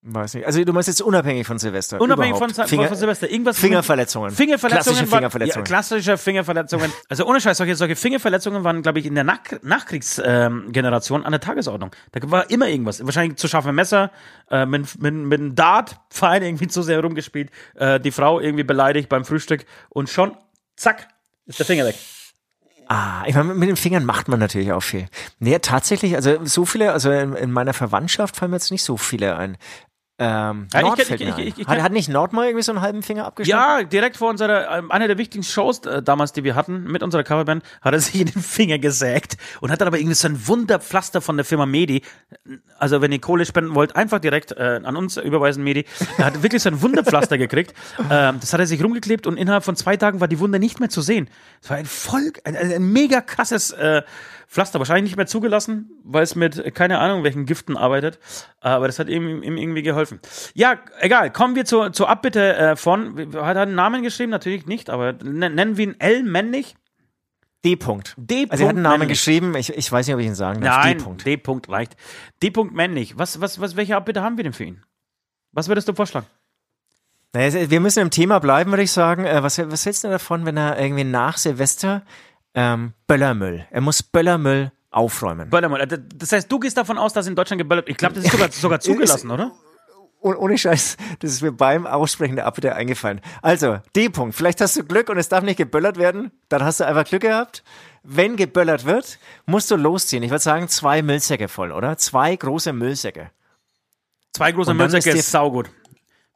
Weiß 0.00 0.34
nicht. 0.34 0.46
Also 0.46 0.62
du 0.62 0.72
meinst 0.72 0.86
jetzt 0.86 1.02
unabhängig 1.02 1.44
von 1.44 1.58
Silvester? 1.58 2.00
Unabhängig 2.00 2.38
von, 2.38 2.50
Finger, 2.50 2.86
von 2.86 2.96
Silvester. 2.96 3.28
Irgendwas 3.28 3.58
Fingerverletzungen. 3.58 4.30
Fingerverletzungen. 4.30 4.94
Klassische 4.94 5.06
Fingerverletzungen. 5.08 5.64
Ja, 5.64 5.68
klassische 5.68 6.18
Fingerverletzungen. 6.18 6.92
Also 7.08 7.26
ohne 7.26 7.40
Scheiß, 7.40 7.58
solche, 7.58 7.74
solche 7.74 7.96
Fingerverletzungen 7.96 8.62
waren, 8.62 8.82
glaube 8.82 9.00
ich, 9.00 9.06
in 9.06 9.16
der 9.16 9.24
Nach 9.24 9.40
Nachkriegsgeneration 9.62 11.20
ähm, 11.20 11.26
an 11.26 11.32
der 11.32 11.40
Tagesordnung. 11.40 11.90
Da 12.12 12.30
war 12.30 12.48
immer 12.48 12.68
irgendwas. 12.68 13.04
Wahrscheinlich 13.04 13.38
zu 13.38 13.48
scharfe 13.48 13.72
Messer, 13.72 14.12
äh, 14.50 14.66
mit, 14.66 15.02
mit, 15.02 15.14
mit 15.14 15.40
einem 15.40 15.54
Dart-Pfeil 15.56 16.44
irgendwie 16.44 16.68
zu 16.68 16.82
sehr 16.82 17.00
rumgespielt, 17.00 17.50
äh, 17.74 17.98
die 17.98 18.12
Frau 18.12 18.38
irgendwie 18.38 18.64
beleidigt 18.64 19.08
beim 19.08 19.24
Frühstück 19.24 19.66
und 19.88 20.08
schon, 20.08 20.36
zack, 20.76 21.08
ist 21.46 21.58
der 21.58 21.66
Finger 21.66 21.84
weg. 21.84 21.96
Ah, 22.90 23.22
ich 23.26 23.34
meine, 23.34 23.52
mit 23.52 23.68
den 23.68 23.76
Fingern 23.76 24.06
macht 24.06 24.28
man 24.28 24.40
natürlich 24.40 24.72
auch 24.72 24.82
viel. 24.82 25.08
Nee, 25.40 25.58
tatsächlich, 25.58 26.16
also 26.16 26.38
so 26.44 26.64
viele, 26.64 26.92
also 26.92 27.10
in, 27.10 27.34
in 27.34 27.52
meiner 27.52 27.74
Verwandtschaft 27.74 28.36
fallen 28.36 28.50
mir 28.50 28.56
jetzt 28.56 28.70
nicht 28.70 28.82
so 28.82 28.96
viele 28.96 29.36
ein. 29.36 29.58
Ähm, 30.20 30.66
Ja, 30.74 30.94
ich 30.96 31.10
ich- 31.10 31.58
ich- 31.60 31.66
hat, 31.68 31.80
hat 31.80 31.92
nicht 31.92 32.08
Nord 32.08 32.32
mal 32.32 32.46
irgendwie 32.46 32.64
so 32.64 32.72
einen 32.72 32.80
halben 32.80 33.02
Finger 33.04 33.24
abgeschnitten? 33.24 33.56
Ja, 33.60 33.84
direkt 33.84 34.16
vor 34.16 34.30
unserer, 34.30 34.76
ähm, 34.76 34.90
einer 34.90 35.06
der 35.06 35.16
wichtigsten 35.16 35.48
Shows 35.52 35.78
äh, 35.86 36.02
damals, 36.02 36.32
die 36.32 36.42
wir 36.42 36.56
hatten, 36.56 36.82
mit 36.90 37.04
unserer 37.04 37.22
Coverband, 37.22 37.62
hat 37.82 37.94
er 37.94 38.00
sich 38.00 38.20
in 38.20 38.26
den 38.26 38.42
Finger 38.42 38.78
gesägt 38.80 39.36
und 39.60 39.70
hat 39.70 39.80
dann 39.80 39.86
aber 39.86 39.98
irgendwie 39.98 40.14
so 40.16 40.26
ein 40.26 40.48
Wunderpflaster 40.48 41.20
von 41.20 41.36
der 41.36 41.44
Firma 41.44 41.66
Medi. 41.66 42.02
Also, 42.80 43.00
wenn 43.00 43.12
ihr 43.12 43.20
Kohle 43.20 43.46
spenden 43.46 43.76
wollt, 43.76 43.94
einfach 43.94 44.18
direkt 44.18 44.50
äh, 44.52 44.80
an 44.82 44.96
uns 44.96 45.16
überweisen, 45.18 45.62
Medi. 45.62 45.84
Er 46.16 46.24
hat 46.26 46.42
wirklich 46.42 46.62
so 46.64 46.68
ein 46.70 46.82
Wunderpflaster 46.82 47.38
gekriegt. 47.38 47.72
Ähm, 48.10 48.38
das 48.40 48.52
hat 48.52 48.58
er 48.58 48.66
sich 48.66 48.82
rumgeklebt 48.82 49.26
und 49.28 49.36
innerhalb 49.36 49.62
von 49.62 49.76
zwei 49.76 49.96
Tagen 49.96 50.20
war 50.20 50.26
die 50.26 50.40
Wunde 50.40 50.58
nicht 50.58 50.80
mehr 50.80 50.88
zu 50.88 51.00
sehen. 51.00 51.30
Es 51.62 51.70
war 51.70 51.76
ein 51.76 51.86
voll, 51.86 52.32
ein, 52.42 52.56
ein, 52.56 52.72
ein 52.72 52.92
mega 52.92 53.20
krasses 53.20 53.70
äh, 53.70 54.02
Pflaster. 54.48 54.78
Wahrscheinlich 54.80 55.04
nicht 55.10 55.16
mehr 55.16 55.26
zugelassen, 55.26 55.90
weil 56.04 56.22
es 56.22 56.34
mit 56.34 56.58
äh, 56.58 56.70
keine 56.70 56.98
Ahnung 56.98 57.22
welchen 57.22 57.44
Giften 57.46 57.76
arbeitet. 57.76 58.18
Aber 58.60 58.86
das 58.86 58.98
hat 58.98 59.08
ihm, 59.08 59.42
ihm 59.42 59.56
irgendwie 59.58 59.82
geholfen. 59.82 60.20
Ja, 60.54 60.78
egal. 61.00 61.30
Kommen 61.30 61.54
wir 61.54 61.64
zur, 61.66 61.92
zur 61.92 62.08
Abbitte 62.08 62.56
äh, 62.56 62.76
von. 62.76 63.18
Hat 63.36 63.56
er 63.56 63.62
einen 63.62 63.74
Namen 63.74 64.02
geschrieben? 64.02 64.30
Natürlich 64.30 64.66
nicht, 64.66 64.88
aber 64.90 65.12
nen- 65.12 65.54
nennen 65.54 65.76
wir 65.76 65.84
ihn 65.88 65.96
L 66.00 66.22
männlich. 66.22 66.76
D. 67.64 67.74
-Punkt. 67.74 68.14
D. 68.16 68.46
Also 68.48 68.62
er 68.64 68.68
hat 68.68 68.76
einen 68.76 68.82
Namen 68.82 69.00
männlich. 69.00 69.18
geschrieben, 69.18 69.54
ich, 69.56 69.70
ich 69.76 69.90
weiß 69.90 70.06
nicht, 70.06 70.14
ob 70.14 70.20
ich 70.20 70.26
ihn 70.28 70.36
sagen 70.36 70.60
darf. 70.60 70.84
Nein, 70.84 70.98
D. 70.98 71.04
-Punkt. 71.04 71.24
D. 71.24 71.34
-Punkt 71.34 71.68
reicht. 71.70 71.96
D. 72.42 72.48
-Punkt 72.48 72.70
männlich. 72.72 73.18
Was, 73.18 73.40
was, 73.40 73.60
was, 73.60 73.76
welche 73.76 73.96
Abbitte 73.96 74.22
haben 74.22 74.36
wir 74.36 74.44
denn 74.44 74.52
für 74.52 74.64
ihn? 74.64 74.82
Was 75.52 75.66
würdest 75.68 75.88
du 75.88 75.92
vorschlagen? 75.92 76.26
Naja, 77.34 77.68
wir 77.68 77.80
müssen 77.80 77.98
im 78.00 78.10
Thema 78.10 78.38
bleiben, 78.38 78.70
würde 78.70 78.84
ich 78.84 78.92
sagen. 78.92 79.24
Äh, 79.24 79.42
Was, 79.42 79.58
was 79.58 79.84
hältst 79.84 80.04
du 80.04 80.08
davon, 80.08 80.46
wenn 80.46 80.56
er 80.56 80.78
irgendwie 80.80 81.04
nach 81.04 81.36
Silvester 81.36 82.02
ähm, 82.58 82.92
Böllermüll, 83.06 83.66
er 83.70 83.80
muss 83.80 84.02
Böllermüll 84.02 84.72
aufräumen. 84.90 85.48
Böllermann. 85.50 85.80
äh, 85.82 85.98
Das 86.16 86.32
heißt, 86.32 86.50
du 86.50 86.58
gehst 86.58 86.76
davon 86.76 86.98
aus, 86.98 87.12
dass 87.12 87.26
in 87.26 87.36
Deutschland 87.36 87.58
geböllert 87.60 87.88
Ich 87.88 87.96
glaube, 87.96 88.14
das 88.16 88.24
ist 88.24 88.32
sogar, 88.32 88.50
sogar 88.50 88.80
zugelassen, 88.88 89.30
oder? 89.30 89.52
Oh, 90.20 90.34
ohne 90.34 90.58
Scheiß, 90.58 90.96
das 91.20 91.30
ist 91.30 91.42
mir 91.42 91.52
beim 91.52 91.86
Aussprechen 91.86 92.34
der 92.34 92.46
Abbitte 92.46 92.74
eingefallen. 92.74 93.20
Also, 93.40 93.78
D. 93.94 94.06
-Punkt. 94.08 94.32
Vielleicht 94.32 94.60
hast 94.60 94.76
du 94.76 94.82
Glück 94.82 95.08
und 95.10 95.16
es 95.18 95.28
darf 95.28 95.44
nicht 95.44 95.58
geböllert 95.58 95.96
werden. 95.96 96.32
Dann 96.48 96.64
hast 96.64 96.80
du 96.80 96.84
einfach 96.86 97.04
Glück 97.04 97.22
gehabt. 97.22 97.62
Wenn 98.02 98.34
geböllert 98.36 98.84
wird, 98.84 99.20
musst 99.46 99.70
du 99.70 99.76
losziehen. 99.76 100.24
Ich 100.24 100.30
würde 100.30 100.42
sagen, 100.42 100.66
zwei 100.68 101.02
Müllsäcke 101.02 101.46
voll, 101.46 101.70
oder? 101.70 101.96
Zwei 101.98 102.34
große 102.34 102.72
Müllsäcke. 102.72 103.30
Zwei 104.32 104.50
große 104.52 104.74
Müllsäcke 104.74 105.10
ist 105.10 105.14
dir- 105.14 105.20
ist 105.20 105.30
saugut. 105.30 105.70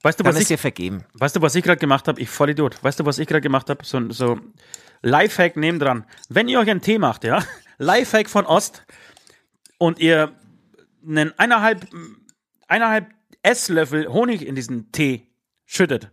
Weißt 0.02 0.18
du, 0.18 0.22
Dann 0.24 0.32
was 0.34 0.36
ist 0.36 0.42
ich, 0.42 0.48
dir 0.48 0.58
vergeben. 0.58 1.04
weißt 1.14 1.34
du, 1.36 1.42
was 1.42 1.54
ich 1.56 1.64
gerade 1.64 1.78
gemacht 1.78 2.06
habe? 2.06 2.20
Ich 2.20 2.28
voll 2.30 2.50
Idiot. 2.50 2.82
Weißt 2.84 3.00
du, 3.00 3.06
was 3.06 3.18
ich 3.18 3.26
gerade 3.26 3.40
gemacht 3.40 3.68
habe? 3.70 3.84
So, 3.84 4.10
so 4.10 4.38
Lifehack 5.02 5.56
nebendran. 5.56 6.04
Wenn 6.28 6.48
ihr 6.48 6.60
euch 6.60 6.70
einen 6.70 6.80
Tee 6.80 6.98
macht, 6.98 7.24
ja, 7.24 7.44
Lifehack 7.78 8.30
von 8.30 8.46
Ost 8.46 8.84
und 9.78 9.98
ihr 9.98 10.32
einen 11.06 11.36
eineinhalb, 11.38 11.86
eineinhalb 12.68 13.06
Esslöffel 13.42 14.08
Honig 14.08 14.46
in 14.46 14.54
diesen 14.54 14.92
Tee 14.92 15.26
schüttet, 15.66 16.10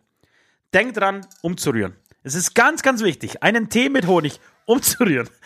denkt 0.74 0.98
dran, 0.98 1.26
umzurühren. 1.42 1.96
Es 2.24 2.36
ist 2.36 2.56
ganz, 2.56 2.82
ganz 2.82 3.04
wichtig, 3.04 3.44
einen 3.44 3.70
Tee 3.70 3.90
mit 3.90 4.08
Honig 4.08 4.40
umzurühren. 4.66 5.30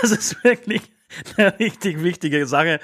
Das 0.00 0.10
ist 0.10 0.42
wirklich 0.44 0.82
eine 1.36 1.58
richtig 1.58 2.02
wichtige 2.02 2.46
Sache. 2.46 2.80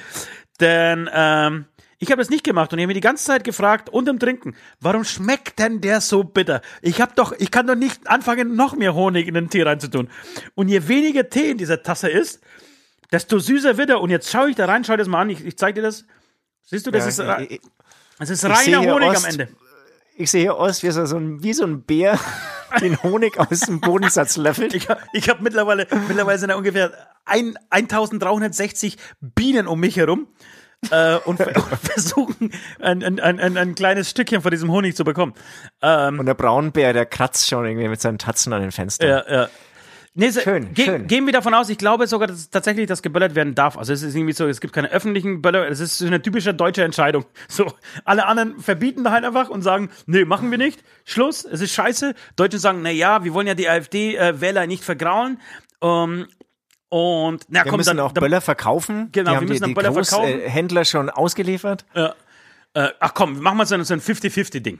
Denn 0.61 1.11
ähm, 1.13 1.67
ich 2.03 2.11
habe 2.11 2.21
das 2.21 2.31
nicht 2.31 2.43
gemacht 2.43 2.73
und 2.73 2.79
ich 2.79 2.83
habe 2.83 2.89
mir 2.89 2.95
die 2.95 3.01
ganze 3.01 3.25
Zeit 3.25 3.45
gefragt 3.45 3.89
und 3.89 4.09
im 4.09 4.19
Trinken, 4.19 4.57
warum 4.81 5.05
schmeckt 5.05 5.61
denn 5.61 5.81
der 5.81 6.01
so 6.01 6.25
bitter? 6.25 6.61
Ich 6.81 7.01
habe 7.01 7.13
doch, 7.15 7.33
ich 7.39 7.53
kann 7.53 7.67
doch 7.69 7.77
nicht 7.77 8.09
anfangen, 8.09 8.57
noch 8.57 8.75
mehr 8.75 8.93
Honig 8.95 9.29
in 9.29 9.35
den 9.35 9.49
Tee 9.51 9.63
reinzutun. 9.63 10.11
Und 10.57 10.67
je 10.69 10.89
weniger 10.89 11.29
Tee 11.31 11.51
in 11.53 11.59
dieser 11.59 11.83
Tasse 11.85 12.09
ist, 12.09 12.41
desto 13.13 13.39
süßer 13.39 13.77
wird 13.79 13.91
er. 13.91 14.01
Und 14.01 14.11
jetzt 14.11 14.31
schaue 14.31 14.51
ich 14.51 14.57
da 14.57 14.67
rein, 14.67 14.85
schau 14.85 14.97
das 14.97 15.07
mal 15.07 15.21
an, 15.21 15.31
ich, 15.31 15.45
ich 15.47 15.57
zeige 15.57 15.77
dir 15.81 15.83
das. 15.87 16.05
Siehst 16.65 16.87
du, 16.87 16.91
das 16.91 17.07
ist, 17.07 17.19
Ja, 17.21 17.35
re- 17.35 17.45
ich, 17.45 17.61
das 18.19 18.31
ist 18.31 18.45
reiner 18.45 18.81
Honig 18.81 19.09
Ost. 19.11 19.25
am 19.25 19.31
Ende. 19.31 19.49
ich 20.17 20.29
sehe 20.31 20.41
hier 20.43 20.57
aus 20.57 20.83
wie 20.83 20.91
so, 20.91 21.17
ein, 21.17 21.43
wie 21.43 21.53
so 21.53 21.65
ein 21.65 21.83
Bär 21.83 22.19
den 22.81 23.01
Honig 23.03 23.39
aus 23.39 23.61
dem 23.61 23.81
Bodensatz 23.81 24.37
löffelt. 24.37 24.75
Ich 24.75 24.89
habe 24.89 25.01
hab 25.15 25.41
mittlerweile, 25.41 25.87
mittlerweile 26.09 26.39
sind 26.39 26.49
da 26.49 26.57
ungefähr 26.57 26.91
ein, 27.25 27.57
1360 27.71 28.97
Bienen 29.21 29.67
um 29.69 29.79
mich 29.79 29.97
herum 29.97 30.27
äh, 30.91 31.17
und, 31.17 31.41
und 31.47 31.79
versuchen, 31.83 32.53
ein, 32.81 33.03
ein, 33.03 33.21
ein, 33.21 33.41
ein, 33.41 33.57
ein 33.57 33.75
kleines 33.75 34.11
Stückchen 34.11 34.43
von 34.43 34.51
diesem 34.51 34.71
Honig 34.71 34.97
zu 34.97 35.05
bekommen. 35.05 35.35
Ähm, 35.81 36.19
Und 36.19 36.27
der 36.27 36.35
Braunbär, 36.35 36.93
der 36.93 37.07
kratzt 37.07 37.49
schon 37.49 37.65
irgendwie 37.67 37.89
mit 37.89 38.01
seinen 38.01 38.19
Tatzen 38.19 38.53
an 38.53 38.63
den 38.63 38.73
Fenstern. 38.73 39.09
ja, 39.09 39.33
ja. 39.43 39.49
Nee, 40.15 40.31
Schön, 40.31 40.75
ge 40.75 40.85
schön. 40.85 41.07
Gehen 41.07 41.25
wir 41.25 41.33
davon 41.33 41.55
aus, 41.55 41.71
ich 41.71 41.79
glaube 41.79 42.07
sogar, 42.07 42.29
dass 42.29 42.51
tatsächlich 42.51 42.87
das 42.87 43.01
geböllert 43.01 43.35
werden 43.35 43.55
darf. 43.55 43.79
Also 43.79 43.95
es 43.95 44.03
ist 44.03 44.15
irgendwie 44.15 44.35
so, 44.35 44.47
es 44.47 44.61
gibt 44.61 44.75
keine 44.75 44.91
öffentlichen 44.91 45.41
Böller, 45.41 45.67
es 45.67 45.81
ist 45.81 46.03
eine 46.03 46.21
typische 46.21 46.53
deutsche 46.53 46.85
Entscheidung. 46.85 47.25
So, 47.49 47.73
alle 48.05 48.27
anderen 48.27 48.59
verbieten 48.61 49.11
halt 49.11 49.25
einfach 49.25 49.49
und 49.49 49.63
sagen, 49.63 49.89
nee, 50.05 50.27
machen 50.27 50.51
wir 50.51 50.59
nicht. 50.59 50.83
Schluss, 51.07 51.47
es 51.47 51.63
ist 51.63 51.73
scheiße. 51.73 52.15
Deutsche 52.37 52.59
sagen, 52.59 52.81
na 52.83 52.91
ja, 52.91 53.25
wir 53.25 53.33
wollen 53.33 53.47
ja 53.47 53.55
die 53.55 53.71
AfD-Wähler 53.71 54.67
nicht 54.67 54.85
vergraulen. 54.85 55.41
Ähm, 55.81 56.27
und 56.93 57.47
na 57.49 57.65
Wir 57.65 57.71
komm, 57.71 57.79
müssen 57.79 57.97
dann, 57.97 58.01
auch 58.07 58.13
Böller 58.13 58.43
verkaufen. 58.43 59.09
Genau, 59.13 59.31
wir 59.31 59.37
haben 59.39 59.47
müssen 59.47 59.65
die, 59.65 59.73
Böller 59.73 59.95
verkaufen. 59.95 60.41
Großhändler 60.41 60.85
schon 60.85 61.09
ausgeliefert. 61.09 61.87
äh, 61.95 62.11
ach 63.01 63.15
komm, 63.15 63.41
machen 63.41 63.57
wir 63.57 63.65
so 63.65 63.75
ein 63.77 63.85
so 63.85 63.95
ein 63.95 64.01
50-50-Ding. 64.03 64.79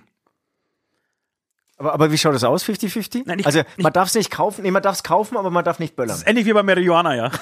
Aber, 1.79 1.95
aber 1.95 2.13
wie 2.13 2.19
schaut 2.19 2.35
das 2.35 2.45
aus, 2.45 2.65
50-50? 2.65 3.23
Nein, 3.25 3.39
ich- 3.39 3.47
Also 3.47 3.61
ich- 3.77 3.83
man 3.83 3.95
darf 3.95 4.09
es 4.09 4.15
nicht 4.15 4.31
kaufen, 4.31 4.61
nee, 4.63 4.71
man 4.71 4.83
darf 4.83 4.97
es 4.97 5.03
kaufen, 5.03 5.39
aber 5.39 5.49
man 5.51 5.65
darf 5.65 5.79
nicht 5.79 5.97
böllern. 5.97 6.11
Das 6.11 6.19
ist 6.19 6.29
ähnlich 6.29 6.45
wie 6.45 6.53
bei 6.53 6.63
Marihuana, 6.63 7.15
ja. 7.17 7.31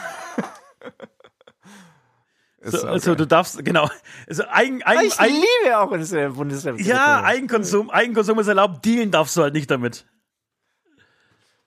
So, 2.62 2.78
auch 2.86 2.92
also 2.92 3.14
du 3.14 3.26
darfst, 3.26 3.64
genau. 3.64 3.88
Also 4.28 4.44
Eigen, 4.50 4.82
Eigen, 4.82 5.06
ich 5.08 5.18
Eigen, 5.18 5.34
liebe 5.64 5.78
auch 5.78 5.90
unsere 5.90 6.28
Bundesrepublik. 6.30 6.86
ja, 6.86 7.22
Eigenkonsum, 7.24 7.88
Eigenkonsum 7.90 8.38
ist 8.38 8.48
erlaubt, 8.48 8.84
dealen 8.84 9.10
darfst 9.10 9.34
du 9.36 9.42
halt 9.42 9.54
nicht 9.54 9.70
damit. 9.70 10.06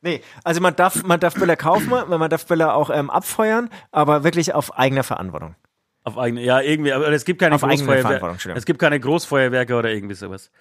Nee, 0.03 0.21
also 0.43 0.59
man 0.59 0.75
darf, 0.75 1.01
man 1.03 1.19
darf 1.21 1.35
Böller 1.35 1.55
kaufen, 1.55 1.89
man 1.89 2.29
darf 2.29 2.45
Böller 2.45 2.75
auch 2.75 2.89
ähm, 2.89 3.09
abfeuern, 3.09 3.69
aber 3.91 4.25
wirklich 4.25 4.53
auf 4.53 4.77
eigener 4.77 5.03
Verantwortung. 5.03 5.55
Auf 6.03 6.17
eigene, 6.17 6.41
ja, 6.41 6.59
irgendwie, 6.59 6.91
aber 6.91 7.07
es 7.09 7.23
gibt 7.23 7.39
keine 7.39 7.57
Großfeuerwerke. 7.57 8.51
Es 8.53 8.65
gibt 8.65 8.79
keine 8.79 8.99
Großfeuerwerke 8.99 9.75
oder 9.75 9.89
irgendwie 9.91 10.15
sowas. 10.15 10.51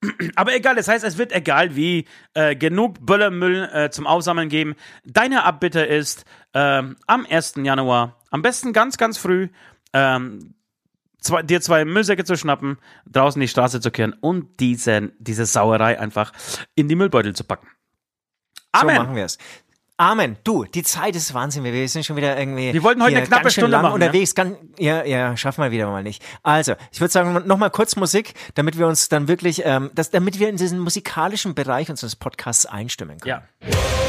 Aber 0.36 0.54
egal, 0.54 0.74
das 0.74 0.88
heißt, 0.88 1.04
es 1.04 1.18
wird 1.18 1.32
egal 1.32 1.76
wie 1.76 2.06
äh, 2.32 2.56
genug 2.56 3.04
Böllermüll 3.04 3.68
äh, 3.72 3.90
zum 3.90 4.06
Aufsammeln 4.06 4.48
geben. 4.48 4.74
Deine 5.04 5.44
Abbitte 5.44 5.80
ist 5.80 6.24
ähm, 6.54 6.96
am 7.06 7.26
1. 7.28 7.56
Januar, 7.62 8.16
am 8.30 8.40
besten 8.40 8.72
ganz, 8.72 8.96
ganz 8.96 9.18
früh, 9.18 9.48
ähm, 9.92 10.54
zwei, 11.20 11.42
dir 11.42 11.60
zwei 11.60 11.84
Müllsäcke 11.84 12.24
zu 12.24 12.36
schnappen, 12.36 12.78
draußen 13.06 13.40
die 13.40 13.48
Straße 13.48 13.82
zu 13.82 13.90
kehren 13.90 14.14
und 14.14 14.60
diese, 14.60 15.12
diese 15.18 15.44
Sauerei 15.44 16.00
einfach 16.00 16.32
in 16.74 16.88
die 16.88 16.96
Müllbeutel 16.96 17.34
zu 17.34 17.44
packen. 17.44 17.68
Amen. 18.80 18.96
So 18.96 19.02
machen 19.02 19.16
wir 19.16 19.24
es. 19.24 19.38
Amen. 19.98 20.36
Du, 20.44 20.64
die 20.64 20.82
Zeit 20.82 21.16
ist 21.16 21.32
Wahnsinn. 21.32 21.64
Wir 21.64 21.88
sind 21.88 22.04
schon 22.04 22.16
wieder 22.16 22.38
irgendwie. 22.38 22.74
Wir 22.74 22.82
wollten 22.82 23.02
heute 23.02 23.16
eine 23.16 23.26
knappe 23.26 23.50
Stunde 23.50 23.70
lang 23.70 23.82
machen, 23.82 23.98
ne? 23.98 24.06
unterwegs. 24.06 24.34
Ganz, 24.34 24.58
ja, 24.78 25.04
ja, 25.04 25.34
schaffen 25.38 25.64
wir 25.64 25.70
wieder 25.70 25.90
mal 25.90 26.02
nicht. 26.02 26.22
Also, 26.42 26.74
ich 26.92 27.00
würde 27.00 27.12
sagen, 27.12 27.46
nochmal 27.46 27.70
kurz 27.70 27.96
Musik, 27.96 28.34
damit 28.54 28.78
wir 28.78 28.86
uns 28.86 29.08
dann 29.08 29.26
wirklich, 29.26 29.62
ähm, 29.64 29.90
das, 29.94 30.10
damit 30.10 30.38
wir 30.38 30.50
in 30.50 30.56
diesen 30.56 30.80
musikalischen 30.80 31.54
Bereich 31.54 31.88
unseres 31.88 32.14
Podcasts 32.14 32.66
einstimmen 32.66 33.20
können. 33.20 33.42
Ja. 33.62 34.05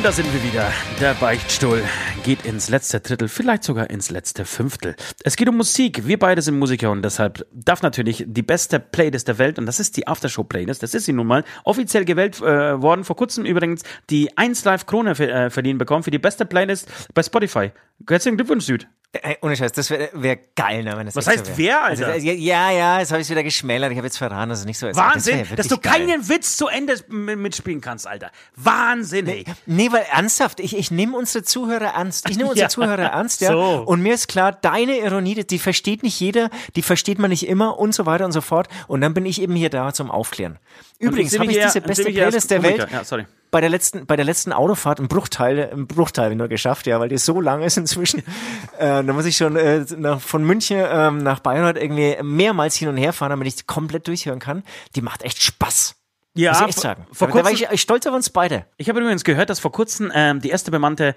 Und 0.00 0.06
da 0.06 0.12
sind 0.12 0.32
wir 0.32 0.42
wieder. 0.42 0.72
Der 0.98 1.12
Beichtstuhl 1.12 1.82
geht 2.24 2.46
ins 2.46 2.70
letzte 2.70 3.00
Drittel, 3.00 3.28
vielleicht 3.28 3.64
sogar 3.64 3.90
ins 3.90 4.10
letzte 4.10 4.46
Fünftel. 4.46 4.96
Es 5.24 5.36
geht 5.36 5.46
um 5.46 5.58
Musik. 5.58 6.06
Wir 6.06 6.18
beide 6.18 6.40
sind 6.40 6.58
Musiker 6.58 6.90
und 6.90 7.02
deshalb 7.02 7.46
darf 7.52 7.82
natürlich 7.82 8.24
die 8.26 8.40
beste 8.40 8.80
Playlist 8.80 9.28
der 9.28 9.36
Welt, 9.36 9.58
und 9.58 9.66
das 9.66 9.78
ist 9.78 9.98
die 9.98 10.08
Aftershow-Playlist, 10.08 10.82
das 10.82 10.94
ist 10.94 11.04
sie 11.04 11.12
nun 11.12 11.26
mal, 11.26 11.44
offiziell 11.64 12.06
gewählt 12.06 12.40
äh, 12.40 12.80
worden, 12.80 13.04
vor 13.04 13.14
kurzem 13.14 13.44
übrigens 13.44 13.82
die 14.08 14.34
1 14.38 14.64
Live 14.64 14.86
Krone 14.86 15.10
äh, 15.10 15.50
verliehen 15.50 15.76
bekommen 15.76 16.02
für 16.02 16.10
die 16.10 16.18
beste 16.18 16.46
Playlist 16.46 16.90
bei 17.12 17.22
Spotify. 17.22 17.70
Herzlichen 18.08 18.38
Glückwunsch, 18.38 18.64
Süd. 18.64 18.88
Ey, 19.12 19.38
ohne 19.42 19.56
Scheiß, 19.56 19.72
das 19.72 19.90
wäre 19.90 20.08
wär 20.12 20.36
geil, 20.54 20.84
ne, 20.84 20.96
wenn 20.96 21.04
das 21.06 21.16
Was 21.16 21.26
heißt 21.26 21.44
so 21.46 21.50
wär. 21.50 21.58
wer, 21.58 21.82
Alter? 21.82 22.06
Also, 22.06 22.24
ja, 22.28 22.32
ja, 22.32 22.70
ja, 22.70 22.98
jetzt 23.00 23.10
habe 23.10 23.20
ich 23.20 23.28
wieder 23.28 23.42
geschmälert. 23.42 23.90
Ich 23.90 23.96
habe 23.98 24.06
jetzt 24.06 24.18
verraten, 24.18 24.50
dass 24.50 24.60
es 24.60 24.66
nicht 24.66 24.78
so 24.78 24.86
ist. 24.86 24.96
Wahnsinn, 24.96 25.40
das 25.40 25.50
wär 25.50 25.56
dass 25.56 25.66
du 25.66 25.78
geil. 25.78 25.92
keinen 26.06 26.28
Witz 26.28 26.56
zu 26.56 26.68
Ende 26.68 26.94
mitspielen 27.08 27.80
kannst, 27.80 28.06
Alter. 28.06 28.30
Wahnsinn, 28.54 29.26
ey. 29.26 29.44
Nee, 29.66 29.90
weil 29.90 30.04
ernsthaft, 30.12 30.60
ich, 30.60 30.76
ich 30.78 30.92
nehme 30.92 31.16
unsere 31.16 31.42
Zuhörer 31.42 31.94
ernst. 31.94 32.30
Ich 32.30 32.36
nehme 32.36 32.50
unsere 32.50 32.66
Ja, 32.66 32.68
Zuhörer 32.68 33.02
ernst, 33.10 33.40
ja. 33.40 33.50
so. 33.50 33.82
Und 33.84 34.00
mir 34.00 34.14
ist 34.14 34.28
klar, 34.28 34.52
deine 34.52 34.98
Ironie, 34.98 35.42
die- 35.42 35.58
versteht 35.58 36.04
nicht 36.04 36.20
jeder, 36.20 36.48
die 36.76 36.82
versteht 36.82 37.18
man 37.18 37.30
nicht 37.30 37.48
immer 37.48 37.80
und 37.80 37.92
so 37.92 38.06
weiter 38.06 38.24
und 38.26 38.32
so 38.32 38.40
fort. 38.40 38.68
Und 38.86 39.00
dann 39.00 39.12
bin 39.12 39.26
ich 39.26 39.42
eben 39.42 39.56
hier 39.56 39.70
da 39.70 39.92
zum 39.92 40.08
Aufklären. 40.12 40.60
Übrigens 41.00 41.36
habe 41.36 41.50
ich 41.50 41.58
diese 41.60 41.80
beste 41.80 42.04
Playlist 42.04 42.48
der. 42.48 42.62
Welt 42.62 42.86
Ja, 42.92 43.02
sorry. 43.02 43.26
Bei 43.50 43.60
der 43.60 43.70
letzten, 43.70 44.06
bei 44.06 44.16
der 44.16 44.24
letzten 44.24 44.52
Autofahrt 44.52 44.98
im 45.00 45.08
Bruchteil, 45.08 45.70
im 45.72 45.86
Bruchteil 45.86 46.34
nur 46.34 46.48
geschafft, 46.48 46.86
ja, 46.86 47.00
weil 47.00 47.08
die 47.08 47.18
so 47.18 47.40
lang 47.40 47.62
ist 47.62 47.76
inzwischen. 47.76 48.20
äh, 48.78 49.02
da 49.04 49.12
muss 49.12 49.24
ich 49.26 49.36
schon 49.36 49.56
äh, 49.56 49.84
nach, 49.96 50.20
von 50.20 50.44
München 50.44 50.78
ähm, 50.88 51.18
nach 51.18 51.40
Bayreuth 51.40 51.76
irgendwie 51.76 52.16
mehrmals 52.22 52.76
hin 52.76 52.88
und 52.88 52.96
her 52.96 53.12
fahren, 53.12 53.30
damit 53.30 53.48
ich 53.48 53.56
die 53.56 53.64
komplett 53.64 54.06
durchhören 54.06 54.38
kann. 54.38 54.62
Die 54.94 55.02
macht 55.02 55.22
echt 55.22 55.42
Spaß. 55.42 55.96
Ja, 56.34 56.52
Muss 56.52 56.60
ich 56.60 56.66
echt 56.68 56.74
vor- 56.74 56.82
sagen. 56.82 57.06
vor 57.12 57.26
da 57.28 57.34
war 57.34 57.42
kurzem- 57.42 57.54
ich, 57.66 57.70
ich 57.72 57.80
stolz 57.82 58.06
auf 58.06 58.14
uns 58.14 58.30
beide. 58.30 58.64
Ich 58.76 58.88
habe 58.88 59.00
übrigens 59.00 59.24
gehört, 59.24 59.50
dass 59.50 59.58
vor 59.58 59.72
kurzem 59.72 60.12
ähm, 60.14 60.40
die 60.40 60.50
erste 60.50 60.70
bemannte 60.70 61.16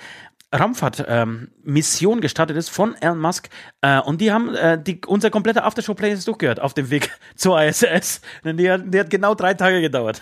Raumfahrt-Mission 0.54 2.20
gestartet 2.22 2.58
ist 2.58 2.70
von 2.70 2.96
Elon 3.00 3.20
Musk. 3.20 3.50
Äh, 3.82 4.00
und 4.00 4.22
die 4.22 4.32
haben 4.32 4.56
äh, 4.56 4.82
die, 4.82 5.02
unser 5.06 5.30
komplette 5.30 5.64
Aftershow-Playlist 5.64 6.28
durchgehört 6.28 6.60
auf 6.60 6.74
dem 6.74 6.90
Weg 6.90 7.12
zur 7.36 7.62
ISS. 7.62 8.22
Und 8.44 8.58
Die 8.58 8.76
die 8.86 9.00
hat 9.00 9.10
genau 9.10 9.36
drei 9.36 9.54
Tage 9.54 9.82
gedauert. 9.82 10.22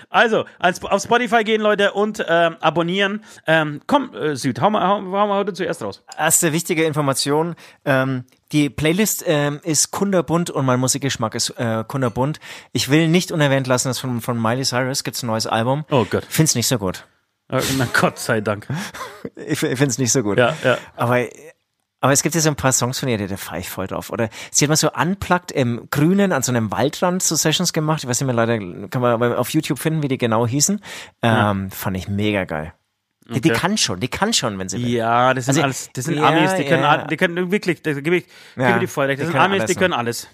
Also, 0.08 0.44
als, 0.58 0.82
auf 0.84 1.02
Spotify 1.02 1.44
gehen, 1.44 1.60
Leute, 1.60 1.92
und 1.92 2.24
ähm, 2.28 2.56
abonnieren. 2.60 3.22
Ähm, 3.46 3.80
komm, 3.86 4.14
äh, 4.14 4.36
Süd, 4.36 4.60
hau 4.60 4.70
mal, 4.70 4.86
hau, 4.86 4.96
hau 4.96 5.26
mal 5.26 5.38
heute 5.38 5.52
zuerst 5.52 5.82
raus. 5.82 6.02
Erste 6.18 6.52
wichtige 6.52 6.84
Information. 6.84 7.54
Ähm, 7.84 8.24
die 8.52 8.70
Playlist 8.70 9.24
ähm, 9.26 9.60
ist 9.64 9.90
kunderbunt 9.90 10.50
und 10.50 10.64
mein 10.64 10.78
Musikgeschmack 10.78 11.34
ist 11.34 11.50
äh, 11.58 11.84
kunderbunt. 11.86 12.38
Ich 12.72 12.88
will 12.88 13.08
nicht 13.08 13.32
unerwähnt 13.32 13.66
lassen, 13.66 13.88
dass 13.88 13.98
von, 13.98 14.20
von 14.20 14.40
Miley 14.40 14.64
Cyrus 14.64 15.02
gibt's 15.02 15.22
ein 15.22 15.26
neues 15.26 15.46
Album. 15.46 15.84
Oh 15.90 16.06
Gott. 16.08 16.24
Find's 16.28 16.54
nicht 16.54 16.68
so 16.68 16.78
gut. 16.78 17.06
Äh, 17.48 17.60
na 17.78 17.86
Gott 17.92 18.18
sei 18.18 18.40
Dank. 18.40 18.66
Ich, 19.34 19.62
ich 19.62 19.78
find's 19.78 19.98
nicht 19.98 20.12
so 20.12 20.22
gut. 20.22 20.38
Ja, 20.38 20.56
ja. 20.64 20.78
Aber, 20.96 21.26
aber 22.06 22.12
es 22.12 22.22
gibt 22.22 22.34
ja 22.36 22.40
so 22.40 22.48
ein 22.48 22.56
paar 22.56 22.72
Songs 22.72 23.00
von 23.00 23.08
ihr, 23.08 23.18
da 23.26 23.36
fahre 23.36 23.58
ich 23.58 23.68
voll 23.68 23.88
drauf. 23.88 24.10
Oder 24.10 24.28
sie 24.52 24.64
hat 24.64 24.68
mal 24.68 24.76
so 24.76 24.92
unplugged 24.92 25.50
im 25.50 25.88
Grünen 25.90 26.30
an 26.32 26.42
so 26.42 26.52
einem 26.52 26.70
Waldrand 26.70 27.20
so 27.22 27.34
Sessions 27.34 27.72
gemacht. 27.72 28.04
Ich 28.04 28.08
weiß 28.08 28.20
nicht 28.20 28.26
mehr, 28.32 28.34
leider 28.46 28.88
kann 28.88 29.02
man 29.02 29.34
auf 29.34 29.50
YouTube 29.50 29.78
finden, 29.80 30.02
wie 30.02 30.08
die 30.08 30.18
genau 30.18 30.46
hießen. 30.46 30.80
Ähm, 31.22 31.70
Fand 31.70 31.96
ich 31.96 32.08
mega 32.08 32.44
geil. 32.44 32.72
Die, 33.28 33.40
die 33.40 33.50
Okay. 33.50 33.58
kann 33.58 33.76
schon, 33.76 33.98
die 33.98 34.06
kann 34.06 34.32
schon, 34.32 34.56
wenn 34.58 34.68
sie 34.68 34.80
will. 34.80 34.88
Ja, 34.88 35.34
das 35.34 35.46
sind 35.46 35.54
Also, 35.56 35.64
alles, 35.64 35.90
das 35.94 36.04
sind 36.04 36.16
ja, 36.16 36.28
Amis, 36.28 36.54
die 36.54 36.64
können, 36.64 36.82
ja. 36.84 37.06
die 37.08 37.16
können 37.16 37.50
wirklich, 37.50 37.82
da 37.82 37.92
gebe 37.94 38.18
ich, 38.18 38.26
Ja, 38.54 38.68
gebe 38.68 38.80
dir 38.80 38.88
voll 38.88 39.06
recht. 39.06 39.20
Das 39.20 39.26
die 39.26 39.32
sind 39.32 39.40
Amis, 39.40 39.60
alles, 39.62 39.70
die 39.72 39.76
können 39.76 39.92
alles. 39.94 40.28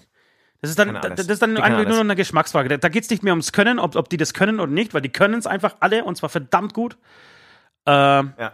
Das 0.61 0.69
ist 0.69 0.77
dann, 0.79 0.93
das 1.01 1.25
ist 1.27 1.41
dann 1.41 1.55
Die 1.55 1.61
eigentlich 1.61 1.87
nur 1.87 1.95
noch 1.97 2.03
eine 2.03 2.15
Geschmacksfrage. 2.15 2.69
Da, 2.69 2.77
da 2.77 2.89
geht 2.89 3.03
es 3.03 3.09
nicht 3.09 3.23
mehr 3.23 3.33
ums 3.33 3.51
Können, 3.51 3.79
ob, 3.79 3.95
ob 3.95 4.09
die 4.09 4.17
das 4.17 4.33
können 4.33 4.59
oder 4.59 4.71
nicht, 4.71 4.93
weil 4.93 5.01
die 5.01 5.09
können 5.09 5.39
es 5.39 5.47
einfach 5.47 5.75
alle 5.79 6.05
und 6.05 6.15
zwar 6.17 6.29
verdammt 6.29 6.73
gut. 6.73 6.97
Ähm, 7.85 8.33
Ja. 8.37 8.53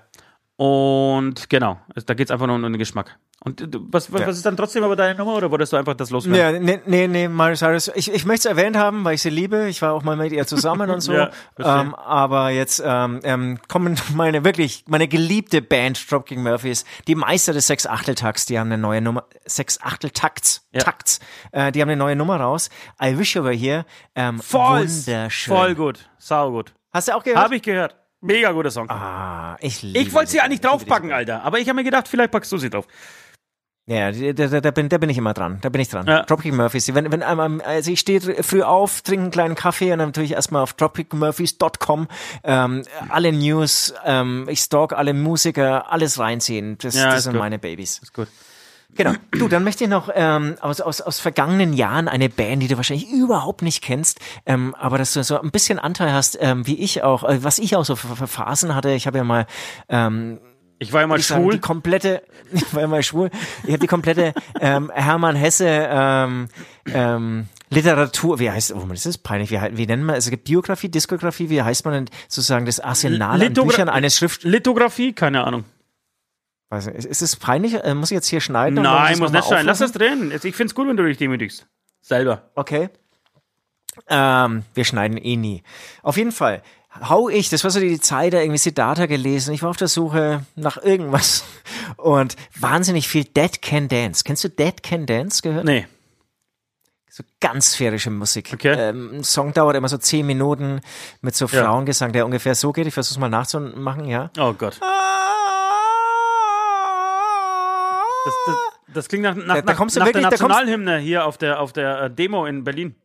Und 0.59 1.49
genau, 1.49 1.79
also 1.95 2.05
da 2.05 2.13
geht 2.15 2.27
es 2.27 2.31
einfach 2.31 2.45
nur 2.45 2.57
um 2.57 2.61
den 2.63 2.77
Geschmack. 2.77 3.17
Und 3.41 3.65
was, 3.93 4.11
was, 4.11 4.19
Ja. 4.19 4.27
ist 4.27 4.45
dann 4.45 4.57
trotzdem 4.57 4.83
aber 4.83 4.97
deine 4.97 5.17
Nummer 5.17 5.35
oder 5.35 5.49
wolltest 5.49 5.71
du 5.71 5.77
einfach 5.77 5.93
das 5.93 6.09
loswerden? 6.09 6.67
Ja, 6.67 6.75
nee, 6.75 6.81
nee, 6.85 7.07
nee, 7.07 7.29
Miley 7.29 7.55
Cyrus. 7.55 7.89
Ich, 7.95 8.11
ich 8.13 8.25
möchte 8.25 8.49
es 8.49 8.57
erwähnt 8.57 8.75
haben, 8.75 9.05
weil 9.05 9.15
ich 9.15 9.21
sie 9.21 9.29
liebe. 9.29 9.69
Ich 9.69 9.81
war 9.81 9.93
auch 9.93 10.03
mal 10.03 10.17
mit 10.17 10.33
ihr 10.33 10.45
zusammen 10.45 10.89
und 10.89 10.99
so. 10.99 11.13
Ja, 11.13 11.29
ähm, 11.57 11.95
aber 11.95 12.49
jetzt 12.49 12.83
ähm, 12.85 13.21
ähm, 13.23 13.57
kommen 13.69 13.95
meine 14.13 14.43
wirklich, 14.43 14.83
meine 14.89 15.07
geliebte 15.07 15.61
Band 15.61 16.11
Dropkick 16.11 16.37
Murphys, 16.37 16.83
die 17.07 17.15
Meister 17.15 17.53
des 17.53 17.67
Sechs-Achtel-Takts, 17.67 18.45
die 18.47 18.59
haben 18.59 18.67
eine 18.67 18.81
neue 18.81 18.99
Nummer, 18.99 19.23
Sechs-Achtel-Takts, 19.45 20.67
Ja. 20.73 20.81
Takts, 20.81 21.21
äh, 21.53 21.71
die 21.71 21.81
haben 21.81 21.87
eine 21.87 21.97
neue 21.97 22.17
Nummer 22.17 22.41
raus. 22.41 22.69
I 23.01 23.17
Wish 23.17 23.35
You 23.37 23.45
Were 23.45 23.53
Here. 23.55 23.85
Ähm, 24.15 24.39
Voll, 24.41 24.89
wunderschön. 24.89 25.55
voll 25.55 25.75
gut, 25.75 26.09
sau 26.17 26.51
gut. 26.51 26.73
Hast 26.91 27.07
du 27.07 27.15
auch 27.15 27.23
gehört? 27.23 27.41
Habe 27.41 27.55
ich 27.55 27.61
gehört. 27.61 27.95
Mega 28.21 28.51
guter 28.51 28.71
Song. 28.71 28.89
Ah, 28.89 29.55
ich 29.61 29.81
liebe 29.81 29.99
ich 29.99 30.13
wollte 30.13 30.31
sie 30.31 30.41
eigentlich 30.41 30.61
draufpacken. 30.61 31.11
Alter. 31.11 31.43
Aber 31.43 31.59
ich 31.59 31.67
habe 31.69 31.75
mir 31.77 31.83
gedacht, 31.83 32.07
vielleicht 32.07 32.31
packst 32.31 32.51
du 32.51 32.57
sie 32.57 32.69
drauf. 32.69 32.85
Ja, 33.87 34.11
da, 34.11 34.47
da, 34.47 34.61
da, 34.61 34.69
bin, 34.69 34.87
da 34.87 34.99
bin 34.99 35.09
ich 35.09 35.17
immer 35.17 35.33
dran. 35.33 35.57
Da 35.61 35.69
bin 35.69 35.81
ich 35.81 35.87
dran. 35.89 36.05
Ja. 36.05 36.21
Dropkick 36.21 36.53
Murphys. 36.53 36.93
Wenn, 36.93 37.11
wenn, 37.11 37.23
ähm, 37.27 37.59
also 37.65 37.89
ich 37.89 37.99
stehe 37.99 38.21
früh 38.43 38.61
auf, 38.61 39.01
trinke 39.01 39.23
einen 39.23 39.31
kleinen 39.31 39.55
Kaffee 39.55 39.91
und 39.91 39.97
dann 39.97 40.09
natürlich 40.09 40.33
erstmal 40.33 40.61
auf 40.61 40.73
dropkickmurphys.com 40.73 42.07
ähm, 42.43 42.83
alle 43.07 43.31
News, 43.31 43.95
ähm, 44.05 44.45
ich 44.47 44.59
stalk 44.59 44.93
alle 44.93 45.15
Musiker, 45.15 45.91
alles 45.91 46.19
reinziehen. 46.19 46.77
Das, 46.77 46.93
Ja, 46.93 47.09
das 47.09 47.23
sind 47.23 47.33
gut. 47.33 47.39
meine 47.39 47.57
Babys. 47.57 47.97
Ist 47.97 48.13
gut. 48.13 48.27
Genau. 48.95 49.13
Du, 49.31 49.47
dann 49.47 49.63
möchte 49.63 49.85
ich 49.85 49.89
noch 49.89 50.09
ähm, 50.13 50.55
aus, 50.61 50.81
aus, 50.81 50.99
aus 50.99 51.19
vergangenen 51.19 51.73
Jahren 51.73 52.07
eine 52.07 52.27
Band, 52.27 52.61
die 52.61 52.67
du 52.67 52.75
wahrscheinlich 52.75 53.09
überhaupt 53.09 53.61
nicht 53.61 53.81
kennst, 53.83 54.19
ähm, 54.45 54.75
aber 54.77 54.97
dass 54.97 55.13
du 55.13 55.23
so 55.23 55.39
ein 55.39 55.51
bisschen 55.51 55.79
Anteil 55.79 56.11
hast, 56.11 56.37
ähm, 56.41 56.67
wie 56.67 56.77
ich 56.79 57.01
auch, 57.03 57.23
äh, 57.23 57.41
was 57.43 57.59
ich 57.59 57.75
auch 57.75 57.85
so 57.85 57.95
für, 57.95 58.15
für 58.15 58.27
Phasen 58.27 58.75
hatte. 58.75 58.91
Ich 58.91 59.07
habe 59.07 59.17
ja 59.19 59.23
mal 59.23 59.45
ähm, 59.87 60.39
Ich 60.79 60.91
war 60.91 61.01
ja 61.01 61.07
mal 61.07 61.19
ich 61.19 61.27
sagen, 61.27 61.43
schwul. 61.43 61.53
die 61.53 61.59
komplette, 61.59 62.23
ich 62.51 62.73
war 62.73 62.83
immer 62.83 63.01
schwul, 63.01 63.29
ich 63.63 63.69
habe 63.69 63.79
die 63.79 63.87
komplette 63.87 64.33
ähm, 64.59 64.91
Hermann 64.93 65.35
Hesse 65.37 65.65
ähm, 65.67 66.47
ähm, 66.91 67.47
Literatur, 67.69 68.39
wie 68.39 68.49
heißt, 68.49 68.73
oh, 68.73 68.85
das 68.89 69.05
ist 69.05 69.19
peinlich, 69.19 69.51
wie, 69.51 69.59
wie 69.77 69.85
nennt 69.85 70.03
man, 70.03 70.15
es 70.15 70.29
gibt 70.29 70.45
Biografie, 70.45 70.89
Diskografie, 70.89 71.49
wie 71.49 71.61
heißt 71.61 71.85
man 71.85 71.93
denn 71.93 72.05
sozusagen 72.27 72.65
das 72.65 72.79
Arsenal 72.79 73.39
an 73.39 73.41
Lithogra- 73.53 73.65
Büchern 73.67 73.89
eines 73.89 74.17
Schrift... 74.17 74.43
Lithografie? 74.43 75.13
Keine 75.13 75.43
Ahnung. 75.45 75.63
Weiß 76.69 76.85
nicht, 76.87 77.05
ist, 77.05 77.21
es 77.21 77.35
peinlich? 77.35 77.73
Äh, 77.75 77.95
Muss 77.95 78.11
ich 78.11 78.15
jetzt 78.15 78.27
hier 78.27 78.41
schneiden? 78.41 78.81
Nein, 78.81 79.17
muss 79.19 79.31
nicht 79.31 79.43
sein. 79.45 79.65
Lass 79.65 79.79
das 79.79 79.91
drin. 79.91 80.31
Ich 80.43 80.55
find's 80.55 80.75
gut, 80.75 80.87
wenn 80.87 80.97
du 80.97 81.03
dich 81.03 81.17
demütigst. 81.17 81.67
Selber. 82.01 82.43
Okay. 82.55 82.89
Ähm, 84.07 84.63
wir 84.75 84.85
schneiden 84.85 85.17
eh 85.17 85.35
nie. 85.35 85.63
Auf 86.03 86.17
jeden 86.17 86.31
Fall 86.31 86.61
hau 87.01 87.29
ich, 87.29 87.49
das 87.49 87.63
war 87.63 87.71
so 87.71 87.79
die 87.79 87.99
Zeit, 87.99 88.33
da 88.33 88.39
irgendwie 88.39 88.57
Siddhartha 88.57 89.05
gelesen. 89.05 89.53
Ich 89.53 89.63
war 89.63 89.69
auf 89.69 89.77
der 89.77 89.87
Suche 89.87 90.45
nach 90.55 90.77
irgendwas 90.77 91.43
und 91.97 92.35
wahnsinnig 92.59 93.07
viel 93.07 93.23
Dead 93.23 93.61
Can 93.61 93.87
Dance. 93.87 94.23
Kennst 94.23 94.43
du 94.43 94.49
Dead 94.49 94.81
Can 94.83 95.05
Dance 95.05 95.41
gehört? 95.41 95.65
Nee. 95.65 95.87
So 97.09 97.23
ganz 97.39 97.73
sphärische 97.73 98.11
Musik. 98.11 98.51
Okay. 98.53 98.75
Ähm, 98.77 99.19
ein 99.19 99.23
Song 99.23 99.53
dauert 99.53 99.75
immer 99.75 99.89
so 99.89 99.97
zehn 99.97 100.25
Minuten 100.25 100.81
mit 101.21 101.35
so. 101.35 101.47
Frauengesang, 101.47 102.13
der 102.13 102.25
ungefähr 102.25 102.55
so 102.55 102.71
geht. 102.71 102.87
Ich 102.87 102.93
versuch's 102.93 103.17
mal 103.17 103.29
nachzumachen, 103.29 104.05
ja. 104.05 104.31
Oh 104.37 104.53
Gott. 104.53 104.79
Das, 108.45 108.55
das, 108.55 108.93
das 108.95 109.07
klingt 109.07 109.23
nach, 109.23 109.35
nach, 109.35 109.55
Da- 109.55 109.61
da 109.61 109.73
kommst 109.73 109.95
du 109.95 109.99
nach 109.99 110.07
wirklich- 110.07 110.21
der 110.27 110.37
da 110.37 110.43
Nationalhymne 110.47 110.97
hier 110.99 111.25
auf 111.25 111.37
der, 111.37 111.59
auf 111.59 111.73
der 111.73 112.01
äh, 112.03 112.09
Demo 112.11 112.45
in 112.45 112.63
Berlin. 112.63 112.95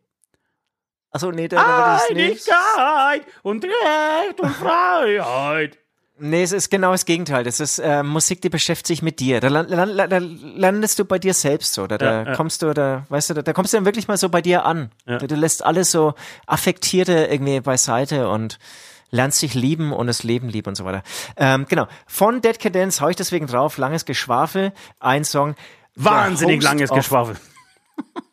Achso, 1.11 1.31
nee, 1.31 1.47
da, 1.47 1.57
da 1.57 1.67
war 1.67 1.93
das 1.97 2.09
nicht. 2.09 2.49
Einigkeit 2.77 3.25
und 3.43 3.63
Recht 3.63 4.39
und 4.39 4.49
Freiheit. 4.55 5.77
Nee, 6.17 6.43
es 6.43 6.53
ist 6.53 6.69
genau 6.69 6.91
das 6.93 7.03
Gegenteil. 7.05 7.43
Das 7.43 7.59
ist 7.59 7.77
äh, 7.79 8.01
Musik, 8.01 8.41
die 8.41 8.49
beschäftigt 8.49 8.87
sich 8.87 9.01
mit 9.01 9.19
dir. 9.19 9.41
Da, 9.41 9.49
lan- 9.49 9.67
lan- 9.67 9.89
lan- 9.89 10.09
da 10.09 10.17
landest 10.19 10.97
du 10.99 11.03
bei 11.05 11.19
dir 11.19 11.33
selbst 11.33 11.73
so. 11.73 11.87
Da, 11.87 11.97
da 11.97 12.23
Ja, 12.23 12.35
kommst 12.35 12.61
du, 12.61 12.73
da, 12.73 13.05
weißt 13.09 13.29
du, 13.29 13.33
da, 13.33 13.41
da 13.41 13.51
kommst 13.53 13.73
du 13.73 13.77
dann 13.77 13.85
wirklich 13.85 14.07
mal 14.07 14.15
so 14.17 14.29
bei 14.29 14.41
dir 14.41 14.65
an. 14.65 14.91
Ja. 15.05 15.17
Du, 15.17 15.27
du 15.27 15.35
lässt 15.35 15.63
alles 15.63 15.91
so 15.91 16.13
affektierte 16.47 17.25
irgendwie 17.29 17.59
beiseite 17.59 18.29
und 18.29 18.59
lernst 19.15 19.41
dich 19.41 19.53
lieben 19.55 19.93
und 19.93 20.07
das 20.07 20.23
Leben 20.23 20.49
lieben 20.49 20.69
und 20.69 20.75
so 20.75 20.85
weiter. 20.85 21.03
Ähm, 21.37 21.65
genau. 21.69 21.87
Von 22.07 22.41
Dead 22.41 22.59
Cadence 22.59 23.01
hau 23.01 23.09
ich 23.09 23.15
deswegen 23.15 23.47
drauf. 23.47 23.77
Langes 23.77 24.05
Geschwafel. 24.05 24.73
Ein 24.99 25.23
Song. 25.23 25.55
Wahnsinnig 25.95 26.61
langes 26.61 26.91
of- 26.91 26.97
Geschwafel. 26.97 27.35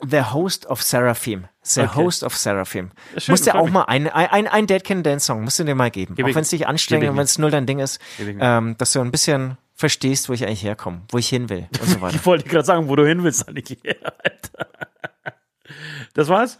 The 0.04 0.22
Host 0.32 0.66
of 0.66 0.82
Seraphim. 0.82 1.44
The 1.62 1.82
Okay. 1.82 1.94
Host 1.94 2.24
of 2.24 2.36
Seraphim. 2.36 2.90
schön, 3.16 3.32
musst 3.32 3.46
dir 3.46 3.52
freut 3.52 3.60
auch 3.62 3.70
mal 3.70 3.82
ein, 3.84 4.08
ein, 4.08 4.48
ein 4.48 4.66
Dead 4.66 4.82
Can 4.82 5.04
Dance 5.04 5.26
Song, 5.26 5.44
musst 5.44 5.60
du 5.60 5.64
dir 5.64 5.76
mal 5.76 5.92
geben. 5.92 6.16
Geb 6.16 6.26
auch 6.26 6.34
wenn 6.34 6.42
es 6.42 6.50
dich 6.50 6.66
anstrengt 6.66 7.04
und 7.08 7.16
wenn 7.16 7.22
es 7.22 7.38
null 7.38 7.52
dein 7.52 7.66
Ding 7.66 7.78
ist, 7.78 8.00
ähm, 8.18 8.74
dass 8.78 8.90
du 8.92 9.00
ein 9.00 9.12
bisschen 9.12 9.56
verstehst, 9.74 10.28
wo 10.28 10.32
ich 10.32 10.44
eigentlich 10.44 10.64
herkomme, 10.64 11.02
wo 11.10 11.18
ich 11.18 11.28
hin 11.28 11.48
will 11.48 11.68
und 11.80 11.88
so 11.88 12.00
weiter. 12.00 12.16
Ich 12.16 12.26
wollte 12.26 12.48
gerade 12.48 12.64
sagen, 12.64 12.88
wo 12.88 12.96
du 12.96 13.06
hin 13.06 13.22
willst, 13.22 13.48
Aniki. 13.48 13.78
Alter. 14.24 14.66
Das 16.14 16.26
war's? 16.28 16.58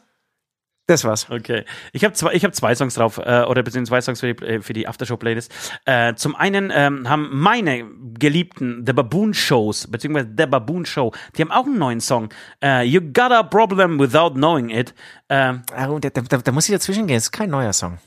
Das 0.86 1.04
war's. 1.04 1.30
Okay. 1.30 1.64
Ich 1.92 2.04
habe 2.04 2.12
zwei, 2.14 2.32
ich 2.34 2.44
hab 2.44 2.54
zwei 2.56 2.74
Songs 2.74 2.94
drauf, 2.94 3.18
äh, 3.18 3.42
oder 3.44 3.62
beziehungsweise 3.62 3.88
zwei 3.88 4.00
Songs 4.00 4.20
für 4.20 4.34
die, 4.34 4.44
äh, 4.44 4.60
für 4.62 4.72
die 4.72 4.88
Aftershow-Playlist. 4.88 5.52
Äh, 5.84 6.14
zum 6.16 6.34
einen 6.34 6.72
ähm, 6.74 7.08
haben 7.08 7.28
meine 7.32 7.84
geliebten 8.18 8.84
The 8.84 8.92
Baboon 8.92 9.32
Shows, 9.32 9.86
beziehungsweise 9.88 10.28
The 10.36 10.46
Baboon 10.46 10.84
Show, 10.84 11.12
die 11.36 11.42
haben 11.42 11.52
auch 11.52 11.66
einen 11.66 11.78
neuen 11.78 12.00
Song. 12.00 12.30
Äh, 12.62 12.82
you 12.84 13.00
Got 13.00 13.30
a 13.30 13.44
Problem 13.44 13.98
Without 14.00 14.30
Knowing 14.34 14.70
It. 14.70 14.92
Äh, 15.28 15.54
und 15.86 16.04
Da, 16.04 16.10
da, 16.10 16.38
da 16.38 16.52
muss 16.52 16.68
ich 16.68 16.74
dazwischen 16.74 17.06
gehen, 17.06 17.16
das 17.16 17.24
ist 17.24 17.32
kein 17.32 17.50
neuer 17.50 17.72
Song. 17.72 17.98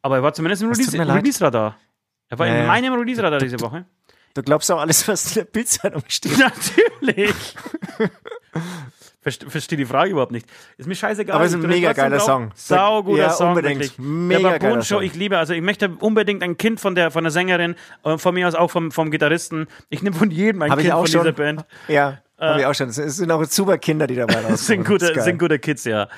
aber 0.00 0.16
er 0.16 0.22
war 0.22 0.32
zumindest 0.32 0.62
im 0.62 0.72
tut 0.72 0.78
Release-. 0.94 1.14
Release-Radar. 1.14 1.76
er 2.30 2.38
war 2.38 2.46
Ja, 2.46 2.60
in 2.62 2.66
meinem 2.66 2.94
Release-Radar 2.94 3.38
diese 3.38 3.60
Woche. 3.60 3.84
Du 4.32 4.42
glaubst 4.42 4.70
auch 4.72 4.80
alles, 4.80 5.06
was 5.06 5.28
in 5.28 5.34
der 5.44 5.50
Bildzeitung 5.50 6.02
steht. 6.08 6.38
Natürlich. 6.38 7.34
Verste- 9.24 9.48
Verstehe 9.48 9.78
die 9.78 9.84
Frage 9.86 10.10
überhaupt 10.10 10.32
nicht. 10.32 10.46
Ist 10.76 10.86
mir 10.86 10.94
scheißegal. 10.94 11.34
Aber 11.36 11.44
es 11.44 11.52
ist 11.52 11.62
ein 11.62 11.68
mega 11.68 11.92
geiler. 11.92 12.20
Song. 12.20 12.50
Sau 12.54 13.02
guter 13.02 13.22
Ja, 13.22 13.30
Song. 13.30 13.50
unbedingt. 13.50 13.80
Wirklich. 13.80 13.98
Mega 13.98 14.50
der 14.50 14.58
geiler 14.58 14.82
Show, 14.82 14.96
Song. 14.96 15.02
ich 15.02 15.14
liebe. 15.14 15.38
Also 15.38 15.54
ich 15.54 15.62
möchte 15.62 15.88
unbedingt 16.00 16.42
ein 16.42 16.56
Kind 16.58 16.80
von 16.80 16.94
der, 16.94 17.10
von 17.10 17.24
der 17.24 17.30
Sängerin, 17.30 17.74
äh, 18.04 18.18
von 18.18 18.34
mir 18.34 18.46
aus 18.48 18.54
auch 18.54 18.70
vom, 18.70 18.90
vom 18.92 19.10
Gitarristen. 19.10 19.66
Ich 19.88 20.02
nehme 20.02 20.14
von 20.16 20.30
jedem 20.30 20.62
ein 20.62 20.70
Hab 20.70 20.78
ich 20.78 20.84
Kind 20.84 20.94
von 20.96 21.06
schon. 21.06 21.20
dieser 21.22 21.32
Band. 21.32 21.64
Ja, 21.88 22.18
habe 22.38 22.60
ich 22.60 22.66
auch 22.66 22.74
schon. 22.74 22.88
Es 22.88 22.96
sind 22.96 23.30
auch 23.30 23.42
super 23.44 23.78
Kinder, 23.78 24.06
die 24.06 24.16
dabei 24.16 24.34
rauskommen. 24.34 24.56
Sind 24.58 24.86
gute, 24.86 25.22
sind 25.22 25.38
gute 25.38 25.58
Kids, 25.58 25.84
ja. 25.84 26.08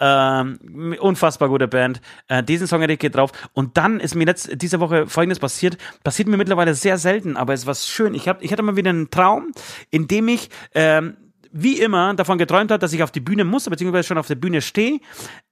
Ähm, 0.00 0.96
unfassbar 1.00 1.48
gute 1.48 1.68
Band. 1.68 2.00
Äh, 2.28 2.42
diesen 2.42 2.66
Song 2.66 2.80
hätte 2.80 2.94
ich 2.94 2.98
geht 2.98 3.14
drauf. 3.14 3.30
Und 3.52 3.76
dann 3.76 4.00
ist 4.00 4.14
mir 4.14 4.24
letzt, 4.24 4.50
diese 4.60 4.80
Woche 4.80 5.06
Folgendes 5.06 5.38
passiert. 5.38 5.76
Passiert 6.02 6.28
mir 6.28 6.36
mittlerweile 6.38 6.74
sehr 6.74 6.98
selten, 6.98 7.36
aber 7.36 7.52
es 7.52 7.66
war 7.66 7.74
schön. 7.74 8.14
Ich, 8.14 8.26
hab, 8.28 8.42
ich 8.42 8.50
hatte 8.52 8.62
mal 8.62 8.76
wieder 8.76 8.90
einen 8.90 9.10
Traum, 9.10 9.52
in 9.90 10.08
dem 10.08 10.28
ich 10.28 10.50
ähm, 10.74 11.16
wie 11.56 11.78
immer 11.80 12.14
davon 12.14 12.38
geträumt 12.38 12.70
habe, 12.70 12.78
dass 12.78 12.92
ich 12.92 13.02
auf 13.02 13.10
die 13.10 13.20
Bühne 13.20 13.44
muss, 13.44 13.68
beziehungsweise 13.68 14.06
schon 14.06 14.18
auf 14.18 14.26
der 14.26 14.34
Bühne 14.34 14.62
stehe. 14.62 15.00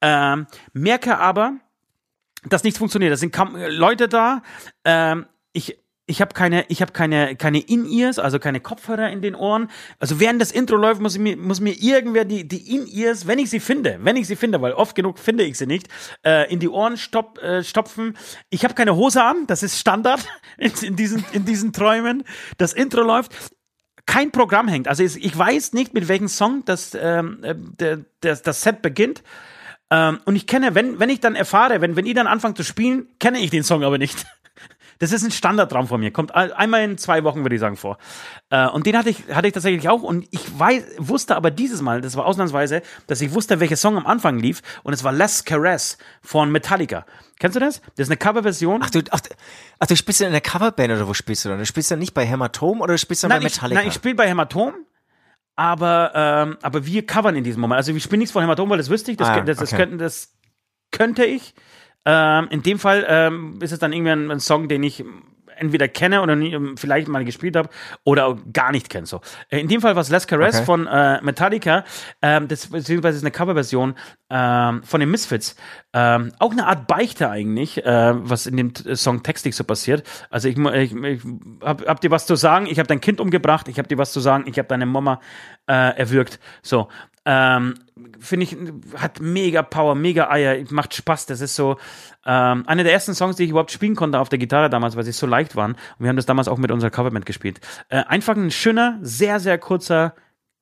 Ähm, 0.01 0.47
merke 0.73 1.19
aber, 1.19 1.57
dass 2.49 2.65
nichts 2.65 2.79
funktioniert. 2.79 3.13
Da 3.13 3.17
sind 3.17 3.33
kaum 3.33 3.57
äh, 3.57 3.69
Leute 3.69 4.09
da. 4.09 4.43
Ähm, 4.85 5.27
ich 5.53 5.79
ich 6.07 6.21
habe 6.21 6.35
keine, 6.35 6.67
ich 6.69 6.83
habe 6.83 6.93
keine, 6.93 7.35
keine 7.35 7.61
In-Ears, 7.61 8.19
also 8.19 8.39
keine 8.39 8.61
Kopfhörer 8.61 9.11
in 9.11 9.23
den 9.23 9.35
Ohren. 9.35 9.71
Also 9.99 10.21
während 10.21 10.41
das 10.41 10.53
Intro 10.53 10.77
läuft, 10.77 11.01
muss, 11.01 11.17
mir, 11.17 11.37
muss 11.37 11.61
mir 11.61 11.73
irgendwer 11.73 12.27
die, 12.27 12.47
die 12.47 12.75
In-Ears, 12.75 13.27
wenn 13.27 13.39
ich 13.39 13.49
sie 13.49 13.61
finde, 13.61 13.99
wenn 14.03 14.17
ich 14.17 14.27
sie 14.27 14.37
finde, 14.37 14.61
weil 14.61 14.73
oft 14.73 14.95
genug 14.95 15.19
finde 15.19 15.45
ich 15.45 15.57
sie 15.57 15.67
nicht, 15.67 15.89
äh, 16.25 16.53
in 16.53 16.61
die 16.61 16.69
Ohren 16.69 16.99
stopp, 16.99 17.39
äh, 17.39 17.63
stopfen. 17.65 18.19
Ich 18.51 18.65
habe 18.65 18.75
keine 18.75 18.97
Hose 18.97 19.23
an, 19.23 19.47
das 19.47 19.63
ist 19.63 19.79
Standard 19.79 20.27
in, 20.59 20.73
in, 20.83 20.97
diesen, 20.97 21.25
in 21.33 21.47
diesen 21.47 21.73
Träumen. 21.73 22.25
Das 22.59 22.75
Intro 22.75 23.03
läuft 23.03 23.33
kein 24.07 24.31
Programm 24.31 24.69
hängt. 24.69 24.89
Also 24.89 25.03
ich 25.03 25.37
weiß 25.37 25.73
nicht, 25.73 25.95
mit 25.95 26.09
welchem 26.09 26.29
Song 26.29 26.65
das, 26.65 26.97
ähm, 27.01 27.43
äh, 27.43 27.55
der, 27.57 27.99
der, 28.23 28.37
das 28.37 28.63
Set 28.63 28.83
beginnt. 28.83 29.23
Ähm, 29.91 30.21
und 30.25 30.37
ich 30.37 30.47
kenne, 30.47 30.75
wenn, 30.75 30.99
wenn 30.99 31.11
ich 31.11 31.21
dann 31.21 31.35
erfahre, 31.35 31.81
wenn, 31.81 31.97
wenn 31.97 32.07
ihr 32.07 32.15
dann 32.15 32.27
anfangt 32.27 32.57
zu 32.57 32.65
spielen, 32.65 33.09
kenne 33.19 33.39
ich 33.39 33.51
den 33.51 33.65
Song 33.65 33.83
aber 33.83 33.99
nicht. 33.99 34.27
Das 34.99 35.13
ist 35.13 35.25
ein 35.25 35.31
Standardtraum 35.31 35.87
von 35.89 36.01
mir. 36.01 36.11
Kommt 36.11 36.35
einmal 36.35 36.83
in 36.83 36.99
zwei 36.99 37.25
Wochen, 37.25 37.43
würde 37.43 37.55
ich 37.55 37.61
sagen, 37.61 37.77
vor. 37.77 37.99
Äh, 38.51 38.69
und 38.69 38.87
den 38.87 38.97
hatte 38.97 39.11
ich, 39.11 39.25
hatte 39.33 39.47
ich 39.47 39.53
tatsächlich 39.53 39.89
auch. 39.89 40.03
Und 40.03 40.27
ich 40.31 40.59
weiß, 40.59 40.85
wusste 40.99 41.37
aber 41.37 41.51
dieses 41.51 41.83
Mal, 41.83 42.01
das 42.01 42.17
war 42.17 42.27
ausnahmsweise, 42.27 42.83
dass 43.07 43.21
ich 43.21 43.33
wusste, 43.35 43.61
welcher 43.61 43.77
Song 43.77 43.97
am 43.97 44.07
Anfang 44.07 44.39
lief. 44.39 44.63
Und 44.83 44.93
es 44.93 45.05
war 45.05 45.13
Less 45.13 45.45
Caress 45.45 45.99
von 46.23 46.51
Metallica. 46.53 47.05
Kennst 47.39 47.57
du 47.57 47.61
das? 47.61 47.81
Das 47.97 48.07
ist 48.07 48.11
eine 48.11 48.17
Coverversion. 48.17 48.81
Ach 48.83 48.91
du, 48.91 49.01
ach, 49.11 49.21
ach, 49.79 49.87
du 49.87 49.97
spielst 49.97 50.21
in 50.21 50.29
einer 50.29 50.41
Coverband 50.41 50.93
oder 50.93 51.09
wo 51.09 51.15
spielst 51.15 51.45
du 51.45 51.49
dann? 51.49 51.59
Du 51.59 51.67
spielst 51.67 51.91
dann 51.91 51.99
nicht 51.99 52.15
bei 52.15 52.25
Hämatom 52.25 52.81
oder 52.81 52.95
du 52.95 52.99
spielst 52.99 53.25
dann 53.25 53.31
nein, 53.31 53.41
bei 53.41 53.47
ich, 53.49 53.55
Metallica? 53.57 53.81
nein, 53.81 53.89
ich 53.89 53.95
spiele 53.95 54.15
bei 54.15 54.29
Hämatom. 54.29 54.75
Aber, 55.57 56.11
ähm, 56.15 56.57
aber 56.63 56.85
wir 56.85 57.07
covern 57.07 57.37
in 57.37 57.45
diesem 57.45 57.61
Moment. 57.61 57.77
Also 57.77 57.95
wir 57.95 58.01
spielen 58.01 58.19
nichts 58.19 58.33
von 58.33 58.43
Hämatom, 58.43 58.69
weil 58.71 58.79
das 58.79 58.91
wüsste 58.91 59.11
ich. 59.13 59.17
Das, 59.17 59.29
Ah, 59.29 59.41
das, 59.41 59.59
das, 59.59 59.73
okay. 59.73 59.83
könnte, 59.83 59.97
das 59.99 60.33
könnte 60.91 61.25
ich. 61.25 61.55
Ähm, 62.05 62.49
in 62.51 62.63
dem 62.63 62.79
Fall 62.79 63.05
ähm, 63.09 63.59
ist 63.61 63.73
es 63.73 63.79
dann 63.79 63.93
irgendwie 63.93 64.13
ein, 64.13 64.31
ein 64.31 64.41
Song, 64.41 64.69
den 64.69 64.83
ich 64.83 65.05
entweder 65.57 65.87
kenne 65.87 66.21
oder 66.21 66.35
nie, 66.35 66.53
ähm, 66.53 66.77
vielleicht 66.77 67.07
mal 67.07 67.25
gespielt 67.25 67.55
habe 67.55 67.69
oder 68.03 68.37
gar 68.53 68.73
nicht 68.73 68.91
kenne. 68.91 69.07
So. 69.07 69.21
Äh, 69.51 69.61
In 69.61 69.69
dem 69.69 69.81
Fall 69.81 69.95
war 69.95 70.03
es 70.03 70.11
Les 70.11 70.27
Caress 70.27 70.57
Okay. 70.57 70.65
von 70.65 70.87
äh, 70.89 71.23
Metallica, 71.23 71.85
ähm, 72.23 72.49
das, 72.49 72.67
beziehungsweise 72.67 73.19
ist 73.19 73.23
eine 73.23 73.31
Coverversion 73.31 73.95
ähm, 74.31 74.83
von 74.83 74.99
den 74.99 75.11
Misfits. 75.13 75.55
Ähm, 75.93 76.33
auch 76.41 76.51
eine 76.51 76.67
Art 76.67 76.89
Beichte 76.89 77.31
eigentlich, 77.31 77.85
äh, 77.87 78.13
was 78.17 78.47
in 78.47 78.57
dem 78.57 78.75
T- 78.75 78.97
Song 78.97 79.23
textlich 79.23 79.55
so 79.55 79.63
passiert. 79.63 80.03
Also 80.29 80.49
ich, 80.49 80.59
ich, 80.59 80.93
ich 80.93 81.23
hab, 81.63 81.87
hab 81.87 82.01
dir 82.01 82.11
was 82.11 82.27
zu 82.27 82.35
sagen, 82.35 82.67
ich 82.67 82.81
habe 82.81 82.89
dein 82.89 83.01
Kind 83.01 83.21
umgebracht, 83.21 83.69
ich 83.69 83.79
habe 83.79 83.87
dir 83.87 83.97
was 83.97 84.13
zu 84.13 84.19
sagen, 84.19 84.45
ich 84.49 84.59
habe 84.59 84.67
deine 84.67 84.87
Mama 84.87 85.21
äh, 85.69 85.97
erwürgt. 85.97 86.41
So. 86.63 86.89
Ähm, 87.27 87.75
Finde 88.21 88.45
ich, 88.45 88.57
hat 88.97 89.21
mega 89.21 89.63
Power, 89.63 89.95
mega 89.95 90.31
Eier, 90.31 90.65
macht 90.71 90.95
Spaß. 90.95 91.27
Das 91.27 91.41
ist 91.41 91.55
so 91.55 91.77
ähm, 92.27 92.65
einer 92.67 92.85
der 92.85 92.93
ersten 92.93 93.15
Songs, 93.15 93.37
die 93.37 93.45
ich 93.45 93.51
überhaupt 93.51 93.71
spielen 93.71 93.97
konnte 93.97 94.19
auf 94.19 94.29
der 94.29 94.39
Gitarre 94.39 94.71
damals, 94.71 94.97
weil 94.97 95.05
sie 95.05 95.13
so 95.13 95.27
leicht 95.27 95.57
waren. 95.57 95.73
Und 95.73 95.79
wir 96.01 96.09
haben 96.09 96.17
das 96.17 96.27
damals 96.27 96.49
auch 96.49 96.59
mit 96.59 96.71
unserer 96.71 96.91
Coverband 96.91 97.27
gespielt. 97.27 97.61
Äh, 97.89 98.05
einfach 98.05 98.37
ein 98.37 98.51
schöner, 98.51 98.99
sehr, 99.03 99.41
sehr 99.41 99.59
kurzer 99.59 100.15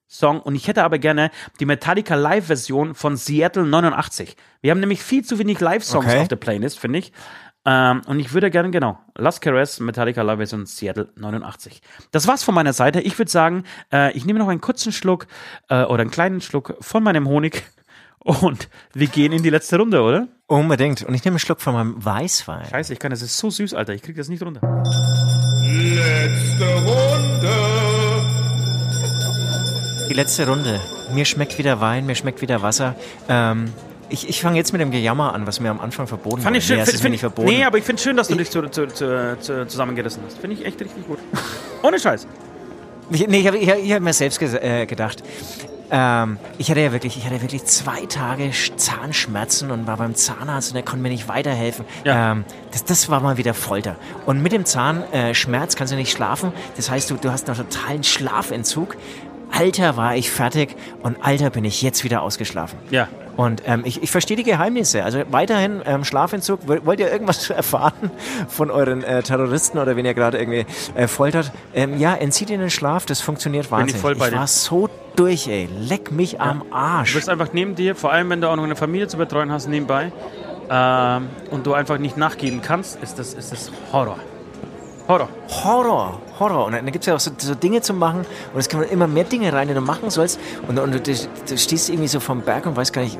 Song. 0.08 0.40
Und 0.40 0.54
ich 0.56 0.68
hätte 0.68 0.84
aber 0.84 0.98
gerne 0.98 1.30
die 1.58 1.64
Metallica 1.64 2.14
Live-Version 2.14 2.94
von 2.94 3.16
Seattle 3.16 3.64
89. 3.64 4.36
Wir 4.60 4.70
haben 4.70 4.80
nämlich 4.80 5.02
viel 5.02 5.24
zu 5.24 5.38
wenig 5.38 5.60
Live-Songs 5.60 6.06
Okay. 6.06 6.20
auf 6.20 6.28
der 6.28 6.36
Playlist, 6.36 6.78
finde 6.78 6.98
ich. 6.98 7.12
Ähm, 7.64 8.02
und 8.06 8.18
ich 8.18 8.32
würde 8.32 8.50
gerne, 8.50 8.70
genau, 8.70 8.98
Last 9.16 9.40
Caress, 9.40 9.78
Metallica 9.78 10.22
Live 10.22 10.38
Version 10.38 10.66
Seattle 10.66 11.08
89. 11.16 11.80
Das 12.10 12.26
war's 12.26 12.42
von 12.42 12.54
meiner 12.54 12.72
Seite. 12.72 13.00
Ich 13.00 13.18
würde 13.18 13.30
sagen, 13.30 13.64
äh, 13.92 14.12
ich 14.16 14.24
nehme 14.24 14.40
noch 14.40 14.48
einen 14.48 14.60
kurzen 14.60 14.90
Schluck 14.90 15.26
äh, 15.68 15.84
oder 15.84 16.00
einen 16.00 16.10
kleinen 16.10 16.40
Schluck 16.40 16.76
von 16.80 17.04
meinem 17.04 17.28
Honig 17.28 17.62
und 18.18 18.68
wir 18.94 19.06
gehen 19.06 19.32
in 19.32 19.42
die 19.42 19.50
letzte 19.50 19.78
Runde, 19.78 20.02
oder? 20.02 20.26
Unbedingt. 20.48 21.02
Und 21.02 21.14
ich 21.14 21.24
nehme 21.24 21.34
einen 21.34 21.38
Schluck 21.38 21.60
von 21.60 21.74
meinem 21.74 22.04
Weißwein. 22.04 22.68
Scheiße, 22.68 22.92
ich 22.92 22.98
kann, 22.98 23.10
das 23.10 23.22
ist 23.22 23.38
so 23.38 23.48
süß, 23.48 23.74
Alter. 23.74 23.94
Ich 23.94 24.02
krieg 24.02 24.16
das 24.16 24.28
nicht 24.28 24.42
runter. 24.42 24.60
Letzte 25.64 26.64
Runde. 26.64 27.72
Die 30.08 30.14
letzte 30.14 30.46
Runde. 30.48 30.80
Mir 31.14 31.24
schmeckt 31.24 31.58
wieder 31.58 31.80
Wein, 31.80 32.06
mir 32.06 32.16
schmeckt 32.16 32.42
wieder 32.42 32.60
Wasser. 32.60 32.96
Ähm, 33.28 33.72
ich 34.12 34.28
ich 34.28 34.40
fange 34.40 34.56
jetzt 34.56 34.72
mit 34.72 34.80
dem 34.80 34.90
Gejammer 34.90 35.34
an, 35.34 35.46
was 35.46 35.58
mir 35.60 35.70
am 35.70 35.80
Anfang 35.80 36.06
verboten 36.06 36.42
Fand 36.42 36.56
ich 36.56 36.64
schön. 36.66 36.76
Nee, 36.76 36.82
es 36.82 36.90
find, 36.90 37.00
find, 37.02 37.12
nicht 37.12 37.20
verboten. 37.20 37.48
nee, 37.48 37.64
aber 37.64 37.78
ich 37.78 37.84
finde 37.84 38.00
schön, 38.02 38.16
dass 38.16 38.28
du 38.28 38.34
dich 38.36 38.50
zu, 38.50 38.62
zu, 38.68 38.86
zu, 38.88 39.38
zu, 39.40 39.66
zusammengerissen 39.66 40.22
hast. 40.26 40.38
Finde 40.38 40.56
ich 40.56 40.64
echt 40.66 40.80
richtig 40.80 41.06
gut. 41.06 41.18
Ohne 41.82 41.98
Scheiß. 41.98 42.26
Ich, 43.10 43.26
nee, 43.26 43.40
ich 43.40 43.46
habe 43.46 43.58
hab, 43.94 44.00
mir 44.02 44.12
selbst 44.12 44.40
ges- 44.40 44.58
äh, 44.60 44.86
gedacht. 44.86 45.22
Ähm, 45.94 46.38
ich 46.56 46.70
hatte 46.70 46.80
ja 46.80 46.90
wirklich, 46.92 47.18
ich 47.18 47.26
hatte 47.26 47.42
wirklich 47.42 47.64
zwei 47.66 48.06
Tage 48.06 48.44
Sch- 48.44 48.74
Zahnschmerzen 48.76 49.70
und 49.70 49.86
war 49.86 49.98
beim 49.98 50.14
Zahnarzt 50.14 50.70
und 50.70 50.74
der 50.76 50.84
konnte 50.84 51.02
mir 51.02 51.10
nicht 51.10 51.28
weiterhelfen. 51.28 51.84
Ja. 52.04 52.32
Ähm, 52.32 52.44
das, 52.70 52.84
das 52.84 53.10
war 53.10 53.20
mal 53.20 53.36
wieder 53.36 53.52
Folter. 53.52 53.96
Und 54.24 54.42
mit 54.42 54.52
dem 54.52 54.64
Zahnschmerz 54.64 55.74
äh, 55.74 55.76
kannst 55.78 55.92
du 55.92 55.96
nicht 55.96 56.10
schlafen. 56.10 56.52
Das 56.76 56.90
heißt, 56.90 57.10
du, 57.10 57.16
du 57.16 57.30
hast 57.30 57.48
noch 57.48 57.56
totalen 57.58 58.04
Schlafentzug. 58.04 58.96
Alter, 59.50 59.98
war 59.98 60.16
ich 60.16 60.30
fertig 60.30 60.76
und 61.02 61.22
Alter, 61.22 61.50
bin 61.50 61.66
ich 61.66 61.82
jetzt 61.82 62.04
wieder 62.04 62.22
ausgeschlafen. 62.22 62.78
Ja. 62.90 63.08
Und 63.36 63.62
ähm, 63.66 63.82
ich, 63.84 64.02
ich 64.02 64.10
verstehe 64.10 64.36
die 64.36 64.42
Geheimnisse. 64.42 65.04
Also 65.04 65.22
weiterhin 65.30 65.82
ähm, 65.86 66.04
Schlafentzug. 66.04 66.60
Wollt 66.66 67.00
ihr 67.00 67.10
irgendwas 67.10 67.48
erfahren 67.50 68.10
von 68.48 68.70
euren 68.70 69.02
äh, 69.02 69.22
Terroristen 69.22 69.78
oder 69.78 69.96
wenn 69.96 70.04
ihr 70.04 70.14
gerade 70.14 70.38
irgendwie 70.38 70.66
äh, 70.94 71.08
foltert? 71.08 71.52
Ähm, 71.74 71.98
ja, 71.98 72.14
entzieht 72.14 72.50
ihnen 72.50 72.60
den 72.60 72.70
Schlaf. 72.70 73.06
Das 73.06 73.20
funktioniert 73.20 73.70
wahnsinnig. 73.70 74.00
voll 74.00 74.14
bei 74.16 74.28
ich 74.28 74.34
war 74.34 74.46
so 74.46 74.88
durch, 75.16 75.48
ey. 75.48 75.68
Leck 75.80 76.12
mich 76.12 76.40
am 76.40 76.60
Du 76.68 76.74
Arsch. 76.74 77.14
bist 77.14 77.28
einfach 77.28 77.52
neben 77.52 77.74
dir, 77.74 77.94
vor 77.94 78.12
allem 78.12 78.28
wenn 78.30 78.40
du 78.40 78.48
auch 78.48 78.56
noch 78.56 78.64
eine 78.64 78.76
Familie 78.76 79.08
zu 79.08 79.16
betreuen 79.16 79.50
hast 79.50 79.68
nebenbei 79.68 80.12
ähm, 80.70 81.28
und 81.50 81.66
du 81.66 81.74
einfach 81.74 81.98
nicht 81.98 82.16
nachgeben 82.16 82.60
kannst, 82.62 83.02
ist 83.02 83.18
das, 83.18 83.34
ist 83.34 83.52
das 83.52 83.70
Horror. 83.92 84.18
Horror. 85.12 85.28
Horror, 85.62 86.20
Horror. 86.38 86.66
Und 86.66 86.72
dann 86.72 86.86
gibt 86.86 87.00
es 87.00 87.06
ja 87.06 87.14
auch 87.14 87.20
so, 87.20 87.30
so 87.36 87.54
Dinge 87.54 87.82
zu 87.82 87.92
machen 87.92 88.24
und 88.54 88.60
es 88.60 88.68
kommen 88.68 88.84
immer 88.84 89.06
mehr 89.06 89.24
Dinge 89.24 89.52
rein, 89.52 89.68
die 89.68 89.74
du 89.74 89.82
machen 89.82 90.08
sollst. 90.08 90.40
Und, 90.66 90.78
und 90.78 90.92
du, 90.92 91.00
du, 91.00 91.12
du 91.48 91.58
stehst 91.58 91.90
irgendwie 91.90 92.08
so 92.08 92.18
vom 92.18 92.40
Berg 92.40 92.64
und 92.64 92.76
weißt 92.76 92.94
gar 92.94 93.02
nicht, 93.02 93.18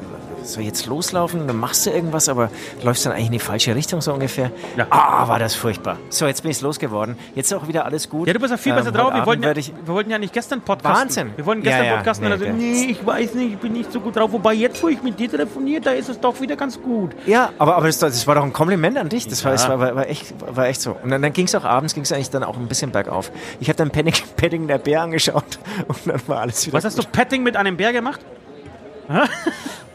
ich 0.57 0.67
jetzt 0.67 0.87
loslaufen? 0.87 1.47
Dann 1.47 1.57
machst 1.57 1.87
du 1.87 1.91
irgendwas, 1.91 2.29
aber 2.29 2.51
läufst 2.83 3.05
dann 3.07 3.13
eigentlich 3.13 3.27
in 3.27 3.33
die 3.33 3.39
falsche 3.39 3.75
Richtung 3.75 4.01
so 4.01 4.13
ungefähr. 4.13 4.51
Ja. 4.77 4.87
Ah, 4.91 5.27
war 5.29 5.39
das 5.39 5.55
furchtbar. 5.55 5.99
So, 6.11 6.27
jetzt 6.27 6.43
bin 6.43 6.51
ich 6.51 6.61
losgeworden. 6.61 7.17
Jetzt 7.35 7.51
ist 7.53 7.59
auch 7.59 7.69
wieder 7.69 7.85
alles 7.85 8.09
gut. 8.09 8.27
Ja, 8.27 8.33
du 8.35 8.41
bist 8.41 8.51
ja 8.51 8.57
viel 8.57 8.73
besser 8.75 8.89
Ähm, 8.89 8.95
drauf. 8.95 9.15
Wir 9.15 9.27
wollten, 9.27 9.43
ja, 9.43 9.57
ich, 9.57 9.73
wir 9.85 9.95
wollten 9.95 10.11
ja 10.11 10.19
nicht 10.19 10.33
gestern 10.33 10.61
podcasten. 10.61 11.01
Wahnsinn. 11.03 11.31
Wir 11.37 11.47
wollten 11.47 11.63
gestern 11.63 11.85
Ja, 11.85 11.91
ja. 11.91 11.97
podcasten 11.97 12.29
Nee, 12.29 12.37
so, 12.37 12.45
der- 12.45 12.53
nee, 12.53 12.85
ich 12.91 13.07
weiß 13.07 13.35
nicht, 13.35 13.53
ich 13.55 13.59
bin 13.59 13.73
nicht 13.73 13.93
so 13.93 14.01
gut 14.01 14.17
drauf. 14.17 14.33
Wobei 14.33 14.55
jetzt, 14.55 14.83
wo 14.83 14.89
ich 14.89 15.03
mit 15.03 15.19
dir 15.19 15.31
telefoniere, 15.31 15.81
da 15.81 15.91
ist 15.93 16.09
es 16.09 16.21
doch 16.21 16.41
wieder 16.41 16.57
ganz 16.57 16.81
gut. 16.81 17.13
Ja, 17.27 17.51
aber, 17.59 17.77
aber 17.77 17.87
das, 17.87 17.99
das 17.99 18.27
war 18.27 18.35
doch 18.35 18.43
ein 18.45 18.53
Kompliment 18.53 18.99
an 18.99 19.09
dich. 19.09 19.27
Das 19.29 19.45
war, 19.45 19.53
das 19.53 19.69
war, 19.69 19.79
war, 19.81 19.95
war, 19.97 20.09
echt, 20.09 20.35
war 20.55 20.67
echt 20.67 20.81
so. 20.81 20.97
Und 21.03 21.11
dann, 21.11 21.23
dann 21.23 21.33
ging 21.33 21.47
es 21.47 21.55
auch 21.55 21.65
abends, 21.65 21.95
ging 21.95 22.03
es 22.03 22.13
eigentlich 22.13 22.31
dann 22.31 22.45
auch 22.45 22.57
ein 22.57 22.67
bisschen 22.69 22.91
bergauf. 22.91 23.31
Ich 23.61 23.69
habe 23.69 23.77
dann 23.77 23.91
Padding, 23.91 24.15
Padding 24.37 24.67
der 24.69 24.79
Bär 24.79 25.03
angeschaut 25.03 25.59
und 25.89 25.99
dann 26.07 26.21
war 26.27 26.41
alles 26.41 26.67
wieder 26.67 26.77
Was 26.77 26.85
hast 26.85 26.99
du 26.99 27.03
Petting 27.03 27.43
mit 27.43 27.57
einem 27.57 27.77
Bär 27.77 27.93
gemacht? 27.93 28.21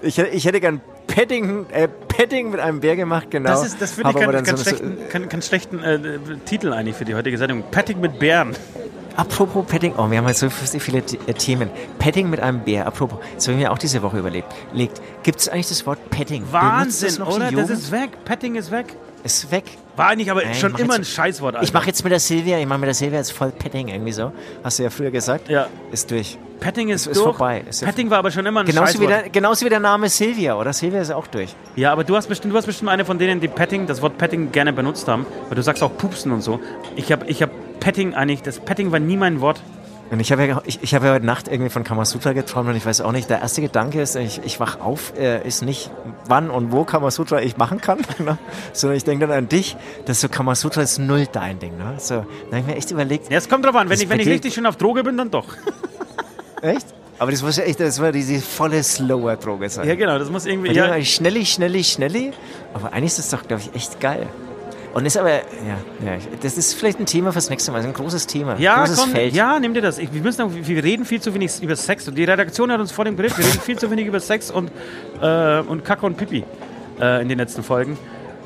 Ich, 0.01 0.17
hätte- 0.17 0.29
ich 0.29 0.45
hätte 0.45 0.59
gern 0.59 0.81
Padding, 1.07 1.65
äh, 1.71 1.87
Padding 1.87 2.51
mit 2.51 2.59
einem 2.59 2.79
Bär 2.79 2.95
gemacht, 2.95 3.31
genau. 3.31 3.49
Das, 3.49 3.65
ist, 3.65 3.81
das 3.81 3.93
finde 3.93 4.11
ich 4.11 4.15
dann 4.25 4.43
ganz 4.43 4.59
so- 4.59 4.69
schlechten, 4.69 4.97
keinen, 5.09 5.29
keinen 5.29 5.41
schlechten 5.41 5.83
äh, 5.83 5.99
Titel 6.45 6.73
eigentlich 6.73 6.95
für 6.95 7.05
die 7.05 7.15
heutige 7.15 7.37
Sendung. 7.37 7.63
Petting 7.71 7.99
mit 7.99 8.19
Bären. 8.19 8.55
Apropos 9.15 9.65
Padding, 9.65 9.93
oh, 9.97 10.11
wir 10.11 10.19
haben 10.19 10.25
halt 10.27 10.37
so 10.37 10.49
viele 10.49 10.99
äh, 10.99 11.33
Themen. 11.33 11.71
Padding 11.97 12.29
mit 12.29 12.39
einem 12.39 12.59
Bär, 12.59 12.85
apropos, 12.85 13.17
das 13.33 13.47
habe 13.47 13.57
ich 13.57 13.63
mir 13.63 13.71
auch 13.71 13.79
diese 13.79 14.03
Woche 14.03 14.19
überlegt. 14.19 14.47
Gibt 15.23 15.39
es 15.39 15.49
eigentlich 15.49 15.69
das 15.69 15.85
Wort 15.87 15.97
Padding? 16.11 16.43
Wahnsinn, 16.51 17.15
das 17.17 17.35
oder? 17.35 17.51
Das 17.51 17.69
ist 17.71 17.91
weg. 17.91 18.09
Petting 18.25 18.53
ist 18.55 18.69
weg. 18.69 18.85
ist 19.23 19.49
weg. 19.51 19.63
War 19.95 20.09
eigentlich 20.09 20.29
aber 20.29 20.43
Nein, 20.43 20.53
schon 20.53 20.75
immer 20.75 20.93
ein 20.93 21.01
jetzt- 21.01 21.13
Scheißwort. 21.13 21.55
Alter. 21.55 21.63
Ich 21.65 21.73
mache 21.73 21.87
jetzt 21.87 22.03
mit 22.03 22.11
der 22.11 22.19
Silvia, 22.19 22.59
ich 22.59 22.67
mache 22.67 22.77
mit 22.79 22.87
der 22.87 22.93
Silvia 22.93 23.17
jetzt 23.17 23.31
voll 23.31 23.49
Padding 23.51 23.87
irgendwie 23.87 24.11
so. 24.11 24.31
Hast 24.63 24.77
du 24.77 24.83
ja 24.83 24.91
früher 24.91 25.09
gesagt. 25.09 25.49
Ja. 25.49 25.65
Ist 25.91 26.11
durch. 26.11 26.37
Petting 26.59 26.89
ist, 26.89 27.07
ist- 27.07 27.17
durch. 27.17 27.35
vorbei. 27.37 27.63
Ist 27.69 27.83
Petting 27.83 28.09
war 28.09 28.17
aber 28.19 28.31
schon 28.31 28.45
immer 28.45 28.61
ein 28.61 28.65
Genauso 28.65 28.99
wie, 28.99 29.07
der, 29.07 29.29
genauso 29.29 29.65
wie 29.65 29.69
der 29.69 29.79
Name 29.79 30.09
Silvia, 30.09 30.55
oder? 30.57 30.73
Silvia 30.73 31.01
ist 31.01 31.11
auch 31.11 31.27
durch. 31.27 31.55
Ja, 31.75 31.91
aber 31.91 32.03
du 32.03 32.15
hast 32.15 32.27
bestimmt, 32.27 32.53
du 32.53 32.57
hast 32.57 32.65
bestimmt 32.65 32.89
eine 32.89 33.05
von 33.05 33.17
denen, 33.19 33.39
die 33.39 33.47
Petting, 33.47 33.85
das 33.87 34.01
Wort 34.01 34.17
Petting 34.17 34.51
gerne 34.51 34.73
benutzt 34.73 35.07
haben. 35.07 35.25
Weil 35.49 35.55
du 35.55 35.63
sagst 35.63 35.83
auch 35.83 35.95
Pupsen 35.97 36.31
und 36.31 36.41
so. 36.41 36.59
Ich 36.95 37.11
habe 37.11 37.25
ich 37.27 37.41
hab 37.41 37.51
Petting 37.79 38.13
eigentlich, 38.15 38.41
das 38.41 38.59
Petting 38.59 38.91
war 38.91 38.99
nie 38.99 39.17
mein 39.17 39.41
Wort. 39.41 39.61
Und 40.09 40.21
ich 40.21 40.31
habe 40.31 40.45
ja, 40.45 40.61
ich, 40.65 40.81
ich 40.81 40.95
hab 40.95 41.03
ja 41.03 41.13
heute 41.13 41.25
Nacht 41.25 41.49
irgendwie 41.49 41.69
von 41.69 41.83
Kamasutra 41.83 42.31
geträumt 42.31 42.69
und 42.69 42.77
ich 42.77 42.85
weiß 42.85 43.01
auch 43.01 43.11
nicht, 43.11 43.29
der 43.29 43.41
erste 43.41 43.61
Gedanke 43.61 44.01
ist, 44.01 44.15
ich, 44.15 44.39
ich 44.45 44.57
wach 44.57 44.79
auf, 44.79 45.11
äh, 45.19 45.45
ist 45.45 45.63
nicht, 45.63 45.91
wann 46.27 46.49
und 46.49 46.71
wo 46.71 46.85
Kamasutra 46.85 47.41
ich 47.41 47.57
machen 47.57 47.81
kann, 47.81 47.99
ne? 48.19 48.37
sondern 48.71 48.95
ich 48.95 49.03
denke 49.03 49.27
dann 49.27 49.37
an 49.37 49.49
dich, 49.49 49.75
dass 50.05 50.21
so 50.21 50.29
Kamasutra 50.29 50.81
ist 50.81 50.97
null 50.97 51.27
dein 51.29 51.59
Ding. 51.59 51.77
Ne? 51.77 51.95
So, 51.97 52.15
dann 52.15 52.25
habe 52.51 52.59
ich 52.59 52.65
mir 52.67 52.75
echt 52.77 52.91
überlegt, 52.91 53.29
Ja, 53.29 53.37
es 53.37 53.49
kommt 53.49 53.65
drauf 53.65 53.75
an. 53.75 53.89
Wenn 53.89 53.99
ich, 53.99 54.07
wenn 54.07 54.21
ich 54.21 54.29
richtig 54.29 54.53
schön 54.53 54.65
auf 54.65 54.77
Droge 54.77 55.03
bin, 55.03 55.17
dann 55.17 55.29
doch. 55.29 55.47
echt? 56.61 56.87
Aber 57.19 57.31
das 57.31 57.41
muss 57.41 57.57
ja 57.57 57.63
echt, 57.63 57.79
das 57.79 57.99
war 57.99 58.11
diese 58.11 58.39
volle 58.39 58.83
Slower-Droge 58.83 59.69
sein. 59.69 59.87
Ja, 59.87 59.95
genau. 59.95 60.19
Das 60.19 60.29
muss 60.29 60.45
irgendwie. 60.45 60.73
Ja, 60.73 61.01
schnelli, 61.03 61.45
schnelli, 61.45 61.83
schnelli. 61.83 62.31
Aber 62.73 62.93
eigentlich 62.93 63.17
ist 63.17 63.19
das 63.19 63.29
doch, 63.29 63.47
glaube 63.47 63.63
ich, 63.63 63.75
echt 63.75 63.99
geil. 63.99 64.27
Und 64.93 65.05
ist 65.05 65.17
aber, 65.17 65.29
ja, 65.29 65.77
ja, 66.03 66.17
das 66.41 66.57
ist 66.57 66.73
vielleicht 66.73 66.99
ein 66.99 67.05
Thema 67.05 67.31
fürs 67.31 67.49
nächste 67.51 67.71
Mal, 67.71 67.77
also 67.77 67.89
ein 67.89 67.93
großes 67.93 68.25
Thema, 68.25 68.57
ja, 68.57 68.79
großes 68.79 68.97
komm, 68.97 69.11
Feld. 69.11 69.35
ja, 69.35 69.59
nimm 69.59 69.75
dir 69.75 69.81
das. 69.81 69.99
Ich, 69.99 70.11
wir, 70.11 70.21
müssen 70.21 70.65
wir 70.65 70.83
reden 70.83 71.05
viel 71.05 71.21
zu 71.21 71.35
wenig 71.35 71.61
über 71.61 71.75
Sex. 71.75 72.07
Und 72.07 72.15
die 72.15 72.23
Redaktion 72.23 72.71
hat 72.71 72.79
uns 72.79 72.91
vor 72.91 73.05
dem 73.05 73.15
Bericht, 73.15 73.37
wir 73.37 73.45
reden 73.45 73.61
viel 73.61 73.77
zu 73.77 73.91
wenig 73.91 74.07
über 74.07 74.19
Sex 74.19 74.49
und, 74.49 74.71
äh, 75.21 75.59
und 75.59 75.85
Kacke 75.85 76.05
und 76.05 76.17
Pipi 76.17 76.43
äh, 76.99 77.21
in 77.21 77.29
den 77.29 77.37
letzten 77.37 77.61
Folgen. 77.61 77.97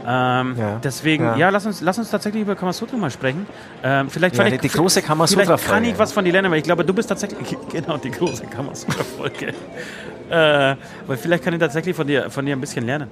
Ähm, 0.05 0.55
Ja. 0.57 0.79
Deswegen, 0.83 1.23
ja. 1.23 1.35
Ja. 1.37 1.49
lass, 1.49 1.65
uns, 1.65 1.81
lass 1.81 1.97
uns 1.97 2.09
tatsächlich 2.09 2.41
über 2.43 2.55
Kamasutra 2.55 2.97
mal 2.97 3.11
sprechen. 3.11 3.45
Ähm, 3.83 4.09
vielleicht, 4.09 4.35
Ja, 4.35 4.43
vielleicht, 4.45 4.63
die- 4.63 4.67
die 4.67 4.73
große 4.73 4.95
Vielleicht 4.95 5.07
Kamasutra-Folge, 5.07 5.63
kann 5.73 5.83
ich 5.85 5.97
was 5.99 6.11
von 6.11 6.25
dir 6.25 6.31
lernen, 6.33 6.51
weil 6.51 6.57
ich 6.59 6.63
glaube, 6.63 6.83
du 6.85 6.93
bist 6.93 7.09
tatsächlich, 7.09 7.55
genau, 7.71 7.97
die 7.97 8.11
große 8.11 8.45
Kamasutra-Folge. 8.45 9.47
äh, 10.29 10.75
weil 11.07 11.17
vielleicht 11.17 11.43
kann 11.43 11.53
ich 11.53 11.59
tatsächlich 11.59 11.95
von 11.95 12.07
dir, 12.07 12.29
von 12.29 12.45
dir 12.45 12.55
ein 12.55 12.61
bisschen 12.61 12.85
lernen. 12.85 13.09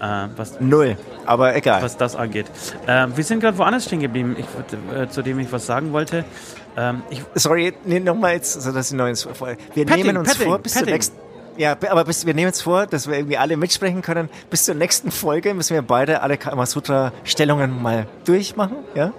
Äh, 0.00 0.28
was, 0.36 0.60
Null, 0.60 0.96
aber 1.26 1.56
egal. 1.56 1.82
was 1.82 1.96
das 1.96 2.14
angeht. 2.14 2.46
Ähm, 2.86 3.16
wir 3.16 3.24
sind 3.24 3.40
gerade 3.40 3.58
woanders 3.58 3.84
stehen 3.84 3.98
geblieben, 4.00 4.36
ich, 4.38 4.46
äh, 4.96 5.08
zu 5.08 5.22
dem 5.22 5.40
ich 5.40 5.50
was 5.50 5.66
sagen 5.66 5.92
wollte. 5.92 6.24
Ähm, 6.76 7.02
ich, 7.10 7.20
Sorry, 7.34 7.74
nee, 7.84 7.98
nochmal 7.98 8.34
jetzt, 8.34 8.62
so 8.62 8.70
dass 8.70 8.92
ich 8.92 8.96
noch 8.96 9.08
ins. 9.08 9.26
Wir 9.74 9.84
Petting, 9.84 10.06
nehmen 10.06 10.18
uns 10.18 10.28
Petting, 10.34 10.46
vor, 10.46 10.58
bis 10.60 10.72
zur 10.74 10.82
Petting. 10.82 10.94
nächsten. 10.94 11.16
Ja, 11.58 11.76
aber 11.90 12.04
bis, 12.04 12.24
wir 12.24 12.32
nehmen 12.34 12.46
uns 12.48 12.62
vor, 12.62 12.86
dass 12.86 13.06
wir 13.08 13.16
irgendwie 13.16 13.36
alle 13.36 13.56
mitsprechen 13.56 14.00
können. 14.00 14.30
Bis 14.48 14.64
zur 14.64 14.74
nächsten 14.76 15.10
Folge 15.10 15.52
müssen 15.54 15.74
wir 15.74 15.82
beide 15.82 16.22
alle 16.22 16.38
Kamasutra-Stellungen 16.38 17.82
mal 17.82 18.06
durchmachen, 18.24 18.76
ja? 18.94 19.12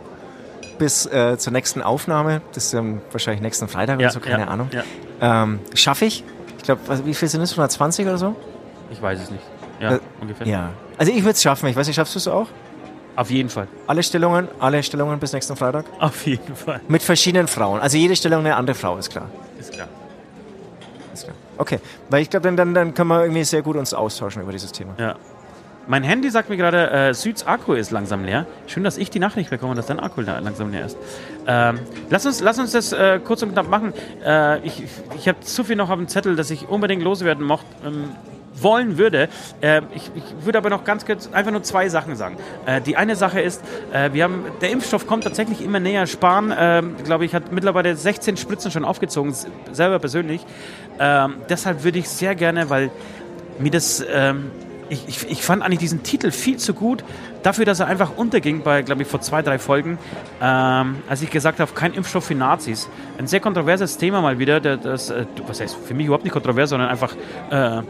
Bis 0.78 1.06
äh, 1.08 1.38
zur 1.38 1.52
nächsten 1.54 1.82
Aufnahme. 1.82 2.42
Das 2.54 2.66
ist 2.68 2.74
ähm, 2.74 3.02
wahrscheinlich 3.12 3.42
nächsten 3.42 3.68
Freitag 3.68 4.00
Ja, 4.00 4.08
oder 4.08 4.14
so, 4.14 4.20
keine 4.22 4.44
ja, 4.44 4.48
Ahnung. 4.48 4.70
ja. 4.72 4.84
Ähm, 5.44 5.60
Schaffe 5.74 6.06
ich? 6.06 6.24
Ich 6.58 6.64
glaube, 6.64 6.82
wie 7.06 7.14
viel 7.14 7.28
sind 7.28 7.42
es? 7.42 7.52
120 7.52 8.06
oder 8.06 8.18
so? 8.18 8.36
ich 8.92 9.02
weiß 9.02 9.20
es 9.22 9.30
nicht. 9.32 9.44
Ja, 9.82 9.96
Äh, 9.96 10.00
ungefähr. 10.22 10.48
Ja. 10.48 10.70
Also 10.98 11.12
ich 11.12 11.20
würde 11.20 11.32
es 11.32 11.44
schaffen. 11.44 11.68
Ich 11.68 11.76
weiß 11.76 11.86
nicht, 11.88 11.96
schaffst 11.98 12.16
du 12.16 12.20
es 12.20 12.28
auch? 12.28 12.48
Auf 13.16 13.30
jeden 13.30 13.50
Fall. 13.50 13.68
Alle 13.88 14.02
Stellungen, 14.02 14.48
alle 14.60 14.82
Stellungen 14.82 15.20
bis 15.20 15.34
nächsten 15.34 15.56
Freitag? 15.58 15.86
Auf 16.00 16.26
jeden 16.26 16.56
Fall. 16.56 16.80
Mit 16.88 17.04
verschiedenen 17.04 17.48
Frauen. 17.50 17.82
Also 17.82 17.98
jede 17.98 18.16
Stellung 18.16 18.40
eine 18.46 18.56
andere 18.56 18.76
Frau, 18.76 18.98
ist 18.98 19.10
klar. 19.10 19.26
Ist 19.60 19.74
klar. 19.74 19.88
Okay, 21.60 21.80
weil 22.10 22.22
ich 22.22 22.30
glaube, 22.30 22.45
dann, 22.45 22.55
dann, 22.55 22.74
dann 22.74 22.93
können 22.93 23.10
wir 23.10 23.22
irgendwie 23.22 23.43
sehr 23.43 23.62
gut 23.62 23.76
uns 23.76 23.93
austauschen 23.93 24.41
über 24.41 24.53
dieses 24.53 24.72
Thema. 24.72 24.93
Ja. 24.97 25.16
Mein 25.88 26.03
Handy 26.03 26.30
sagt 26.30 26.49
mir 26.49 26.55
gerade, 26.55 26.89
äh, 26.89 27.14
Süds 27.14 27.45
Akku 27.45 27.74
ist 27.74 27.91
langsam 27.91 28.24
leer. 28.24 28.45
Schön, 28.68 28.84
dass 28.84 28.97
ich 28.97 29.10
die 29.10 29.20
Nachricht 29.20 29.49
bekomme, 29.49 29.76
dass 29.76 29.88
dein 29.88 29.99
Akku 29.99 30.22
la- 30.22 30.39
langsam 30.39 30.72
leer 30.72 30.86
ist. 30.86 30.97
Ähm, 31.47 31.80
lass, 32.10 32.26
uns, 32.26 32.39
lass 32.41 32.60
uns 32.60 32.72
das 32.72 32.93
äh, 32.93 33.20
kurz 33.20 33.41
und 33.43 33.51
knapp 33.51 33.68
machen. 33.70 33.93
Äh, 34.24 34.60
ich 34.66 34.84
ich 35.18 35.28
habe 35.28 35.41
zu 35.41 35.64
viel 35.66 35.76
noch 35.76 35.89
auf 35.89 35.97
dem 35.97 36.07
Zettel, 36.07 36.36
dass 36.36 36.49
ich 36.49 36.69
unbedingt 36.69 37.03
loswerden 37.03 37.44
mocht, 37.45 37.65
ähm, 37.86 38.11
wollen 38.56 38.98
würde. 38.98 39.30
Äh, 39.62 39.82
ich, 39.94 40.12
ich 40.16 40.46
würde 40.46 40.58
aber 40.58 40.70
noch 40.70 40.84
ganz 40.84 41.06
kurz 41.06 41.30
einfach 41.32 41.52
nur 41.52 41.64
zwei 41.64 41.90
Sachen 41.90 42.16
sagen. 42.16 42.38
Äh, 42.66 42.82
die 42.82 42.98
eine 42.98 43.16
Sache 43.16 43.42
ist, 43.42 43.62
äh, 43.94 44.12
wir 44.14 44.24
haben, 44.24 44.46
der 44.62 44.72
Impfstoff 44.72 45.08
kommt 45.08 45.24
tatsächlich 45.24 45.62
immer 45.64 45.80
näher. 45.80 46.08
Spahn, 46.08 46.54
ähm, 46.58 46.96
glaube 47.04 47.26
ich, 47.26 47.34
hat 47.34 47.52
mittlerweile 47.52 47.96
16 47.96 48.38
Spritzen 48.38 48.72
schon 48.72 48.86
aufgezogen, 48.86 49.34
selber 49.72 50.00
persönlich. 50.00 50.46
Ähm, 51.00 51.36
deshalb 51.50 51.84
würde 51.84 52.00
ich 52.00 52.10
sehr 52.10 52.36
gerne, 52.36 52.70
weil 52.70 52.92
mir 53.60 53.72
das, 53.72 54.04
ähm, 54.12 54.52
ich, 54.90 55.08
ich, 55.08 55.30
ich 55.30 55.44
fand 55.44 55.62
eigentlich 55.62 55.80
diesen 55.80 56.04
Titel 56.04 56.32
viel 56.32 56.58
zu 56.58 56.74
gut, 56.74 57.04
dafür, 57.44 57.66
dass 57.66 57.80
er 57.80 57.88
einfach 57.88 58.18
unterging 58.18 58.64
bei, 58.64 58.82
glaube 58.82 59.04
ich, 59.04 59.08
vor 59.08 59.22
zwei, 59.22 59.42
drei 59.42 59.60
Folgen, 59.60 59.98
ähm, 60.42 60.98
als 61.08 61.22
ich 61.22 61.30
gesagt 61.30 61.60
habe, 61.60 61.72
kein 61.74 61.94
Impfstoff 61.94 62.26
für 62.26 62.36
Nazis. 62.36 62.90
Ein 63.18 63.28
sehr 63.28 63.40
kontroverses 63.40 63.98
Thema 63.98 64.22
mal 64.22 64.40
wieder, 64.40 64.60
der, 64.60 64.78
das, 64.78 65.10
äh, 65.10 65.26
was 65.48 65.62
heißt 65.62 65.76
für 65.76 65.94
mich 65.94 66.08
überhaupt 66.08 66.24
nicht 66.24 66.34
kontrovers, 66.34 66.70
sondern 66.70 66.90
einfach 66.90 67.16
äh, 67.52 67.82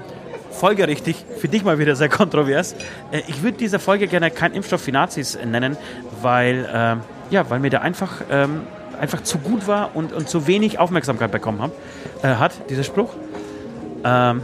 folgerichtig, 0.60 1.26
für 1.38 1.48
dich 1.48 1.64
mal 1.64 1.80
wieder 1.80 1.96
sehr 1.96 2.10
kontrovers. 2.10 2.76
Äh, 3.12 3.22
ich 3.28 3.42
würde 3.42 3.58
diese 3.58 3.80
Folge 3.80 4.08
gerne 4.08 4.30
kein 4.30 4.54
Impfstoff 4.54 4.82
für 4.82 4.92
Nazis 4.92 5.38
nennen, 5.44 5.78
weil, 6.22 6.66
äh, 6.66 7.34
ja, 7.34 7.50
weil 7.50 7.60
mir 7.60 7.70
der 7.70 7.82
einfach, 7.82 8.22
ähm, 8.30 8.62
einfach 9.00 9.24
zu 9.24 9.38
gut 9.38 9.68
war 9.68 9.96
und, 9.96 10.12
und 10.12 10.28
zu 10.28 10.48
wenig 10.48 10.78
Aufmerksamkeit 10.78 11.32
bekommen 11.32 11.62
hab, 11.62 11.72
äh, 12.24 12.36
hat, 12.36 12.70
dieser 12.70 12.84
Spruch. 12.84 13.14
Ähm, 14.04 14.42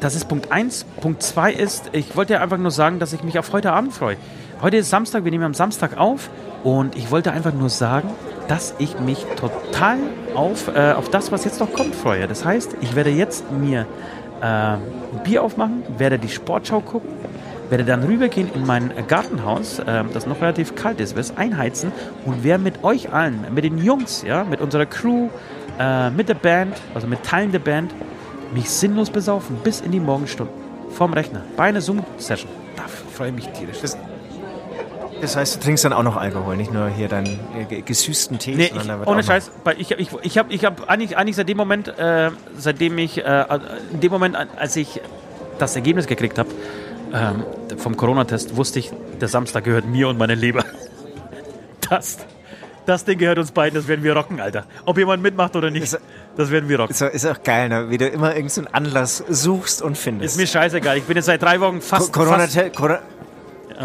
das 0.00 0.14
ist 0.14 0.28
Punkt 0.28 0.50
1. 0.50 0.86
Punkt 1.00 1.22
2 1.22 1.52
ist, 1.52 1.90
ich 1.92 2.16
wollte 2.16 2.40
einfach 2.40 2.56
nur 2.56 2.70
sagen, 2.70 3.00
dass 3.00 3.12
ich 3.12 3.22
mich 3.22 3.38
auf 3.38 3.52
heute 3.52 3.72
Abend 3.72 3.92
freue. 3.92 4.16
Heute 4.62 4.78
ist 4.78 4.90
Samstag, 4.90 5.24
wir 5.24 5.30
nehmen 5.30 5.44
am 5.44 5.54
Samstag 5.54 5.98
auf 5.98 6.30
und 6.64 6.96
ich 6.96 7.10
wollte 7.10 7.32
einfach 7.32 7.52
nur 7.52 7.68
sagen, 7.68 8.10
dass 8.48 8.74
ich 8.78 8.98
mich 8.98 9.24
total 9.36 9.98
auf, 10.34 10.68
äh, 10.74 10.92
auf 10.92 11.10
das, 11.10 11.30
was 11.30 11.44
jetzt 11.44 11.60
noch 11.60 11.72
kommt, 11.72 11.94
freue. 11.94 12.26
Das 12.26 12.44
heißt, 12.44 12.76
ich 12.80 12.96
werde 12.96 13.10
jetzt 13.10 13.50
mir 13.52 13.86
äh, 14.40 14.44
ein 14.44 14.80
Bier 15.22 15.42
aufmachen, 15.42 15.82
werde 15.98 16.18
die 16.18 16.28
Sportschau 16.28 16.80
gucken, 16.80 17.10
werde 17.68 17.84
dann 17.84 18.02
rübergehen 18.02 18.50
in 18.54 18.66
mein 18.66 18.90
Gartenhaus, 19.06 19.78
äh, 19.78 20.04
das 20.12 20.26
noch 20.26 20.40
relativ 20.40 20.74
kalt 20.74 21.00
ist, 21.00 21.14
werde 21.14 21.36
einheizen 21.36 21.92
und 22.24 22.42
werde 22.42 22.64
mit 22.64 22.82
euch 22.82 23.12
allen, 23.12 23.44
mit 23.54 23.64
den 23.64 23.78
Jungs, 23.78 24.22
ja, 24.26 24.44
mit 24.44 24.60
unserer 24.60 24.86
Crew, 24.86 25.28
äh, 25.78 26.10
mit 26.10 26.28
der 26.28 26.34
Band, 26.34 26.74
also 26.94 27.06
mit 27.06 27.22
Teilen 27.22 27.52
der 27.52 27.58
Band, 27.58 27.92
mich 28.54 28.70
sinnlos 28.70 29.10
besaufen 29.10 29.56
bis 29.62 29.82
in 29.82 29.92
die 29.92 30.00
Morgenstunden 30.00 30.54
vorm 30.90 31.12
Rechner 31.12 31.42
bei 31.56 31.64
einer 31.64 31.82
Zoom-Session. 31.82 32.50
Da 32.76 32.84
freue 33.12 33.28
ich 33.28 33.34
mich 33.34 33.48
tierisch. 33.48 33.80
Das, 33.82 33.98
das 35.20 35.36
heißt, 35.36 35.56
du 35.56 35.60
trinkst 35.60 35.84
dann 35.84 35.92
auch 35.92 36.02
noch 36.02 36.16
Alkohol, 36.16 36.56
nicht 36.56 36.72
nur 36.72 36.88
hier 36.88 37.08
deinen 37.08 37.38
äh, 37.70 37.82
gesüßten 37.82 38.38
Tee, 38.38 38.54
Nee, 38.54 38.72
ich, 38.74 39.06
ohne 39.06 39.22
Scheiß, 39.22 39.50
ich, 39.76 39.90
ich, 39.92 40.08
ich 40.22 40.38
habe 40.38 40.52
ich 40.52 40.64
hab 40.64 40.88
eigentlich, 40.88 41.16
eigentlich 41.16 41.36
seit 41.36 41.48
dem 41.48 41.56
Moment, 41.56 41.88
äh, 41.98 42.30
seitdem 42.56 42.96
ich, 42.98 43.18
äh, 43.24 43.44
in 43.92 44.00
dem 44.00 44.10
Moment, 44.12 44.36
als 44.56 44.76
ich 44.76 45.00
das 45.58 45.74
Ergebnis 45.76 46.06
gekriegt 46.06 46.38
habe 46.38 46.48
ähm, 47.12 47.42
vom 47.78 47.96
Corona-Test, 47.96 48.56
wusste 48.56 48.78
ich, 48.78 48.92
der 49.20 49.28
Samstag 49.28 49.64
gehört 49.64 49.86
mir 49.86 50.08
und 50.08 50.18
meiner 50.18 50.34
Leber. 50.36 50.64
Das, 51.90 52.18
das 52.86 53.04
Ding 53.06 53.18
gehört 53.18 53.38
uns 53.38 53.50
beiden, 53.52 53.74
das 53.74 53.88
werden 53.88 54.04
wir 54.04 54.14
rocken, 54.14 54.40
Alter. 54.40 54.64
Ob 54.84 54.98
jemand 54.98 55.22
mitmacht 55.22 55.56
oder 55.56 55.70
nicht, 55.70 55.84
Ist- 55.84 55.98
das 56.36 56.50
werden 56.50 56.68
wir 56.68 56.78
rocken. 56.80 56.90
Ist, 56.92 57.02
auch- 57.02 57.10
ist 57.10 57.26
auch 57.26 57.42
geil, 57.42 57.68
ne? 57.70 57.88
wie 57.90 57.96
du 57.98 58.06
immer 58.08 58.34
irgendeinen 58.36 58.66
Anlass 58.74 59.24
suchst 59.28 59.80
und 59.80 59.96
findest. 59.96 60.34
Ist 60.34 60.40
mir 60.40 60.46
scheißegal, 60.46 60.98
ich 60.98 61.04
bin 61.04 61.16
jetzt 61.16 61.26
seit 61.26 61.40
drei 61.42 61.60
Wochen 61.60 61.80
fast... 61.80 62.12
Co- 62.12 62.24
fast 62.26 62.52
Corona-Te- 62.52 62.70
Corona- 62.76 63.00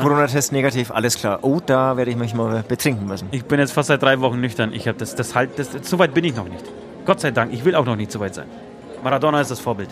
Corona-Test 0.02 0.52
negativ, 0.52 0.92
alles 0.92 1.18
klar. 1.18 1.40
Oh, 1.42 1.60
da 1.66 1.98
werde 1.98 2.12
ich 2.12 2.18
mich 2.18 2.34
mal 2.34 2.64
betrinken 2.68 3.06
müssen. 3.08 3.28
ich 3.32 3.46
bin 3.46 3.60
jetzt 3.60 3.74
fast 3.74 3.88
seit 3.88 4.02
drei 4.02 4.20
Wochen 4.22 4.40
nüchtern. 4.40 4.74
Ich 4.74 4.88
habe 4.88 4.98
das, 4.98 5.16
das 5.16 5.36
halt, 5.36 5.58
das, 5.58 5.70
so 5.84 6.00
weit 6.00 6.14
bin 6.14 6.24
ich 6.24 6.36
noch 6.36 6.48
nicht. 6.48 6.66
Gott 7.06 7.20
sei 7.20 7.32
Dank, 7.32 7.54
ich 7.54 7.66
will 7.66 7.76
auch 7.76 7.86
noch 7.86 7.96
nicht 7.96 8.12
so 8.12 8.20
weit 8.20 8.34
sein. 8.36 8.48
Maradona 9.04 9.42
ist 9.42 9.52
das 9.52 9.60
Vorbild. 9.60 9.90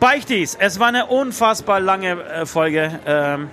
Beichtis, 0.00 0.56
es 0.58 0.80
war 0.80 0.88
eine 0.88 1.06
unfassbar 1.06 1.78
lange 1.80 2.22
äh, 2.22 2.46
Folge. 2.46 2.98
Ähm, 3.06 3.50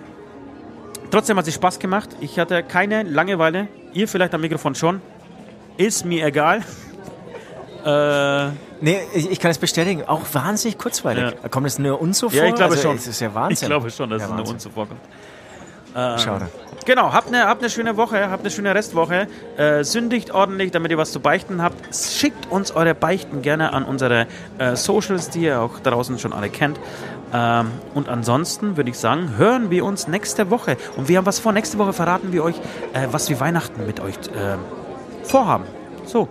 trotzdem 1.11 1.37
hat 1.37 1.47
es 1.47 1.53
Spaß 1.53 1.79
gemacht. 1.79 2.09
Ich 2.21 2.39
hatte 2.39 2.63
keine 2.63 3.03
Langeweile. 3.03 3.67
Ihr 3.93 4.07
vielleicht 4.07 4.33
am 4.33 4.41
Mikrofon 4.41 4.73
schon. 4.73 5.01
Ist 5.75 6.05
mir 6.05 6.25
egal. 6.25 6.61
äh, 7.85 8.51
Nee, 8.79 8.99
ich, 9.13 9.31
ich 9.31 9.39
kann 9.39 9.51
es 9.51 9.57
bestätigen, 9.57 10.03
auch 10.05 10.21
wahnsinnig 10.33 10.77
kurzweilig. 10.77 11.33
Ja. 11.41 11.49
Kommt 11.49 11.67
es 11.67 11.79
nur 11.79 11.99
uns 11.99 12.19
so 12.19 12.29
vor? 12.29 12.37
ja, 12.37 12.45
ich 12.45 12.55
glaube 12.55 12.73
also, 12.73 12.89
schon. 12.89 12.95
Es 12.95 13.07
ist 13.07 13.19
ja 13.19 13.33
Wahnsinn. 13.33 13.65
Ich 13.65 13.69
glaube 13.69 13.89
schon, 13.89 14.09
dass 14.09 14.21
Ja, 14.21 14.27
es 14.27 14.33
nur 14.35 14.47
uns 14.47 14.63
so 14.63 14.69
vorkommt. 14.69 15.01
Schade. 16.19 16.47
Genau, 16.85 17.11
habt 17.11 17.27
eine, 17.27 17.45
habt 17.47 17.61
eine 17.61 17.69
schöne 17.69 17.97
Woche, 17.97 18.29
habt 18.29 18.43
eine 18.43 18.51
schöne 18.51 18.73
Restwoche. 18.73 19.27
Äh, 19.57 19.83
sündigt 19.83 20.31
ordentlich, 20.31 20.71
damit 20.71 20.91
ihr 20.91 20.97
was 20.97 21.11
zu 21.11 21.19
beichten 21.19 21.61
habt. 21.61 21.93
Schickt 21.93 22.49
uns 22.49 22.71
eure 22.71 22.95
Beichten 22.95 23.41
gerne 23.41 23.73
an 23.73 23.83
unsere 23.83 24.27
äh, 24.57 24.75
Socials, 24.77 25.29
die 25.29 25.41
ihr 25.41 25.59
auch 25.59 25.79
draußen 25.79 26.17
schon 26.19 26.31
alle 26.31 26.49
kennt. 26.49 26.79
Ähm, 27.33 27.71
und 27.93 28.07
ansonsten 28.07 28.77
würde 28.77 28.89
ich 28.91 28.97
sagen, 28.99 29.33
hören 29.37 29.69
wir 29.69 29.83
uns 29.83 30.07
nächste 30.07 30.49
Woche. 30.49 30.77
Und 30.95 31.09
wir 31.09 31.17
haben 31.17 31.25
was 31.25 31.39
vor. 31.39 31.51
Nächste 31.51 31.77
Woche 31.77 31.91
verraten 31.91 32.31
wir 32.31 32.43
euch, 32.43 32.55
äh, 32.93 33.07
was 33.11 33.29
wir 33.29 33.39
Weihnachten 33.41 33.85
mit 33.85 33.99
euch 33.99 34.15
äh, 34.15 34.55
vorhaben. 35.23 35.65
So, 36.05 36.29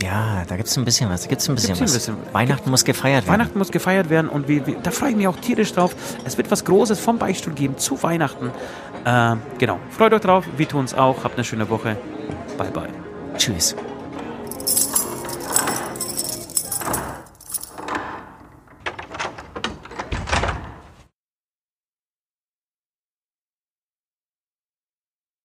Ja, 0.00 0.44
da 0.46 0.54
gibt 0.56 0.68
es 0.68 0.76
ein 0.76 0.84
bisschen 0.84 1.10
was. 1.10 1.22
Da 1.22 1.28
gibt's 1.28 1.48
ein 1.48 1.56
bisschen 1.56 1.74
Gibt's 1.74 1.92
was. 1.92 2.08
ein 2.08 2.14
bisschen. 2.14 2.32
Weihnachten 2.32 2.70
muss 2.70 2.84
gefeiert 2.84 3.26
werden. 3.26 3.32
Weihnachten 3.32 3.58
muss 3.58 3.72
gefeiert 3.72 4.10
werden 4.10 4.28
und 4.28 4.46
wir, 4.46 4.64
wir, 4.64 4.76
da 4.80 4.92
freue 4.92 5.10
ich 5.10 5.16
mich 5.16 5.26
auch 5.26 5.36
tierisch 5.36 5.72
drauf. 5.72 5.96
Es 6.24 6.36
wird 6.36 6.52
was 6.52 6.64
Großes 6.64 7.00
vom 7.00 7.18
Beichtstuhl 7.18 7.52
geben 7.54 7.78
zu 7.78 8.00
Weihnachten. 8.04 8.52
Ähm, 9.08 9.40
genau, 9.56 9.78
freut 9.88 10.12
euch 10.12 10.20
drauf, 10.20 10.44
wir 10.58 10.68
tun 10.68 10.84
es 10.84 10.92
auch. 10.92 11.24
Habt 11.24 11.36
eine 11.36 11.44
schöne 11.44 11.70
Woche. 11.70 11.96
Bye, 12.58 12.70
bye. 12.70 12.88
Tschüss. 13.38 13.74